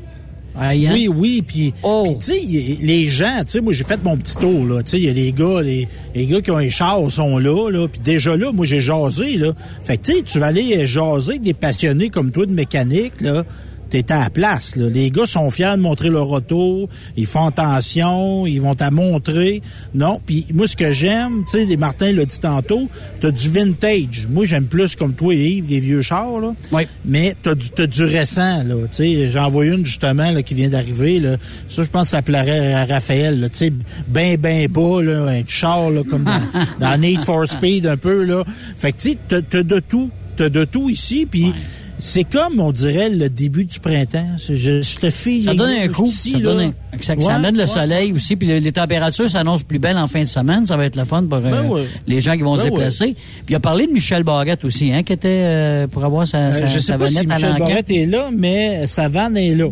Aïe, 0.56 0.88
hein? 0.88 0.92
Oui, 0.94 1.08
oui, 1.08 1.42
puis 1.46 1.72
Oh. 1.82 2.16
tu 2.18 2.24
sais, 2.32 2.40
les 2.82 3.06
gens, 3.06 3.38
tu 3.44 3.52
sais, 3.52 3.60
moi 3.60 3.72
j'ai 3.72 3.84
fait 3.84 4.02
mon 4.02 4.16
petit 4.16 4.34
tour 4.36 4.64
là, 4.66 4.82
tu 4.82 4.90
sais, 4.90 4.98
il 4.98 5.04
y 5.04 5.08
a 5.08 5.12
les 5.12 5.32
gars, 5.32 5.62
les, 5.62 5.86
les 6.14 6.26
gars 6.26 6.40
qui 6.40 6.50
ont 6.50 6.58
les 6.58 6.70
chars 6.72 7.08
sont 7.08 7.38
là, 7.38 7.70
là, 7.70 7.86
puis 7.86 8.00
déjà 8.00 8.36
là, 8.36 8.50
moi 8.52 8.66
j'ai 8.66 8.80
jasé 8.80 9.36
là. 9.36 9.52
Fait 9.84 9.96
que 9.96 10.06
tu 10.06 10.12
sais, 10.14 10.22
tu 10.22 10.38
vas 10.40 10.46
aller 10.46 10.86
jaser 10.88 11.30
avec 11.30 11.42
des 11.42 11.54
passionnés 11.54 12.08
comme 12.10 12.32
toi 12.32 12.46
de 12.46 12.52
mécanique 12.52 13.20
là. 13.20 13.44
T'es 13.90 14.10
à 14.12 14.20
la 14.20 14.30
place. 14.30 14.76
Là. 14.76 14.88
Les 14.88 15.10
gars 15.10 15.26
sont 15.26 15.50
fiers 15.50 15.76
de 15.76 15.82
montrer 15.82 16.08
leur 16.08 16.30
auto, 16.30 16.88
ils 17.16 17.26
font 17.26 17.46
attention, 17.46 18.46
ils 18.46 18.60
vont 18.60 18.76
à 18.80 18.90
montrer. 18.90 19.62
Non, 19.94 20.20
puis 20.24 20.46
moi 20.54 20.68
ce 20.68 20.76
que 20.76 20.92
j'aime, 20.92 21.44
tu 21.44 21.58
sais, 21.58 21.64
les 21.64 21.76
Martin 21.76 22.12
l'a 22.12 22.24
dit 22.24 22.40
tantôt, 22.40 22.88
t'as 23.20 23.30
du 23.30 23.50
vintage. 23.50 24.26
Moi 24.30 24.46
j'aime 24.46 24.66
plus 24.66 24.94
comme 24.94 25.14
toi 25.14 25.34
Yves, 25.34 25.66
des 25.66 25.80
vieux 25.80 26.02
chars 26.02 26.40
là. 26.40 26.54
Oui. 26.72 26.86
Mais 27.04 27.34
t'as 27.42 27.54
du, 27.54 27.70
t'as 27.70 27.86
du 27.86 28.04
récent, 28.04 28.62
là. 28.62 28.74
Tu 28.90 28.96
sais, 28.96 29.30
j'en 29.30 29.48
vois 29.48 29.66
une, 29.66 29.84
justement, 29.84 30.30
là, 30.30 30.42
qui 30.42 30.54
vient 30.54 30.68
d'arriver, 30.68 31.18
là. 31.20 31.36
Ça, 31.68 31.82
je 31.82 31.88
pense 31.88 32.06
que 32.06 32.10
ça 32.10 32.22
plairait 32.22 32.72
à 32.72 32.84
Raphaël, 32.84 33.40
là. 33.40 33.48
Tu 33.48 33.58
sais, 33.58 33.72
ben, 34.08 34.36
ben 34.36 34.68
bas, 34.68 35.02
là. 35.02 35.24
Un 35.24 35.42
char, 35.46 35.90
là, 35.90 36.02
comme 36.08 36.24
dans, 36.24 36.40
dans 36.80 37.00
Need 37.00 37.22
for 37.22 37.48
Speed, 37.48 37.86
un 37.86 37.96
peu, 37.96 38.24
là. 38.24 38.44
Fait 38.76 38.92
que, 38.92 38.98
tu 38.98 39.10
sais, 39.10 39.18
t'as, 39.28 39.42
t'as 39.42 39.62
de 39.62 39.80
tout. 39.80 40.10
T'as 40.36 40.48
de 40.48 40.64
tout 40.64 40.88
ici, 40.88 41.26
puis... 41.30 41.52
C'est 42.00 42.24
comme, 42.24 42.60
on 42.60 42.72
dirait, 42.72 43.08
le 43.10 43.28
début 43.30 43.64
du 43.64 43.78
printemps. 43.80 44.26
Je, 44.48 44.54
je 44.82 44.96
te 44.96 45.10
file. 45.10 45.42
Ça 45.42 45.54
donne 45.54 45.70
un 45.70 45.88
coup. 45.88 46.06
ça, 46.06 46.38
donne 46.38 46.60
un- 46.60 46.98
ça, 47.00 47.14
ça 47.18 47.34
amène 47.34 47.56
le 47.56 47.66
soleil 47.66 48.12
aussi. 48.12 48.36
Puis 48.36 48.48
le- 48.48 48.58
les 48.58 48.72
températures 48.72 49.28
s'annoncent 49.30 49.64
plus 49.66 49.78
belles 49.78 49.96
en 49.98 50.08
fin 50.08 50.20
de 50.22 50.28
semaine. 50.28 50.66
Ça 50.66 50.76
va 50.76 50.86
être 50.86 50.96
le 50.96 51.04
fun 51.04 51.24
pour 51.24 51.38
euh, 51.38 51.40
Ben 51.50 51.66
ouais. 51.68 51.86
les 52.06 52.20
gens 52.20 52.36
qui 52.36 52.42
vont 52.42 52.56
se 52.56 52.64
Ben 52.64 52.70
déplacer. 52.70 53.14
Puis 53.14 53.44
il 53.50 53.54
a 53.54 53.60
parlé 53.60 53.86
de 53.86 53.92
Michel 53.92 54.22
Barrette 54.24 54.64
aussi, 54.64 54.92
hein, 54.92 55.02
qui 55.02 55.12
était 55.12 55.28
euh, 55.28 55.86
pour 55.86 56.04
avoir 56.04 56.26
sa, 56.26 56.38
Euh, 56.48 56.52
sa, 56.52 56.66
je 56.66 56.78
sais 56.78 56.86
sa 56.92 56.98
pas 56.98 57.06
si 57.08 57.26
Michel. 57.26 57.56
Barrette 57.58 57.90
est 57.90 58.06
là, 58.06 58.30
mais 58.36 58.86
sa 58.86 59.08
vanne 59.08 59.36
est 59.36 59.54
là. 59.54 59.68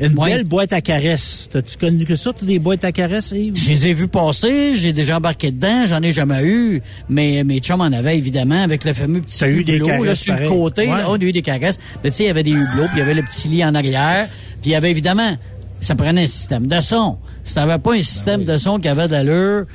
Une 0.00 0.08
belle 0.14 0.44
boîte 0.44 0.72
à 0.72 0.80
caresses. 0.80 1.48
T'as-tu 1.52 1.76
connu 1.76 2.04
que 2.04 2.16
ça, 2.16 2.32
des 2.42 2.58
boîtes 2.58 2.84
à 2.84 2.92
caresses, 2.92 3.32
Yves? 3.32 3.56
Je 3.56 3.68
les 3.70 3.86
ai 3.88 3.94
vus 3.94 4.08
passer, 4.08 4.74
j'ai 4.76 4.92
déjà 4.92 5.16
embarqué 5.18 5.50
dedans, 5.50 5.86
j'en 5.86 6.02
ai 6.02 6.12
jamais 6.12 6.42
eu, 6.44 6.82
mais 7.08 7.44
mes 7.44 7.58
chums 7.60 7.80
en 7.80 7.84
avaient 7.92 8.18
évidemment 8.18 8.60
avec 8.62 8.84
le 8.84 8.92
fameux 8.92 9.20
petit 9.20 9.38
T'as 9.38 9.48
eu 9.48 9.64
des 9.64 9.78
là, 9.78 9.86
caresses, 9.86 10.20
sur 10.20 10.34
le 10.36 10.48
côté. 10.48 10.86
Là, 10.86 11.06
on 11.08 11.14
a 11.14 11.22
eu 11.22 11.32
des 11.32 11.42
caresses. 11.42 11.67
Mais 12.02 12.10
tu 12.10 12.16
sais, 12.16 12.24
il 12.24 12.26
y 12.26 12.30
avait 12.30 12.42
des 12.42 12.52
hublots, 12.52 12.86
puis 12.86 12.96
il 12.96 12.98
y 12.98 13.02
avait 13.02 13.14
le 13.14 13.22
petit 13.22 13.48
lit 13.48 13.64
en 13.64 13.74
arrière, 13.74 14.28
puis 14.60 14.70
il 14.70 14.72
y 14.72 14.74
avait 14.74 14.90
évidemment, 14.90 15.36
ça 15.80 15.94
prenait 15.94 16.22
un 16.22 16.26
système 16.26 16.66
de 16.66 16.80
son. 16.80 17.18
Si 17.44 17.54
t'avais 17.54 17.78
pas 17.78 17.94
un 17.94 18.02
système 18.02 18.44
de 18.44 18.58
son 18.58 18.78
qui 18.78 18.88
avait 18.88 19.08
d'allure, 19.08 19.66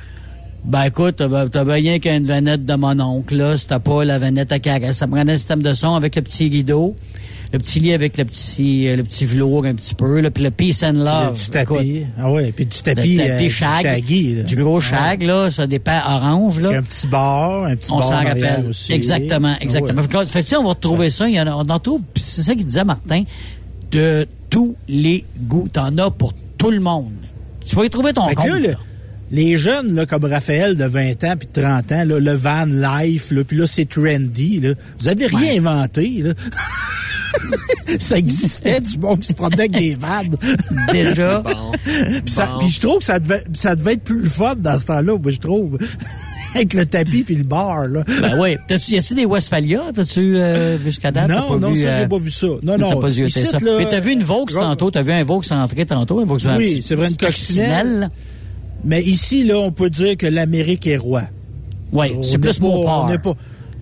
ben 0.64 0.84
écoute, 0.84 1.16
t'avais 1.16 1.48
t'avais 1.48 1.74
rien 1.74 1.98
qu'une 1.98 2.26
vanette 2.26 2.64
de 2.64 2.74
mon 2.74 2.98
oncle, 3.00 3.36
là, 3.36 3.56
c'était 3.56 3.78
pas 3.78 4.04
la 4.04 4.18
vanette 4.18 4.50
à 4.52 4.58
caresse. 4.58 4.98
Ça 4.98 5.06
prenait 5.06 5.32
un 5.32 5.36
système 5.36 5.62
de 5.62 5.74
son 5.74 5.94
avec 5.94 6.16
le 6.16 6.22
petit 6.22 6.48
rideau, 6.48 6.96
le 7.54 7.58
petit 7.60 7.78
lit 7.78 7.92
avec 7.92 8.18
le 8.18 8.24
petit, 8.24 8.88
euh, 8.88 8.96
le 8.96 9.04
petit 9.04 9.24
velours 9.26 9.64
un 9.64 9.74
petit 9.74 9.94
peu, 9.94 10.18
là, 10.20 10.28
puis 10.32 10.42
le 10.42 10.50
peace 10.50 10.82
and 10.82 10.94
love. 10.94 11.36
du 11.40 11.50
tapis. 11.50 12.02
Ah 12.18 12.30
ouais, 12.32 12.50
puis 12.50 12.66
du 12.66 12.76
tapis, 12.82 13.16
Le 13.16 13.26
tapis 13.28 13.46
euh, 13.46 13.48
shag, 13.48 13.82
shaggy, 13.84 14.34
là. 14.34 14.42
du 14.42 14.56
gros 14.56 14.80
shag, 14.80 15.22
là, 15.22 15.52
ça 15.52 15.68
dépend 15.68 16.00
orange, 16.04 16.60
là. 16.60 16.70
Un 16.78 16.82
petit 16.82 17.06
bar, 17.06 17.64
un 17.64 17.76
petit 17.76 17.92
On 17.92 18.00
bar 18.00 18.08
s'en 18.08 18.24
rappelle. 18.24 18.66
aussi. 18.68 18.92
Exactement, 18.92 19.52
Ah 19.54 19.62
exactement. 19.62 20.02
ouais. 20.02 20.08
Fait 20.08 20.18
que, 20.18 20.24
fait 20.26 20.38
que, 20.40 20.44
tu 20.44 20.50
sais, 20.50 20.56
on 20.56 20.64
va 20.64 20.70
retrouver 20.70 21.10
ça. 21.10 21.28
Il 21.28 21.34
y 21.36 21.40
en 21.40 21.46
a, 21.46 21.52
on 21.54 21.68
en 21.70 21.78
trouve, 21.78 22.00
puis 22.12 22.22
c'est 22.22 22.42
ça 22.42 22.54
qu'il 22.56 22.66
disait 22.66 22.82
Martin, 22.84 23.22
de 23.92 24.26
tous 24.50 24.74
les 24.88 25.24
goûts. 25.42 25.68
T'en 25.72 25.96
as 25.98 26.10
pour 26.10 26.32
tout 26.58 26.72
le 26.72 26.80
monde. 26.80 27.12
Tu 27.64 27.76
vas 27.76 27.84
y 27.84 27.90
trouver 27.90 28.12
ton 28.12 28.26
Fait 28.28 28.34
que 28.34 28.40
compte. 28.40 28.50
là, 28.50 28.58
le- 28.58 28.74
les 29.30 29.58
jeunes, 29.58 29.94
là, 29.94 30.06
comme 30.06 30.24
Raphaël 30.26 30.76
de 30.76 30.84
20 30.84 31.22
ans 31.24 31.34
puis 31.38 31.48
de 31.52 31.60
30 31.62 31.90
ans, 31.92 32.04
là, 32.04 32.18
le 32.20 32.34
van 32.34 32.66
life, 32.66 33.30
là, 33.30 33.42
puis 33.44 33.56
là, 33.56 33.66
c'est 33.68 33.88
trendy. 33.88 34.60
Là. 34.60 34.70
Vous 34.98 35.08
avez 35.08 35.26
rien 35.26 35.56
inventé. 35.58 36.22
Là. 36.22 36.32
ça 37.98 38.18
existait 38.18 38.80
du 38.80 38.98
monde 38.98 39.20
qui 39.20 39.28
se 39.28 39.34
promenait 39.34 39.60
avec 39.64 39.72
des 39.72 39.94
vannes. 39.96 40.36
Déjà. 40.92 41.42
Puis 42.24 42.32
ça- 42.34 42.56
puis 42.58 42.68
je 42.70 42.80
trouve 42.80 42.98
que 42.98 43.04
ça 43.04 43.18
devait, 43.18 43.42
ça 43.54 43.76
devait 43.76 43.94
être 43.94 44.04
plus 44.04 44.24
fun 44.28 44.54
dans 44.56 44.78
ce 44.78 44.86
temps-là, 44.86 45.18
moi, 45.18 45.30
je 45.30 45.38
trouve. 45.40 45.78
avec 46.54 46.72
le 46.74 46.86
tapis 46.86 47.24
puis 47.24 47.34
le 47.34 47.42
bar, 47.42 47.88
là. 47.88 48.04
Ben 48.06 48.38
oui. 48.38 48.56
T'as-tu- 48.68 48.92
Y 48.92 48.98
a-tu 48.98 49.14
des 49.14 49.24
Westphalia? 49.24 49.80
T'as-tu 49.92 50.36
euh, 50.36 50.76
vu 50.78 50.84
jusqu'à 50.84 51.10
date? 51.10 51.28
Non, 51.28 51.58
non, 51.58 51.72
vu, 51.72 51.80
ça, 51.82 51.88
euh, 51.88 51.98
j'ai 52.02 52.08
pas 52.08 52.18
vu 52.18 52.30
ça. 52.30 52.46
Non, 52.62 52.78
non. 52.78 52.90
T'as 52.90 52.96
pas 53.00 53.08
vu 53.08 53.28
ça. 53.28 53.58
Mais 53.78 53.88
t'as 53.88 53.98
vu 54.00 54.12
une 54.12 54.22
Vaux 54.22 54.44
tantôt. 54.46 54.90
T'as 54.90 55.02
vu 55.02 55.10
un 55.12 55.24
Vaux 55.24 55.42
entré 55.50 55.84
tantôt. 55.84 56.20
Un 56.20 56.24
Vaux 56.24 56.38
Oui, 56.56 56.80
c'est 56.82 56.94
vrai, 56.94 57.10
une 57.10 57.16
coccinelle. 57.16 58.10
Mais 58.84 59.02
ici, 59.02 59.44
là, 59.44 59.58
on 59.58 59.72
peut 59.72 59.90
dire 59.90 60.16
que 60.16 60.26
l'Amérique 60.26 60.86
est 60.86 60.96
roi. 60.98 61.22
Oui, 61.92 62.12
c'est 62.22 62.38
plus 62.38 62.60
mon 62.60 62.82
port. 62.82 63.04
on 63.06 63.10
n'est 63.10 63.18
pas- 63.18 63.34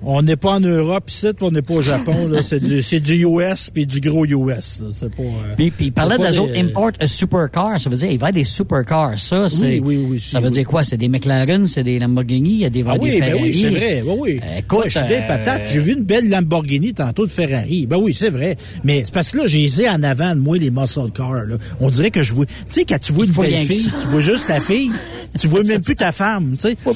On 0.05 0.21
n'est 0.23 0.37
pas 0.37 0.55
en 0.55 0.61
Europe 0.61 1.05
ici, 1.09 1.29
on 1.41 1.51
n'est 1.53 1.63
pas 1.63 1.75
au 1.75 1.83
Japon. 1.83 2.27
là. 2.29 2.43
C'est 2.43 2.59
du, 2.61 2.83
du 3.01 3.25
US 3.27 3.71
puis 3.73 3.87
du 3.87 4.01
gros 4.01 4.25
US. 4.27 4.83
C'est 4.95 5.15
pas. 5.15 5.23
euh, 5.23 5.55
Puis, 5.57 5.71
puis 5.71 5.87
il 5.87 5.93
parlait 5.93 6.19
des 6.19 6.31
des- 6.31 6.39
autres 6.39 6.57
import 6.59 6.91
a 6.99 7.07
supercar. 7.07 7.81
Ça 7.81 7.89
veut 7.89 7.97
dire, 7.97 8.07
il 8.11 8.19
va 8.19 8.27
y 8.27 8.29
avoir 8.29 8.33
des 8.33 8.45
supercars. 8.45 9.19
Ça, 9.19 9.49
c'est. 9.49 9.79
oui, 9.79 9.97
oui, 10.09 10.21
Ça 10.21 10.41
veut 10.41 10.51
dire 10.51 10.67
quoi? 10.67 10.83
C'est 10.83 10.97
des 10.97 11.09
McLaren, 11.09 11.67
c'est 11.69 11.85
des 11.85 11.99
Lamborghini, 12.01 12.51
il 12.51 12.59
y 12.59 12.65
a 12.65 12.71
des, 12.71 12.85
Ah 12.87 12.99
des 12.99 13.05
oui, 13.05 13.11
ben 13.21 13.25
Ferrari. 13.27 13.43
oui, 13.43 13.61
c'est 13.63 13.71
vrai. 13.71 14.03
Ben 14.05 14.17
oui. 14.19 14.41
écoute, 14.59 14.79
Ouais, 14.85 14.91
je 14.91 14.99
suis 14.99 15.09
des 15.09 15.15
euh, 15.15 15.29
patates. 15.29 15.63
J'ai 15.73 15.79
vu 15.81 15.93
une 15.93 16.03
belle 16.05 16.29
Lamborghini 16.29 16.93
tantôt 16.95 17.25
de 17.25 17.31
Ferrari. 17.31 17.87
Ben 17.87 17.97
oui, 17.97 18.13
c'est 18.13 18.31
vrai. 18.31 18.57
Mais 18.83 19.03
c'est 19.05 19.15
parce 19.15 19.31
que 19.31 19.39
là, 19.39 19.45
j'ai 19.47 19.89
en 19.89 20.03
avant 20.03 20.35
de 20.35 20.41
moi, 20.41 20.59
les 20.59 20.71
muscle 20.71 21.11
cars. 21.15 21.33
Là. 21.47 21.57
On 21.81 21.91
dirait 21.91 22.11
que 22.11 22.23
je 22.25 22.33
vois. 22.35 22.47
Tu 22.47 22.53
sais, 22.67 22.85
quand 22.85 22.99
tu 23.01 23.13
vois 23.13 23.25
une 23.25 23.33
belle 23.33 23.67
fille, 23.67 23.89
tu 24.03 24.09
vois 24.09 24.21
juste 24.21 24.49
ta 24.49 24.59
fille, 24.59 24.91
tu 25.39 25.47
vois 25.47 25.63
même 25.65 25.81
plus 25.81 25.95
ta 25.97 26.11
femme. 26.11 26.55
Tu 26.61 26.71
sais. 26.71 26.77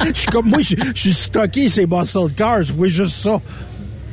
Je 0.14 0.18
suis 0.18 0.26
comme 0.28 0.48
moi, 0.48 0.60
je 0.62 0.74
je 0.94 1.00
suis 1.00 1.12
stocké 1.12 1.68
ces 1.68 1.86
muscle 1.86 2.32
cars, 2.36 2.62
je 2.62 2.72
vois 2.72 2.88
juste 2.88 3.16
ça. 3.16 3.40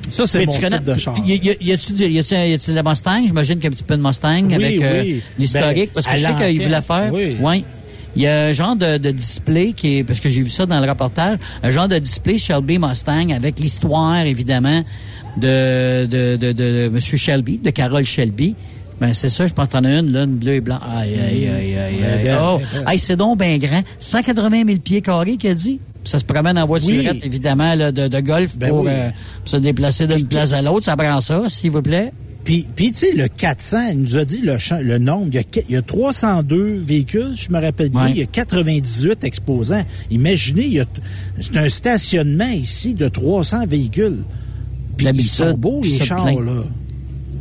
Ça, 0.09 0.27
c'est 0.27 0.45
mon 0.45 0.53
connais, 0.53 0.77
type 0.77 0.83
de 0.83 0.93
char. 0.95 1.15
Y, 1.25 1.33
y, 1.33 1.65
y 1.67 1.71
a-tu 1.71 1.93
de 1.93 2.73
la 2.75 2.83
Mustang? 2.83 3.23
J'imagine 3.25 3.55
qu'il 3.55 3.63
y 3.63 3.67
a 3.67 3.69
un 3.69 3.73
petit 3.73 3.83
peu 3.83 3.97
de 3.97 4.01
Mustang 4.01 4.43
Oui, 4.47 4.53
avec 4.53 4.81
euh, 4.81 5.01
oui. 5.03 5.21
l'historique. 5.39 5.89
Ben, 5.89 5.89
parce 5.95 6.05
que 6.05 6.15
je 6.15 6.25
sais 6.25 6.35
qu'il 6.53 6.63
voulait 6.63 6.81
faire. 6.81 7.09
oui. 7.13 7.37
Ouais. 7.41 7.63
Il 8.15 8.21
y 8.21 8.27
a 8.27 8.45
un 8.45 8.53
genre 8.53 8.77
de, 8.77 8.97
de 8.97 9.11
display 9.11 9.73
qui 9.73 9.97
est, 9.97 10.03
parce 10.05 10.21
que 10.21 10.29
j'ai 10.29 10.41
vu 10.41 10.49
ça 10.49 10.65
dans 10.65 10.79
le 10.79 10.89
reportage, 10.89 11.37
un 11.61 11.71
genre 11.71 11.89
de 11.89 11.99
display 11.99 12.37
Shelby 12.37 12.79
Mustang 12.79 13.31
avec 13.33 13.59
l'histoire, 13.59 14.19
évidemment, 14.19 14.85
de, 15.35 16.05
de, 16.05 16.37
de, 16.37 16.51
de, 16.53 16.85
M. 16.93 16.99
Shelby, 16.99 17.57
de 17.57 17.71
Carole 17.71 18.05
Shelby. 18.05 18.55
Ben, 19.01 19.13
c'est 19.13 19.29
ça, 19.29 19.45
je 19.45 19.53
pense 19.53 19.67
que 19.67 19.73
t'en 19.73 19.83
as 19.83 19.99
une, 19.99 20.11
là, 20.11 20.23
une 20.23 20.37
bleue 20.37 20.53
et 20.53 20.61
blanc. 20.61 20.79
Aïe, 20.89 21.15
aïe, 21.15 21.47
aïe, 21.47 21.77
aïe, 21.77 22.03
aïe. 22.03 22.23
ben, 22.23 22.37
Oh. 22.41 22.59
Hey, 22.87 22.97
c'est 22.97 23.15
donc 23.17 23.39
bien 23.39 23.57
grand. 23.57 23.83
180 23.99 24.63
000 24.65 24.79
pieds 24.79 25.01
carrés, 25.01 25.35
qu'il 25.37 25.49
a 25.49 25.53
dit. 25.53 25.79
Puis 26.03 26.11
Ça 26.11 26.19
se 26.19 26.23
promène 26.25 26.57
en 26.57 26.65
voiturette, 26.65 27.13
Oui. 27.13 27.21
évidemment, 27.23 27.73
là, 27.75 27.91
de, 27.91 28.07
de 28.07 28.19
golf 28.21 28.57
Ben 28.57 28.69
pour, 28.69 28.81
oui. 28.81 28.91
euh, 28.91 29.09
pour 29.41 29.49
se 29.49 29.57
déplacer 29.57 30.07
d'une 30.07 30.27
place 30.27 30.53
à 30.53 30.61
l'autre. 30.61 30.85
Ça 30.85 30.95
prend 30.95 31.19
ça, 31.19 31.43
s'il 31.49 31.71
vous 31.71 31.81
plaît. 31.81 32.11
Puis, 32.43 32.63
puis 32.75 32.91
tu 32.91 32.99
sais, 32.99 33.11
le 33.13 33.27
400, 33.27 33.87
il 33.93 34.01
nous 34.01 34.17
a 34.17 34.23
dit 34.23 34.41
le, 34.43 34.55
le 34.83 34.97
nombre. 34.99 35.25
Il 35.29 35.35
y, 35.35 35.39
a, 35.39 35.43
que- 35.43 35.61
il 35.67 35.73
y 35.73 35.77
a 35.77 35.81
302 35.81 36.75
véhicules, 36.85 37.33
je 37.35 37.49
me 37.51 37.59
rappelle 37.59 37.89
bien. 37.89 38.03
Ouais. 38.05 38.11
Il 38.11 38.17
y 38.17 38.21
a 38.21 38.27
98 38.27 39.23
exposants. 39.23 39.83
Imaginez, 40.11 40.65
il 40.65 40.73
y 40.73 40.79
a 40.79 40.85
c'est 41.41 41.57
un 41.57 41.67
stationnement 41.69 42.47
ici 42.49 42.93
de 42.93 43.07
300 43.09 43.65
véhicules. 43.67 44.19
Puis 44.95 45.07
ils 45.11 45.25
sont 45.25 45.55
beaux, 45.57 45.81
les 45.83 45.89
chars, 46.05 46.23
plein. 46.23 46.39
là. 46.39 46.61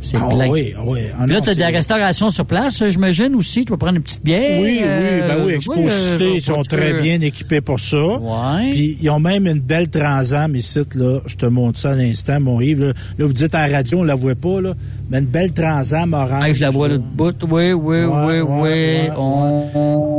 C'est 0.01 0.17
Ah 0.21 0.27
plein. 0.29 0.49
oui, 0.49 0.73
ah 0.77 0.81
oui. 0.85 0.99
Ah 1.19 1.25
là, 1.25 1.41
tu 1.41 1.49
as 1.49 1.55
de 1.55 1.59
la 1.59 1.67
restauration 1.69 2.29
sur 2.29 2.45
place, 2.45 2.83
j'imagine 2.89 3.33
aussi. 3.35 3.65
Tu 3.65 3.71
vas 3.71 3.77
prendre 3.77 3.95
une 3.95 4.03
petite 4.03 4.23
bière. 4.23 4.59
Oui, 4.61 4.77
oui, 4.77 4.79
euh, 4.83 5.27
ben 5.27 5.45
oui, 5.45 5.53
Expo 5.53 5.73
euh, 5.73 6.11
Cité, 6.11 6.35
ils 6.35 6.41
sont 6.41 6.61
que- 6.61 6.67
très 6.75 7.01
bien 7.01 7.19
équipés 7.21 7.61
pour 7.61 7.79
ça. 7.79 7.97
Ouais. 8.19 8.71
Puis 8.71 8.97
ils 9.01 9.09
ont 9.09 9.19
même 9.19 9.47
une 9.47 9.59
belle 9.61 9.89
transam 9.89 10.55
ici, 10.55 10.79
là. 10.95 11.19
Je 11.25 11.35
te 11.35 11.45
montre 11.47 11.79
ça 11.79 11.91
à 11.91 11.95
l'instant, 11.95 12.39
mon 12.39 12.61
Yves. 12.61 12.83
Là, 12.83 12.93
Là, 13.17 13.25
vous 13.25 13.33
dites 13.33 13.55
à 13.55 13.67
la 13.67 13.77
radio, 13.77 13.99
on 13.99 14.03
la 14.03 14.15
voit 14.15 14.35
pas, 14.35 14.61
là. 14.61 14.73
Mais 15.09 15.19
une 15.19 15.25
belle 15.25 15.53
transam 15.53 16.13
orange. 16.13 16.43
Hey, 16.45 16.55
je 16.55 16.61
la 16.61 16.69
vois 16.69 16.87
là. 16.87 16.97
de 16.97 17.03
bout. 17.03 17.35
Oui, 17.49 17.73
oui, 17.73 17.73
oui, 17.73 18.03
Ouais, 18.05 18.41
oui. 18.41 18.41
ouais, 18.41 18.61
ouais, 18.61 19.11
On- 19.17 19.65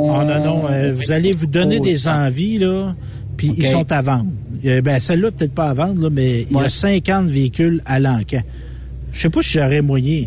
Oh 0.09 0.23
non, 0.25 0.45
non, 0.45 0.63
euh, 0.71 0.93
vous 0.97 1.13
allez 1.13 1.33
vous 1.33 1.47
donner 1.47 1.79
Oh, 1.81 1.85
des 1.85 1.99
ça. 1.99 2.17
envies, 2.19 2.59
là, 2.59 2.95
puis 3.37 3.53
ils 3.57 3.67
sont 3.67 3.91
à 3.93 4.01
vendre. 4.03 4.27
Euh, 4.65 4.81
ben, 4.81 4.99
celle-là, 4.99 5.31
peut-être 5.31 5.53
pas 5.55 5.69
à 5.69 5.75
vendre, 5.75 6.03
là, 6.03 6.09
mais 6.11 6.43
il 6.43 6.53
y 6.53 6.59
a 6.59 6.63
Ouais. 6.63 6.69
50 6.69 7.27
véhicules 7.29 7.83
à 7.87 8.01
l'encan. 8.01 8.41
Je 9.17 9.23
sais 9.23 9.31
pas 9.31 9.43
si 9.43 9.51
j'aurais 9.59 9.83
moyen. 9.83 10.25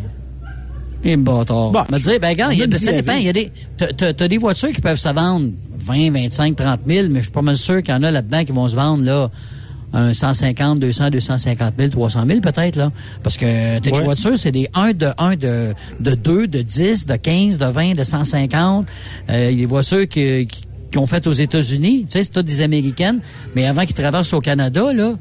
Et 1.03 1.15
bâtard. 1.15 1.71
Bon, 1.71 1.83
me 1.91 1.97
dire, 1.99 2.19
ben, 2.19 2.29
regarde, 2.29 2.53
il 2.53 2.59
y 2.59 2.63
a- 2.63 2.67
ben, 2.67 2.77
ça 2.77 2.91
dit 2.91 2.97
dépend. 2.97 3.13
Il 3.13 3.23
y 3.23 3.29
a 3.29 3.33
des, 3.33 3.51
t'as- 3.77 4.27
des 4.27 4.37
voitures 4.37 4.71
qui 4.73 4.81
peuvent 4.81 4.97
se 4.99 5.07
vendre 5.09 5.49
20, 5.77 6.11
25, 6.11 6.55
30 6.57 6.81
000, 6.85 7.07
mais 7.09 7.19
je 7.19 7.23
suis 7.23 7.31
pas 7.31 7.41
mal 7.41 7.55
sûr 7.55 7.81
qu'il 7.81 7.93
y 7.93 7.97
en 7.97 8.03
a 8.03 8.11
là-dedans 8.11 8.43
qui 8.43 8.51
vont 8.51 8.67
se 8.67 8.75
vendre, 8.75 9.03
là, 9.05 9.31
un 9.93 10.13
150, 10.13 10.79
200, 10.79 11.09
250 11.09 11.73
000, 11.77 11.89
300 11.89 12.23
000 12.27 12.41
peut-être, 12.41 12.75
là. 12.75 12.91
Parce 13.23 13.37
que 13.37 13.79
t'as 13.79 13.89
Ouais. 13.91 13.99
des 13.99 14.03
voitures, 14.03 14.37
c'est 14.37 14.51
des 14.51 14.67
1 14.73 14.91
de 14.93 15.07
1 15.17 15.35
de, 15.37 15.73
de 16.01 16.15
2, 16.15 16.47
de 16.47 16.61
10, 16.61 17.05
de 17.05 17.15
15, 17.15 17.57
de 17.57 17.65
20, 17.65 17.95
de 17.95 18.03
150. 18.03 18.85
Euh, 19.29 19.47
il 19.51 19.55
y 19.55 19.59
a 19.59 19.61
des 19.61 19.65
voitures 19.67 20.07
qui, 20.07 20.47
qui, 20.47 20.63
qui 20.91 20.97
ont 20.97 21.05
fait 21.05 21.25
aux 21.27 21.31
États-Unis. 21.31 22.01
Tu 22.01 22.11
sais, 22.11 22.23
c'est 22.23 22.31
toutes 22.31 22.45
des 22.45 22.59
Américaines. 22.61 23.19
Mais 23.55 23.65
avant 23.65 23.85
qu'ils 23.85 23.95
traversent 23.95 24.33
au 24.33 24.41
Canada, 24.41 24.91
là, 24.93 25.13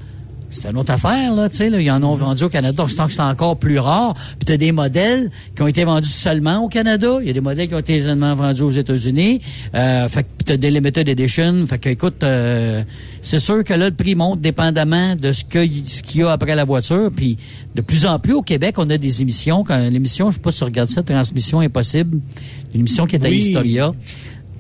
c'est 0.51 0.69
une 0.69 0.79
autre 0.79 0.93
affaire, 0.93 1.35
là, 1.35 1.49
tu 1.49 1.57
sais, 1.57 1.71
là. 1.71 1.81
Ils 1.81 1.91
en 1.91 2.03
ont 2.03 2.15
vendu 2.15 2.45
au 2.45 2.49
Canada. 2.49 2.85
Que 2.85 3.13
c'est 3.13 3.21
encore 3.21 3.59
plus 3.59 3.79
rare. 3.79 4.15
Puis 4.15 4.47
t'as 4.47 4.57
des 4.57 4.73
modèles 4.73 5.31
qui 5.55 5.63
ont 5.63 5.67
été 5.67 5.85
vendus 5.85 6.09
seulement 6.09 6.65
au 6.65 6.69
Canada. 6.69 7.19
Il 7.21 7.27
y 7.27 7.31
a 7.31 7.33
des 7.33 7.41
modèles 7.41 7.69
qui 7.69 7.75
ont 7.75 7.79
été 7.81 8.01
seulement 8.01 8.35
vendus 8.35 8.63
aux 8.63 8.71
États-Unis. 8.71 9.41
Euh, 9.75 10.09
fait 10.09 10.23
que 10.23 10.29
t'as 10.45 10.57
des 10.57 10.71
limited 10.71 11.09
edition. 11.09 11.67
Fait 11.67 11.79
que, 11.79 11.89
écoute, 11.91 12.23
euh, 12.23 12.83
c'est 13.21 13.39
sûr 13.39 13.63
que 13.63 13.75
là, 13.75 13.91
le 13.91 13.95
prix 13.95 14.15
monte 14.15 14.41
dépendamment 14.41 15.17
de 15.17 15.33
ce 15.33 15.45
qu'il 15.45 15.89
ce 15.89 16.03
qu'il 16.03 16.23
y 16.23 16.25
a 16.25 16.31
après 16.31 16.55
la 16.55 16.65
voiture. 16.65 17.11
Puis 17.15 17.37
de 17.75 17.83
plus 17.83 18.07
en 18.07 18.19
plus 18.19 18.33
au 18.33 18.43
Québec, 18.43 18.77
on 18.79 18.89
a 18.91 18.99
des 18.99 19.23
émissions. 19.23 19.65
Quand 19.65 19.79
l'émission, 19.91 20.31
je 20.31 20.37
sais 20.37 20.41
pas 20.41 20.51
si 20.51 20.59
tu 20.59 20.65
regardes 20.65 20.91
ça, 20.91 21.03
Transmission 21.03 21.61
Impossible, 21.61 22.21
une 22.75 22.81
émission 22.81 23.07
qui 23.07 23.17
est 23.17 23.25
à 23.25 23.29
Oui. 23.29 23.37
Historia. 23.37 23.93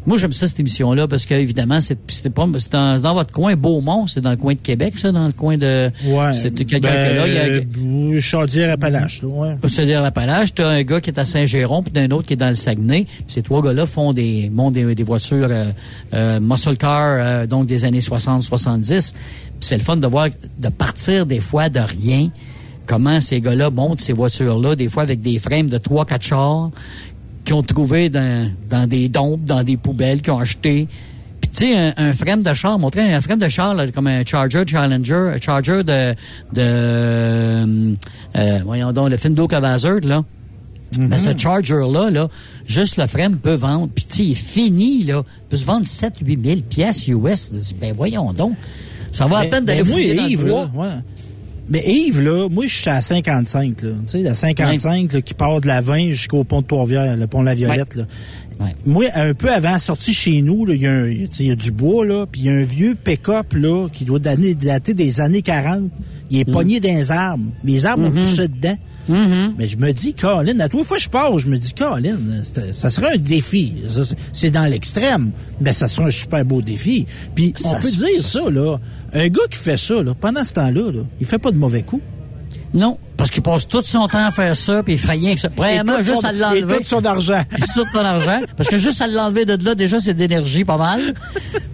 Moi, 0.09 0.17
j'aime 0.17 0.33
ça, 0.33 0.49
cette 0.49 0.59
émission-là, 0.59 1.07
parce 1.07 1.27
que, 1.27 1.35
évidemment, 1.35 1.83
c'est 1.83 1.99
c'est 2.09 2.31
pas, 2.31 2.47
c'est 2.59 2.73
dans, 2.73 3.15
votre 3.15 3.31
coin, 3.31 3.55
Beaumont, 3.57 4.07
c'est 4.07 4.23
dans 4.23 4.31
le 4.31 4.37
coin 4.37 4.55
de 4.55 4.59
Québec, 4.59 4.95
ça, 4.99 5.13
dans 5.13 5.27
le 5.27 5.33
coin 5.33 5.59
de. 5.59 5.91
Ouais. 6.07 6.33
C'est 6.33 6.51
quelqu'un 6.65 6.81
Ben, 6.89 7.15
là, 7.15 7.29
il 7.29 7.35
y 7.35 7.37
a. 7.37 8.17
euh, 8.17 8.21
Chaudière-Appalaches, 8.21 9.21
là, 9.21 9.29
ouais. 9.29 9.57
Peut 9.61 9.69
se 9.69 9.83
dire 9.83 10.03
Appalaches, 10.03 10.55
t'as 10.55 10.67
un 10.67 10.83
gars 10.83 11.03
qui 11.03 11.11
est 11.11 11.19
à 11.19 11.27
Saint-Géron, 11.27 11.83
puis 11.83 11.93
d'un 11.93 12.11
autre 12.11 12.27
qui 12.27 12.33
est 12.33 12.37
dans 12.37 12.49
le 12.49 12.57
Saguenay. 12.57 13.05
Ces 13.27 13.43
trois 13.43 13.61
gars-là 13.61 13.85
font 13.85 14.15
des, 14.15 14.49
montent 14.51 14.73
des, 14.73 14.95
des 14.95 15.03
voitures 15.03 15.49
euh, 15.51 15.67
euh, 16.15 16.41
muscle 16.41 16.79
car, 16.79 17.19
euh, 17.21 17.47
donc 17.47 17.67
des 17.67 17.85
années 17.85 18.01
60-70. 18.01 19.13
Puis 19.13 19.15
c'est 19.61 19.77
le 19.77 19.83
fun 19.83 19.99
de 19.99 20.07
voir, 20.07 20.29
de 20.59 20.69
partir 20.71 21.27
des 21.27 21.41
fois 21.41 21.69
de 21.69 21.81
rien, 21.81 22.31
comment 22.87 23.21
ces 23.21 23.41
gars-là 23.41 23.71
montent 23.71 24.01
ces 24.01 24.15
voitures-là, 24.15 24.75
des 24.75 24.89
fois 24.89 25.03
avec 25.03 25.21
des 25.21 25.39
frames 25.39 25.69
de 25.69 25.79
3-4 25.79 26.23
chars 26.23 26.71
qu'ils 27.49 27.55
ont 27.55 27.62
trouvé 27.62 28.11
dans, 28.11 28.51
dans 28.69 28.87
des 28.87 29.09
dompes, 29.09 29.43
dans 29.43 29.62
des 29.65 29.79
poubelles, 29.79 30.20
qu'ils 30.20 30.35
ont 30.35 30.39
acheté. 30.39 30.87
Puis 31.41 31.51
tu 31.51 31.65
sais, 31.65 31.79
un, 31.79 31.95
un 31.97 32.12
frame 32.12 32.43
de 32.43 32.53
char, 32.53 32.79
montrer 32.79 33.15
un 33.15 33.23
frame 33.23 33.39
de 33.39 33.49
char 33.49 33.75
là, 33.75 33.91
comme 33.91 34.07
un 34.07 34.23
Charger 34.23 34.65
Challenger, 34.66 35.33
un 35.35 35.41
Charger 35.41 35.83
de, 35.83 36.12
de 36.53 36.61
euh, 36.61 37.95
euh, 38.37 38.59
voyons 38.66 38.93
donc, 38.93 39.09
le 39.09 39.16
Findo 39.16 39.47
Cavazard, 39.47 40.01
là. 40.05 40.25
Ben, 40.99 41.19
ce 41.19 41.37
Charger-là, 41.37 42.11
là, 42.11 42.29
juste 42.66 42.99
le 42.99 43.07
frame 43.07 43.37
peut 43.37 43.55
vendre. 43.55 43.89
Puis, 43.95 44.05
tu 44.05 44.16
sais, 44.16 44.25
il 44.25 44.33
est 44.33 44.35
fini, 44.35 45.05
là. 45.05 45.23
Il 45.25 45.49
peut 45.49 45.57
se 45.57 45.65
vendre 45.65 45.87
7 45.87 46.15
8 46.23 46.45
000 46.47 46.61
pièces 46.69 47.09
US. 47.09 47.75
Ben, 47.81 47.95
voyons 47.97 48.33
donc. 48.35 48.57
Ça 49.11 49.27
va 49.27 49.39
à 49.39 49.45
peine 49.47 49.65
d'aller 49.65 49.85
ben, 49.85 49.93
fouiller 49.93 50.15
dans 50.15 50.23
le 50.25 50.31
Yves, 50.31 50.47
bois. 50.47 50.70
là, 50.75 50.81
ouais. 50.83 50.89
Mais 51.70 51.82
Yves, 51.86 52.20
là, 52.23 52.49
moi, 52.49 52.66
je 52.66 52.74
suis 52.74 52.89
à 52.90 53.01
55, 53.01 53.82
là. 53.82 53.90
Tu 54.05 54.11
sais, 54.11 54.23
la 54.23 54.35
55, 54.35 55.12
là, 55.12 55.20
qui 55.20 55.35
part 55.35 55.61
de 55.61 55.66
la 55.66 55.81
20 55.81 56.12
jusqu'au 56.12 56.43
pont 56.45 56.62
de 56.62 56.66
Trois-Rivières, 56.66 57.16
le 57.16 57.27
pont 57.27 57.40
de 57.40 57.47
la 57.47 57.55
Violette, 57.55 57.95
là. 57.95 58.05
Ouais. 58.61 58.74
Moi, 58.85 59.05
un 59.15 59.35
peu 59.35 59.53
avant 59.53 59.70
la 59.73 59.78
sortie 59.78 60.12
chez 60.15 60.43
nous, 60.43 60.66
là, 60.66 60.74
il 60.74 60.82
y, 60.82 60.86
a 60.86 60.93
un- 60.93 61.09
tu 61.12 61.27
sais, 61.31 61.45
il 61.45 61.47
y 61.49 61.51
a 61.53 61.55
du 61.57 61.70
bois, 61.70 62.05
là, 62.05 62.27
puis 62.27 62.40
il 62.40 62.47
y 62.47 62.49
a 62.51 62.55
un 62.55 62.62
vieux 62.62 62.97
pick-up, 62.97 63.53
là, 63.55 63.86
qui 63.93 64.05
doit 64.05 64.19
dater, 64.19 64.95
des 64.95 65.20
années 65.20 65.43
40. 65.43 65.90
Il 66.31 66.40
est 66.40 66.49
Mm. 66.49 66.53
pogné 66.53 66.81
dans 66.81 66.89
les 66.89 67.11
arbres. 67.12 67.45
Les 67.65 67.86
arbres 67.86 68.09
Mm-hmm. 68.09 68.19
ont 68.19 68.27
poussé 68.27 68.49
dedans. 68.49 68.77
Mais 69.57 69.66
je 69.69 69.78
me 69.78 69.90
dis, 69.93 70.12
Colin, 70.12 70.59
à 70.61 70.69
trois 70.69 70.85
fois 70.85 70.99
que 70.99 71.03
je 71.03 71.09
pars, 71.09 71.39
je 71.39 71.49
me 71.49 71.57
dis, 71.57 71.73
Colin, 71.73 72.16
ça 72.73 72.90
serait 72.90 73.15
un 73.15 73.16
défi. 73.16 73.73
C'est- 74.35 74.51
dans 74.51 74.66
l'extrême, 74.66 75.31
mais 75.62 75.73
ça 75.73 75.89
serait 75.89 76.09
un 76.09 76.11
super 76.11 76.45
beau 76.45 76.61
défi. 76.61 77.07
Puis 77.35 77.55
on 77.65 77.69
Ça 77.70 77.77
peut 77.77 77.90
dire 77.90 78.23
ça, 78.23 78.51
là. 78.51 78.77
Un 79.13 79.29
gars 79.29 79.43
qui 79.51 79.59
fait 79.59 79.77
ça, 79.77 80.03
là, 80.03 80.15
pendant 80.19 80.45
ce 80.45 80.53
temps-là, 80.53 80.91
là, 80.93 81.01
il 81.21 81.27
fait 81.27 81.39
pas 81.39 81.51
de 81.51 81.57
mauvais 81.59 81.83
coups. 81.83 82.03
Non, 82.73 82.99
parce 83.17 83.31
qu'il 83.31 83.43
passe 83.43 83.67
tout 83.69 83.83
son 83.85 84.07
temps 84.09 84.27
à 84.27 84.31
faire 84.31 84.55
ça, 84.57 84.83
puis 84.83 84.95
il 84.95 84.99
ferait 84.99 85.15
rien 85.15 85.35
que 85.35 85.41
ça. 85.41 85.51
Premièrement, 85.51 85.99
juste 86.03 86.21
son- 86.23 86.27
à 86.27 86.33
l'enlever. 86.33 86.75
et 86.75 86.79
tout 86.79 86.85
son 86.85 87.05
argent. 87.05 87.43
Et 87.57 87.61
tout 87.61 87.85
ton 87.93 88.01
argent. 88.01 88.41
Parce 88.57 88.69
que 88.71 88.79
juste 88.79 89.01
à 89.03 89.07
l'enlever 89.07 89.45
de 89.45 89.63
là, 89.65 89.75
déjà, 89.75 90.01
c'est 90.01 90.15
d'énergie 90.15 90.65
pas 90.65 90.77
mal. 90.79 91.15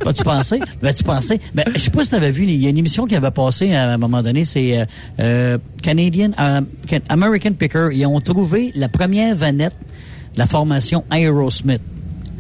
Pas-tu 0.01 0.23
pensé? 0.25 0.61
Ben, 0.83 0.93
tu 0.93 1.05
pensais. 1.05 1.41
Ben, 1.55 1.65
je 1.75 1.81
sais 1.81 1.91
pas 1.91 2.03
si 2.03 2.11
tu 2.11 2.15
avais 2.17 2.31
vu, 2.33 2.45
il 2.45 2.57
y 2.61 2.67
a 2.67 2.71
une 2.71 2.79
émission 2.79 3.07
qui 3.07 3.15
avait 3.17 3.31
passé 3.31 3.73
à 3.75 3.91
un 3.93 3.99
moment 3.99 4.23
donné, 4.23 4.45
c'est 4.45 4.81
euh, 4.81 4.85
euh, 5.21 5.59
Canadian, 5.83 6.31
euh, 6.41 6.61
Can- 6.89 6.99
American 7.09 7.53
Picker. 7.53 7.89
Ils 7.93 8.07
ont 8.07 8.21
trouvé 8.21 8.73
la 8.75 8.89
première 8.89 9.35
vanette 9.37 9.75
de 10.35 10.39
la 10.39 10.47
formation 10.47 11.05
Aerosmith. 11.13 11.83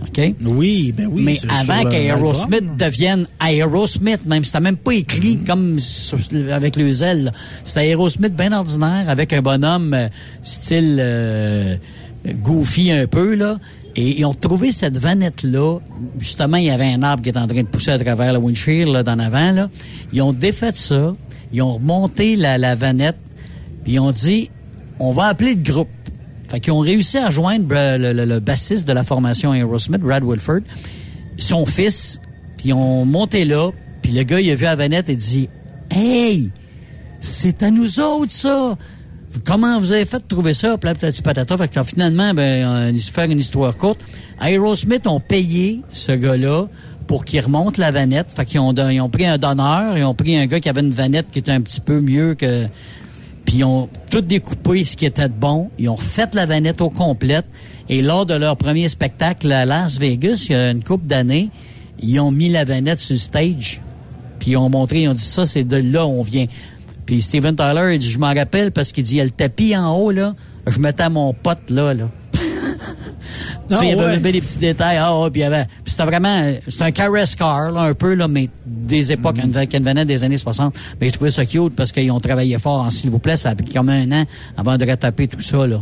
OK? 0.06 0.34
Oui, 0.44 0.92
ben 0.96 1.08
oui. 1.10 1.22
Mais 1.24 1.38
avant 1.48 1.88
qu'Aerosmith 1.90 2.76
devienne 2.76 3.26
Aerosmith, 3.40 4.24
même, 4.26 4.44
c'était 4.44 4.60
même 4.60 4.76
pas 4.76 4.92
écrit 4.94 5.38
comme 5.38 5.78
sur- 5.80 6.18
avec 6.52 6.76
les 6.76 7.02
ailes. 7.02 7.32
C'était 7.64 7.88
Aerosmith 7.90 8.34
bien 8.36 8.52
ordinaire, 8.52 9.04
avec 9.08 9.32
un 9.32 9.42
bonhomme 9.42 9.94
euh, 9.94 10.08
style 10.42 10.98
euh, 11.00 11.76
goofy 12.42 12.90
un 12.90 13.06
peu, 13.06 13.34
là. 13.34 13.58
Et 13.96 14.18
ils 14.18 14.24
ont 14.24 14.34
trouvé 14.34 14.72
cette 14.72 14.98
vanette-là. 14.98 15.78
Justement, 16.18 16.56
il 16.56 16.64
y 16.64 16.70
avait 16.70 16.92
un 16.92 17.02
arbre 17.04 17.22
qui 17.22 17.28
était 17.28 17.38
en 17.38 17.46
train 17.46 17.62
de 17.62 17.66
pousser 17.68 17.92
à 17.92 17.98
travers 17.98 18.32
le 18.32 18.38
windshield, 18.40 18.88
là, 18.88 19.02
d'en 19.04 19.18
avant, 19.20 19.52
là. 19.52 19.70
Ils 20.12 20.20
ont 20.22 20.32
défait 20.32 20.72
ça. 20.74 21.14
Ils 21.52 21.62
ont 21.62 21.74
remonté 21.74 22.34
la, 22.34 22.58
la 22.58 22.74
vanette. 22.74 23.16
Puis 23.84 23.92
ils 23.94 24.00
ont 24.00 24.10
dit, 24.10 24.50
on 24.98 25.12
va 25.12 25.26
appeler 25.26 25.54
le 25.54 25.62
groupe. 25.62 25.88
Fait 26.48 26.60
qu'ils 26.60 26.72
ont 26.72 26.80
réussi 26.80 27.18
à 27.18 27.30
joindre 27.30 27.66
le, 27.70 28.12
le- 28.12 28.24
le 28.24 28.40
bassiste 28.40 28.86
de 28.86 28.92
la 28.92 29.02
formation 29.04 29.54
Aerosmith, 29.54 30.00
Brad 30.00 30.22
Wilford, 30.24 30.60
son 31.38 31.64
fils, 31.66 32.20
puis 32.56 32.68
ils 32.68 32.72
ont 32.72 33.04
monté 33.04 33.44
là, 33.44 33.70
Puis 34.02 34.12
le 34.12 34.22
gars, 34.22 34.40
il 34.40 34.50
a 34.50 34.54
vu 34.54 34.64
la 34.64 34.76
vanette 34.76 35.08
et 35.08 35.16
dit 35.16 35.48
Hey, 35.90 36.50
c'est 37.20 37.62
à 37.62 37.70
nous 37.70 38.00
autres, 38.00 38.32
ça! 38.32 38.76
Comment 39.44 39.80
vous 39.80 39.90
avez 39.92 40.04
fait 40.06 40.18
de 40.18 40.24
trouver 40.28 40.54
ça? 40.54 40.76
Puis 40.78 40.88
là, 40.90 41.10
patata. 41.24 41.56
Fait 41.58 41.68
que 41.68 41.82
finalement, 41.82 42.32
ben, 42.34 42.92
on, 42.94 42.98
faire 42.98 43.28
une 43.30 43.38
histoire 43.40 43.76
courte. 43.76 44.00
Aerosmith 44.40 45.06
ont 45.08 45.18
payé 45.20 45.80
ce 45.90 46.12
gars-là 46.12 46.66
pour 47.08 47.24
qu'il 47.24 47.40
remonte 47.40 47.76
la 47.78 47.90
vanette. 47.90 48.30
Fait 48.30 48.44
qu'ils 48.44 48.60
ont, 48.60 48.72
ils 48.74 49.00
ont 49.00 49.08
pris 49.08 49.26
un 49.26 49.36
donneur, 49.38 49.98
ils 49.98 50.04
ont 50.04 50.14
pris 50.14 50.36
un 50.36 50.46
gars 50.46 50.60
qui 50.60 50.68
avait 50.68 50.82
une 50.82 50.92
vanette 50.92 51.26
qui 51.32 51.40
était 51.40 51.50
un 51.52 51.60
petit 51.62 51.80
peu 51.80 52.00
mieux 52.00 52.34
que... 52.34 52.66
Puis 53.44 53.58
ils 53.58 53.64
ont 53.64 53.88
tout 54.10 54.20
découpé 54.20 54.84
ce 54.84 54.96
qui 54.96 55.06
était 55.06 55.28
de 55.28 55.34
bon. 55.34 55.70
Ils 55.78 55.88
ont 55.88 55.96
fait 55.96 56.34
la 56.34 56.46
vanette 56.46 56.80
au 56.80 56.90
complète. 56.90 57.46
Et 57.88 58.00
lors 58.00 58.26
de 58.26 58.34
leur 58.34 58.56
premier 58.56 58.88
spectacle 58.88 59.52
à 59.52 59.66
Las 59.66 59.98
Vegas, 59.98 60.46
il 60.48 60.52
y 60.52 60.54
a 60.54 60.70
une 60.70 60.82
couple 60.82 61.06
d'années, 61.06 61.50
ils 62.00 62.18
ont 62.20 62.30
mis 62.30 62.48
la 62.48 62.64
vanette 62.64 63.00
sur 63.00 63.14
le 63.14 63.18
stage. 63.18 63.82
Puis 64.38 64.52
ils 64.52 64.56
ont 64.56 64.70
montré, 64.70 65.02
ils 65.02 65.08
ont 65.08 65.14
dit 65.14 65.22
ça, 65.22 65.46
c'est 65.46 65.64
de 65.64 65.76
là 65.76 66.06
où 66.06 66.20
on 66.20 66.22
vient. 66.22 66.46
Puis 67.06 67.20
Steven 67.20 67.54
Tyler, 67.54 67.94
il 67.94 67.98
dit, 67.98 68.08
je 68.08 68.18
m'en 68.18 68.32
rappelle 68.32 68.72
parce 68.72 68.92
qu'il 68.92 69.04
dit, 69.04 69.14
il 69.14 69.18
y 69.18 69.20
a 69.20 69.24
le 69.24 69.30
tapis 69.30 69.76
en 69.76 69.94
haut, 69.94 70.10
là. 70.10 70.34
Je 70.66 70.78
mettais 70.80 71.10
mon 71.10 71.34
pote, 71.34 71.68
là, 71.68 71.92
là. 71.92 72.08
Sais, 73.68 73.88
il 73.88 73.96
y 73.96 74.00
avait 74.00 74.32
des 74.32 74.40
petits 74.40 74.58
détails. 74.58 74.98
Ah, 74.98 75.28
puis 75.32 75.40
il 75.40 75.44
y 75.44 75.46
avait. 75.46 75.66
C'était 75.84 76.04
vraiment. 76.04 76.52
C'était 76.68 76.84
un 76.84 76.90
caress 76.90 77.34
car, 77.34 77.70
là, 77.70 77.82
un 77.82 77.94
peu, 77.94 78.14
là, 78.14 78.28
mais 78.28 78.48
des 78.66 79.12
époques, 79.12 79.36
mm 79.36 79.66
qui 79.66 79.78
venaient 79.78 80.04
des 80.04 80.24
années 80.24 80.38
60. 80.38 80.74
Mais 81.00 81.08
je 81.08 81.12
trouvais 81.14 81.30
ça 81.30 81.46
cute 81.46 81.74
parce 81.76 81.92
qu'ils 81.92 82.10
ont 82.10 82.20
travaillé 82.20 82.58
fort 82.58 82.80
en 82.80 82.90
s'il 82.90 83.10
vous 83.10 83.18
plaît. 83.18 83.36
Ça 83.36 83.50
a 83.50 83.54
pris 83.54 83.72
comme 83.72 83.88
un 83.88 84.10
an 84.12 84.24
avant 84.56 84.76
de 84.76 84.84
retaper 84.84 85.28
tout 85.28 85.40
ça, 85.40 85.66
là. 85.66 85.80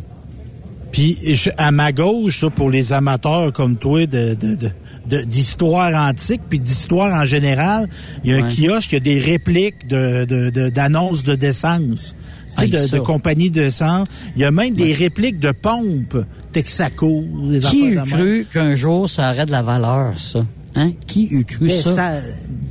Puis 0.92 1.16
à 1.56 1.70
ma 1.70 1.90
gauche, 1.90 2.44
pour 2.54 2.70
les 2.70 2.92
amateurs 2.92 3.52
comme 3.52 3.76
toi 3.76 4.06
de, 4.06 4.34
de, 4.34 5.22
d'histoire 5.22 5.94
antique 6.08 6.42
puis 6.48 6.60
d'histoire 6.60 7.12
en 7.14 7.24
général, 7.24 7.88
il 8.24 8.30
y 8.30 8.34
a 8.34 8.44
un 8.44 8.48
kiosque, 8.48 8.92
il 8.92 8.94
y 8.94 8.96
a 8.96 9.00
des 9.00 9.18
répliques 9.18 9.88
de, 9.88 10.68
d'annonces 10.68 11.24
de, 11.24 11.34
d'essence. 11.34 12.14
Tu 12.58 12.70
sais, 12.70 12.90
de, 12.90 12.98
de 12.98 13.00
compagnie 13.00 13.48
d'essence. 13.48 14.06
Il 14.36 14.42
y 14.42 14.44
a 14.44 14.50
même 14.50 14.74
des 14.74 14.92
répliques 14.92 15.38
de 15.38 15.52
pompes 15.52 16.18
Texaco. 16.52 17.24
Des 17.50 17.60
Qui 17.60 17.88
eût 17.88 18.00
cru 18.02 18.46
qu'un 18.52 18.74
jour 18.76 19.08
ça 19.08 19.32
aurait 19.32 19.46
de 19.46 19.52
la 19.52 19.62
valeur, 19.62 20.18
ça? 20.18 20.44
Hein? 20.74 20.92
Qui 21.06 21.26
eût 21.26 21.44
cru 21.44 21.68
ça? 21.68 22.20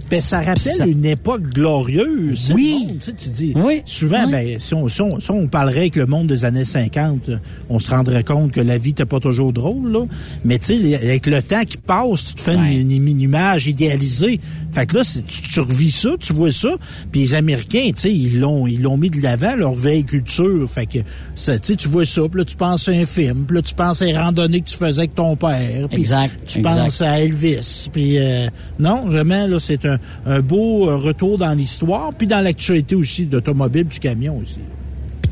Ben, 0.10 0.20
ça 0.20 0.42
rappelle 0.42 0.90
une 0.90 1.06
époque 1.06 1.44
glorieuse. 1.54 2.52
Oui. 2.54 2.88
tu, 2.90 3.00
sais, 3.00 3.14
tu 3.14 3.30
dis, 3.30 3.54
Souvent, 3.86 4.28
Ben, 4.28 4.60
si, 4.60 4.74
on, 4.74 4.88
si, 4.88 5.02
on, 5.02 5.48
parlerait 5.48 5.82
avec 5.82 5.96
le 5.96 6.06
monde 6.06 6.28
des 6.28 6.44
années 6.44 6.66
50, 6.66 7.32
on 7.70 7.80
se 7.80 7.90
rendrait 7.90 8.24
compte 8.24 8.52
que 8.52 8.60
la 8.60 8.78
vie 8.78 8.90
n'était 8.90 9.06
pas 9.06 9.20
toujours 9.20 9.54
drôle. 9.54 9.92
Là. 9.92 10.06
Mais 10.44 10.60
tu 10.60 10.82
sais, 10.82 10.96
avec 10.96 11.28
le 11.28 11.42
temps 11.42 11.64
qui 11.64 11.78
passe, 11.78 12.26
tu 12.26 12.34
te 12.36 12.42
fais 12.42 12.56
une, 12.56 12.92
une, 12.92 13.22
image 13.22 13.68
idéalisée. 13.68 14.40
Fait 14.72 14.86
que 14.86 14.98
là, 14.98 15.04
tu, 15.04 15.42
tu 15.42 15.60
revis 15.60 15.92
ça, 15.92 16.10
tu 16.20 16.34
vois 16.34 16.52
ça. 16.52 16.70
Puis 17.12 17.22
les 17.22 17.36
Américains, 17.36 17.90
tu 17.96 18.02
sais, 18.02 18.14
ils 18.14 18.40
l'ont 18.40 18.68
ils 18.68 18.82
l'ont 18.82 18.98
mis 18.98 19.10
de 19.10 19.22
l'avant, 19.22 19.56
leur 19.56 19.74
veille 19.74 20.04
culture. 20.04 20.70
Fait 20.70 20.86
que 20.86 21.00
ça, 21.36 21.58
tu 21.60 21.90
vois 21.90 22.06
ça, 22.06 22.22
puis 22.30 22.40
là, 22.40 22.46
tu 22.46 22.56
penses 22.56 22.90
à 22.90 22.92
un 22.92 23.06
film, 23.06 23.46
puis 23.46 23.56
là, 23.56 23.62
tu 23.62 23.74
penses 23.74 24.02
à 24.02 24.06
les 24.06 24.18
randonnées 24.18 24.62
que 24.62 24.70
tu 24.70 24.78
faisais 24.78 25.00
avec 25.00 25.16
ton 25.16 25.36
père. 25.36 25.88
exact. 25.92 26.38
Tu 26.46 26.62
penses 26.62 27.02
à 27.02 27.20
Elvis. 27.22 27.90
Puis 27.92 28.18
euh, 28.18 28.48
non, 28.80 29.06
vraiment, 29.06 29.48
là, 29.48 29.60
c'est 29.60 29.86
un, 29.86 30.00
un 30.26 30.40
beau 30.40 30.90
euh, 30.90 30.98
retour 30.98 31.38
dans 31.38 31.54
l'histoire, 31.54 32.12
puis 32.18 32.28
dans 32.28 32.42
l'actualité 32.42 32.96
aussi 32.96 33.26
d'automobile, 33.26 33.86
du 33.86 34.00
camion 34.00 34.38
aussi. 34.38 34.60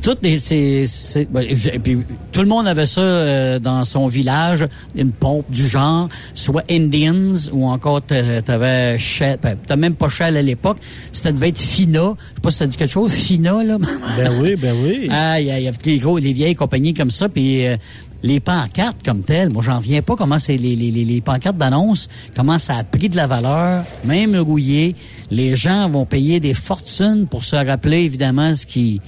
Toutes 0.01 0.23
les, 0.23 0.39
c'est, 0.39 1.27
ben, 1.29 1.45
puis, 1.83 1.97
tout 2.31 2.41
le 2.41 2.47
monde 2.47 2.67
avait 2.67 2.87
ça 2.87 3.01
euh, 3.01 3.59
dans 3.59 3.83
son 3.83 4.07
village, 4.07 4.65
une 4.95 5.11
pompe 5.11 5.49
du 5.51 5.67
genre, 5.67 6.07
soit 6.33 6.63
Indians 6.71 7.33
ou 7.51 7.67
encore 7.67 8.01
t'avais 8.01 8.97
Shell, 8.97 9.39
ben, 9.43 9.57
t'as 9.67 9.75
même 9.75 9.95
pas 9.95 10.07
Shell 10.07 10.37
à 10.37 10.41
l'époque, 10.41 10.77
ça 11.11 11.33
devait 11.33 11.49
être 11.49 11.59
Fina, 11.59 12.13
je 12.15 12.35
sais 12.35 12.41
pas 12.41 12.51
si 12.51 12.57
ça 12.57 12.67
dit 12.67 12.77
quelque 12.77 12.91
chose, 12.91 13.11
Fina 13.11 13.61
là. 13.61 13.77
Ben 14.17 14.41
oui, 14.41 14.55
ben 14.55 14.73
oui. 14.81 15.09
Ah, 15.11 15.41
il 15.41 15.47
y, 15.47 15.67
a 15.67 15.71
les 15.85 15.97
gros, 15.97 16.17
les 16.17 16.33
vieilles 16.33 16.55
compagnies 16.55 16.93
comme 16.93 17.11
ça, 17.11 17.27
puis 17.27 17.67
euh, 17.67 17.75
les 18.23 18.39
pancartes 18.39 18.97
comme 19.03 19.23
telles, 19.23 19.49
moi 19.49 19.63
j'en 19.63 19.79
viens 19.79 20.01
pas 20.01 20.15
comment 20.15 20.39
c'est 20.39 20.57
les, 20.57 20.75
les, 20.75 20.91
les, 20.91 21.21
pancartes 21.21 21.57
d'annonce, 21.57 22.09
comment 22.35 22.59
ça 22.59 22.75
a 22.75 22.83
pris 22.83 23.09
de 23.09 23.15
la 23.15 23.27
valeur, 23.27 23.83
même 24.05 24.35
rouillé. 24.35 24.95
Les 25.31 25.55
gens 25.55 25.89
vont 25.89 26.05
payer 26.05 26.39
des 26.39 26.53
fortunes 26.53 27.27
pour 27.27 27.43
se 27.43 27.55
rappeler 27.55 28.03
évidemment 28.03 28.55
ce 28.55 28.65
qui 28.65 29.01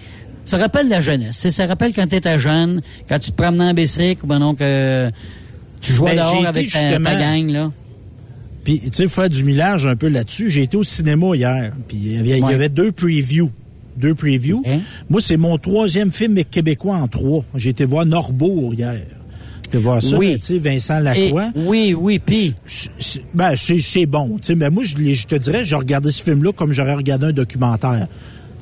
ça 0.43 0.57
rappelle 0.57 0.89
la 0.89 1.01
jeunesse. 1.01 1.47
Ça 1.49 1.67
rappelle 1.67 1.93
quand 1.93 2.07
tu 2.07 2.15
étais 2.15 2.39
jeune, 2.39 2.81
quand 3.07 3.19
tu 3.19 3.31
te 3.31 3.41
promenais 3.41 3.65
en 3.65 3.73
bicycle, 3.73 4.23
ou 4.23 4.27
ben 4.27 4.39
donc 4.39 4.57
tu 5.81 5.93
jouais 5.93 6.15
ben, 6.15 6.23
dehors 6.23 6.45
avec 6.45 6.71
ta, 6.71 6.97
gang 6.97 7.49
là. 7.49 7.71
Puis, 8.63 8.79
tu 8.79 8.89
sais, 8.93 9.07
faire 9.07 9.27
du 9.27 9.43
millage 9.43 9.87
un 9.87 9.95
peu 9.95 10.07
là-dessus. 10.07 10.49
J'ai 10.49 10.61
été 10.61 10.77
au 10.77 10.83
cinéma 10.83 11.35
hier, 11.35 11.73
puis 11.87 11.97
il 11.97 12.27
y 12.27 12.33
avait, 12.33 12.69
deux 12.69 12.91
previews 12.91 13.51
deux 13.97 14.15
previews. 14.15 14.63
Moi, 15.09 15.21
c'est 15.21 15.37
mon 15.37 15.57
troisième 15.57 16.11
film 16.11 16.43
québécois 16.43 16.95
en 16.95 17.07
trois. 17.07 17.43
J'ai 17.55 17.71
été 17.71 17.85
voir 17.85 18.05
Norbourg 18.05 18.73
hier. 18.73 19.01
Tu 19.71 19.77
voir 19.77 20.03
ça, 20.03 20.17
oui. 20.17 20.37
tu 20.37 20.47
sais, 20.47 20.57
Vincent 20.57 20.99
Lacroix? 20.99 21.51
oui, 21.55 21.95
oui, 21.97 22.19
puis... 22.19 22.53
Ben, 23.33 23.55
c'est 23.55 24.05
bon. 24.05 24.37
Tu 24.41 24.47
sais, 24.47 24.55
mais 24.55 24.69
moi, 24.69 24.83
je, 24.83 24.97
je 24.97 25.25
te 25.25 25.35
dirais, 25.35 25.63
j'ai 25.63 25.75
regardé 25.75 26.11
ce 26.11 26.21
film-là 26.21 26.51
comme 26.51 26.73
j'aurais 26.73 26.95
regardé 26.95 27.27
un 27.27 27.31
documentaire. 27.31 28.07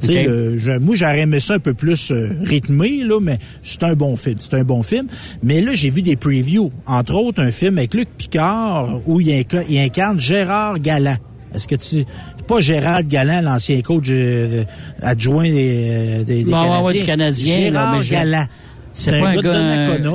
Tu 0.01 0.07
sais, 0.07 0.79
moi, 0.79 0.95
j'aurais 0.95 1.21
aimé 1.21 1.39
ça 1.39 1.55
un 1.55 1.59
peu 1.59 1.73
plus 1.73 2.11
euh, 2.11 2.29
rythmé, 2.43 3.03
là, 3.03 3.19
mais 3.19 3.39
c'est 3.63 3.83
un 3.83 3.95
bon 3.95 4.15
film. 4.15 4.37
C'est 4.39 4.53
un 4.53 4.63
bon 4.63 4.83
film. 4.83 5.07
Mais 5.43 5.61
là, 5.61 5.73
j'ai 5.73 5.89
vu 5.89 6.01
des 6.01 6.15
previews. 6.15 6.71
Entre 6.85 7.15
autres, 7.15 7.41
un 7.41 7.51
film 7.51 7.77
avec 7.77 7.93
Luc 7.93 8.07
Picard 8.17 9.01
où 9.07 9.19
il, 9.19 9.45
incarne 9.77 10.19
Gérard 10.19 10.79
Galland. 10.79 11.17
Est-ce 11.53 11.67
que 11.67 11.75
tu 11.75 12.05
pas 12.49 12.61
Gérald 12.61 13.07
Galland, 13.07 13.41
l'ancien 13.41 13.81
coach 13.81 14.07
euh, 14.09 14.63
adjoint 15.01 15.43
des, 15.43 16.23
des, 16.25 16.43
des 16.43 16.51
Canadiens. 16.51 16.83
Ouais, 16.83 16.93
du 16.93 17.03
Canadien. 17.03 17.71
Galland. 18.09 18.45
C'est 18.91 19.19
pas 19.19 19.29
un 19.29 19.35
gars... 19.35 19.97
De 19.99 20.09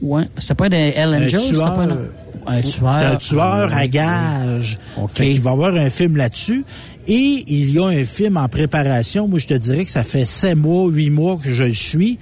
ouais. 0.00 0.28
C'était 0.38 0.54
pas 0.54 0.68
des 0.68 0.92
Ellen 0.96 1.28
Jones, 1.28 1.40
c'était 1.40 1.58
pas... 1.58 1.88
Un 2.46 2.60
tueur. 2.60 2.92
C'est 2.98 3.06
un 3.06 3.16
tueur 3.16 3.74
à 3.74 3.86
gage. 3.86 4.76
Okay. 4.98 5.32
il 5.32 5.40
va 5.40 5.50
y 5.50 5.52
avoir 5.54 5.74
un 5.74 5.88
film 5.88 6.16
là-dessus. 6.16 6.64
Et 7.06 7.44
il 7.46 7.70
y 7.70 7.78
a 7.78 7.86
un 7.86 8.04
film 8.04 8.36
en 8.36 8.48
préparation. 8.48 9.26
Moi, 9.28 9.38
je 9.38 9.46
te 9.46 9.54
dirais 9.54 9.84
que 9.84 9.90
ça 9.90 10.04
fait 10.04 10.24
sept 10.24 10.56
mois, 10.56 10.88
huit 10.90 11.10
mois 11.10 11.38
que 11.42 11.52
je 11.52 11.64
le 11.64 11.74
suis. 11.74 12.18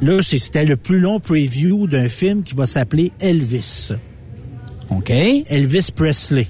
Là, 0.00 0.20
c'était 0.22 0.66
le 0.66 0.76
plus 0.76 1.00
long 1.00 1.20
preview 1.20 1.86
d'un 1.86 2.08
film 2.08 2.42
qui 2.42 2.54
va 2.54 2.66
s'appeler 2.66 3.12
Elvis. 3.18 3.92
OK. 4.90 5.10
Elvis 5.10 5.90
Presley. 5.94 6.48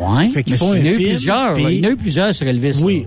Ouais. 0.00 0.28
Fait 0.30 0.42
qu'ils 0.42 0.56
font 0.56 0.72
un 0.72 0.80
film. 0.80 0.96
Plusieurs, 0.96 1.58
il 1.58 1.78
y 1.78 1.86
en 1.86 1.88
a 1.88 1.92
eu 1.92 1.96
plusieurs 1.96 2.34
sur 2.34 2.46
Elvis. 2.46 2.80
Oui. 2.82 3.06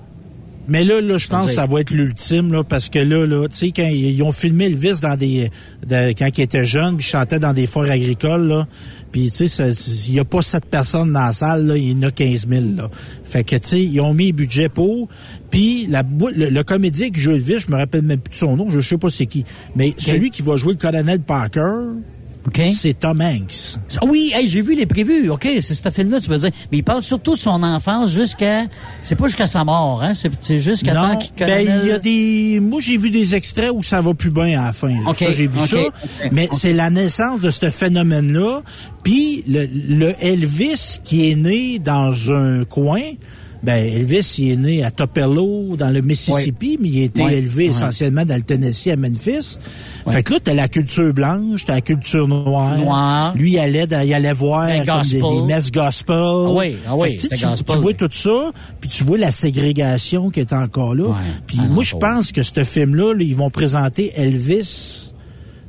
Mais 0.70 0.84
là, 0.84 1.02
là, 1.02 1.18
je 1.18 1.28
pense 1.28 1.48
que 1.48 1.52
ça 1.52 1.66
va 1.66 1.82
être 1.82 1.90
l'ultime, 1.90 2.53
là, 2.53 2.64
parce 2.64 2.90
que 2.90 2.99
là, 2.99 3.26
là, 3.26 3.48
tu 3.48 3.56
sais, 3.56 3.72
quand 3.72 3.90
ils 3.91 4.22
ont 4.22 4.32
filmé 4.32 4.66
Elvis 4.66 4.99
dans 5.02 5.18
des, 5.18 5.49
quand 5.90 6.30
il 6.38 6.41
était 6.41 6.64
jeune, 6.64 6.98
puis 6.98 7.06
chantait 7.06 7.40
dans 7.40 7.53
des 7.53 7.66
foires 7.66 7.90
agricoles, 7.90 8.48
là, 8.48 8.68
puis 9.11 9.32
tu 9.32 9.48
sais, 9.48 9.74
il 10.07 10.14
n'y 10.14 10.20
a 10.20 10.26
pas 10.26 10.44
sept 10.44 10.66
personnes 10.66 11.11
dans 11.11 11.22
la 11.22 11.34
salle, 11.34 11.66
là, 11.66 11.76
il 11.76 11.91
y 11.91 11.95
en 11.95 12.03
a 12.03 12.11
15 12.11 12.48
000, 12.48 12.61
là. 12.78 12.91
Fait 13.24 13.44
que, 13.44 13.56
tu 13.56 13.68
sais, 13.68 13.84
ils 13.84 13.99
ont 13.99 14.14
mis 14.14 14.28
le 14.28 14.34
budget 14.34 14.70
pour, 14.70 15.10
puis 15.49 15.88
la, 15.88 16.03
le, 16.03 16.49
le, 16.49 16.64
comédien 16.64 17.10
qui 17.10 17.20
joue 17.20 17.32
Elvis, 17.32 17.61
je 17.61 17.72
me 17.72 17.78
rappelle 17.78 18.03
même 18.03 18.20
plus 18.20 18.32
de 18.32 18.36
son 18.36 18.56
nom, 18.56 18.70
je 18.70 18.80
sais 18.80 18.99
pas 18.99 19.10
c'est 19.10 19.26
qui, 19.26 19.45
mais 19.76 19.95
celui 19.98 20.30
qui 20.30 20.44
va 20.44 20.56
jouer 20.56 20.74
le 20.74 20.80
colonel 20.80 21.20
Parker, 21.22 21.95
c'est 22.74 22.99
Tom 22.99 23.22
Hanks. 23.22 23.80
Oui, 24.03 24.34
j'ai 24.45 24.61
vu 24.61 24.76
les 24.76 24.86
prévus. 24.86 25.30
OK, 25.30 25.48
c'est 25.61 25.76
ce 25.76 25.90
film-là, 25.90 26.20
tu 26.20 26.30
veux 26.30 26.38
dire. 26.38 26.52
Mais 26.72 26.80
il 26.80 26.84
parle 26.84 27.03
surtout 27.03 27.34
de 27.34 27.38
son 27.38 27.61
enfance 27.64 28.11
jusqu'à. 28.11 28.66
C'est 29.02 29.16
pas 29.16 29.28
jusqu'à 29.28 29.48
sa 29.48 29.64
mort, 29.64 30.02
hein? 30.03 30.14
C'est 30.14 30.60
jusqu'à 30.60 30.94
temps 30.94 31.18
qu'il 31.18 31.45
Ben, 31.45 31.68
il 31.84 31.90
y 31.90 31.91
a 31.91 31.99
des. 31.99 32.60
Moi, 32.61 32.82
j'ai 32.82 32.98
vu 32.98 33.10
des 33.10 33.36
extraits 33.36 33.72
où 33.74 33.84
ça 33.84 34.02
va 34.02 34.14
plus 34.14 34.32
bien 34.32 34.60
à 34.61 34.66
la 34.68 34.74
fin. 34.74 34.94
OK. 35.06 35.18
j'ai 35.20 35.48
vu 35.48 35.60
ça. 35.68 35.78
Mais 36.32 36.49
c'est 36.53 36.74
la 36.74 36.90
naissance 36.90 37.41
de 37.41 37.52
ce 37.52 37.70
phénomène-là. 37.70 38.61
Puis 39.03 39.44
le, 39.48 39.66
le 39.66 40.16
Elvis 40.20 40.99
qui 41.03 41.30
est 41.32 41.36
né 41.36 41.80
dans 41.80 42.14
un 42.32 42.66
coin 42.66 43.02
ben, 43.61 43.86
Elvis, 43.86 44.36
il 44.38 44.52
est 44.52 44.56
né 44.56 44.84
à 44.84 44.91
Tupelo, 44.91 45.76
dans 45.76 45.90
le 45.90 46.02
Mississippi, 46.02 46.77
mais 46.80 46.90
il 46.90 47.02
a 47.02 47.06
été 47.06 47.22
élevé 47.23 47.65
essentiellement 47.65 48.23
dans 48.23 48.36
le 48.36 48.41
Tennessee, 48.41 48.88
à 48.88 48.95
Memphis. 48.95 49.57
Fait 50.07 50.23
que 50.23 50.34
là, 50.34 50.40
t'as 50.41 50.53
la 50.53 50.68
culture 50.69 51.14
blanche, 51.14 51.65
t'as 51.65 51.76
la 51.76 51.81
culture 51.81 52.27
noire. 52.27 52.77
Noir. 52.77 53.36
Lui, 53.36 53.52
il 53.52 53.60
allait, 53.60 53.86
il 54.06 54.14
allait 54.14 54.34
voir 54.34 54.68
comme 54.86 55.02
des, 55.02 55.19
des, 55.19 55.41
messes 55.45 55.72
gospel. 55.72 56.15
Ah 56.18 56.52
oui, 56.52 56.77
ah 56.88 56.95
oui, 56.95 57.18
tu, 57.18 57.27
tu, 57.27 57.45
vois 57.80 57.94
tout 57.94 58.10
ça, 58.11 58.52
puis 58.80 58.90
tu 58.90 59.03
vois 59.03 59.18
la 59.18 59.31
ségrégation 59.31 60.30
qui 60.30 60.40
est 60.40 60.53
encore 60.53 60.95
là. 60.95 61.15
Puis 61.45 61.57
ah, 61.61 61.68
moi, 61.68 61.84
je 61.84 61.95
pense 61.95 62.31
que 62.31 62.44
ce 62.44 62.64
film-là, 62.64 63.14
ils 63.19 63.36
vont 63.36 63.49
présenter 63.49 64.14
Elvis, 64.15 65.14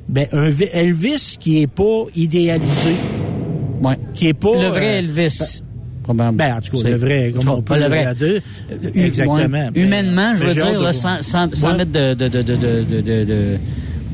ben, 0.08 0.28
un 0.32 0.48
Elvis 0.72 1.36
qui 1.40 1.60
est 1.60 1.66
pas 1.66 2.04
idéalisé. 2.14 2.94
Ouais. 3.82 3.98
Qui 4.14 4.28
est 4.28 4.34
pas... 4.34 4.54
Le 4.54 4.68
vrai 4.68 4.96
euh, 4.96 4.98
Elvis. 4.98 5.62
Ben, 6.14 6.56
en 6.56 6.60
tout 6.60 6.76
cas, 6.82 6.88
le 6.88 6.96
vrai, 6.96 7.32
comme 7.36 7.48
on 7.48 7.62
peut 7.62 7.78
le 7.78 7.86
vrai. 7.86 8.14
dire. 8.14 8.40
Exactement. 8.94 9.70
humainement, 9.74 10.34
je 10.36 10.44
veux 10.44 10.54
dire, 10.54 10.94
sans, 10.94 11.22
sans, 11.22 11.76
mettre 11.76 11.92
de, 11.92 12.14
de, 12.14 12.28
de, 12.28 12.42
de, 12.42 13.24
de 13.24 13.58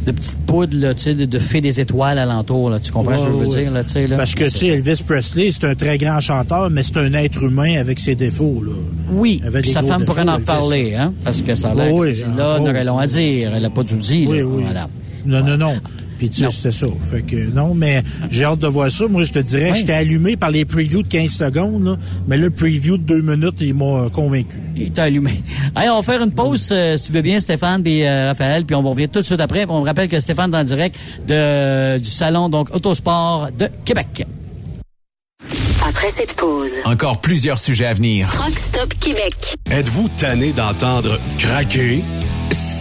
de 0.07 0.13
petites 0.13 0.39
poudres, 0.47 0.77
là, 0.79 0.95
tu 0.95 1.03
sais, 1.03 1.15
de, 1.15 1.25
de 1.25 1.39
fées 1.41 1.61
des 1.61 1.81
étoiles 1.81 2.21
alentour, 2.21 2.71
là. 2.71 2.79
Tu 2.79 2.93
comprends 2.93 3.19
ce 3.19 3.25
que 3.25 3.33
je 3.33 3.37
veux 3.39 3.47
Ouais, 3.47 3.55
ouais. 3.57 3.63
dire, 3.65 3.71
là, 3.73 3.83
tu 3.83 3.91
sais, 3.91 4.07
là? 4.07 4.17
Parce 4.17 4.37
que. 4.37 4.45
Elvis 4.65 5.03
Presley, 5.05 5.51
c'est 5.51 5.65
un 5.67 5.75
très 5.75 5.99
grand 5.99 6.21
chanteur, 6.21 6.71
mais 6.71 6.85
c'est 6.85 6.97
un 6.99 7.13
être 7.15 7.43
humain 7.43 7.81
avec 7.81 7.99
ses 7.99 8.15
défauts, 8.15 8.63
là. 8.65 8.71
Oui, 9.11 9.43
sa 9.65 9.83
femme 9.83 10.03
défauts, 10.03 10.05
pourrait 10.13 10.23
en 10.29 10.35
Elvis. 10.37 10.45
parler, 10.45 10.95
hein? 10.95 11.13
Parce 11.25 11.43
que 11.43 11.57
ça 11.57 11.71
a 11.71 11.75
l'air 11.75 11.93
Oui, 11.93 12.13
que 12.13 12.39
là, 12.39 12.85
long 12.85 12.99
à 12.99 13.09
dire. 13.09 13.51
Elle 13.53 13.63
n'a 13.63 13.71
pas 13.71 13.83
tout 13.83 13.97
dit, 13.97 14.27
Oui, 14.29 14.39
là. 14.39 14.45
oui. 14.45 14.63
Voilà. 14.63 14.89
Non, 15.25 15.43
non, 15.45 15.57
non. 15.57 15.75
Puis 16.19 16.31
tu 16.31 16.45
sais, 16.45 16.51
c'était 16.51 16.71
ça. 16.71 16.87
Fait 17.11 17.23
que 17.23 17.37
non, 17.37 17.75
mais 17.75 18.03
j'ai 18.31 18.45
hâte 18.45 18.59
de 18.61 18.67
voir 18.67 18.91
ça. 18.91 19.07
Moi, 19.09 19.25
je 19.25 19.33
te 19.33 19.39
dirais, 19.39 19.73
j'étais 19.75 19.93
allumé 19.93 20.37
par 20.37 20.51
les 20.51 20.65
previews 20.65 21.03
de 21.03 21.09
15 21.09 21.31
secondes, 21.31 21.85
là, 21.85 21.97
mais 22.27 22.37
là, 22.37 22.45
le 22.45 22.51
preview 22.51 22.97
de 22.97 23.03
2 23.03 23.23
minutes, 23.23 23.57
il 23.61 23.75
m'a 23.75 24.09
convaincu. 24.13 24.57
Il 24.77 24.93
t'a 24.93 25.05
allumé. 25.05 25.33
Allez, 25.75 25.91
on 25.91 25.97
va 25.97 26.03
faire 26.03 26.23
une 26.23 26.33
pause, 26.33 26.69
euh, 26.73 26.97
si 26.97 27.07
tu 27.07 27.13
veux 27.13 27.23
bien, 27.23 27.41
Stéphane 27.41 27.83
et 27.87 28.09
euh, 28.09 28.27
Raphaël, 28.27 28.65
puis 28.65 28.75
on 28.77 28.83
va 28.83 28.91
revenir 28.91 29.09
tout 29.11 29.21
de 29.21 29.25
suite 29.25 29.41
après. 29.41 29.67
Puis 29.67 29.75
On 29.75 29.81
me 29.81 29.87
rappelle 29.87 30.09
que 30.09 30.21
Stéphane 30.21 30.53
est 30.55 30.59
en 30.59 30.65
direct 30.65 30.97
de, 31.27 31.99
du 31.99 32.09
salon 32.11 32.49
donc 32.49 32.75
Autosport 32.75 33.49
de 33.59 33.69
Québec. 33.85 34.25
Après 35.87 36.11
cette 36.11 36.35
pause, 36.35 36.81
Encore 36.85 37.21
plusieurs 37.21 37.59
sujets 37.59 37.87
à 37.87 37.95
venir. 37.95 38.29
Truck 38.33 38.59
Stop 38.59 38.93
Québec. 39.01 39.55
Êtes-vous 39.71 40.09
tanné 40.19 40.53
d'entendre 40.53 41.19
craquer, 41.39 42.03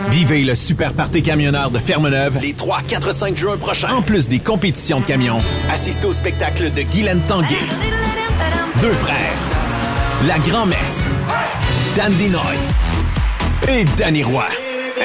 Vivez 0.10 0.44
le 0.44 0.56
super 0.56 0.94
party 0.94 1.23
camionneur 1.23 1.72
de 1.72 1.80
Fermeneuve 1.80 2.40
les 2.41 2.53
3, 2.53 2.82
4, 2.88 3.14
5 3.14 3.36
juin 3.36 3.57
prochains. 3.57 3.95
En 3.95 4.02
plus 4.02 4.27
des 4.27 4.40
compétitions 4.40 4.99
de 4.99 5.06
camions, 5.06 5.40
assistez 5.72 6.06
au 6.06 6.14
spectacle 6.14 6.72
de 6.72 6.82
Guylaine 6.84 7.22
Tanguay. 7.27 7.57
Deux 8.82 8.94
frères. 8.94 9.55
La 10.27 10.39
Grand-Messe. 10.39 11.07
Dan 11.95 12.11
Dinoy. 12.14 12.56
Et 13.68 13.85
Danny 13.97 14.23
Roy. 14.23 14.45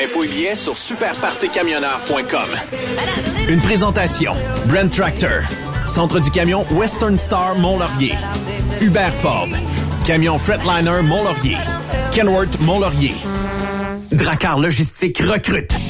Info 0.02 0.24
et 0.24 0.28
billets 0.28 0.54
sur 0.54 0.78
superpartycamionneur.com. 0.78 2.48
Une 3.48 3.60
présentation. 3.60 4.32
Brand 4.66 4.88
Tractor. 4.88 5.42
Centre 5.84 6.20
du 6.20 6.30
camion 6.30 6.64
Western 6.70 7.18
Star 7.18 7.54
Mont-Laurier. 7.56 8.14
Hubert 8.80 9.12
Ford. 9.12 9.48
Camion 10.06 10.38
Fretliner 10.38 11.02
Mont-Laurier. 11.02 11.58
Kenworth 12.12 12.58
Mont-Laurier. 12.60 13.14
Dracar 14.12 14.58
Logistique 14.58 15.18
recrute. 15.18 15.89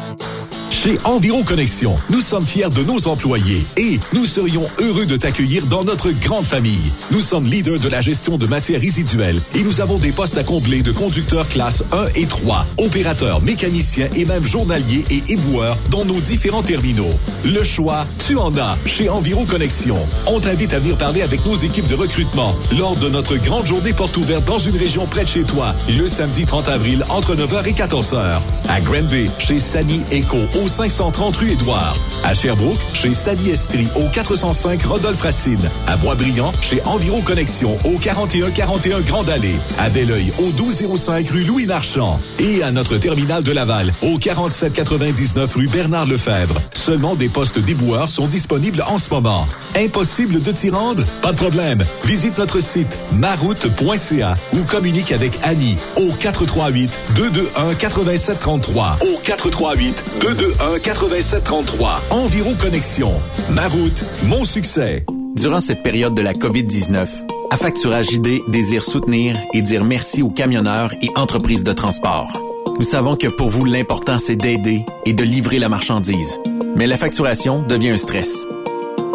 Chez 0.83 0.97
Environ 1.03 1.43
Connexion, 1.43 1.95
nous 2.09 2.21
sommes 2.21 2.47
fiers 2.47 2.71
de 2.71 2.81
nos 2.81 3.07
employés 3.07 3.67
et 3.77 3.99
nous 4.13 4.25
serions 4.25 4.65
heureux 4.79 5.05
de 5.05 5.15
t'accueillir 5.15 5.67
dans 5.67 5.83
notre 5.83 6.09
grande 6.09 6.45
famille. 6.45 6.91
Nous 7.11 7.19
sommes 7.19 7.45
leaders 7.45 7.77
de 7.77 7.87
la 7.87 8.01
gestion 8.01 8.39
de 8.39 8.47
matières 8.47 8.81
résiduelles 8.81 9.39
et 9.53 9.61
nous 9.61 9.79
avons 9.79 9.99
des 9.99 10.11
postes 10.11 10.39
à 10.39 10.43
combler 10.43 10.81
de 10.81 10.91
conducteurs 10.91 11.47
classe 11.47 11.83
1 11.91 12.07
et 12.15 12.25
3, 12.25 12.65
opérateurs, 12.79 13.43
mécaniciens 13.43 14.09
et 14.15 14.25
même 14.25 14.43
journaliers 14.43 15.05
et 15.11 15.21
éboueurs 15.31 15.77
dans 15.91 16.03
nos 16.03 16.19
différents 16.19 16.63
terminaux. 16.63 17.13
Le 17.45 17.63
choix, 17.63 18.07
tu 18.25 18.35
en 18.37 18.51
as 18.57 18.75
chez 18.87 19.07
Environ 19.07 19.45
Connexion. 19.45 19.99
On 20.25 20.39
t'invite 20.39 20.73
à 20.73 20.79
venir 20.79 20.97
parler 20.97 21.21
avec 21.21 21.45
nos 21.45 21.57
équipes 21.57 21.89
de 21.89 21.95
recrutement 21.95 22.55
lors 22.75 22.95
de 22.95 23.07
notre 23.07 23.37
grande 23.37 23.67
journée 23.67 23.93
porte 23.93 24.17
ouverte 24.17 24.45
dans 24.45 24.57
une 24.57 24.77
région 24.77 25.05
près 25.05 25.25
de 25.25 25.29
chez 25.29 25.43
toi, 25.43 25.75
le 25.95 26.07
samedi 26.07 26.47
30 26.47 26.69
avril 26.69 27.05
entre 27.09 27.35
9h 27.35 27.67
et 27.67 27.73
14h. 27.73 28.39
À 28.67 28.81
Granby, 28.81 29.29
chez 29.37 29.59
Sani 29.59 30.01
Eco, 30.11 30.37
au 30.63 30.70
530 30.71 31.35
rue 31.37 31.51
Édouard. 31.51 31.95
À 32.23 32.33
Sherbrooke, 32.33 32.79
chez 32.93 33.13
Sally 33.13 33.49
Estrie, 33.49 33.87
au 33.95 34.07
405 34.07 34.81
Rodolphe 34.83 35.21
Racine. 35.21 35.69
À 35.85 35.97
Boisbriand, 35.97 36.53
chez 36.61 36.81
Environ 36.85 37.21
Connexion, 37.21 37.77
au 37.83 37.97
4141 37.97 39.01
Grande 39.01 39.29
Allée. 39.29 39.55
À 39.77 39.89
Belleuil, 39.89 40.31
au 40.39 40.45
1205 40.45 41.29
rue 41.29 41.43
Louis 41.43 41.65
Marchand. 41.65 42.19
Et 42.39 42.63
à 42.63 42.71
notre 42.71 42.97
terminal 42.97 43.43
de 43.43 43.51
Laval, 43.51 43.93
au 44.01 44.17
4799 44.17 45.55
rue 45.55 45.67
Bernard 45.67 46.05
Lefebvre. 46.05 46.61
Seulement 46.73 47.15
des 47.15 47.27
postes 47.29 47.59
déboueurs 47.59 48.07
sont 48.07 48.27
disponibles 48.27 48.83
en 48.87 48.97
ce 48.97 49.09
moment. 49.09 49.45
Impossible 49.75 50.41
de 50.41 50.51
t'y 50.51 50.69
rendre? 50.69 51.03
Pas 51.21 51.33
de 51.33 51.37
problème. 51.37 51.83
Visite 52.05 52.37
notre 52.37 52.61
site 52.61 52.97
maroute.ca 53.11 54.37
ou 54.53 54.63
communique 54.63 55.11
avec 55.11 55.33
Annie 55.43 55.77
au 55.97 56.11
438 56.13 56.97
221 57.15 57.73
8733 57.73 58.95
au 59.01 59.19
438 59.23 60.03
221 60.21 60.60
8733. 60.69 62.01
Environ 62.11 62.53
Connexion. 62.55 63.11
Ma 63.51 63.67
route, 63.67 64.03
mon 64.23 64.43
succès. 64.43 65.05
Durant 65.35 65.59
cette 65.59 65.81
période 65.81 66.13
de 66.13 66.21
la 66.21 66.33
COVID-19, 66.33 67.07
Affacturage 67.51 68.13
ID 68.13 68.43
désire 68.47 68.81
soutenir 68.81 69.37
et 69.53 69.61
dire 69.61 69.83
merci 69.83 70.21
aux 70.21 70.29
camionneurs 70.29 70.93
et 71.01 71.09
entreprises 71.15 71.65
de 71.65 71.73
transport. 71.73 72.39
Nous 72.79 72.85
savons 72.85 73.17
que 73.17 73.27
pour 73.27 73.49
vous, 73.49 73.65
l'important, 73.65 74.19
c'est 74.19 74.37
d'aider 74.37 74.85
et 75.05 75.11
de 75.11 75.23
livrer 75.23 75.59
la 75.59 75.67
marchandise. 75.67 76.39
Mais 76.77 76.87
la 76.87 76.97
facturation 76.97 77.61
devient 77.61 77.89
un 77.89 77.97
stress. 77.97 78.45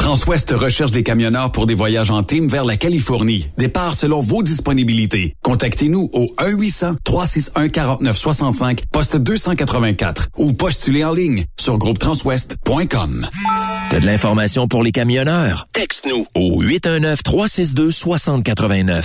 Transwest 0.00 0.50
recherche 0.52 0.92
des 0.92 1.02
camionneurs 1.02 1.52
pour 1.52 1.66
des 1.66 1.74
voyages 1.74 2.10
en 2.10 2.22
team 2.22 2.48
vers 2.48 2.64
la 2.64 2.78
Californie. 2.78 3.50
Départ 3.58 3.94
selon 3.94 4.20
vos 4.20 4.42
disponibilités. 4.42 5.34
Contactez-nous 5.42 6.08
au 6.14 6.34
1-800-361-4965, 6.38 8.78
poste 8.90 9.18
284 9.18 10.28
ou 10.38 10.54
postulez 10.54 11.04
en 11.04 11.12
ligne 11.12 11.44
sur 11.60 11.76
groupetranswest.com. 11.76 13.26
T'as 13.90 14.00
de 14.00 14.06
l'information 14.06 14.68
pour 14.68 14.82
les 14.82 14.92
camionneurs? 14.92 15.68
Texte-nous 15.74 16.24
au 16.34 16.62
819-362-6089. 16.62 19.04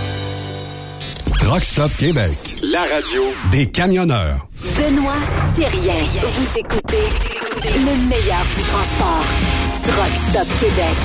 Truck 1.41 1.63
Stop 1.63 1.91
Québec. 1.97 2.37
La 2.71 2.81
radio 2.81 3.21
Des 3.51 3.65
camionneurs. 3.67 4.47
Benoît 4.77 5.13
Thérien. 5.55 6.03
Vous 6.21 6.59
écoutez 6.59 7.05
le 7.63 8.07
meilleur 8.07 8.43
du 8.55 8.61
transport. 8.63 9.25
Truck 9.83 10.15
Stop 10.15 10.47
Québec. 10.59 10.97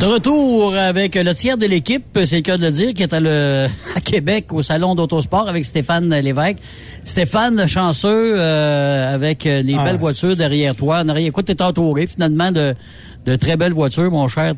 De 0.00 0.06
retour 0.06 0.74
avec 0.76 1.14
le 1.14 1.32
tiers 1.34 1.56
de 1.56 1.66
l'équipe, 1.66 2.04
c'est 2.26 2.36
le 2.36 2.42
cas 2.42 2.56
de 2.56 2.62
le 2.66 2.72
dire, 2.72 2.92
qui 2.94 3.04
est 3.04 3.12
à, 3.14 3.20
le, 3.20 3.68
à 3.94 4.00
Québec 4.00 4.52
au 4.52 4.60
Salon 4.60 4.96
d'Autosport 4.96 5.48
avec 5.48 5.64
Stéphane 5.64 6.10
Lévesque. 6.12 6.58
Stéphane, 7.04 7.66
chanceux 7.68 8.34
euh, 8.36 9.14
avec 9.14 9.44
les 9.44 9.76
Ah. 9.78 9.84
belles 9.84 9.98
voitures 9.98 10.36
derrière 10.36 10.74
toi. 10.74 10.98
En 10.98 11.08
arrière, 11.08 11.28
écoute, 11.28 11.46
t'es 11.46 11.62
entouré 11.62 12.08
finalement 12.08 12.50
de, 12.50 12.74
de 13.26 13.36
très 13.36 13.56
belles 13.56 13.72
voitures, 13.72 14.10
mon 14.10 14.28
cher. 14.28 14.54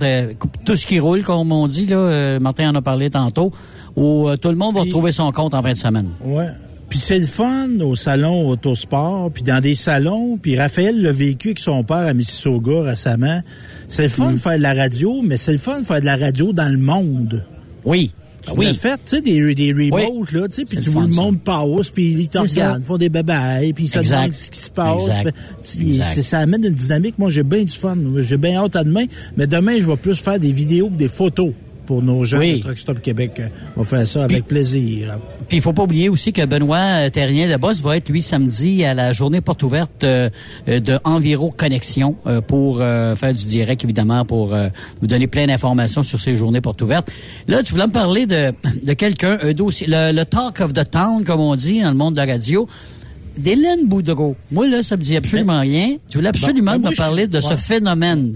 Tout 0.65 0.77
ce 0.77 0.87
qui 0.87 0.99
roule, 0.99 1.23
comme 1.23 1.53
on 1.53 1.67
dit, 1.69 1.87
là, 1.87 1.97
euh, 1.97 2.41
Martin 2.41 2.71
en 2.71 2.75
a 2.75 2.83
parlé 2.83 3.11
tantôt. 3.11 3.53
où 3.97 4.29
euh, 4.29 4.37
tout 4.37 4.51
le 4.51 4.57
monde 4.57 4.75
va 4.75 4.83
retrouver 4.83 5.13
son 5.13 5.33
compte 5.33 5.55
en 5.55 5.63
fin 5.63 5.73
de 5.73 5.77
semaine. 5.79 6.09
Ouais. 6.23 6.49
Puis 6.89 6.99
c'est 6.99 7.19
le 7.19 7.27
fun 7.27 7.69
au 7.81 7.95
salon 7.97 8.49
Autosport, 8.49 9.31
puis 9.33 9.43
dans 9.43 9.61
des 9.61 9.75
salons, 9.75 10.39
puis 10.41 10.57
Raphaël 10.59 11.01
l'a 11.03 11.11
vécu 11.11 11.49
avec 11.49 11.59
son 11.59 11.83
père 11.83 11.97
à 11.97 12.15
Mississauga 12.15 12.83
récemment. 12.83 13.41
C'est 13.89 14.05
le 14.05 14.09
fun 14.09 14.33
de 14.33 14.37
faire 14.37 14.57
de 14.57 14.63
la 14.63 14.75
radio, 14.75 15.21
mais 15.25 15.37
c'est 15.37 15.53
le 15.53 15.59
fun 15.59 15.81
de 15.81 15.87
faire 15.87 16.01
de 16.01 16.07
la 16.07 16.17
radio 16.17 16.53
dans 16.53 16.69
le 16.69 16.79
monde. 16.79 17.45
Oui. 17.85 18.13
Tu 18.47 18.53
oui. 18.59 18.67
l'as 18.67 18.75
fait, 18.75 18.95
tu 19.05 19.17
sais, 19.17 19.21
des, 19.21 19.55
des 19.55 19.73
remotes, 19.73 20.33
là, 20.33 20.49
tu 20.49 20.55
sais, 20.55 20.65
puis 20.65 20.79
tu 20.79 20.91
le 20.91 21.01
le 21.01 21.09
monde 21.15 21.41
passe, 21.41 21.91
puis 21.91 22.13
ils 22.13 22.29
te 22.29 22.39
regardent, 22.39 22.85
font 22.85 22.97
des 22.99 23.09
babayes, 23.09 23.73
puis 23.73 23.85
ils 23.85 23.89
se 23.89 23.99
demandent 23.99 24.35
ce 24.35 24.51
qui 24.51 24.61
se 24.61 24.71
passe. 24.71 25.09
Fait- 25.23 26.23
Ça 26.23 26.39
amène 26.39 26.65
une 26.65 26.75
dynamique. 26.75 27.15
Moi, 27.19 27.31
j'ai 27.31 27.43
bien 27.43 27.65
du 27.65 27.73
fun. 27.77 27.97
J'ai 28.21 28.37
bien 28.37 28.63
hâte 28.63 28.77
à 28.77 28.85
demain. 28.85 29.05
Mais 29.37 29.47
demain, 29.47 29.79
je 29.81 29.87
vais 29.87 29.97
plus 29.97 30.21
faire 30.21 30.39
des 30.39 30.53
vidéos 30.53 30.89
que 30.89 30.95
des 30.97 31.09
photos 31.09 31.53
pour 31.87 32.03
nos 32.03 32.25
gens 32.25 32.39
Oui. 32.39 32.59
de 32.59 32.63
Truck 32.65 32.79
Stop 32.79 33.01
Québec. 33.01 33.41
On 33.77 33.81
va 33.83 33.87
faire 33.87 34.07
ça 34.07 34.25
avec 34.25 34.47
plaisir. 34.47 35.17
Puis 35.49 35.59
il 35.59 35.61
faut 35.63 35.73
pas 35.73 35.85
oublier 35.85 36.09
aussi 36.09 36.33
que 36.33 36.45
Benoît 36.45 37.07
euh, 37.07 37.09
Terrien 37.11 37.51
de 37.51 37.57
Boss 37.57 37.81
va 37.81 37.97
être 37.97 38.09
lui 38.09 38.21
samedi 38.21 38.85
à 38.85 38.93
la 38.95 39.13
journée 39.13 39.41
porte 39.41 39.63
ouverte 39.63 40.03
euh, 40.05 40.29
euh, 40.69 40.81
de 40.81 40.99
Enviro 41.05 41.51
Connexion 41.51 42.17
euh, 42.27 42.41
pour 42.41 42.81
euh, 42.81 43.15
faire 43.17 43.33
du 43.33 43.47
direct 43.47 43.85
évidemment 43.85 44.25
pour 44.25 44.53
euh, 44.55 44.69
vous 45.01 45.07
donner 45.07 45.29
plein 45.29 45.47
d'informations 45.47 46.03
sur 46.03 46.21
ces 46.21 46.35
journées 46.37 46.61
porte 46.61 46.83
ouvertes. 46.83 47.09
Là, 47.49 47.63
tu 47.63 47.73
voulais 47.73 47.87
me 47.87 47.93
parler 47.93 48.27
de, 48.27 48.53
de 48.85 48.93
quelqu'un, 48.95 49.39
un 49.43 49.53
dossier, 49.53 49.87
le, 49.89 50.13
le 50.13 50.25
talk 50.25 50.61
of 50.61 50.75
the 50.75 50.91
town 50.91 51.23
comme 51.25 51.41
on 51.41 51.55
dit 51.55 51.81
dans 51.81 51.91
le 51.91 51.97
monde 51.97 52.15
de 52.15 52.21
la 52.21 52.27
radio. 52.33 52.69
D'Hélène 53.39 53.87
Boudreau. 53.87 54.35
Moi, 54.51 54.67
là, 54.67 54.83
ça 54.83 54.97
me 54.97 55.03
dit 55.03 55.15
absolument 55.15 55.61
rien. 55.61 55.97
Tu 56.09 56.17
voulais 56.17 56.31
absolument 56.31 56.73
ben, 56.73 56.79
moi, 56.79 56.91
me 56.93 56.97
parler 56.97 57.27
de 57.27 57.39
ce 57.41 57.55
phénomène. 57.55 58.33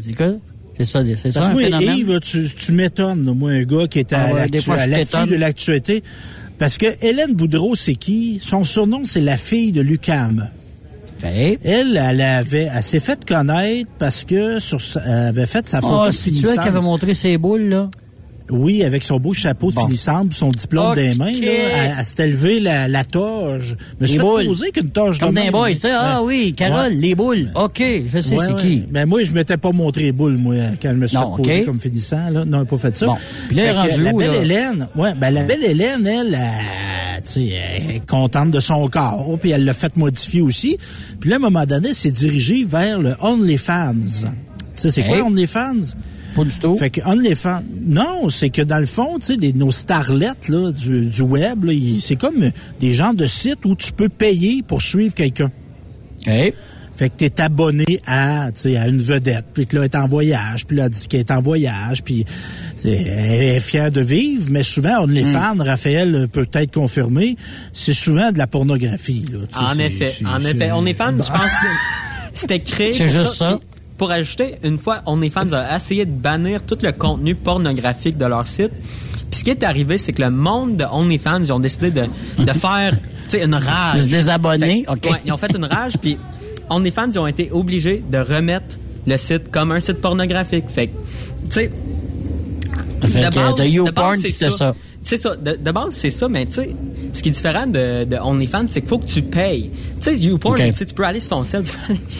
C'est 0.84 0.90
ça, 0.90 1.02
c'est 1.16 1.30
ça 1.30 1.40
Parce 1.40 1.52
que 1.52 1.52
moi? 1.52 1.62
Yves, 1.94 2.20
tu, 2.20 2.48
tu 2.56 2.72
m'étonnes, 2.72 3.22
moi, 3.36 3.50
un 3.50 3.64
gars 3.64 3.86
qui 3.88 3.98
est 3.98 4.12
à 4.12 4.28
Ah 4.28 4.32
ouais, 4.34 4.48
l'actu- 4.88 5.30
de 5.30 5.34
l'actualité. 5.36 6.02
Parce 6.58 6.78
que 6.78 6.86
Hélène 7.02 7.34
Boudreau, 7.34 7.74
c'est 7.74 7.94
qui? 7.94 8.40
Son 8.42 8.64
surnom, 8.64 9.02
c'est 9.04 9.20
la 9.20 9.36
fille 9.36 9.72
de 9.72 9.80
Lucam. 9.82 10.48
Elle, 11.22 11.98
elle 12.02 12.20
avait, 12.22 12.70
elle 12.74 12.82
s'est 12.82 13.00
fait 13.00 13.22
connaître 13.26 13.90
parce 13.98 14.24
que 14.24 14.58
sur, 14.58 14.80
sa- 14.80 15.02
elle 15.04 15.28
avait 15.28 15.46
fait 15.46 15.68
sa 15.68 15.82
photo 15.82 16.04
Oh, 16.06 16.10
c'est 16.12 16.30
tu 16.30 16.46
elle 16.48 16.58
qui 16.58 16.68
avait 16.68 16.80
montré 16.80 17.12
ses 17.12 17.36
boules, 17.36 17.68
là? 17.68 17.90
Oui, 18.50 18.82
avec 18.84 19.02
son 19.02 19.18
beau 19.18 19.32
chapeau 19.32 19.70
de 19.70 19.76
Bon. 19.76 19.86
finissante, 19.86 20.32
son 20.34 20.50
diplôme 20.50 20.94
les 20.96 21.14
mains, 21.14 21.26
là, 21.32 21.38
elle, 21.40 21.94
elle 21.98 22.04
s'était 22.04 22.26
levée 22.26 22.60
la, 22.60 22.88
la 22.88 23.04
toge. 23.04 23.76
Je 23.98 24.02
me 24.02 24.06
suis 24.06 24.18
fait 24.18 24.46
poser 24.46 24.70
qu'une 24.70 24.90
toge 24.90 25.18
Comme 25.18 25.30
de 25.30 25.34
d'un 25.40 25.50
boy, 25.50 25.74
ça. 25.76 25.98
Ah 26.00 26.22
oui, 26.22 26.52
Carole, 26.56 26.90
Ouais. 26.92 26.96
les 26.96 27.14
boules. 27.14 27.50
OK, 27.54 27.82
je 28.12 28.20
sais 28.20 28.36
Ouais, 28.36 28.44
c'est 28.44 28.52
ouais. 28.52 28.60
qui. 28.60 28.84
Mais 28.90 29.06
moi, 29.06 29.22
je 29.24 29.32
m'étais 29.32 29.56
pas 29.56 29.72
montré 29.72 30.02
les 30.04 30.12
boules, 30.12 30.36
moi, 30.36 30.54
quand 30.80 30.90
je 30.92 30.96
me 30.96 31.06
suis 31.06 31.16
Non, 31.16 31.36
fait 31.36 31.42
poser 31.42 31.60
ok. 31.60 31.66
comme 31.66 31.80
finissant. 31.80 32.30
Là. 32.30 32.30
Non, 32.30 32.42
elle 32.44 32.50
n'a 32.50 32.64
pas 32.64 32.76
fait 32.78 32.96
ça. 32.96 33.06
Bon. 33.06 33.16
Puis 33.48 33.56
là, 33.56 33.62
elle 33.64 33.90
que 33.96 34.00
La 34.02 34.12
belle 34.12 34.30
là? 34.30 34.36
Hélène, 34.42 34.88
ouais, 34.96 35.14
ben, 35.14 35.30
la 35.30 35.42
belle 35.44 35.64
Hélène, 35.64 36.06
elle, 36.06 36.34
elle, 36.34 37.22
tu 37.22 37.28
sais, 37.32 37.48
elle 37.48 37.96
est 37.96 38.06
contente 38.06 38.50
de 38.50 38.60
son 38.60 38.88
corps, 38.88 39.36
puis 39.40 39.50
elle 39.50 39.64
l'a 39.64 39.74
fait 39.74 39.96
modifier 39.96 40.40
aussi. 40.40 40.78
Puis 41.20 41.30
là, 41.30 41.36
à 41.36 41.38
un 41.38 41.42
moment 41.42 41.66
donné, 41.66 41.90
elle 41.90 41.94
s'est 41.94 42.10
dirigée 42.10 42.64
vers 42.64 42.98
le 42.98 43.14
OnlyFans. 43.20 43.94
Tu 44.04 44.26
sais, 44.74 44.90
c'est 44.90 45.02
Hey. 45.02 45.18
quoi 45.18 45.26
OnlyFans? 45.26 45.94
Pas 46.34 46.44
du 46.44 46.58
tout. 46.58 46.76
Fait 46.76 46.90
que 46.90 47.00
OnlyFans, 47.04 47.62
non, 47.86 48.28
c'est 48.28 48.50
que 48.50 48.62
dans 48.62 48.78
le 48.78 48.86
fond, 48.86 49.18
tu 49.18 49.26
sais, 49.26 49.36
les- 49.36 49.52
nos 49.52 49.70
starlettes 49.70 50.48
là, 50.48 50.70
du, 50.72 51.06
du 51.06 51.22
web, 51.22 51.64
là, 51.64 51.72
ils- 51.72 52.00
c'est 52.00 52.16
comme 52.16 52.50
des 52.78 52.94
genres 52.94 53.14
de 53.14 53.26
sites 53.26 53.64
où 53.64 53.74
tu 53.74 53.92
peux 53.92 54.08
payer 54.08 54.62
pour 54.62 54.80
suivre 54.82 55.14
quelqu'un. 55.14 55.50
OK. 56.26 56.52
Fait 56.96 57.08
que 57.08 57.14
t'es 57.16 57.40
abonné 57.40 57.98
à, 58.06 58.50
tu 58.54 58.60
sais, 58.60 58.76
à 58.76 58.86
une 58.86 59.00
vedette, 59.00 59.46
puis 59.54 59.66
que 59.66 59.74
là, 59.74 59.84
elle 59.84 59.90
est 59.90 59.96
en 59.96 60.06
voyage, 60.06 60.66
puis 60.66 60.76
là, 60.76 60.84
elle 60.84 60.90
dit 60.90 61.06
qu'elle 61.08 61.20
est 61.20 61.30
en 61.30 61.40
voyage, 61.40 62.02
puis 62.04 62.26
c'est- 62.76 62.90
elle 62.92 63.42
est 63.56 63.60
fière 63.60 63.90
de 63.90 64.02
vivre, 64.02 64.48
mais 64.50 64.62
souvent, 64.62 65.04
OnlyFans, 65.04 65.54
Hmm. 65.56 65.62
Raphaël 65.62 66.28
peut 66.30 66.44
peut-être 66.44 66.74
confirmer, 66.74 67.36
c'est 67.72 67.94
souvent 67.94 68.32
de 68.32 68.36
la 68.38 68.46
pornographie. 68.46 69.24
Là, 69.32 69.38
Tu 69.50 69.54
sais, 69.58 69.64
En 69.64 69.78
effet, 69.78 70.12
en 70.26 70.40
effet. 70.44 70.72
OnlyFans, 70.72 71.12
Bon. 71.14 71.24
je 71.24 71.30
pense 71.32 71.50
que 71.50 71.66
c'était 72.34 72.60
créé 72.60 72.92
C'est 72.92 73.08
juste 73.08 73.32
ça. 73.34 73.58
Pour 74.00 74.10
ajouter, 74.10 74.54
une 74.64 74.78
fois, 74.78 75.02
OnlyFans 75.04 75.52
a 75.52 75.76
essayé 75.76 76.06
de 76.06 76.10
bannir 76.10 76.62
tout 76.62 76.78
le 76.80 76.90
contenu 76.92 77.34
pornographique 77.34 78.16
de 78.16 78.24
leur 78.24 78.48
site. 78.48 78.70
Puis 79.30 79.40
ce 79.40 79.44
qui 79.44 79.50
est 79.50 79.62
arrivé, 79.62 79.98
c'est 79.98 80.14
que 80.14 80.22
le 80.22 80.30
monde 80.30 80.78
de 80.78 80.84
OnlyFans, 80.90 81.40
ils 81.42 81.52
ont 81.52 81.60
décidé 81.60 81.90
de, 81.90 82.04
de 82.38 82.52
faire 82.64 82.96
une 83.34 83.54
rage. 83.54 83.98
Se 84.04 84.08
désabonner, 84.08 84.84
Fait- 84.86 84.90
OK. 84.90 85.12
ouais, 85.12 85.20
ils 85.26 85.32
ont 85.32 85.36
fait 85.36 85.54
une 85.54 85.66
rage, 85.66 85.92
puis 86.00 86.16
OnlyFans, 86.70 87.10
ils 87.12 87.18
ont 87.18 87.26
été 87.26 87.50
obligés 87.52 88.02
de 88.10 88.16
remettre 88.16 88.78
le 89.06 89.18
site 89.18 89.50
comme 89.50 89.70
un 89.70 89.80
site 89.80 90.00
pornographique. 90.00 90.64
Fait 90.70 90.86
que, 90.86 90.92
tu 90.92 91.50
sais, 91.50 91.70
Fait 93.02 93.20
de 93.24 93.28
que 93.28 93.34
base- 93.34 93.54
t'as 93.54 93.64
de 93.64 93.68
YouPorn 93.68 94.10
base, 94.12 94.22
puis 94.22 94.32
c'est 94.32 94.50
ça. 94.50 94.74
C'est 95.02 95.16
ça. 95.16 95.34
De, 95.34 95.56
de 95.56 95.70
base, 95.70 95.94
c'est 95.94 96.10
ça, 96.10 96.28
mais 96.28 96.44
tu 96.46 96.52
sais, 96.52 96.70
ce 97.14 97.22
qui 97.22 97.30
est 97.30 97.32
différent 97.32 97.66
de, 97.66 98.04
de 98.04 98.16
OnlyFans, 98.16 98.66
c'est 98.68 98.80
qu'il 98.80 98.88
faut 98.90 98.98
que 98.98 99.06
tu 99.08 99.22
payes. 99.22 99.70
Tu 99.98 100.00
sais, 100.00 100.16
YouPorn, 100.18 100.56
tu 100.72 100.84
peux 100.94 101.04
aller 101.04 101.20
sur 101.20 101.30
ton 101.30 101.44
sel, 101.44 101.62
tu 101.62 101.72
peux 101.72 101.92
aller. 101.92 102.00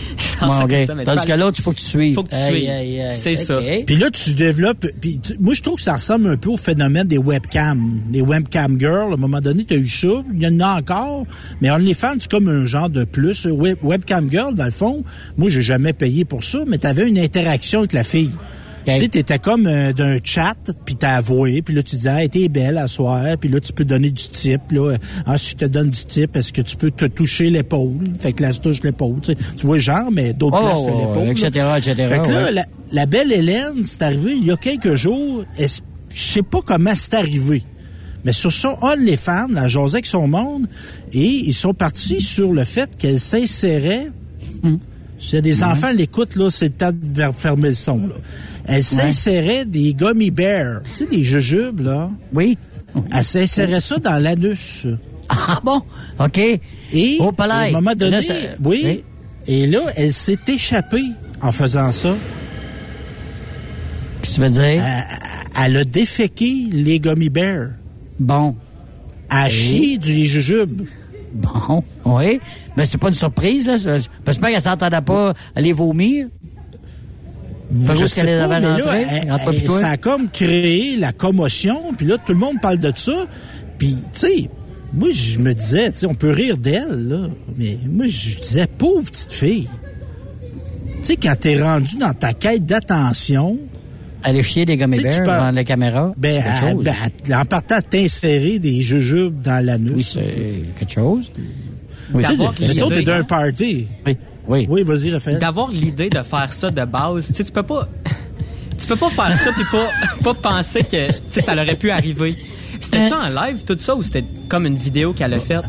Bon, 0.41 0.49
ça 0.49 0.65
OK. 0.65 0.71
comme 0.71 0.85
ça, 0.87 0.95
mais 0.95 1.05
Tandis 1.05 1.27
que 1.27 1.33
l'autre, 1.33 1.57
il 1.59 1.63
faut 1.63 1.73
que 1.73 1.77
tu 1.79 1.85
suives. 1.85 2.15
Faut 2.15 2.23
que 2.23 2.31
tu 2.31 2.37
suives. 2.37 2.71
C'est 3.13 3.37
ça. 3.37 3.61
Puis 3.87 3.97
là, 3.97 4.11
tu 4.11 4.33
développes. 4.33 4.87
Puis 4.99 5.19
tu- 5.21 5.37
moi, 5.39 5.53
je 5.53 5.61
trouve 5.61 5.77
que 5.77 5.83
ça 5.83 5.93
ressemble 5.93 6.29
un 6.29 6.39
peu 6.39 6.49
au 6.49 6.57
phénomène 6.57 7.07
des 7.07 7.19
webcams. 7.19 8.01
Les 8.11 8.23
webcam 8.23 8.81
girls, 8.81 9.11
à 9.11 9.15
un 9.15 9.19
moment 9.19 9.43
donné, 9.43 9.67
tu 9.67 9.75
as 9.75 9.77
eu 9.77 9.89
ça. 9.89 10.09
Il 10.35 10.43
y 10.43 10.47
en 10.47 10.59
a 10.61 10.79
encore. 10.79 11.27
Mais 11.61 11.71
OnlyFans, 11.71 12.15
c'est 12.21 12.31
comme 12.31 12.49
un 12.49 12.65
genre 12.65 12.89
de 12.89 13.05
plus. 13.05 13.45
Web, 13.45 13.77
webcam 13.83 14.31
girl, 14.31 14.55
dans 14.55 14.65
le 14.65 14.71
fond, 14.71 15.05
moi, 15.37 15.51
j'ai 15.51 15.61
jamais 15.61 15.93
payé 15.93 16.25
pour 16.25 16.43
ça, 16.43 16.61
mais 16.67 16.79
tu 16.79 16.87
avais 16.87 17.07
une 17.07 17.19
interaction 17.19 17.81
avec 17.81 17.93
la 17.93 18.03
fille. 18.03 18.31
Tu 18.95 19.01
sais, 19.03 19.09
t'étais 19.09 19.39
comme 19.39 19.67
euh, 19.67 19.93
d'un 19.93 20.19
chat, 20.23 20.55
puis 20.85 20.97
t'as 20.97 21.17
avoué, 21.17 21.63
puis 21.63 21.75
là, 21.75 21.83
tu 21.83 21.97
disais, 21.97 22.23
hey, 22.25 22.29
t'es 22.29 22.49
belle 22.49 22.79
à 22.79 22.87
soir, 22.87 23.25
puis 23.39 23.49
là, 23.49 23.61
tu 23.61 23.73
peux 23.73 23.85
donner 23.85 24.11
du 24.11 24.23
type, 24.29 24.73
là. 24.73 24.97
Ah, 25.27 25.39
si 25.39 25.51
je 25.51 25.57
te 25.57 25.65
donne 25.65 25.91
du 25.91 26.05
type, 26.05 26.37
est-ce 26.37 26.53
que 26.53 26.63
tu 26.63 26.77
peux 26.77 26.91
te 26.91 27.05
toucher 27.07 27.51
l'épaule? 27.51 27.99
Fait 28.19 28.33
que 28.33 28.43
là, 28.43 28.51
je 28.51 28.61
touche 28.61 28.83
l'épaule, 28.83 29.17
tu 29.23 29.33
sais. 29.33 29.39
Tu 29.57 29.67
vois 29.67 29.79
genre, 29.79 30.11
mais 30.13 30.33
d'autres 30.33 30.59
Oh, 30.61 30.65
places 30.65 30.85
que 30.85 30.99
l'épaule. 30.99 31.29
etc., 31.29 31.67
Fait 32.09 32.23
que 32.23 32.31
là, 32.33 32.45
ouais. 32.45 32.53
la, 32.53 32.65
la 32.93 33.07
belle 33.07 33.33
Hélène, 33.33 33.85
c'est 33.85 34.03
arrivé 34.03 34.35
il 34.37 34.45
y 34.47 34.51
a 34.51 34.57
quelques 34.57 34.95
jours. 34.95 35.45
Je 35.59 35.67
sais 36.15 36.43
pas 36.43 36.61
comment 36.65 36.93
c'est 36.95 37.15
arrivé. 37.15 37.63
Mais 38.25 38.33
sur 38.33 38.53
son 38.53 38.77
OnlyFans, 38.83 39.47
la 39.51 39.67
jasait 39.69 39.95
avec 39.97 40.07
son 40.07 40.27
monde, 40.27 40.67
et 41.13 41.25
ils 41.27 41.55
sont 41.55 41.73
partis 41.73 42.21
sur 42.21 42.53
le 42.53 42.65
fait 42.65 42.95
qu'elle 42.99 43.19
s'insérait. 43.19 44.09
A 45.33 45.41
des 45.41 45.63
enfants 45.63 45.93
l'écoutent, 45.93 46.35
là, 46.37 46.51
c'est 46.51 46.67
le 46.67 46.73
temps 46.73 46.93
de 46.93 47.23
fermer 47.37 47.69
le 47.71 47.75
son. 47.75 47.99
Là. 47.99 48.15
Elle 48.67 48.83
s'insérait 48.85 49.65
des 49.65 49.95
gummy 49.95 50.31
bears, 50.31 50.83
tu 50.93 51.05
sais, 51.05 51.07
des 51.07 51.23
jujubes, 51.23 51.81
là. 51.81 52.11
Oui. 52.35 52.57
Elle 53.13 53.25
s'insérait 53.25 53.81
ça 53.81 53.99
dans 53.99 54.17
l'anus. 54.19 54.87
Ah 55.33 55.61
bon? 55.63 55.81
OK. 56.19 56.39
Et, 56.39 57.19
Oh, 57.21 57.29
à 57.29 57.33
palais. 57.33 57.69
un 57.69 57.73
moment 57.73 57.95
donné, 57.95 58.17
Là, 58.17 58.23
ça- 58.23 58.35
oui, 58.65 58.81
oui. 58.85 59.05
et 59.47 59.67
là, 59.69 59.83
elle 59.95 60.13
s'est 60.13 60.37
échappée 60.49 61.05
en 61.41 61.53
faisant 61.53 61.93
ça. 61.93 62.17
Qu'est-ce 64.23 64.31
que 64.33 64.35
tu 64.37 64.41
veux 64.41 64.51
dire? 64.51 64.85
Elle, 64.85 65.05
elle 65.67 65.77
a 65.77 65.85
déféqué 65.85 66.67
les 66.73 66.99
gummy 66.99 67.29
bears. 67.29 67.71
Bon. 68.19 68.57
Elle 69.31 69.37
a 69.37 69.49
chié 69.49 69.99
du 69.99 70.27
jujube. 70.27 70.83
Bon, 71.33 71.83
oui. 72.05 72.41
Mais 72.77 72.87
c'est 72.87 72.99
pas 72.99 73.09
une 73.09 73.15
surprise, 73.15 73.67
là. 73.67 73.77
J'espère 73.79 74.51
qu'elle 74.51 74.61
s'entendait 74.61 75.01
pas 75.01 75.35
aller 75.55 75.73
vomir. 75.73 76.27
Pas 77.87 77.95
Je 77.95 78.01
juste 78.01 78.15
sais 78.15 78.23
pas, 78.23 78.49
mais 78.49 78.61
là, 78.61 78.79
elle- 79.53 79.65
toi. 79.65 79.79
ça 79.81 79.91
a 79.91 79.97
comme 79.97 80.29
créé 80.29 80.97
la 80.97 81.13
commotion, 81.13 81.93
puis 81.97 82.05
là, 82.07 82.17
tout 82.19 82.33
le 82.33 82.39
monde 82.39 82.61
parle 82.61 82.79
de 82.79 82.93
ça. 82.97 83.27
Puis, 83.79 83.97
tu 84.13 84.19
sais, 84.19 84.51
moi, 84.93 85.09
je 85.13 85.39
me 85.39 85.55
disais, 85.55 85.93
tu 85.93 85.99
sais, 85.99 86.07
on 86.07 86.15
peut 86.15 86.31
rire 86.31 86.57
d'elle, 86.59 87.09
là, 87.09 87.29
mais 87.57 87.79
moi, 87.89 88.07
je 88.09 88.37
disais, 88.41 88.67
pauvre 88.67 89.09
petite 89.09 89.31
fille. 89.33 89.69
Tu 90.97 91.03
sais, 91.03 91.17
quand 91.17 91.37
t'es 91.39 91.63
rendu 91.63 91.97
dans 91.97 92.13
ta 92.13 92.33
quête 92.35 92.67
d'attention... 92.67 93.57
Aller 94.23 94.43
chier 94.43 94.67
des 94.67 94.77
gummy 94.77 95.01
bears 95.01 95.21
devant 95.21 95.51
la 95.51 95.65
caméra, 95.65 96.13
Ben, 96.17 96.43
c'est 96.43 96.71
chose. 96.73 96.85
ben, 96.85 97.41
en 97.41 97.45
partant, 97.45 97.81
t'insérer 97.81 98.59
des 98.59 98.83
jujubes 98.83 99.41
dans 99.41 99.65
l'anus. 99.65 99.93
Oui, 99.97 100.05
c'est 100.05 100.79
quelque 100.79 100.93
chose. 100.93 101.31
Oui, 102.13 102.25
l'idée, 102.59 103.03
d'un 103.03 103.23
party. 103.25 103.87
Oui, 104.07 104.17
oui. 104.49 104.67
Oui, 104.69 104.83
vas-y, 104.83 105.13
Raphaël. 105.13 105.39
D'avoir 105.39 105.71
l'idée 105.71 106.11
de 106.11 106.23
faire 106.23 106.53
ça 106.53 106.71
de 106.71 106.85
base, 106.85 107.29
tu 107.29 107.35
sais, 107.35 107.45
tu 107.45 107.53
peux 107.53 107.63
pas. 107.63 107.89
Tu 108.79 108.87
peux 108.87 108.97
pas 108.97 109.11
faire 109.11 109.37
ça 109.37 109.53
puis 109.53 109.65
pas, 109.71 109.91
pas 110.23 110.35
penser 110.35 110.83
que 110.85 111.41
ça 111.41 111.53
aurait 111.53 111.77
pu 111.77 111.91
arriver. 111.91 112.35
C'était 112.81 113.09
ça 113.09 113.19
en 113.19 113.29
live, 113.29 113.63
tout 113.67 113.77
ça, 113.79 113.95
ou 113.95 114.03
c'était 114.03 114.25
comme 114.49 114.65
une 114.67 114.77
vidéo 114.77 115.13
qu'elle 115.13 115.35
a 115.35 115.41
faite? 115.41 115.65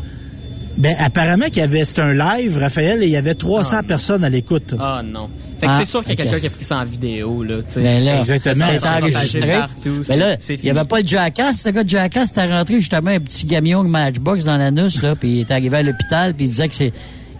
Ben, 0.78 0.96
apparemment 0.98 1.46
qu'il 1.46 1.58
y 1.58 1.60
avait, 1.60 1.84
c'était 1.84 2.00
un 2.02 2.14
live, 2.14 2.56
Raphaël, 2.58 3.02
et 3.02 3.06
il 3.06 3.12
y 3.12 3.16
avait 3.16 3.34
300 3.34 3.82
personnes 3.86 4.24
à 4.24 4.28
l'écoute. 4.28 4.74
Ah 4.80 5.02
non. 5.04 5.28
Fait 5.60 5.66
que 5.66 5.72
Ah, 5.72 5.76
c'est 5.78 5.84
sûr 5.90 6.00
qu'il 6.02 6.10
y 6.10 6.12
a 6.14 6.16
quelqu'un 6.24 6.40
qui 6.40 6.46
a 6.46 6.50
pris 6.50 6.64
ça 6.64 6.78
en 6.78 6.84
vidéo, 6.84 7.42
là, 7.44 7.56
tu 7.58 7.74
sais. 7.74 7.82
Ben 7.82 8.02
là, 8.04 8.18
Exactement. 8.20 8.54
c'est 8.66 8.70
a 8.70 8.74
été 8.74 8.88
enregistré. 8.88 9.52
partout, 9.52 10.02
là, 10.08 10.36
c'est 10.40 10.54
il 10.54 10.64
n'y 10.64 10.70
avait 10.70 10.84
pas 10.84 11.00
le 11.00 11.06
Jackass. 11.06 11.64
Le 11.66 11.70
gars 11.72 11.84
de 11.84 11.88
Jackass 11.88 12.30
était 12.30 12.46
rentré 12.46 12.76
justement 12.76 13.10
un 13.10 13.20
petit 13.20 13.46
camion 13.46 13.84
de 13.84 13.88
Matchbox 13.88 14.44
dans 14.44 14.56
l'anus, 14.56 15.02
là, 15.02 15.14
puis 15.14 15.28
il 15.28 15.40
est 15.40 15.50
arrivé 15.50 15.76
à 15.76 15.82
l'hôpital, 15.82 16.34
puis 16.34 16.46
il 16.46 16.50
disait 16.50 16.68
que 16.68 16.74
c'est... 16.74 16.92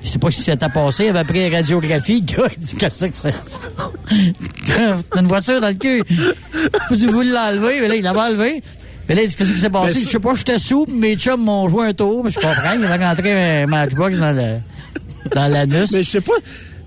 Je 0.05 0.09
sais 0.09 0.19
pas 0.19 0.31
si 0.33 0.43
c'était 0.43 0.69
passé, 0.69 1.05
il 1.05 1.11
avait 1.17 1.25
pris 1.25 1.47
une 1.47 1.55
radiographie, 1.55 2.25
le 2.29 2.37
gars, 2.37 2.49
il 2.57 2.61
dit 2.63 2.75
qu'est-ce 2.75 3.07
que 3.07 3.11
c'est 3.17 3.31
ça? 3.31 3.61
T'as 5.11 5.21
une 5.21 5.27
voiture 5.29 5.61
dans 5.61 5.69
le 5.69 5.75
cul. 5.75 6.03
Faut-tu 6.89 7.07
vous 7.07 7.23
l'enlever? 7.23 7.81
Mais 7.83 7.89
là, 7.89 7.95
il 7.97 8.03
l'avait 8.03 8.19
enlevé. 8.21 8.63
Puis 9.13 9.19
là, 9.19 9.25
il 9.25 9.29
dit, 9.29 9.37
qu'est-ce 9.37 9.53
qui 9.53 9.59
s'est 9.59 9.69
passé? 9.69 10.01
Je 10.01 10.09
sais 10.09 10.21
pas, 10.21 10.35
j'étais 10.35 10.59
sous, 10.59 10.87
mes 10.89 11.17
chums 11.17 11.45
m'ont 11.45 11.69
joué 11.69 11.89
un 11.89 11.93
tour, 11.93 12.25
mais 12.25 12.31
je 12.31 12.41
comprends. 12.41 12.73
Ils 12.75 12.83
avaient 12.83 13.05
rentré 13.05 13.63
un 13.63 13.67
matchbox 13.67 14.17
dans 14.17 14.35
le, 14.35 14.59
dans 15.35 15.53
l'anus. 15.53 15.93
Mais 15.93 16.03
je 16.03 16.11
sais 16.13 16.23
pas. 16.23 16.33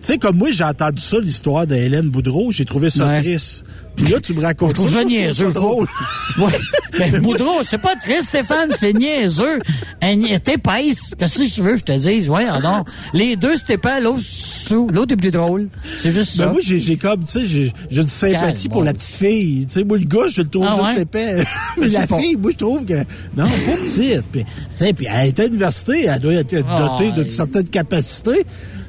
Tu 0.06 0.12
sais, 0.14 0.18
comme 0.20 0.38
moi, 0.38 0.52
j'ai 0.52 0.64
entendu 0.64 1.02
ça, 1.02 1.18
l'histoire 1.20 1.66
de 1.66 1.74
Hélène 1.74 2.10
Boudreau. 2.10 2.52
J'ai 2.52 2.64
trouvé 2.66 2.92
ça 2.92 3.08
Ouais. 3.08 3.22
triste. 3.24 3.66
Puis 3.96 4.08
là, 4.08 4.20
tu 4.20 4.34
me 4.34 4.42
racontes 4.42 4.70
Je 4.72 4.74
trouve 4.76 4.94
ça 4.94 5.04
niaiseux, 5.04 5.48
je 5.48 5.54
trouve. 5.54 5.88
Ouais. 6.38 6.52
Ben, 7.00 7.22
Boudreau, 7.22 7.64
c'est 7.64 7.78
pas 7.78 7.96
triste, 7.96 8.24
Stéphane, 8.30 8.70
c'est 8.72 8.92
niaiseux. 8.94 9.60
Elle 10.02 10.26
est 10.26 10.48
épaisse. 10.50 11.16
Qu'est-ce 11.18 11.40
que 11.40 11.50
tu 11.50 11.62
veux 11.62 11.74
que 11.74 11.80
je 11.80 11.84
te 11.86 11.98
dise? 11.98 12.30
Ouais, 12.30 12.46
non. 12.62 12.84
Les 13.14 13.36
deux, 13.38 13.56
c'était 13.58 13.78
pas 13.78 14.00
l'autre 14.02 14.22
sous. 14.22 14.88
L'autre 14.90 15.14
est 15.14 15.18
plus 15.18 15.32
drôle. 15.32 15.70
C'est 16.00 16.12
juste 16.12 16.38
Ben 16.38 16.44
ça. 16.46 16.52
moi, 16.52 16.60
j'ai 16.62 16.80
j'ai 16.80 16.98
comme, 16.98 17.24
tu 17.24 17.40
sais, 17.40 17.48
j'ai 17.48 18.02
une 18.02 18.08
sympathie 18.10 18.64
Calme, 18.68 18.72
pour 18.74 18.82
bon. 18.82 18.86
la 18.86 18.94
petite 18.94 19.16
fille. 19.16 19.66
Tu 19.66 19.72
sais, 19.74 19.84
moi, 19.86 19.98
le 19.98 20.04
gars, 20.06 20.28
je 20.28 20.42
le 20.42 20.50
trouve 20.50 20.68
Ah 20.70 20.76
juste 20.84 20.98
ouais? 20.98 21.02
épais. 21.04 21.44
Mais 21.80 21.88
la 21.88 22.06
pas. 22.06 22.20
fille, 22.20 22.36
moi, 22.36 22.52
je 22.52 22.58
trouve 22.58 22.86
que, 22.86 22.94
non, 23.38 23.46
pas 23.46 23.78
petite. 23.86 24.24
Puis, 24.32 24.44
tu 24.44 24.46
sais, 24.76 24.94
puis 24.94 25.08
elle 25.10 25.28
est 25.30 25.40
à 25.40 25.44
l'université, 25.46 26.06
elle 26.06 26.20
doit 26.20 26.34
être 26.34 26.56
Ah, 26.68 26.80
dotée 26.98 27.12
d'une 27.12 27.24
elle- 27.24 27.32
certaine 27.32 27.68
capacité. 27.70 28.46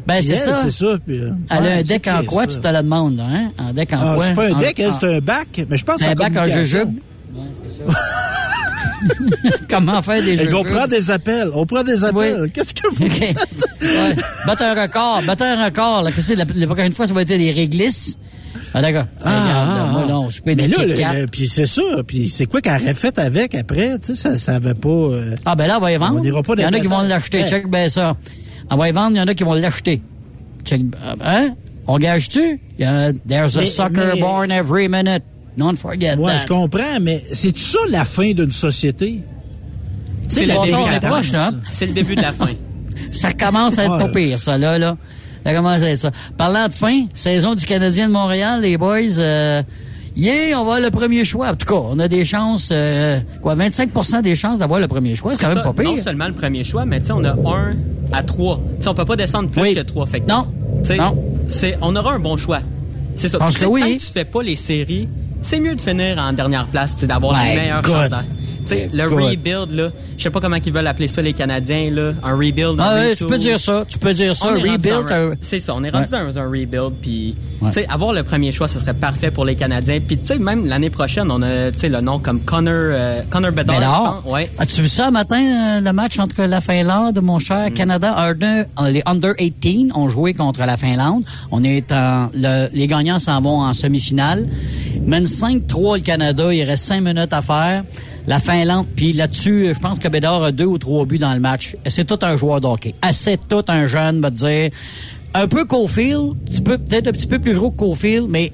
Ben, 0.06 0.22
c'est 0.22 0.36
ça. 0.36 0.60
C'est 0.62 0.70
ça. 0.70 0.86
puis, 1.04 1.18
euh, 1.18 1.30
Elle 1.50 1.56
a 1.56 1.60
ouais, 1.62 1.72
un 1.72 1.76
c'est 1.78 1.84
deck 1.84 2.06
en 2.08 2.22
quoi, 2.24 2.42
ça. 2.44 2.48
tu 2.48 2.60
te 2.60 2.68
le 2.68 2.76
demandes, 2.82 3.16
là, 3.16 3.24
hein? 3.32 3.50
Un 3.58 3.72
deck 3.72 3.92
en 3.92 3.96
Ah, 4.00 4.14
quoi? 4.14 4.26
c'est 4.26 4.34
pas 4.34 4.46
un 4.48 4.52
En- 4.52 4.58
deck, 4.58 4.82
c'est 5.00 5.06
un 5.16 5.18
bac. 5.20 5.48
Mais 5.68 5.76
je 5.76 5.84
pense 5.84 5.96
que 5.96 6.04
C'est 6.04 6.10
un 6.10 6.14
bac 6.14 6.32
en 6.36 6.44
jujube. 6.44 6.90
Comment 9.68 10.02
faire 10.02 10.22
des 10.22 10.36
jeux? 10.36 10.54
on 10.56 10.64
prend 10.64 10.86
des 10.86 11.10
appels. 11.10 11.50
On 11.54 11.66
prend 11.66 11.82
des 11.82 12.04
appels. 12.04 12.50
Qu'est-ce 12.52 12.74
que 12.74 12.88
vous 12.94 13.04
OK. 13.04 13.12
faites? 13.12 13.36
Ouais. 13.82 14.16
Battre 14.46 14.62
un 14.62 14.74
record. 14.82 15.22
Battre 15.26 15.42
un 15.42 15.64
record. 15.64 16.02
Là. 16.02 16.12
Que 16.12 16.20
c'est? 16.22 16.34
La, 16.34 16.44
la 16.54 16.66
prochaine 16.66 16.92
fois, 16.92 17.06
ça 17.06 17.14
va 17.14 17.22
être 17.22 17.28
des 17.28 17.52
réglisses. 17.52 18.16
Ah, 18.74 18.82
d'accord. 18.82 19.04
Regarde, 19.20 19.68
là, 19.68 19.86
moi, 19.92 20.04
non, 20.08 20.28
je 20.30 20.36
peux 20.38 20.42
mais 20.46 20.54
des 20.56 20.68
là, 20.68 20.84
le- 20.84 21.26
puis 21.26 21.46
c'est 21.48 21.66
ça. 21.66 21.82
Puis 22.06 22.28
c'est 22.30 22.46
quoi 22.46 22.60
qu'elle 22.60 22.80
aurait 22.82 22.94
fait 22.94 23.18
avec 23.18 23.54
après? 23.54 23.98
Tu 23.98 24.14
sais, 24.14 24.16
ça, 24.16 24.38
ça 24.38 24.54
avait 24.56 24.74
pas. 24.74 24.88
euh, 24.88 25.34
Ah, 25.44 25.54
ben 25.54 25.66
là, 25.66 25.78
on 25.78 25.80
va 25.80 25.92
y 25.92 25.96
vendre. 25.96 26.16
On 26.18 26.20
n'ira 26.22 26.42
pas 26.42 26.54
Il 26.56 26.62
y 26.62 26.66
en 26.66 26.72
a 26.72 26.80
qui 26.80 26.86
vont 26.86 27.00
l'acheter. 27.02 27.44
Check 27.46 27.68
ben 27.68 27.88
ça. 27.88 28.16
On 28.70 28.76
va 28.76 28.88
y 28.88 28.92
vendre, 28.92 29.12
il 29.16 29.18
y 29.18 29.20
en 29.20 29.26
a 29.26 29.34
qui 29.34 29.44
vont 29.44 29.54
l'acheter. 29.54 30.02
Check. 30.64 30.82
Hein? 31.20 31.54
On 31.86 31.98
gage-tu? 31.98 32.60
Il 32.78 32.82
y 32.82 32.84
a- 32.84 33.12
There's 33.12 33.56
a 33.56 33.60
Mais- 33.60 33.66
sucker 33.66 34.12
mais- 34.14 34.20
born 34.20 34.50
every 34.50 34.88
minute. 34.88 35.22
Don't 35.56 35.76
forget 35.76 36.16
Ouais, 36.16 36.32
that. 36.32 36.38
je 36.42 36.46
comprends, 36.48 37.00
mais 37.00 37.22
c'est 37.32 37.56
ça 37.56 37.78
la 37.88 38.04
fin 38.04 38.32
d'une 38.32 38.52
société? 38.52 39.20
C'est 40.28 40.40
Tu 40.40 40.46
sais, 40.46 40.52
le. 40.52 40.52
C'est 41.70 41.86
le 41.86 41.92
début 41.92 42.16
de 42.16 42.22
la 42.22 42.32
fin. 42.32 42.50
Ça 43.12 43.32
commence 43.32 43.78
à 43.78 43.84
être 43.84 43.98
pas 43.98 44.08
pire, 44.08 44.38
ça, 44.38 44.58
là, 44.58 44.78
là. 44.78 44.96
Ça 45.44 45.54
commence 45.54 45.80
à 45.82 45.90
être 45.90 45.98
ça. 45.98 46.10
Parlant 46.36 46.66
de 46.68 46.74
fin, 46.74 47.06
saison 47.14 47.54
du 47.54 47.64
Canadien 47.64 48.08
de 48.08 48.12
Montréal, 48.12 48.60
les 48.62 48.76
boys, 48.76 49.18
euh, 49.18 49.62
yeah, 50.16 50.54
on 50.60 50.64
va 50.64 50.74
avoir 50.76 50.80
le 50.80 50.90
premier 50.90 51.24
choix. 51.24 51.50
En 51.50 51.54
tout 51.54 51.66
cas, 51.66 51.80
on 51.80 51.98
a 51.98 52.08
des 52.08 52.24
chances, 52.24 52.70
euh, 52.72 53.18
quoi, 53.42 53.54
25% 53.54 54.22
des 54.22 54.34
chances 54.36 54.58
d'avoir 54.58 54.80
le 54.80 54.88
premier 54.88 55.14
choix. 55.14 55.32
C'est 55.32 55.42
quand 55.42 55.48
même 55.48 55.58
ça, 55.58 55.62
pas 55.64 55.72
pire. 55.72 55.90
Non 55.92 56.02
seulement 56.02 56.26
le 56.26 56.32
premier 56.34 56.64
choix, 56.64 56.84
mais 56.84 57.00
tu 57.00 57.06
sais, 57.06 57.12
on 57.12 57.24
a 57.24 57.32
un 57.32 57.74
à 58.12 58.22
trois. 58.22 58.60
Tu 58.76 58.82
sais, 58.82 58.88
on 58.88 58.94
peut 58.94 59.04
pas 59.04 59.16
descendre 59.16 59.50
plus 59.50 59.60
Oui. 59.62 59.74
que 59.74 59.80
trois. 59.80 60.06
Fait 60.06 60.20
que, 60.20 60.28
Non. 60.28 60.46
tu 60.82 60.88
sais, 60.88 60.96
Non. 60.96 61.16
c'est, 61.48 61.76
on 61.82 61.94
aura 61.96 62.14
un 62.14 62.18
bon 62.18 62.36
choix. 62.36 62.60
C'est 63.14 63.28
ça. 63.28 63.38
Tu 63.50 63.58
que 63.60 63.64
oui. 63.66 63.80
Tant 63.80 63.86
que 63.88 63.92
tu 63.94 64.12
fais 64.12 64.24
pas 64.24 64.42
les 64.42 64.56
séries, 64.56 65.08
c'est 65.42 65.60
mieux 65.60 65.74
de 65.74 65.80
finir 65.80 66.18
en 66.18 66.32
dernière 66.32 66.66
place, 66.66 66.94
tu 66.94 67.00
sais, 67.02 67.06
d'avoir 67.06 67.42
les 67.44 67.54
meilleures 67.56 67.82
good. 67.82 67.92
chances. 67.94 68.20
Sais, 68.68 68.90
le 68.92 69.04
rebuild, 69.04 69.70
là, 69.72 69.90
je 70.16 70.22
sais 70.22 70.30
pas 70.30 70.40
comment 70.40 70.56
ils 70.56 70.72
veulent 70.72 70.86
appeler 70.86 71.08
ça, 71.08 71.22
les 71.22 71.32
Canadiens, 71.32 71.90
là, 71.90 72.12
un 72.22 72.32
rebuild. 72.32 72.76
Ah, 72.78 73.00
retool. 73.02 73.16
tu 73.16 73.26
peux 73.26 73.38
dire 73.38 73.60
ça. 73.60 73.84
Tu 73.88 73.98
peux 73.98 74.14
dire 74.14 74.34
ça. 74.36 74.48
Rebuild. 74.48 74.86
un- 75.10 75.12
euh, 75.12 75.34
C'est 75.40 75.60
ça, 75.60 75.74
on 75.74 75.82
est 75.84 75.90
rendu 75.90 76.06
Ouais. 76.12 76.24
dans 76.24 76.38
un 76.38 76.44
rebuild, 76.46 76.92
puis 77.00 77.34
Ouais. 77.60 77.70
tu 77.70 77.80
sais, 77.80 77.86
avoir 77.88 78.12
le 78.12 78.22
premier 78.22 78.52
choix, 78.52 78.68
ce 78.68 78.78
serait 78.80 78.94
parfait 78.94 79.30
pour 79.30 79.44
les 79.44 79.54
Canadiens. 79.54 79.98
Puis 80.06 80.18
tu 80.18 80.26
sais, 80.26 80.38
même 80.38 80.66
l'année 80.66 80.90
prochaine, 80.90 81.30
on 81.30 81.42
a 81.42 81.70
tu 81.72 81.78
sais 81.80 81.88
le 81.88 82.00
nom 82.00 82.18
comme 82.18 82.40
Connor 82.40 82.72
euh, 82.74 83.22
Connor 83.30 83.52
Bedard, 83.52 83.76
je 84.20 84.22
pense. 84.24 84.32
Ouais. 84.32 84.50
As-tu 84.58 84.82
vu 84.82 84.88
ça 84.88 85.10
matin, 85.10 85.40
euh, 85.40 85.80
le 85.80 85.92
match 85.92 86.18
entre 86.18 86.42
la 86.44 86.60
Finlande, 86.60 87.18
mon 87.22 87.36
Mm. 87.36 87.40
cher 87.40 87.74
Canada, 87.74 88.14
under- 88.16 88.66
euh, 88.80 88.88
les 88.90 89.02
Under 89.06 89.32
18 89.38 89.90
ont 89.94 90.08
joué 90.08 90.34
contre 90.34 90.60
la 90.60 90.76
Finlande. 90.76 91.24
On 91.50 91.62
est 91.62 91.92
en, 91.92 92.28
le- 92.34 92.68
les 92.72 92.86
gagnants 92.86 93.18
s'en 93.18 93.40
vont 93.40 93.60
en 93.60 93.72
semi-finale. 93.74 94.46
Mène 95.06 95.26
5-3 95.26 95.96
le 95.98 96.02
Canada, 96.02 96.52
il 96.52 96.62
reste 96.64 96.84
5 96.84 97.00
minutes 97.02 97.32
à 97.32 97.42
faire. 97.42 97.84
La 98.26 98.40
Finlande, 98.40 98.86
puis 98.96 99.12
là-dessus, 99.12 99.72
je 99.74 99.78
pense 99.78 99.98
que 100.00 100.08
Bédard 100.08 100.42
a 100.42 100.50
deux 100.52 100.64
ou 100.64 100.78
trois 100.78 101.06
buts 101.06 101.18
dans 101.18 101.32
le 101.32 101.38
match. 101.40 101.76
C'est 101.86 102.04
tout 102.04 102.18
un 102.22 102.36
joueur 102.36 102.60
de 102.60 102.66
hockey. 102.66 102.94
Ah, 103.02 103.12
C'est 103.12 103.46
tout 103.48 103.64
un 103.68 103.86
jeune, 103.86 104.18
me 104.18 104.30
dire. 104.30 104.70
Un 105.34 105.46
peu 105.48 105.64
Cofield, 105.64 106.34
peut-être 106.64 107.08
un 107.08 107.12
petit 107.12 107.26
peu 107.26 107.38
plus 107.38 107.54
gros 107.54 107.70
que 107.70 107.76
Cofield, 107.76 108.26
mais 108.28 108.52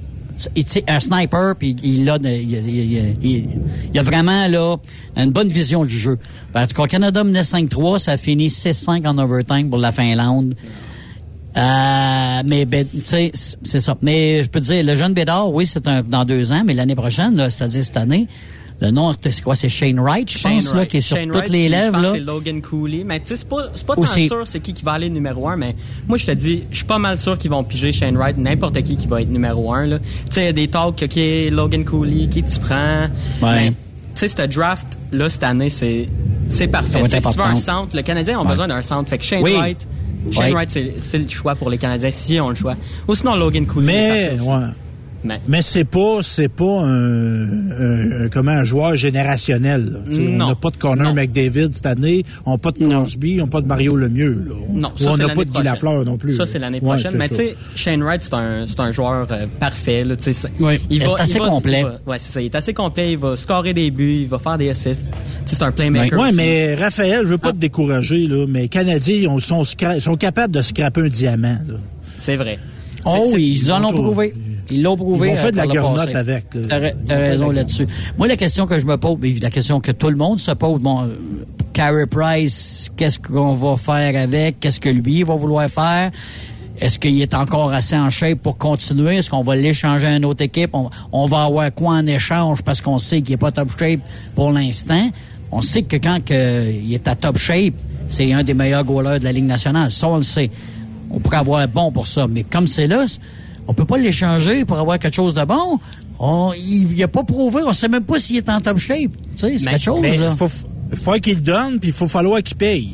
sais, 0.66 0.85
un 0.89 1.01
sniper, 1.01 1.55
puis 1.57 1.77
il 1.82 2.09
a, 2.11 2.19
il, 2.23 2.53
il- 3.23 3.47
il- 3.93 3.99
a 3.99 4.03
vraiment 4.03 4.47
là 4.49 4.77
une 5.16 5.31
bonne 5.31 5.49
vision 5.49 5.85
du 5.85 5.97
jeu. 5.97 6.19
Ben, 6.53 6.65
en 6.65 6.66
tout 6.66 6.74
cas, 6.74 6.86
Canada 6.89 7.23
menait 7.24 7.43
5-3, 7.44 7.99
ça 7.99 8.12
a 8.12 8.16
fini 8.16 8.49
6-5 8.49 9.07
en 9.07 9.16
overtime 9.19 9.70
pour 9.70 9.78
la 9.78 9.93
Finlande. 9.93 10.55
Euh, 11.57 12.43
mais 12.49 12.65
ben, 12.65 12.86
c'est 13.05 13.31
ça. 13.35 13.97
Mais 14.03 14.43
je 14.43 14.49
peux 14.49 14.61
te 14.61 14.66
dire, 14.66 14.82
le 14.85 14.97
jeune 14.97 15.12
Bédard, 15.12 15.53
oui, 15.53 15.66
c'est 15.66 15.86
un 15.86 16.03
dans 16.03 16.24
deux 16.24 16.51
ans, 16.53 16.62
mais 16.66 16.73
l'année 16.74 16.94
prochaine, 16.94 17.51
c'est-à-dire 17.51 17.85
cette 17.85 17.97
année, 17.99 18.27
le 18.83 18.91
nom, 18.91 19.13
c'est 19.23 19.41
quoi, 19.43 19.55
c'est 19.55 19.69
Shane 19.69 20.01
Wright, 20.01 20.29
je 20.31 20.39
Shane 20.39 20.55
pense, 20.55 20.75
là, 20.75 20.87
qui 20.87 20.97
est 20.97 21.01
sur 21.01 21.17
Shane 21.17 21.29
toutes 21.29 21.37
Wright, 21.37 21.51
les 21.53 21.69
lèvres, 21.69 21.87
Je 21.87 21.91
pense 21.93 22.03
là. 22.03 22.11
que 22.11 22.19
c'est 22.19 22.25
Logan 22.25 22.61
Cooley. 22.63 23.05
Mais 23.05 23.21
tu 23.21 23.27
sais, 23.29 23.37
c'est 23.37 23.49
pas, 23.49 23.67
c'est 23.77 23.87
pas 23.87 23.95
tant 23.95 24.05
sûr 24.05 24.43
c'est 24.45 24.59
qui 24.61 24.75
qui 24.75 24.83
va 24.85 24.93
aller 24.93 25.09
numéro 25.09 25.49
un, 25.49 25.57
mais 25.57 25.77
moi, 26.09 26.19
je 26.19 26.27
te 26.27 26.33
dis, 26.33 26.65
je 26.71 26.77
suis 26.79 26.85
pas 26.85 26.99
mal 26.99 27.17
sûr 27.19 27.39
qu'ils 27.39 27.51
vont 27.53 27.63
piger 27.63 27.93
Shane 27.93 28.17
Wright, 28.17 28.37
n'importe 28.39 28.83
qui 28.83 28.97
qui 28.97 29.07
va 29.07 29.23
être 29.23 29.31
numéro 29.31 29.73
un. 29.73 29.89
Tu 29.89 29.97
sais, 30.31 30.43
il 30.43 30.45
y 30.47 30.49
a 30.49 30.53
des 30.53 30.69
talks, 30.69 31.01
OK, 31.03 31.17
Logan 31.53 31.85
Cooley, 31.85 32.29
qui 32.29 32.43
tu 32.43 32.59
prends? 32.59 33.05
Ouais. 33.41 33.51
Mais, 33.55 33.69
tu 33.71 33.75
sais, 34.15 34.29
ce 34.29 34.43
draft, 34.49 34.87
là, 35.13 35.31
cette 35.31 35.45
année, 35.45 35.71
c'est, 35.71 36.09
c'est 36.49 36.67
parfait. 36.69 37.03
si 37.09 37.17
tu 37.23 37.39
veux 37.39 37.45
un 37.45 37.55
centre, 37.55 37.95
le 37.97 38.03
Canadien 38.03 38.41
ont 38.41 38.43
Ouais. 38.43 38.49
besoin 38.51 38.67
d'un 38.67 38.83
centre. 38.83 39.09
Fait 39.09 39.19
que 39.19 39.25
Shane 39.25 39.43
Oui. 39.45 39.55
Wright, 39.55 39.87
Shane 40.33 40.45
Ouais. 40.47 40.53
Wright, 40.53 40.71
c'est, 40.71 40.93
c'est 41.01 41.19
le 41.19 41.29
choix 41.29 41.55
pour 41.55 41.71
les 41.71 41.79
Canadiens, 41.79 42.11
si 42.13 42.41
on 42.41 42.49
le 42.49 42.55
choix. 42.57 42.75
Ou 43.09 43.15
sinon, 43.15 43.37
Logan 43.37 43.65
Cooley. 43.67 44.37
Mais, 44.37 44.41
ouais. 44.41 44.67
Mais- 45.24 45.40
Mais 45.47 45.62
c'est 45.62 45.85
pas, 45.85 46.19
c'est 46.23 46.49
pas 46.49 46.81
un, 46.82 47.47
un- 47.47 48.24
un- 48.24 48.28
comment, 48.28 48.51
un 48.53 48.65
joueur 48.65 48.97
générationnel. 48.97 49.99
On 50.11 50.47
n'a 50.47 50.55
pas 50.55 50.70
de 50.70 50.77
Connor 50.77 51.09
Non. 51.09 51.15
McDavid 51.15 51.69
cette 51.73 51.86
année, 51.86 52.24
on 52.44 52.53
n'a 52.53 52.59
pas 52.59 52.73
de 52.73 52.85
Crosby, 52.85 53.39
on 53.40 53.44
n'a 53.44 53.51
pas 53.51 53.61
de 53.61 53.66
Mario 53.66 53.94
Lemieux. 53.97 54.44
Là. 54.49 54.55
On- 54.69 54.73
Non, 54.78 54.93
ça, 54.97 55.11
on 55.11 55.16
c'est 55.16 55.27
n'a 55.27 55.35
pas 55.35 55.44
de 55.44 55.51
Guy. 55.51 55.62
Lafleur 55.62 56.05
non 56.05 56.16
plus. 56.19 56.32
Ça, 56.36 56.47
c'est 56.47 56.59
l'année 56.59 56.81
prochaine. 56.81 57.15
mais 57.16 57.28
tu 57.28 57.36
sais, 57.36 57.57
Shane 57.77 58.03
Wright, 58.03 58.20
c'est 58.23 58.35
un, 58.35 58.66
c'est 58.66 58.81
un 58.81 58.93
joueur 58.93 59.27
euh, 59.31 59.47
parfait. 59.61 60.05
Là. 60.05 60.15
Il 60.90 61.03
est 61.03 61.07
assez 61.19 61.39
complet. 61.39 61.81
il 61.81 61.85
va- 61.85 62.01
ouais, 62.07 62.19
c'est 62.19 62.32
ça. 62.32 62.40
Il 62.40 62.47
est 62.47 62.55
assez 62.55 62.74
complet. 62.74 63.12
Il 63.12 63.19
va 63.19 63.36
scorer 63.36 63.74
des 63.74 63.90
buts. 63.90 64.23
Il 64.23 64.28
va 64.28 64.39
faire 64.39 64.59
des 64.59 64.70
assists. 64.70 65.12
C'est 65.47 65.62
un 65.62 65.73
playmaker. 65.73 66.19
Oui, 66.20 66.31
mais 66.35 66.74
Raphaël, 66.74 67.20
je 67.24 67.28
veux 67.28 67.36
Ah. 67.40 67.47
pas 67.47 67.53
te 67.53 67.59
décourager, 67.59 68.27
là, 68.27 68.47
mais 68.49 68.62
les 68.62 68.69
Canadiens 68.69 69.28
on- 69.31 69.39
sont, 69.39 69.65
capables 70.16 70.55
de 70.55 70.62
scraper 70.62 71.03
un 71.03 71.09
diamant. 71.09 71.59
là. 71.66 71.74
C'est 72.19 72.36
vrai. 72.36 72.59
Oh 73.05 73.31
oui, 73.35 73.59
ils 73.62 73.73
en 73.73 73.79
l'ont 73.79 73.89
Autour. 73.91 74.05
prouvé. 74.05 74.35
Ils 74.70 74.83
l'ont 74.83 74.97
prouvé. 74.97 75.29
Ils 75.29 75.31
vont 75.33 75.39
euh, 75.39 75.43
faire 75.43 75.51
de 75.53 75.57
la 75.57 75.66
garnotte 75.66 76.15
avec. 76.15 76.45
T'as 77.07 77.16
raison 77.16 77.51
là-dessus. 77.51 77.87
Moi, 78.16 78.29
la 78.29 78.37
question 78.37 78.66
que 78.66 78.79
je 78.79 78.87
me 78.87 78.97
pose, 78.97 79.19
mais 79.20 79.33
la 79.41 79.51
question 79.51 79.81
que 79.81 79.93
tout 79.93 80.09
le 80.09 80.16
monde 80.16 80.39
se 80.39 80.53
pose, 80.53 80.81
bon, 80.81 81.03
euh, 81.03 81.07
Carey 81.73 82.07
Price, 82.07 82.91
qu'est-ce 82.97 83.19
qu'on 83.19 83.53
va 83.53 83.77
faire 83.77 84.23
avec? 84.23 84.61
Qu'est-ce 84.61 84.81
que 84.81 84.89
lui 84.89 85.23
va 85.24 85.35
vouloir 85.35 85.69
faire? 85.69 86.11
Est-ce 86.81 86.99
qu'il 86.99 87.20
est 87.20 87.35
encore 87.35 87.73
assez 87.73 87.97
en 87.97 88.11
shape 88.11 88.39
pour 88.41 88.57
continuer? 88.59 89.16
Est-ce 89.16 89.31
qu'on 89.31 89.43
va 89.43 89.55
l'échanger 89.57 90.07
à 90.07 90.16
une 90.16 90.24
autre 90.24 90.43
équipe? 90.43 90.70
On, 90.73 90.91
on 91.12 91.27
va 91.27 91.45
avoir 91.45 91.73
quoi 91.73 91.95
en 91.95 92.07
échange 92.07 92.62
parce 92.62 92.81
qu'on 92.81 92.99
sait 92.99 93.20
qu'il 93.20 93.35
est 93.35 93.39
pas 93.39 93.53
top 93.53 93.69
shape 93.79 94.01
pour 94.35 94.51
l'instant? 94.51 95.11
On 95.53 95.61
sait 95.62 95.83
que 95.83 95.97
quand 95.97 96.24
que 96.24 96.70
il 96.73 96.95
est 96.95 97.07
à 97.07 97.15
top 97.15 97.37
shape, 97.37 97.74
c'est 98.09 98.33
un 98.33 98.43
des 98.43 98.55
meilleurs 98.55 98.85
goalers 98.85 99.19
de 99.19 99.24
la 99.24 99.33
Ligue 99.33 99.45
nationale. 99.45 99.91
Ça, 99.91 100.09
on 100.09 100.16
le 100.16 100.23
sait. 100.23 100.51
On 101.12 101.20
pourrait 101.20 101.36
avoir 101.39 101.66
bon 101.68 101.93
pour 101.93 102.06
ça. 102.06 102.26
Mais 102.26 102.43
comme 102.44 102.66
c'est 102.66 102.86
là, 102.86 103.05
on 103.68 103.74
peut 103.74 103.84
pas 103.84 103.98
l'échanger 103.98 104.64
pour 104.64 104.78
avoir 104.78 104.98
quelque 104.98 105.14
chose 105.14 105.34
de 105.34 105.44
bon. 105.44 105.78
On, 106.18 106.52
il 106.56 106.97
n'a 106.97 107.09
pas 107.09 107.24
prouvé. 107.24 107.62
On 107.66 107.72
sait 107.72 107.89
même 107.89 108.05
pas 108.05 108.18
s'il 108.18 108.36
est 108.36 108.48
en 108.48 108.60
top 108.60 108.78
shape. 108.78 109.10
C'est 109.36 109.56
quelque 109.56 109.78
chose, 109.78 110.01
Mais 110.01 110.16
là. 110.16 110.34
faut, 110.36 110.48
faut 110.48 111.12
qu'il 111.14 111.34
le 111.36 111.40
donne, 111.40 111.78
puis 111.80 111.90
il 111.90 111.94
faut 111.94 112.06
falloir 112.09 112.43
qu'il 112.43 112.56
paye. 112.56 112.93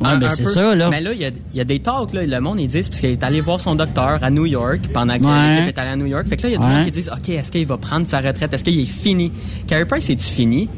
Ouais, 0.00 0.08
Un- 0.08 0.18
mais 0.18 0.26
un 0.26 0.28
c'est 0.28 0.44
ça, 0.44 0.74
là. 0.74 0.90
Mais 0.90 1.00
là, 1.00 1.12
il 1.14 1.20
y 1.20 1.24
a, 1.24 1.28
il 1.52 1.56
y 1.56 1.60
a 1.60 1.64
des 1.64 1.78
talks, 1.78 2.12
là. 2.12 2.26
Le 2.26 2.40
monde, 2.40 2.60
ils 2.60 2.68
disent, 2.68 2.88
parce 2.90 3.00
qu'il 3.00 3.10
est 3.10 3.22
allé 3.24 3.40
voir 3.40 3.60
son 3.62 3.74
docteur 3.74 4.18
à 4.22 4.30
New 4.30 4.44
York 4.44 4.80
pendant 4.92 5.18
que 5.18 5.24
Ouais. 5.24 5.54
l'équipe 5.60 5.68
est 5.74 5.80
allée 5.80 5.90
à 5.92 5.96
New 5.96 6.04
York. 6.06 6.26
Fait 6.28 6.36
que 6.36 6.42
là, 6.42 6.48
il 6.50 6.52
y 6.52 6.54
a 6.56 6.58
du 6.58 6.64
Ouais. 6.66 6.74
monde 6.74 6.84
qui 6.84 6.90
disent, 6.90 7.10
OK, 7.10 7.28
est-ce 7.30 7.50
qu'il 7.50 7.66
va 7.66 7.78
prendre 7.78 8.06
sa 8.06 8.20
retraite? 8.20 8.52
Est-ce 8.52 8.62
qu'il 8.64 8.78
est 8.78 8.84
fini? 8.84 9.32
Carey 9.66 9.86
Price, 9.86 10.10
est-tu 10.10 10.24
fini? 10.24 10.68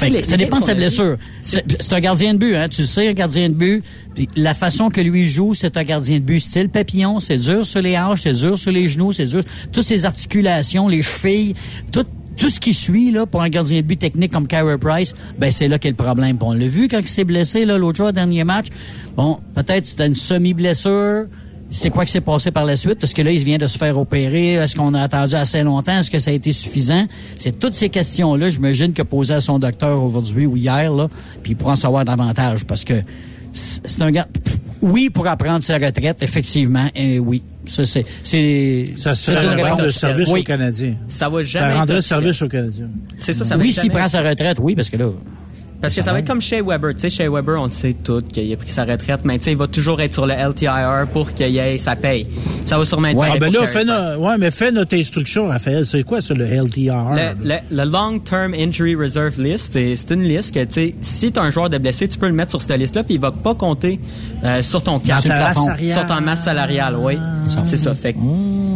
Ben, 0.00 0.12
les- 0.12 0.24
ça 0.24 0.36
les 0.36 0.44
dépend 0.44 0.58
de 0.58 0.64
sa 0.64 0.74
blessure. 0.74 1.16
C'est 1.42 1.64
c'est 1.80 1.92
un 1.92 2.00
gardien 2.00 2.34
de 2.34 2.38
but, 2.38 2.54
hein. 2.54 2.68
Tu 2.68 2.82
le 2.82 2.86
sais, 2.86 3.08
un 3.08 3.12
gardien 3.12 3.48
de 3.48 3.54
but. 3.54 3.82
La 4.36 4.54
façon 4.54 4.90
que 4.90 5.00
lui 5.00 5.26
joue, 5.26 5.54
c'est 5.54 5.76
un 5.76 5.84
gardien 5.84 6.16
de 6.18 6.24
but 6.24 6.40
style 6.40 6.68
papillon. 6.68 7.20
C'est 7.20 7.36
dur 7.38 7.64
sur 7.64 7.80
les 7.82 7.96
hanches, 7.98 8.22
c'est 8.22 8.32
dur 8.32 8.58
sur 8.58 8.70
les 8.72 8.88
genoux, 8.88 9.12
c'est 9.12 9.26
dur. 9.26 9.42
Toutes 9.72 9.84
ses 9.84 10.04
articulations, 10.04 10.88
les 10.88 11.02
chevilles, 11.02 11.54
tout, 11.92 12.04
tout 12.36 12.48
ce 12.48 12.60
qui 12.60 12.72
suit, 12.74 13.10
là, 13.10 13.26
pour 13.26 13.42
un 13.42 13.48
gardien 13.48 13.80
de 13.80 13.86
but 13.86 13.98
technique 13.98 14.32
comme 14.32 14.46
Carey 14.46 14.78
Price, 14.78 15.14
ben, 15.38 15.50
c'est 15.50 15.68
là 15.68 15.78
qu'est 15.78 15.90
le 15.90 15.96
problème. 15.96 16.38
Puis 16.38 16.48
on 16.48 16.52
l'a 16.52 16.68
vu 16.68 16.88
quand 16.88 17.00
il 17.00 17.08
s'est 17.08 17.24
blessé, 17.24 17.64
là, 17.64 17.78
l'autre 17.78 17.96
jour, 17.98 18.08
au 18.08 18.12
dernier 18.12 18.44
match. 18.44 18.66
Bon, 19.16 19.40
peut-être 19.54 19.86
c'était 19.86 20.06
une 20.06 20.14
semi-blessure. 20.14 21.26
C'est 21.70 21.90
quoi 21.90 22.04
qui 22.04 22.12
s'est 22.12 22.20
passé 22.20 22.50
par 22.50 22.64
la 22.64 22.76
suite? 22.76 22.98
Parce 22.98 23.12
que 23.12 23.22
là, 23.22 23.30
il 23.30 23.44
vient 23.44 23.58
de 23.58 23.66
se 23.66 23.76
faire 23.76 23.98
opérer? 23.98 24.54
Est-ce 24.54 24.74
qu'on 24.74 24.94
a 24.94 25.00
attendu 25.02 25.34
assez 25.34 25.62
longtemps? 25.62 25.98
Est-ce 25.98 26.10
que 26.10 26.18
ça 26.18 26.30
a 26.30 26.34
été 26.34 26.52
suffisant? 26.52 27.06
C'est 27.36 27.58
toutes 27.58 27.74
ces 27.74 27.88
questions-là, 27.90 28.48
j'imagine, 28.48 28.92
que 28.92 29.02
posait 29.02 29.34
à 29.34 29.40
son 29.40 29.58
docteur 29.58 30.02
aujourd'hui 30.02 30.46
ou 30.46 30.56
hier, 30.56 30.92
là, 30.92 31.08
puis 31.42 31.52
il 31.52 31.56
pourra 31.56 31.72
en 31.72 31.76
savoir 31.76 32.04
davantage 32.04 32.64
parce 32.64 32.84
que 32.84 32.94
c'est 33.52 34.00
un 34.02 34.10
gars. 34.10 34.28
Oui, 34.80 35.10
pour 35.10 35.26
apprendre 35.26 35.62
sa 35.62 35.74
retraite, 35.78 36.22
effectivement, 36.22 36.86
et 36.94 37.18
oui. 37.18 37.42
Ça, 37.66 37.84
c'est. 37.84 38.06
c'est 38.22 38.94
Ça, 38.96 39.14
c'est 39.14 39.32
ça 39.32 39.42
rendrait 39.42 39.84
le 39.84 39.90
service 39.90 40.28
Oui. 40.30 40.40
aux 40.40 40.44
Canadiens. 40.44 40.94
Ça 41.08 41.28
va 41.28 41.42
jamais 41.42 41.68
Ça 41.74 41.78
rendrait 41.80 42.02
service 42.02 42.40
aux 42.42 42.48
Canadiens. 42.48 42.88
C'est 43.18 43.34
ça, 43.34 43.44
ça 43.44 43.56
va 43.56 43.62
Oui, 43.62 43.72
s'il 43.72 43.90
prend 43.90 44.08
sa 44.08 44.22
retraite, 44.22 44.58
oui, 44.60 44.74
parce 44.74 44.88
que 44.88 44.96
là. 44.96 45.10
Parce 45.80 45.94
que 45.94 46.02
ça 46.02 46.12
va 46.12 46.18
être 46.18 46.26
comme 46.26 46.42
Shea 46.42 46.60
Weber. 46.60 46.92
Tu 46.94 47.08
sais, 47.08 47.10
Shea 47.10 47.30
Weber, 47.30 47.60
on 47.60 47.64
le 47.66 47.70
sait 47.70 47.92
tout 47.94 48.20
qu'il 48.22 48.52
a 48.52 48.56
pris 48.56 48.70
sa 48.70 48.84
retraite, 48.84 49.20
mais 49.24 49.38
tu 49.38 49.44
sais, 49.44 49.52
il 49.52 49.56
va 49.56 49.68
toujours 49.68 50.00
être 50.00 50.12
sur 50.12 50.26
le 50.26 50.34
LTIR 50.34 51.06
pour 51.12 51.32
qu'il 51.32 51.56
ait 51.56 51.78
sa 51.78 51.94
paye. 51.94 52.26
Ça 52.64 52.78
va 52.78 52.84
sûrement 52.84 53.08
être 53.08 53.16
ah, 53.22 53.38
ben 53.38 53.52
là, 53.52 53.60
fais 53.66 53.84
no- 53.84 54.26
ouais, 54.26 54.36
mais 54.38 54.50
fais 54.50 54.72
notre 54.72 54.96
instruction, 54.96 55.46
Raphaël. 55.48 55.86
C'est 55.86 56.02
quoi, 56.02 56.20
ça, 56.20 56.34
le 56.34 56.44
LTR? 56.46 57.10
Le, 57.14 57.48
le- 57.48 57.76
le 57.84 57.84
Long 57.90 58.18
Term 58.18 58.54
Injury 58.54 58.96
Reserve 58.96 59.40
List, 59.40 59.74
c'est 59.74 60.10
une 60.14 60.24
liste 60.24 60.52
que, 60.52 60.64
tu 60.64 60.72
sais, 60.74 60.94
si 61.00 61.30
tu 61.30 61.38
as 61.38 61.42
un 61.42 61.50
joueur 61.50 61.70
de 61.70 61.78
blessé, 61.78 62.08
tu 62.08 62.18
peux 62.18 62.26
le 62.26 62.32
mettre 62.34 62.50
sur 62.50 62.60
cette 62.62 62.76
liste-là, 62.78 63.04
puis 63.04 63.14
il 63.14 63.20
va 63.20 63.30
pas 63.30 63.54
compter 63.54 64.00
euh, 64.44 64.62
sur 64.62 64.82
ton 64.82 64.98
cap. 64.98 65.20
Salariale. 65.20 65.96
Sur 65.96 66.06
ta 66.06 66.20
masse 66.20 66.42
salariale, 66.44 66.96
oui. 66.98 67.14
C'est 67.64 67.76
ça. 67.76 67.94
Fait 67.94 68.14
que 68.14 68.18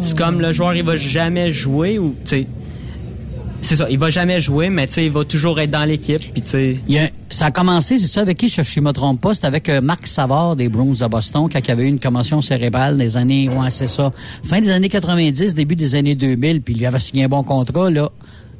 c'est 0.02 0.16
comme 0.16 0.40
le 0.40 0.52
joueur, 0.52 0.74
il 0.74 0.84
va 0.84 0.96
jamais 0.96 1.50
jouer 1.50 1.98
ou, 1.98 2.14
tu 2.24 2.30
sais, 2.30 2.46
c'est 3.62 3.76
ça, 3.76 3.86
il 3.88 3.98
va 3.98 4.10
jamais 4.10 4.40
jouer, 4.40 4.70
mais 4.70 4.86
tu 4.88 4.94
sais, 4.94 5.06
il 5.06 5.12
va 5.12 5.24
toujours 5.24 5.58
être 5.60 5.70
dans 5.70 5.84
l'équipe, 5.84 6.20
puis 6.32 6.42
tu 6.42 6.48
sais... 6.48 7.12
Ça 7.30 7.46
a 7.46 7.50
commencé, 7.50 7.98
c'est 7.98 8.08
ça, 8.08 8.20
avec 8.20 8.36
qui, 8.36 8.48
je 8.48 8.60
ne 8.60 8.84
me 8.84 8.92
trompe 8.92 9.20
pas, 9.20 9.34
c'était 9.34 9.46
avec 9.46 9.68
euh, 9.68 9.80
Marc 9.80 10.06
Savard 10.06 10.56
des 10.56 10.68
Bruins 10.68 10.92
de 10.92 11.06
Boston, 11.06 11.48
quand 11.50 11.60
il 11.66 11.70
avait 11.70 11.84
eu 11.84 11.88
une 11.88 12.00
commotion 12.00 12.42
cérébrale 12.42 12.98
des 12.98 13.16
années, 13.16 13.48
ouais, 13.48 13.70
c'est 13.70 13.86
ça, 13.86 14.12
fin 14.44 14.60
des 14.60 14.70
années 14.70 14.88
90, 14.88 15.54
début 15.54 15.76
des 15.76 15.94
années 15.94 16.16
2000, 16.16 16.60
puis 16.60 16.74
il 16.74 16.80
lui 16.80 16.86
avait 16.86 16.98
signé 16.98 17.24
un 17.24 17.28
bon 17.28 17.42
contrat, 17.42 17.90
là. 17.90 18.10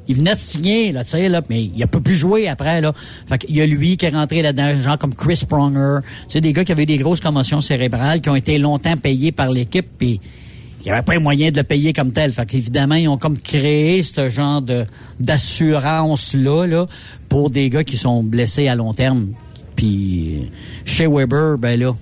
Il 0.07 0.15
venait 0.17 0.33
de 0.33 0.39
signer, 0.39 0.91
là, 0.91 1.03
tu 1.03 1.11
sais, 1.11 1.29
là, 1.29 1.41
mais 1.49 1.63
il 1.63 1.83
a 1.83 1.87
pas 1.87 1.99
pu 1.99 2.15
jouer 2.15 2.47
après, 2.47 2.81
là. 2.81 2.93
Fait 3.27 3.37
qu'il 3.37 3.55
y 3.55 3.61
a 3.61 3.65
lui 3.65 3.97
qui 3.97 4.05
est 4.05 4.09
rentré 4.09 4.41
là-dedans, 4.41 4.77
gens 4.77 4.97
comme 4.97 5.13
Chris 5.13 5.43
Pronger, 5.47 5.99
tu 6.01 6.09
sais, 6.29 6.41
des 6.41 6.53
gars 6.53 6.63
qui 6.63 6.71
avaient 6.71 6.85
des 6.85 6.97
grosses 6.97 7.21
commotions 7.21 7.61
cérébrales, 7.61 8.21
qui 8.21 8.29
ont 8.29 8.35
été 8.35 8.57
longtemps 8.57 8.97
payés 8.97 9.31
par 9.31 9.49
l'équipe, 9.49 9.87
puis 9.97 10.19
il 10.83 10.87
n'y 10.87 10.91
avait 10.91 11.01
pas 11.01 11.13
les 11.13 11.19
moyens 11.19 11.53
de 11.53 11.59
le 11.59 11.63
payer 11.63 11.93
comme 11.93 12.11
tel. 12.11 12.33
Fait 12.33 12.45
qu'évidemment, 12.45 12.95
ils 12.95 13.07
ont 13.07 13.17
comme 13.17 13.37
créé 13.37 14.03
ce 14.03 14.27
genre 14.27 14.61
de 14.61 14.83
d'assurance-là 15.19 16.65
là, 16.67 16.87
pour 17.29 17.49
des 17.49 17.69
gars 17.69 17.85
qui 17.85 17.95
sont 17.95 18.21
blessés 18.21 18.67
à 18.67 18.75
long 18.75 18.93
terme. 18.93 19.29
Puis 19.77 20.51
chez 20.83 21.07
Weber, 21.07 21.57
ben 21.57 21.79
là, 21.79 21.95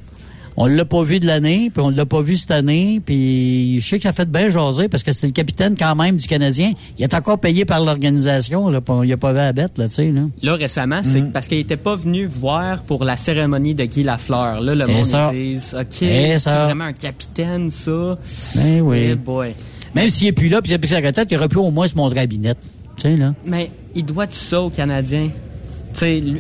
on 0.58 0.66
l'a 0.66 0.86
pas 0.86 1.02
vu 1.04 1.20
de 1.20 1.26
l'année, 1.28 1.70
puis 1.74 1.82
on 1.84 1.90
l'a 1.90 2.06
pas 2.06 2.22
vu 2.22 2.36
cette 2.38 2.52
année, 2.52 3.02
puis 3.06 3.80
je 3.80 3.88
sais 3.88 4.00
qu'il 4.00 4.08
a 4.10 4.14
fait 4.14 4.30
bien 4.30 4.50
jaser 4.50 4.88
parce 4.90 5.04
que 5.04 5.12
c'est 5.14 5.28
le 5.28 5.34
capitaine 5.34 5.76
quand 5.78 5.96
même 5.96 6.18
du 6.18 6.28
Canadien. 6.28 6.74
Il 6.98 7.04
est 7.04 7.14
encore 7.14 7.40
payé 7.40 7.64
par 7.66 7.80
l'organisation, 7.84 8.68
là, 8.70 8.80
il 9.04 9.12
a 9.14 9.18
pas 9.18 9.32
vu 9.34 9.40
à 9.40 9.46
la 9.46 9.54
bête, 9.54 9.78
là, 9.78 9.88
tu 9.88 9.94
sais, 9.96 10.12
là. 10.12 10.22
Là, 10.42 10.56
récemment, 10.56 11.00
Mm. 11.00 11.04
c'est 11.04 11.32
parce 11.34 11.48
qu'il 11.48 11.60
était 11.60 11.78
pas 11.78 11.96
venu 11.96 12.26
voir 12.26 12.84
pour 12.84 13.04
la 13.06 13.16
cérémonie 13.18 13.76
de 13.76 13.86
Guy 13.86 14.04
Lafleur. 14.04 14.62
Là, 14.62 14.76
le 14.76 14.90
Et 14.90 14.94
monde 14.94 15.06
ça. 15.06 15.32
disent, 15.32 15.76
OK, 15.80 15.86
c'est 15.92 16.40
ça. 16.40 16.66
vraiment 16.66 16.86
un 16.86 16.94
capitaine, 16.94 17.72
ça. 17.72 18.18
Ben 18.56 18.82
oui. 18.82 19.10
Eh 19.12 19.16
boy. 19.16 19.54
Même 19.96 20.10
s'il 20.10 20.28
est 20.28 20.32
plus 20.32 20.48
là, 20.50 20.62
puis 20.62 20.72
il 20.72 20.76
a 20.76 20.80
pris 20.80 20.90
sa 20.90 20.98
retraite, 21.00 21.28
il 21.32 21.38
aurait 21.38 21.48
pu 21.50 21.58
au 21.58 21.72
moins 21.72 21.88
se 21.88 21.96
montrer 21.96 22.20
à 22.22 22.26
Binette. 22.26 22.58
Tu 22.98 23.04
sais, 23.04 23.16
là. 23.18 23.34
Mais 23.46 23.72
il 23.96 24.06
doit 24.06 24.28
tout 24.28 24.34
ça 24.36 24.62
aux 24.62 24.70
Canadiens. 24.70 25.30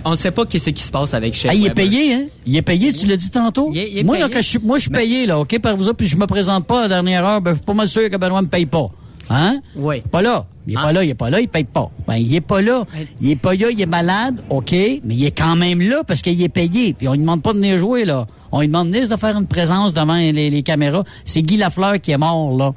On 0.05 0.11
ne 0.11 0.15
sait 0.15 0.31
pas 0.31 0.45
qu'est-ce 0.45 0.69
qui 0.71 0.83
se 0.83 0.91
passe 0.91 1.13
avec 1.13 1.33
Shea 1.33 1.49
Ah, 1.51 1.53
il 1.55 1.65
est 1.65 1.73
payé, 1.73 2.13
hein? 2.13 2.25
Il 2.45 2.55
est 2.55 2.61
payé, 2.61 2.91
tu 2.93 3.05
l'as 3.07 3.17
dit 3.17 3.29
tantôt? 3.31 3.69
Il 3.73 3.79
est- 3.79 3.91
il 3.91 3.97
est 3.99 4.03
moi, 4.03 4.17
je 4.33 4.39
suis, 4.41 4.59
moi, 4.59 4.77
je 4.77 4.81
suis 4.83 4.89
payé, 4.91 5.25
là, 5.25 5.39
OK, 5.39 5.59
par 5.59 5.75
vous 5.75 5.87
autres, 5.87 5.97
puis 5.97 6.07
je 6.07 6.17
me 6.17 6.25
présente 6.27 6.65
pas 6.65 6.79
à 6.79 6.81
la 6.83 6.87
dernière 6.87 7.25
heure, 7.25 7.41
ben, 7.41 7.51
je 7.51 7.55
suis 7.57 7.65
pas 7.65 7.73
mal 7.73 7.87
sûr 7.89 8.09
que 8.09 8.17
Benoît 8.17 8.41
me 8.41 8.47
paye 8.47 8.65
pas. 8.65 8.87
Hein? 9.29 9.61
Oui. 9.75 10.01
Pas 10.11 10.21
là. 10.21 10.45
Il 10.67 10.73
est 10.73 10.77
Ah. 10.77 10.83
pas 10.83 10.91
là, 10.91 11.03
il 11.03 11.09
est 11.09 11.15
pas 11.15 11.29
là, 11.29 11.39
il 11.41 11.47
paye 11.47 11.63
pas. 11.63 11.89
Ben, 12.07 12.15
il 12.15 12.35
est 12.35 12.41
pas 12.41 12.61
là. 12.61 12.85
Il 13.21 13.29
est 13.31 13.35
pas 13.35 13.53
là, 13.55 13.67
il 13.71 13.81
est 13.81 13.85
malade, 13.85 14.41
OK, 14.49 14.71
mais 14.71 14.99
il 15.15 15.25
est 15.25 15.31
quand 15.37 15.55
même 15.55 15.81
là 15.81 16.03
parce 16.05 16.21
qu'il 16.21 16.41
est 16.41 16.49
payé. 16.49 16.93
Puis 16.93 17.07
on 17.07 17.13
lui 17.13 17.19
demande 17.19 17.41
pas 17.41 17.53
de 17.53 17.57
venir 17.59 17.77
jouer, 17.77 18.05
là. 18.05 18.27
On 18.51 18.59
lui 18.61 18.67
demande 18.67 18.93
juste 18.93 19.11
de 19.11 19.15
faire 19.15 19.37
une 19.37 19.47
présence 19.47 19.93
devant 19.93 20.15
les, 20.15 20.31
les 20.49 20.63
caméras. 20.63 21.03
C'est 21.25 21.41
Guy 21.41 21.57
Lafleur 21.57 21.99
qui 22.01 22.11
est 22.11 22.17
mort, 22.17 22.55
là. 22.57 22.73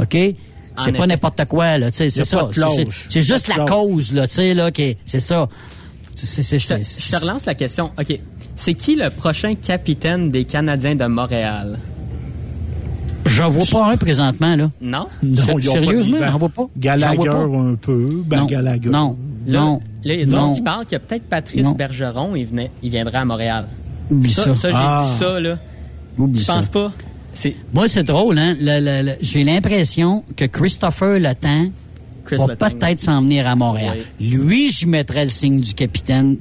OK? 0.00 0.16
C'est 0.80 0.92
pas 0.92 1.06
n'importe 1.08 1.44
quoi, 1.46 1.76
là, 1.76 1.90
tu 1.90 1.96
sais, 1.98 2.08
c'est 2.08 2.22
ça. 2.24 2.48
C'est- 3.08 3.22
juste 3.22 3.48
la 3.48 3.64
cause, 3.64 4.12
là, 4.12 4.28
tu 4.28 4.34
sais, 4.34 4.54
là, 4.54 4.70
qui 4.70 4.82
est- 4.82 4.98
c'est 5.04 5.18
ça. 5.20 5.48
C'est- 6.26 6.42
c'est- 6.42 6.58
Je 6.58 6.66
te, 6.68 6.82
c'est- 6.82 7.02
je 7.06 7.10
te 7.16 7.20
relance 7.20 7.44
la 7.46 7.54
question. 7.54 7.90
OK. 7.98 8.18
C'est 8.56 8.74
qui 8.74 8.96
le 8.96 9.10
prochain 9.10 9.54
capitaine 9.54 10.30
des 10.30 10.44
Canadiens 10.44 10.94
de 10.96 11.06
Montréal? 11.06 11.78
J'en 13.26 13.50
vois 13.50 13.66
pas 13.70 13.92
un 13.92 13.96
présentement, 13.96 14.56
là. 14.56 14.70
Non? 14.80 15.06
Non, 15.22 15.36
Sérieusement, 15.60 16.18
de- 16.18 16.24
j'en 16.24 16.38
vois 16.38 16.48
pas. 16.48 16.66
Gallagher 16.76 17.28
un 17.28 17.74
peu. 17.74 18.22
Ben, 18.26 18.38
Non. 18.40 18.46
Gallagher. 18.46 18.88
Non. 18.90 19.16
Là, 19.46 19.60
Non. 19.60 19.80
là, 20.04 20.14
il 20.14 20.20
y 20.20 20.22
a 20.22 20.26
du 20.26 20.32
Non. 20.32 20.46
monde 20.46 20.54
qui 20.56 20.62
parle 20.62 20.86
que 20.86 20.96
peut-être 20.96 21.24
Patrice 21.24 21.64
Non. 21.64 21.72
Bergeron, 21.72 22.34
il, 22.36 22.46
venait, 22.46 22.70
il 22.82 22.90
viendrait 22.90 23.18
à 23.18 23.24
Montréal. 23.24 23.66
Oublie 24.10 24.30
ça, 24.32 24.44
ça. 24.44 24.54
ça, 24.56 24.68
j'ai 24.70 24.74
Ah. 24.76 25.04
vu 25.06 25.18
ça, 25.18 25.40
là. 25.40 25.58
Oublie 26.18 26.38
Tu 26.38 26.44
ça. 26.44 26.54
penses 26.54 26.68
pas? 26.68 26.90
C'est 27.32 27.54
Moi, 27.72 27.86
c'est 27.88 28.02
drôle, 28.02 28.38
hein. 28.38 28.56
Le- 28.58 28.80
le- 28.80 29.06
le- 29.10 29.16
J'ai 29.20 29.44
l'impression 29.44 30.24
que 30.36 30.44
Christopher 30.46 31.20
Letang 31.20 31.70
Chris 32.28 32.36
va 32.46 32.56
peut-être 32.56 33.00
s'en 33.00 33.22
venir 33.22 33.46
à 33.46 33.56
Montréal. 33.56 33.98
Lui, 34.20 34.70
j'y 34.70 34.86
mettrais 34.86 35.24
le 35.24 35.30
signe 35.30 35.60
du 35.60 35.72
capitaine 35.72 36.36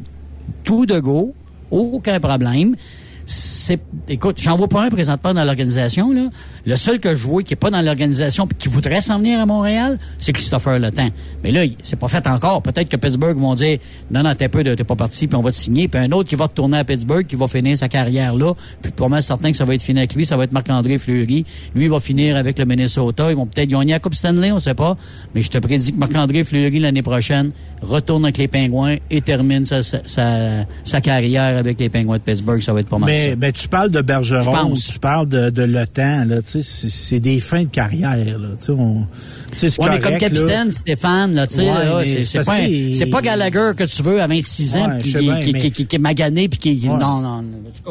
tout 0.64 0.86
de 0.86 1.00
go, 1.00 1.34
aucun 1.72 2.20
problème. 2.20 2.76
C'est, 3.30 3.82
écoute, 4.08 4.40
j'en 4.42 4.56
vois 4.56 4.70
pas 4.70 4.84
un 4.84 4.90
présentement 4.90 5.34
dans 5.34 5.44
l'organisation. 5.44 6.14
Le 6.66 6.76
seul 6.78 7.02
que 7.02 7.14
je 7.14 7.28
vois 7.28 7.44
qui 7.44 7.54
est 7.54 7.58
pas 7.58 7.70
dans 7.70 7.82
l'organisation 7.82 8.48
puis 8.48 8.58
qui 8.58 8.70
voudrait 8.70 9.02
s'en 9.02 9.18
venir 9.18 9.42
à 9.42 9.46
Montréal, 9.46 10.00
c'est 10.18 10.32
Christopher 10.32 10.80
Letang. 10.80 11.10
Mais 11.44 11.52
là, 11.52 11.66
c'est 11.84 11.98
pas 11.98 12.08
fait 12.08 12.26
encore. 12.26 12.62
Peut-être 12.62 12.88
que 12.88 12.96
Pittsburgh 12.96 13.38
vont 13.38 13.54
dire, 13.54 13.80
non, 14.12 14.24
non, 14.24 14.34
t'es 14.34 14.48
peu, 14.48 14.64
t'es 14.64 14.84
pas 14.86 14.96
parti, 14.96 15.28
puis 15.28 15.36
on 15.36 15.42
va 15.42 15.52
te 15.52 15.58
signer. 15.58 15.90
Puis 15.90 16.00
un 16.00 16.10
autre 16.14 16.30
qui 16.30 16.36
va 16.36 16.46
retourner 16.46 16.78
à 16.78 16.86
Pittsburgh, 16.86 17.28
qui 17.28 17.36
va 17.36 17.50
finir 17.50 17.78
sa 17.78 17.90
carrière 17.90 18.34
là. 18.34 18.54
Puis 18.82 18.94
pour 18.94 19.10
moi, 19.10 19.22
certain 19.22 19.52
que 19.52 19.58
ça 19.58 19.66
va 19.66 19.76
être 19.76 19.84
fini 19.84 20.00
avec 20.00 20.14
lui. 20.16 20.26
Ça 20.26 20.38
va 20.38 20.46
être 20.46 20.54
Marc-André 20.54 20.98
Fleury. 20.98 21.46
Lui, 21.76 21.88
va 21.90 22.00
finir 22.00 22.38
avec 22.38 22.58
le 22.58 22.64
Minnesota. 22.64 23.30
Ils 23.30 23.36
vont 23.36 23.46
peut-être 23.46 23.70
gagner 23.70 23.92
la 23.92 24.00
Coupe 24.00 24.16
Stanley, 24.16 24.54
on 24.54 24.60
sait 24.60 24.74
pas. 24.74 24.96
Mais 25.36 25.42
je 25.42 25.50
te 25.50 25.58
prédis 25.58 25.92
que 25.92 25.98
Marc-André 26.00 26.46
Fleury, 26.46 26.80
l'année 26.80 27.02
prochaine, 27.02 27.52
retourne 27.82 28.24
avec 28.24 28.38
les 28.38 28.48
Pingouins 28.48 28.96
et 29.12 29.20
termine 29.20 29.66
sa, 29.66 31.02
carrière 31.02 31.58
avec 31.58 31.78
les 31.80 31.90
Pingouins 31.90 32.18
de 32.18 32.24
Pittsburgh. 32.24 32.62
Ça 32.62 32.72
va 32.72 32.80
être 32.80 32.90
pas 32.90 33.00
mal. 33.00 33.17
Mais, 33.30 33.36
mais 33.38 33.52
tu 33.52 33.68
parles 33.68 33.92
de 33.92 34.02
Bergeron, 34.02 34.74
tu 34.74 35.00
parles 35.00 35.28
de, 35.28 35.50
de 35.50 35.64
Le 35.64 35.86
Temps, 35.88 36.26
là, 36.26 36.42
tu 36.42 36.52
sais, 36.52 36.62
c'est- 36.64 36.90
c'est 36.90 37.20
des 37.20 37.40
fins 37.40 37.64
de 37.64 37.70
carrière, 37.70 38.16
là, 38.40 38.50
tu 38.60 38.66
sais, 38.66 38.72
on, 38.72 39.06
c'est 39.54 39.68
Ouais, 39.80 39.90
mais 39.90 40.00
correct, 40.00 40.04
comme 40.04 40.18
capitaine, 40.18 40.66
là. 40.68 40.72
Stéphane, 40.72 41.34
là, 41.34 41.48
tu 41.48 41.56
sais, 41.56 41.62
Ouais, 41.72 42.24
c'est- 42.24 42.44
pas, 42.46 42.56
un- 43.08 43.10
pas 43.12 43.22
Gallagher 43.22 43.72
que 43.76 43.84
tu 43.84 44.04
veux 44.04 44.22
à 44.22 44.28
26 44.28 44.76
ans, 44.76 44.90
Ouais, 44.90 44.98
qui, 45.00 45.14
bien, 45.14 45.40
qui, 45.42 45.54
mais- 45.54 45.60
est 45.96 45.98
magané, 46.00 46.50
puis 46.50 46.60
qui... 46.60 46.88
Non, 46.88 46.98
non, 46.98 47.22
non. 47.22 47.44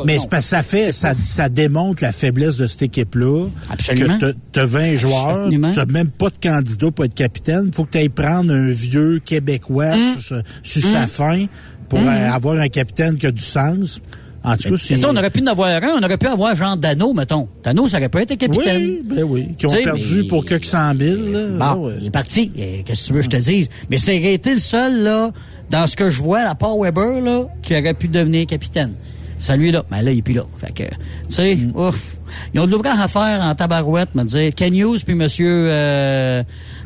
Mais 0.05 0.19
c'est 0.19 0.28
parce 0.28 0.44
que 0.44 0.51
ça 0.51 0.62
fait, 0.62 0.93
ça, 0.93 1.15
ça 1.24 1.48
démontre 1.48 2.03
la 2.03 2.12
faiblesse 2.12 2.57
de 2.57 2.66
cette 2.66 2.82
équipe-là. 2.82 3.47
Absolument. 3.70 4.19
Que 4.19 4.32
t'as- 4.32 4.39
t'as 4.53 4.65
20 4.66 4.97
joueurs, 4.97 5.48
t'as 5.74 5.86
même 5.86 6.09
pas 6.09 6.28
de 6.31 6.36
candidat 6.43 6.90
pour 6.90 7.05
être 7.05 7.15
capitaine. 7.15 7.70
Faut 7.74 7.85
que 7.85 7.93
tu 7.93 7.98
ailles 7.98 8.09
prendre 8.11 8.53
un 8.53 8.70
vieux 8.70 9.20
Québécois 9.24 9.93
Hum. 9.94 10.20
sur, 10.20 10.43
sur 10.62 10.82
sa 10.82 11.07
fin 11.07 11.47
pour 11.89 11.98
euh, 12.01 12.31
avoir 12.31 12.59
un 12.61 12.69
capitaine 12.69 13.16
qui 13.16 13.27
a 13.27 13.31
du 13.31 13.43
sens. 13.43 14.01
En 14.47 14.56
tout 14.56 14.70
cas, 14.70 14.77
C'est 14.81 14.94
ça, 14.97 15.09
on 15.10 15.16
aurait 15.16 15.31
pu 15.31 15.43
en 15.43 15.47
avoir 15.48 15.68
un, 15.82 15.97
on 16.01 16.02
aurait 16.05 16.16
pu 16.18 16.27
avoir 16.28 16.55
Jean 16.55 16.77
Dano, 16.77 17.12
mettons. 17.12 17.48
Dano, 17.64 17.89
ça 17.89 17.97
aurait 17.98 18.09
pu 18.09 18.18
être 18.18 18.35
capitaine. 18.36 18.81
Oui, 18.82 18.98
ben 19.16 19.23
oui. 19.24 19.48
Qui 19.59 19.66
ont 19.66 19.70
perdu 19.70 20.23
mais- 20.23 20.28
pour 20.28 20.44
quelques 20.44 20.66
cent 20.66 20.94
mille. 20.94 21.32
là. 21.32 21.74
Bon, 21.74 21.86
Ouais. 21.89 21.94
il 22.01 22.06
est 22.06 22.10
parti. 22.10 22.51
Qu'est-ce 22.85 23.02
que 23.02 23.06
tu 23.09 23.12
veux 23.12 23.18
que 23.18 23.24
je 23.24 23.31
te 23.31 23.36
dise? 23.43 23.68
Mais 23.90 23.97
c'est 23.98 24.23
été 24.23 24.55
le 24.55 24.60
seul, 24.60 25.02
là, 25.02 25.31
dans 25.68 25.86
ce 25.89 25.97
que 25.97 26.10
je 26.10 26.23
vois, 26.23 26.43
à 26.43 26.55
part 26.55 26.78
Weber, 26.78 27.20
là, 27.20 27.47
qui 27.60 27.77
aurait 27.77 27.94
pu 27.94 28.06
devenir 28.09 28.47
capitaine. 28.47 28.93
Celui-là, 29.39 29.85
mais 29.90 30.01
là, 30.02 30.12
il 30.12 30.18
est 30.18 30.23
plus 30.23 30.32
là. 30.35 30.44
Fait 30.56 30.73
que, 30.73 30.85
tu 30.85 30.94
sais, 31.28 31.56
Mm. 31.56 31.73
ouf. 31.78 32.16
Ils 32.55 32.60
ont 32.60 32.66
de 32.66 32.70
l'ouvrage 32.70 32.98
à 33.01 33.09
faire 33.09 33.43
en 33.43 33.55
tabarouette, 33.55 34.14
me 34.14 34.24
dire. 34.24 34.55
Ken 34.55 34.74
Hughes 34.74 35.05
puis 35.05 35.14
monsieur, 35.14 35.68
euh, 35.70 36.43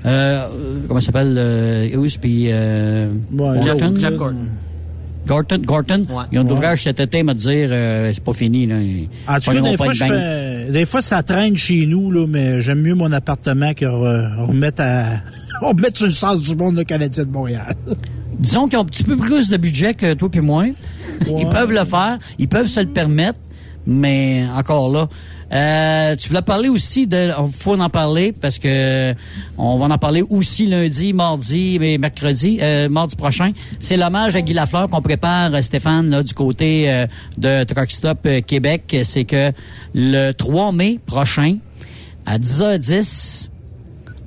euh, 0.07 0.47
comment 0.89 1.01
ça 1.01 1.07
s'appelle, 1.07 1.35
euh, 1.39 1.89
Hughes 1.93 2.19
puis, 2.21 2.47
euh, 2.51 3.11
Ouais? 3.33 3.63
Jeff 3.63 4.15
Gordon. 4.17 4.37
Gorton, 5.27 5.59
Gorton. 5.65 6.07
Ouais. 6.09 6.25
Ils 6.33 6.39
ont 6.41 6.45
l'ouvrage 6.45 6.83
cet 6.85 6.99
été, 7.01 7.23
me 7.23 7.35
dire, 7.35 7.69
euh, 7.71 8.11
c'est 8.13 8.25
pas 8.25 8.33
fini, 8.33 8.67
là. 8.67 8.77
Ils- 8.81 9.09
En 9.29 9.39
tout 9.39 9.51
cas, 9.53 9.61
des 9.61 9.77
fois, 9.77 9.87
être 9.87 9.93
je 9.95 10.05
bien. 10.05 10.15
fais, 10.15 10.73
des 10.73 10.87
fois, 10.87 11.03
ça 11.03 11.23
traîne 11.23 11.57
chez 11.57 11.87
nous, 11.87 12.11
là, 12.11 12.27
mais 12.27 12.61
j'aime 12.63 12.81
mieux 12.81 12.95
mon 12.95 13.13
appartement 13.13 13.73
que 13.75 13.85
re- 13.85 14.47
remettre 14.47 14.83
à, 14.83 15.05
on 15.63 15.69
remettre 15.69 15.99
sur 15.99 16.07
le 16.07 16.13
sens 16.13 16.43
du 16.43 16.57
monde 16.57 16.77
le 16.77 16.85
Canadien 16.85 17.25
de 17.25 17.31
Montréal. 17.31 17.75
disons 18.39 18.67
qu'ils 18.69 18.79
ont 18.79 18.83
un 18.83 18.87
petit 18.87 19.05
peu 19.05 19.17
plus 19.17 19.49
de 19.51 19.57
budget 19.57 19.95
que 19.95 20.15
toi 20.15 20.31
puis 20.31 20.41
moi. 20.41 20.65
Ils 21.27 21.49
peuvent 21.49 21.73
le 21.73 21.85
faire, 21.85 22.19
ils 22.39 22.49
peuvent 22.49 22.67
se 22.69 22.81
le 22.81 22.87
permettre, 22.89 23.39
mais 23.87 24.45
encore 24.57 24.91
là, 24.91 25.09
Euh, 25.53 26.15
tu 26.17 26.29
voulais 26.29 26.43
parler 26.43 26.69
aussi 26.69 27.07
de, 27.07 27.33
faut 27.53 27.79
en 27.79 27.89
parler 27.89 28.33
parce 28.33 28.59
que 28.59 29.15
on 29.59 29.77
va 29.77 29.87
en 29.87 29.99
parler 29.99 30.23
aussi 30.31 30.67
lundi, 30.67 31.13
mardi 31.13 31.77
et 31.81 31.99
mercredi, 31.99 32.59
euh, 32.63 32.89
mardi 32.89 33.17
prochain. 33.17 33.53
C'est 33.81 33.97
l'hommage 33.97 34.37
à 34.37 34.43
Guy 34.43 34.53
Lafleur 34.53 34.89
qu'on 34.89 35.03
prépare, 35.03 35.53
euh, 35.53 35.61
Stéphane, 35.61 36.09
là, 36.11 36.23
du 36.23 36.35
côté 36.35 36.91
euh, 36.91 37.07
de 37.37 37.65
Truck 37.65 37.91
Stop 37.91 38.19
euh, 38.27 38.41
Québec. 38.41 38.97
C'est 39.03 39.25
que 39.25 39.53
le 39.95 40.33
3 40.33 40.73
mai 40.73 41.01
prochain, 41.05 41.57
à 42.27 42.39
10h10, 42.39 43.51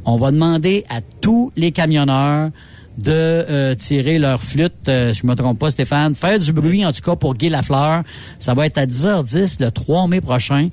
on 0.06 0.18
va 0.18 0.32
demander 0.32 0.84
à 0.90 1.00
tous 1.22 1.52
les 1.56 1.72
camionneurs 1.72 2.50
de 2.98 3.12
euh, 3.12 3.76
tirer 3.76 4.18
leur 4.20 4.42
flûte, 4.42 4.88
euh, 4.88 5.14
je 5.14 5.26
me 5.26 5.34
trompe 5.36 5.58
pas 5.58 5.72
Stéphane, 5.72 6.14
faire 6.14 6.38
du 6.38 6.54
bruit 6.54 6.86
en 6.86 6.92
tout 6.92 7.02
cas 7.02 7.16
pour 7.16 7.34
Guy 7.34 7.50
Lafleur. 7.50 8.04
Ça 8.40 8.54
va 8.54 8.66
être 8.68 8.78
à 8.78 8.86
10h10 8.86 9.64
le 9.64 9.72
3 9.72 10.08
mai 10.08 10.22
prochain 10.22 10.70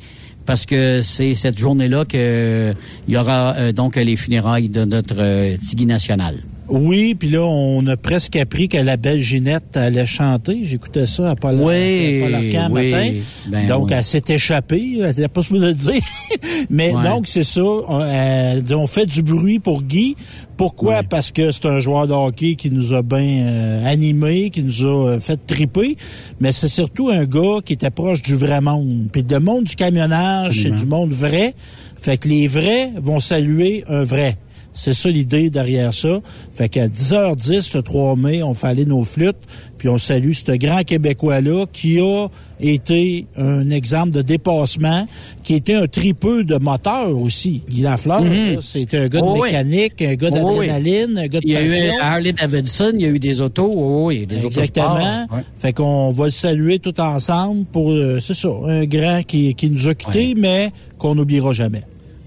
parce 0.46 0.66
que 0.66 1.02
c'est 1.02 1.34
cette 1.34 1.58
journée-là 1.58 2.04
que 2.04 2.74
il 3.08 3.14
y 3.14 3.16
aura 3.16 3.54
euh, 3.56 3.72
donc 3.72 3.96
les 3.96 4.16
funérailles 4.16 4.68
de 4.68 4.84
notre 4.84 5.16
euh, 5.18 5.56
Tigui 5.56 5.86
national. 5.86 6.36
Oui, 6.70 7.14
puis 7.16 7.28
là, 7.30 7.42
on 7.42 7.84
a 7.88 7.96
presque 7.96 8.36
appris 8.36 8.68
que 8.68 8.76
la 8.76 8.96
belle 8.96 9.20
Ginette 9.20 9.76
allait 9.76 10.06
chanter. 10.06 10.60
J'écoutais 10.62 11.06
ça 11.06 11.30
à 11.30 11.34
Paul, 11.34 11.56
Oui, 11.60 12.22
à 12.22 12.24
Paul 12.26 12.34
Arcand 12.36 12.68
oui. 12.72 12.90
matin. 12.90 13.12
Ben 13.48 13.66
Donc, 13.66 13.86
oui. 13.88 13.92
elle 13.96 14.04
s'est 14.04 14.22
échappée. 14.28 14.98
Elle 15.00 15.06
n'était 15.08 15.28
pas 15.28 15.42
supposée 15.42 15.66
le 15.66 15.74
dire. 15.74 16.00
Mais 16.70 16.94
Ouais. 16.94 17.02
donc, 17.02 17.26
c'est 17.26 17.42
ça. 17.44 17.60
On, 17.62 18.00
euh, 18.02 18.60
on 18.70 18.86
fait 18.86 19.06
du 19.06 19.22
bruit 19.22 19.58
pour 19.58 19.82
Guy. 19.82 20.16
Pourquoi? 20.56 21.02
Parce 21.02 21.32
que 21.32 21.50
c'est 21.50 21.66
un 21.66 21.80
joueur 21.80 22.06
de 22.06 22.12
hockey 22.12 22.54
qui 22.54 22.70
nous 22.70 22.94
a 22.94 23.02
bien 23.02 23.46
euh, 23.46 23.86
animés, 23.86 24.50
qui 24.50 24.62
nous 24.62 24.84
a 24.84 25.08
euh, 25.08 25.18
fait 25.18 25.38
triper. 25.46 25.96
Mais 26.38 26.52
c'est 26.52 26.68
surtout 26.68 27.08
un 27.08 27.24
gars 27.24 27.58
qui 27.64 27.72
était 27.72 27.90
proche 27.90 28.22
du 28.22 28.34
vrai 28.36 28.60
monde. 28.60 29.08
Puis 29.10 29.24
le 29.28 29.40
monde 29.40 29.64
du 29.64 29.74
camionnage, 29.74 30.60
c'est 30.62 30.70
du 30.70 30.86
monde 30.86 31.10
vrai. 31.10 31.54
Fait 31.96 32.16
que 32.16 32.28
les 32.28 32.46
vrais 32.46 32.90
vont 33.00 33.20
saluer 33.20 33.84
un 33.88 34.02
vrai. 34.04 34.36
C'est 34.72 34.92
ça 34.94 35.10
l'idée 35.10 35.50
derrière 35.50 35.92
ça. 35.92 36.20
Fait 36.52 36.68
qu'à 36.68 36.86
10h10, 36.88 37.76
le 37.76 37.82
3 37.82 38.16
mai, 38.16 38.42
on 38.42 38.54
fait 38.54 38.68
aller 38.68 38.84
nos 38.84 39.02
flûtes, 39.04 39.36
puis 39.78 39.88
on 39.88 39.98
salue 39.98 40.32
ce 40.32 40.52
grand 40.52 40.82
Québécois-là 40.84 41.66
qui 41.72 41.98
a 42.00 42.28
été 42.60 43.26
un 43.36 43.68
exemple 43.70 44.10
de 44.10 44.22
dépassement, 44.22 45.06
qui 45.42 45.54
était 45.54 45.74
un 45.74 45.86
tripeux 45.86 46.44
de 46.44 46.56
moteur 46.56 47.16
aussi. 47.18 47.62
Guy 47.68 47.82
Lafleur, 47.82 48.22
Mhm. 48.22 48.60
c'était 48.60 48.98
un 48.98 49.08
gars 49.08 49.20
de 49.20 49.26
Oh 49.26 49.38
oui. 49.40 49.48
mécanique, 49.48 50.02
un 50.02 50.14
gars 50.14 50.28
Oh 50.32 50.58
oui. 50.58 50.66
d'adrénaline, 50.68 51.18
un 51.18 51.26
gars 51.26 51.40
de 51.40 51.46
Il 51.46 51.52
y 51.52 51.56
a 51.56 51.64
eu. 51.64 51.90
Harley 52.00 52.32
Davidson, 52.32 52.92
il 52.94 53.00
y 53.02 53.06
a 53.06 53.08
eu 53.08 53.18
des 53.18 53.40
autos, 53.40 53.72
oh, 53.74 54.06
oui, 54.06 54.26
des 54.26 54.44
Exactement. 54.46 54.94
autosports. 54.94 55.36
Ouais. 55.36 55.44
Fait 55.58 55.72
qu'on 55.72 56.10
va 56.10 56.24
le 56.26 56.30
saluer 56.30 56.78
tout 56.78 56.98
ensemble 57.00 57.64
pour, 57.72 57.90
euh, 57.90 58.18
c'est 58.20 58.34
ça, 58.34 58.50
un 58.66 58.84
grand 58.84 59.22
qui, 59.26 59.54
qui 59.54 59.70
nous 59.70 59.88
a 59.88 59.94
quittés, 59.94 60.34
mais 60.36 60.68
qu'on 60.98 61.14
n'oubliera 61.14 61.52
jamais. 61.52 61.82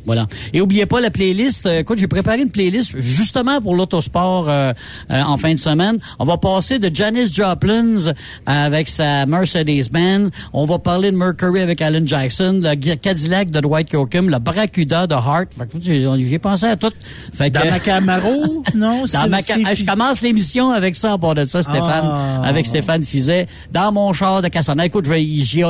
Voilà. 0.05 0.27
Et 0.53 0.61
oubliez 0.61 0.85
pas 0.85 0.99
la 0.99 1.09
playlist. 1.11 1.65
Euh, 1.65 1.79
Écoute, 1.79 1.99
j'ai 1.99 2.07
préparé 2.07 2.41
une 2.41 2.49
playlist 2.51 2.99
justement 2.99 3.61
pour 3.61 3.75
l'autosport 3.75 4.47
euh, 4.49 4.73
euh, 5.11 5.21
en 5.21 5.37
fin 5.37 5.53
de 5.53 5.59
semaine. 5.59 5.97
On 6.19 6.25
va 6.25 6.37
passer 6.37 6.79
de 6.79 6.93
Janis 6.93 7.31
Joplin's 7.33 8.09
avec 8.45 8.87
sa 8.89 9.25
Mercedes-Benz. 9.25 10.29
On 10.53 10.65
va 10.65 10.79
parler 10.79 11.11
de 11.11 11.15
Mercury 11.17 11.61
avec 11.61 11.81
Alan 11.81 12.05
Jackson, 12.05 12.59
le 12.63 12.95
Cadillac 12.95 13.49
de 13.51 13.59
Dwight 13.61 13.91
Yoakam, 13.91 14.29
le 14.29 14.39
Barracuda 14.39 15.07
de 15.07 15.13
Hart. 15.15 15.47
Fait 15.57 15.65
que, 15.65 15.69
écoute, 15.69 15.83
j'ai 15.83 16.07
j'ai 16.25 16.39
pensé 16.39 16.65
à 16.65 16.75
tout. 16.75 16.91
Fait 17.33 17.49
que- 17.51 17.59
Dans 17.59 17.69
ma 17.69 17.79
Camaro, 17.79 18.63
non? 18.75 19.01
Dans 19.01 19.05
c'est- 19.07 19.27
ma 19.27 19.41
ca- 19.41 19.55
Ah, 19.65 19.73
je 19.75 19.85
commence 19.85 20.21
l'émission 20.21 20.69
avec 20.71 20.95
ça, 20.95 21.13
à 21.13 21.17
part 21.17 21.35
de 21.35 21.45
ça, 21.45 21.61
Stéphane, 21.63 22.03
Ah. 22.05 22.41
avec 22.43 22.65
Stéphane 22.65 23.03
Fizet, 23.03 23.47
dans 23.71 23.91
mon 23.91 24.11
char 24.13 24.41
de 24.41 24.47
Cassonnet. 24.47 24.87
Écoute, 24.87 25.05
j'y- 25.11 25.63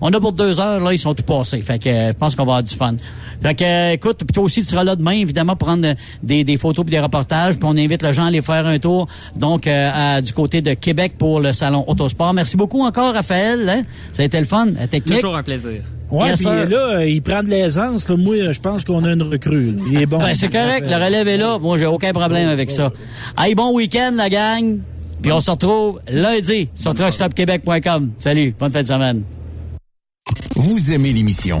on 0.00 0.12
a 0.12 0.20
pour 0.20 0.32
deux 0.32 0.58
heures, 0.60 0.80
là, 0.80 0.92
ils 0.92 0.98
sont 0.98 1.14
tout 1.14 1.22
passés. 1.22 1.62
Fait 1.62 1.78
que, 1.78 1.88
euh, 1.88 2.08
je 2.08 2.12
pense 2.12 2.34
qu'on 2.34 2.44
va 2.44 2.52
avoir 2.54 2.62
du 2.64 2.74
fun. 2.74 2.94
Fait 3.42 3.54
que, 3.54 3.64
euh, 3.64 3.92
écoute, 3.92 4.18
puis 4.18 4.26
toi 4.34 4.44
aussi, 4.44 4.60
tu 4.60 4.66
seras 4.66 4.84
là 4.84 4.96
demain, 4.96 5.12
évidemment, 5.12 5.56
pour 5.56 5.68
prendre 5.68 5.86
euh, 5.86 5.94
des, 6.22 6.44
des 6.44 6.56
photos 6.56 6.84
puis 6.84 6.90
des 6.92 7.00
reportages. 7.00 7.54
Puis 7.54 7.64
on 7.68 7.76
invite 7.76 8.02
les 8.02 8.12
gens 8.14 8.24
à 8.24 8.26
aller 8.26 8.42
faire 8.42 8.66
un 8.66 8.78
tour, 8.78 9.08
donc, 9.36 9.66
euh, 9.66 9.90
à- 9.92 10.20
du 10.20 10.32
côté 10.32 10.60
de 10.62 10.74
Québec 10.74 11.14
pour 11.18 11.40
le 11.40 11.52
salon 11.52 11.84
Autosport. 11.86 12.32
Merci 12.34 12.56
beaucoup 12.56 12.82
encore, 12.84 13.14
Raphaël. 13.14 13.68
Hein? 13.68 13.82
Ça 14.12 14.22
a 14.22 14.26
été 14.26 14.38
le 14.38 14.46
fun, 14.46 14.66
la 14.78 14.86
technique. 14.86 15.20
Toujours 15.20 15.36
un 15.36 15.42
plaisir. 15.42 15.82
Ouais, 16.10 16.30
Yes, 16.30 16.36
puis 16.42 16.44
sir. 16.44 16.68
là, 16.68 16.78
euh, 16.96 17.06
il 17.06 17.22
prend 17.22 17.42
de 17.42 17.48
l'aisance. 17.48 18.08
là. 18.08 18.16
Moi, 18.16 18.50
je 18.52 18.58
pense 18.60 18.84
qu'on 18.84 19.04
a 19.04 19.12
une 19.12 19.22
recrue. 19.22 19.72
là. 19.76 19.82
Il 19.90 20.00
est 20.02 20.06
bon. 20.06 20.18
Ben, 20.18 20.34
c'est 20.34 20.48
correct, 20.48 20.86
le 20.90 20.96
relève 20.96 21.28
est 21.28 21.36
là. 21.36 21.58
Moi, 21.60 21.78
j'ai 21.78 21.86
aucun 21.86 22.12
problème 22.12 22.48
avec 22.48 22.70
ça. 22.70 22.90
Hey, 23.38 23.54
bon 23.54 23.72
week-end, 23.72 24.12
la 24.16 24.28
gang. 24.28 24.78
Puis 25.22 25.30
on 25.30 25.40
se 25.40 25.50
retrouve 25.50 26.00
lundi 26.10 26.68
sur 26.74 26.94
truckstopquebec.com. 26.94 28.10
Salut, 28.18 28.54
bonne 28.58 28.72
fin 28.72 28.82
de 28.82 28.88
semaine. 28.88 29.22
Vous 30.56 30.92
aimez 30.92 31.12
l'émission? 31.12 31.60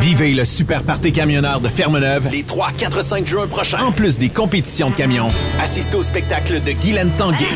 Vivez 0.00 0.32
le 0.34 0.44
super 0.44 0.82
party 0.82 1.12
camionneur 1.12 1.60
de 1.60 1.68
Fermeneuve 1.68 2.28
les 2.30 2.42
3, 2.42 2.72
4, 2.76 3.02
5 3.02 3.26
juin 3.26 3.46
prochains. 3.46 3.82
En 3.84 3.92
plus 3.92 4.18
des 4.18 4.28
compétitions 4.28 4.90
de 4.90 4.96
camions, 4.96 5.28
assistez 5.62 5.96
au 5.96 6.02
spectacle 6.02 6.60
de 6.60 6.72
Guylaine 6.72 7.10
Tanguay. 7.16 7.48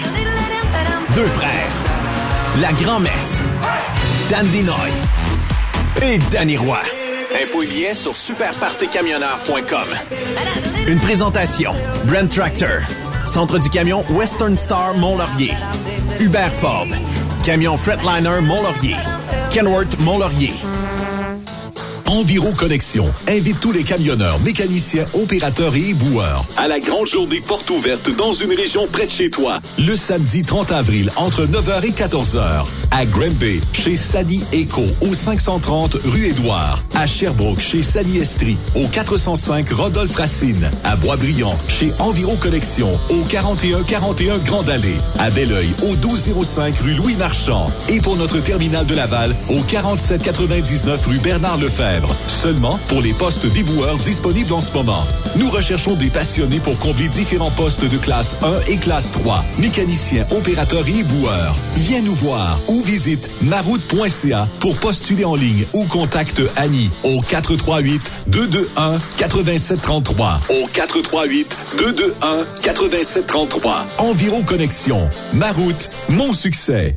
Deux 1.15 1.27
frères. 1.27 1.51
La 2.61 2.73
Grand-Messe. 2.73 3.43
Dan 4.31 4.47
Dinoy. 4.49 4.91
Et 6.03 6.19
Danny 6.31 6.57
Roy. 6.57 6.81
Info 7.43 7.63
et 7.63 7.67
billets 7.67 7.95
sur 7.95 8.17
superpartycamionneur.com. 8.17 9.89
Une 10.87 10.99
présentation. 10.99 11.73
Brand 12.05 12.29
Tractor. 12.29 12.81
Centre 13.25 13.59
du 13.59 13.69
camion 13.69 14.05
Western 14.11 14.57
Star 14.57 14.95
Mont-Laurier. 14.95 15.55
Hubert 16.21 16.53
Ford. 16.53 16.87
Camion 17.45 17.77
Fretliner 17.77 18.41
Mont-Laurier. 18.41 18.97
Kenworth 19.51 19.99
Mont-Laurier. 20.01 20.53
Enviro 22.07 22.53
Connexion 22.53 23.05
invite 23.27 23.59
tous 23.61 23.73
les 23.73 23.83
camionneurs, 23.83 24.39
mécaniciens, 24.41 25.07
opérateurs 25.13 25.75
et 25.75 25.89
éboueurs 25.89 26.45
à 26.57 26.69
la 26.69 26.79
grande 26.79 27.09
journée 27.09 27.41
porte 27.41 27.69
ouverte 27.71 28.15
dans 28.17 28.33
une 28.33 28.53
région 28.53 28.87
près 28.91 29.07
de 29.07 29.11
chez 29.11 29.29
toi. 29.29 29.59
Le 29.79 29.97
samedi 29.97 30.45
30 30.45 30.71
avril 30.71 31.11
entre 31.17 31.47
9h 31.47 31.85
et 31.85 31.91
14h 31.91 32.65
à 32.93 33.05
Granby 33.07 33.61
chez 33.73 33.97
Sally 33.97 34.41
Eco 34.55 34.85
au 35.01 35.15
530 35.15 35.97
rue 36.05 36.27
Édouard, 36.27 36.81
à 36.95 37.07
Sherbrooke 37.07 37.61
chez 37.61 37.83
Sally 37.83 38.19
Estrie 38.19 38.57
au 38.77 38.87
405 38.87 39.69
Rodolphe 39.71 40.15
Racine, 40.15 40.71
à 40.85 40.95
Boisbriand 40.95 41.59
chez 41.69 41.91
Enviro 41.99 42.37
Connexion 42.37 42.93
au 43.11 43.23
4141 43.29 44.39
Grande 44.39 44.71
Allée, 44.71 44.97
à 45.19 45.31
Belleuil 45.31 45.71
au 45.83 45.97
1205 45.97 46.79
rue 46.79 46.95
Louis 46.95 47.17
Marchand 47.17 47.67
et 47.89 48.01
pour 48.01 48.17
notre 48.17 48.39
terminal 48.39 48.87
de 48.87 48.95
Laval 48.95 49.35
au 49.49 49.61
4799 49.61 51.07
rue 51.07 51.19
Bernard 51.19 51.59
Lefebvre. 51.59 51.96
Seulement 52.27 52.79
pour 52.89 53.01
les 53.03 53.13
postes 53.13 53.47
d'éboueurs 53.47 53.97
disponibles 53.99 54.53
en 54.53 54.61
ce 54.61 54.73
moment. 54.73 55.05
Nous 55.37 55.51
recherchons 55.51 55.95
des 55.95 56.09
passionnés 56.09 56.61
pour 56.61 56.79
combler 56.79 57.09
différents 57.09 57.51
postes 57.51 57.85
de 57.85 57.99
classe 57.99 58.37
1 58.43 58.61
et 58.69 58.77
classe 58.77 59.13
3, 59.13 59.45
mécaniciens, 59.59 60.27
opérateurs 60.31 60.87
et 60.89 61.01
éboueurs. 61.01 61.55
Viens 61.77 62.03
nous 62.03 62.15
voir 62.15 62.59
ou 62.69 62.83
visite 62.83 63.29
maroute.ca 63.43 64.49
pour 64.61 64.77
postuler 64.79 65.25
en 65.25 65.35
ligne 65.35 65.65
ou 65.73 65.87
contacte 65.87 66.43
Annie 66.57 66.91
au 67.05 67.21
438 67.21 68.01
221 68.29 68.99
8733 69.19 70.41
au 70.51 70.67
438 70.73 71.57
221 71.79 72.45
8733. 72.63 73.87
Environ 73.99 74.43
Connexion. 74.43 75.09
Maroute, 75.33 75.91
mon 76.09 76.33
succès. 76.33 76.97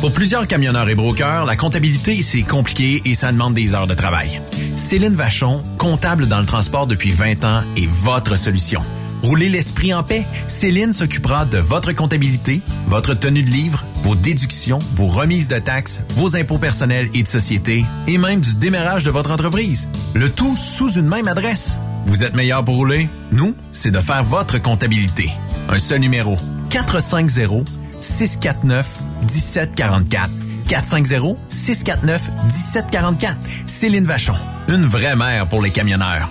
Pour 0.00 0.12
plusieurs 0.12 0.46
camionneurs 0.46 0.88
et 0.88 0.94
brokers, 0.94 1.44
la 1.44 1.56
comptabilité, 1.56 2.22
c'est 2.22 2.40
compliqué 2.40 3.02
et 3.04 3.14
ça 3.14 3.32
demande 3.32 3.52
des 3.52 3.74
heures 3.74 3.86
de 3.86 3.92
travail. 3.92 4.40
Céline 4.76 5.14
Vachon, 5.14 5.62
comptable 5.76 6.26
dans 6.26 6.40
le 6.40 6.46
transport 6.46 6.86
depuis 6.86 7.10
20 7.10 7.44
ans, 7.44 7.62
est 7.76 7.86
votre 7.86 8.38
solution. 8.38 8.80
Roulez 9.22 9.50
l'esprit 9.50 9.92
en 9.92 10.02
paix. 10.02 10.24
Céline 10.48 10.94
s'occupera 10.94 11.44
de 11.44 11.58
votre 11.58 11.92
comptabilité, 11.92 12.62
votre 12.86 13.12
tenue 13.12 13.42
de 13.42 13.50
livre, 13.50 13.84
vos 13.96 14.14
déductions, 14.14 14.78
vos 14.96 15.06
remises 15.06 15.48
de 15.48 15.58
taxes, 15.58 16.00
vos 16.14 16.34
impôts 16.34 16.56
personnels 16.56 17.10
et 17.12 17.22
de 17.22 17.28
société, 17.28 17.84
et 18.08 18.16
même 18.16 18.40
du 18.40 18.54
démarrage 18.54 19.04
de 19.04 19.10
votre 19.10 19.30
entreprise. 19.30 19.86
Le 20.14 20.30
tout 20.30 20.56
sous 20.56 20.92
une 20.92 21.08
même 21.08 21.28
adresse. 21.28 21.78
Vous 22.06 22.24
êtes 22.24 22.34
meilleur 22.34 22.64
pour 22.64 22.76
rouler? 22.76 23.10
Nous, 23.32 23.54
c'est 23.72 23.90
de 23.90 24.00
faire 24.00 24.24
votre 24.24 24.62
comptabilité. 24.62 25.30
Un 25.68 25.78
seul 25.78 26.00
numéro. 26.00 26.38
450 26.70 27.68
649 28.00 29.09
1744. 29.22 30.30
450-649-1744. 30.68 33.36
Céline 33.66 34.06
Vachon. 34.06 34.34
Une 34.68 34.86
vraie 34.86 35.16
mère 35.16 35.46
pour 35.46 35.62
les 35.62 35.70
camionneurs. 35.70 36.28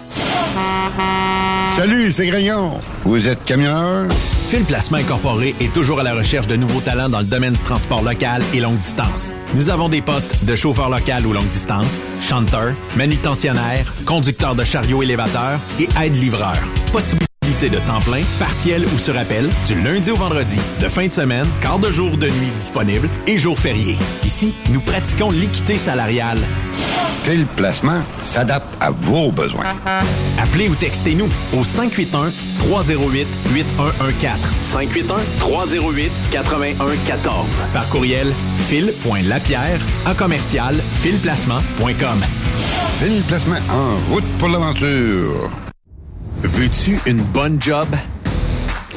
Salut, 1.75 2.11
c'est 2.11 2.27
Grignon. 2.27 2.79
Vous 3.05 3.27
êtes 3.27 3.43
camionneur? 3.45 4.07
Fil 4.49 4.63
Placement 4.63 4.97
Incorporé 4.97 5.55
est 5.59 5.71
toujours 5.73 5.99
à 5.99 6.03
la 6.03 6.13
recherche 6.13 6.47
de 6.47 6.55
nouveaux 6.55 6.81
talents 6.81 7.09
dans 7.09 7.19
le 7.19 7.25
domaine 7.25 7.53
du 7.53 7.61
transport 7.61 8.01
local 8.01 8.41
et 8.53 8.59
longue 8.59 8.77
distance. 8.77 9.31
Nous 9.53 9.69
avons 9.69 9.89
des 9.89 10.01
postes 10.01 10.43
de 10.43 10.55
chauffeur 10.55 10.89
local 10.89 11.25
ou 11.27 11.33
longue 11.33 11.49
distance, 11.49 12.01
chanteur, 12.21 12.73
manutentionnaire, 12.97 13.85
conducteur 14.05 14.55
de 14.55 14.63
chariot 14.63 15.03
élévateur 15.03 15.59
et 15.79 15.87
aide-livreur. 16.03 16.57
De 17.61 17.77
temps 17.79 17.99
plein, 17.99 18.21
partiel 18.39 18.85
ou 18.85 18.97
sur 18.97 19.17
appel, 19.17 19.49
du 19.67 19.81
lundi 19.81 20.09
au 20.11 20.15
vendredi, 20.15 20.55
de 20.81 20.87
fin 20.87 21.07
de 21.07 21.11
semaine, 21.11 21.45
quart 21.61 21.77
de 21.77 21.91
jour 21.91 22.15
de 22.15 22.27
nuit 22.27 22.51
disponible 22.55 23.09
et 23.27 23.37
jours 23.37 23.59
fériés. 23.59 23.97
Ici, 24.23 24.53
nous 24.69 24.79
pratiquons 24.79 25.29
l'équité 25.29 25.77
salariale. 25.77 26.39
Fil 27.25 27.45
Placement 27.57 28.01
s'adapte 28.21 28.77
à 28.79 28.91
vos 28.91 29.33
besoins? 29.33 29.65
Appelez 30.41 30.69
ou 30.69 30.75
textez-nous 30.75 31.27
au 31.51 31.65
581 31.65 32.31
308 32.59 33.27
8114. 33.53 34.39
581 34.61 35.17
308 35.39 36.11
8114. 36.31 37.45
Par 37.73 37.89
courriel 37.89 38.31
fil.lapierre 38.69 39.81
à 40.05 40.13
commercial 40.13 40.77
filplacement.com. 41.01 42.23
Fil 43.01 43.21
Placement 43.27 43.59
en 43.69 44.13
route 44.13 44.23
pour 44.39 44.47
l'aventure. 44.47 45.49
Veux-tu 46.41 46.97
une 47.05 47.21
bonne 47.21 47.61
job? 47.61 47.87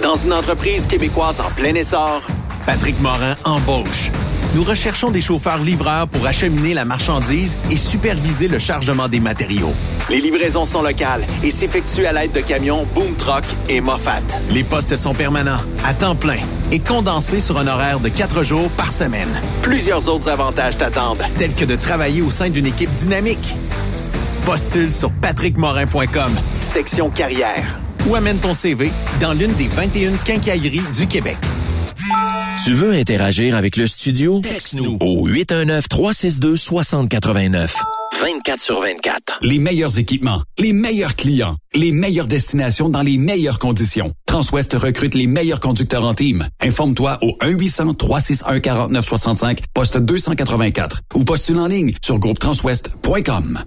Dans 0.01 0.15
une 0.15 0.33
entreprise 0.33 0.87
québécoise 0.87 1.41
en 1.41 1.51
plein 1.51 1.75
essor, 1.75 2.23
Patrick 2.67 3.01
Morin 3.01 3.35
embauche. 3.43 4.13
Nous 4.55 4.63
recherchons 4.63 5.11
des 5.11 5.21
chauffeurs 5.21 5.59
livreurs 5.59 6.07
pour 6.07 6.25
acheminer 6.25 6.73
la 6.73 6.85
marchandise 6.85 7.59
et 7.69 7.77
superviser 7.77 8.47
le 8.47 8.61
chargement 8.61 9.09
des 9.09 9.19
matériaux. 9.19 9.73
Les 10.09 10.21
livraisons 10.21 10.67
sont 10.67 10.83
locales 10.83 11.25
et 11.43 11.51
s'effectuent 11.51 12.07
à 12.07 12.13
l'aide 12.13 12.31
de 12.31 12.41
camions 12.41 12.87
Boom 12.95 13.17
Truck 13.17 13.45
et 13.69 13.81
Moffat. 13.81 14.21
Les 14.51 14.63
postes 14.63 14.97
sont 14.97 15.15
permanents, 15.15 15.61
à 15.85 15.95
temps 15.95 16.15
plein 16.15 16.39
et 16.71 16.79
condensés 16.79 17.41
sur 17.41 17.59
un 17.59 17.67
horaire 17.67 17.99
de 17.99 18.09
quatre 18.09 18.45
jours 18.45 18.71
par 18.77 18.93
semaine. 18.93 19.41
Plusieurs 19.63 20.09
autres 20.09 20.29
avantages 20.29 20.79
t'attendent, 20.79 21.25
tels 21.37 21.55
que 21.55 21.65
de 21.65 21.75
travailler 21.75 22.23
au 22.23 22.31
sein 22.31 22.51
d'une 22.51 22.67
équipe 22.67 22.95
dynamique. 22.95 23.53
Postule 24.45 24.91
sur 24.91 25.13
patrickmorin.com, 25.13 26.33
section 26.61 27.11
carrière. 27.11 27.79
Ou 28.09 28.17
amène 28.17 28.39
ton 28.39 28.55
CV 28.55 28.91
dans 29.21 29.33
l'une 29.33 29.53
des 29.53 29.69
21 29.69 30.15
quincailleries 30.25 30.83
du 30.99 31.07
Québec. 31.07 31.37
Tu 32.65 32.73
veux 32.73 32.93
interagir 32.93 33.57
avec 33.57 33.77
le 33.77 33.87
studio? 33.87 34.41
Texte-nous 34.41 34.97
au 35.01 35.29
819-362-6089. 35.29 37.71
24 38.21 38.61
sur 38.61 38.81
24. 38.81 39.39
Les 39.43 39.59
meilleurs 39.59 39.99
équipements, 39.99 40.43
les 40.59 40.73
meilleurs 40.73 41.17
clients, 41.17 41.57
les 41.75 41.91
meilleures 41.93 42.29
destinations 42.29 42.89
dans 42.89 43.03
les 43.03 43.19
meilleures 43.19 43.59
conditions. 43.59 44.15
Transwest 44.27 44.75
recrute 44.75 45.15
les 45.15 45.27
meilleurs 45.27 45.59
conducteurs 45.61 46.05
en 46.05 46.15
team. 46.15 46.47
Informe-toi 46.61 47.19
au 47.23 47.33
1-800-361-4965, 47.41 49.59
poste 49.75 49.99
284 49.99 51.01
ou 51.15 51.25
postule 51.25 51.59
en 51.59 51.67
ligne 51.67 51.93
sur 52.05 52.21
groupetranswest.com. 52.21 53.59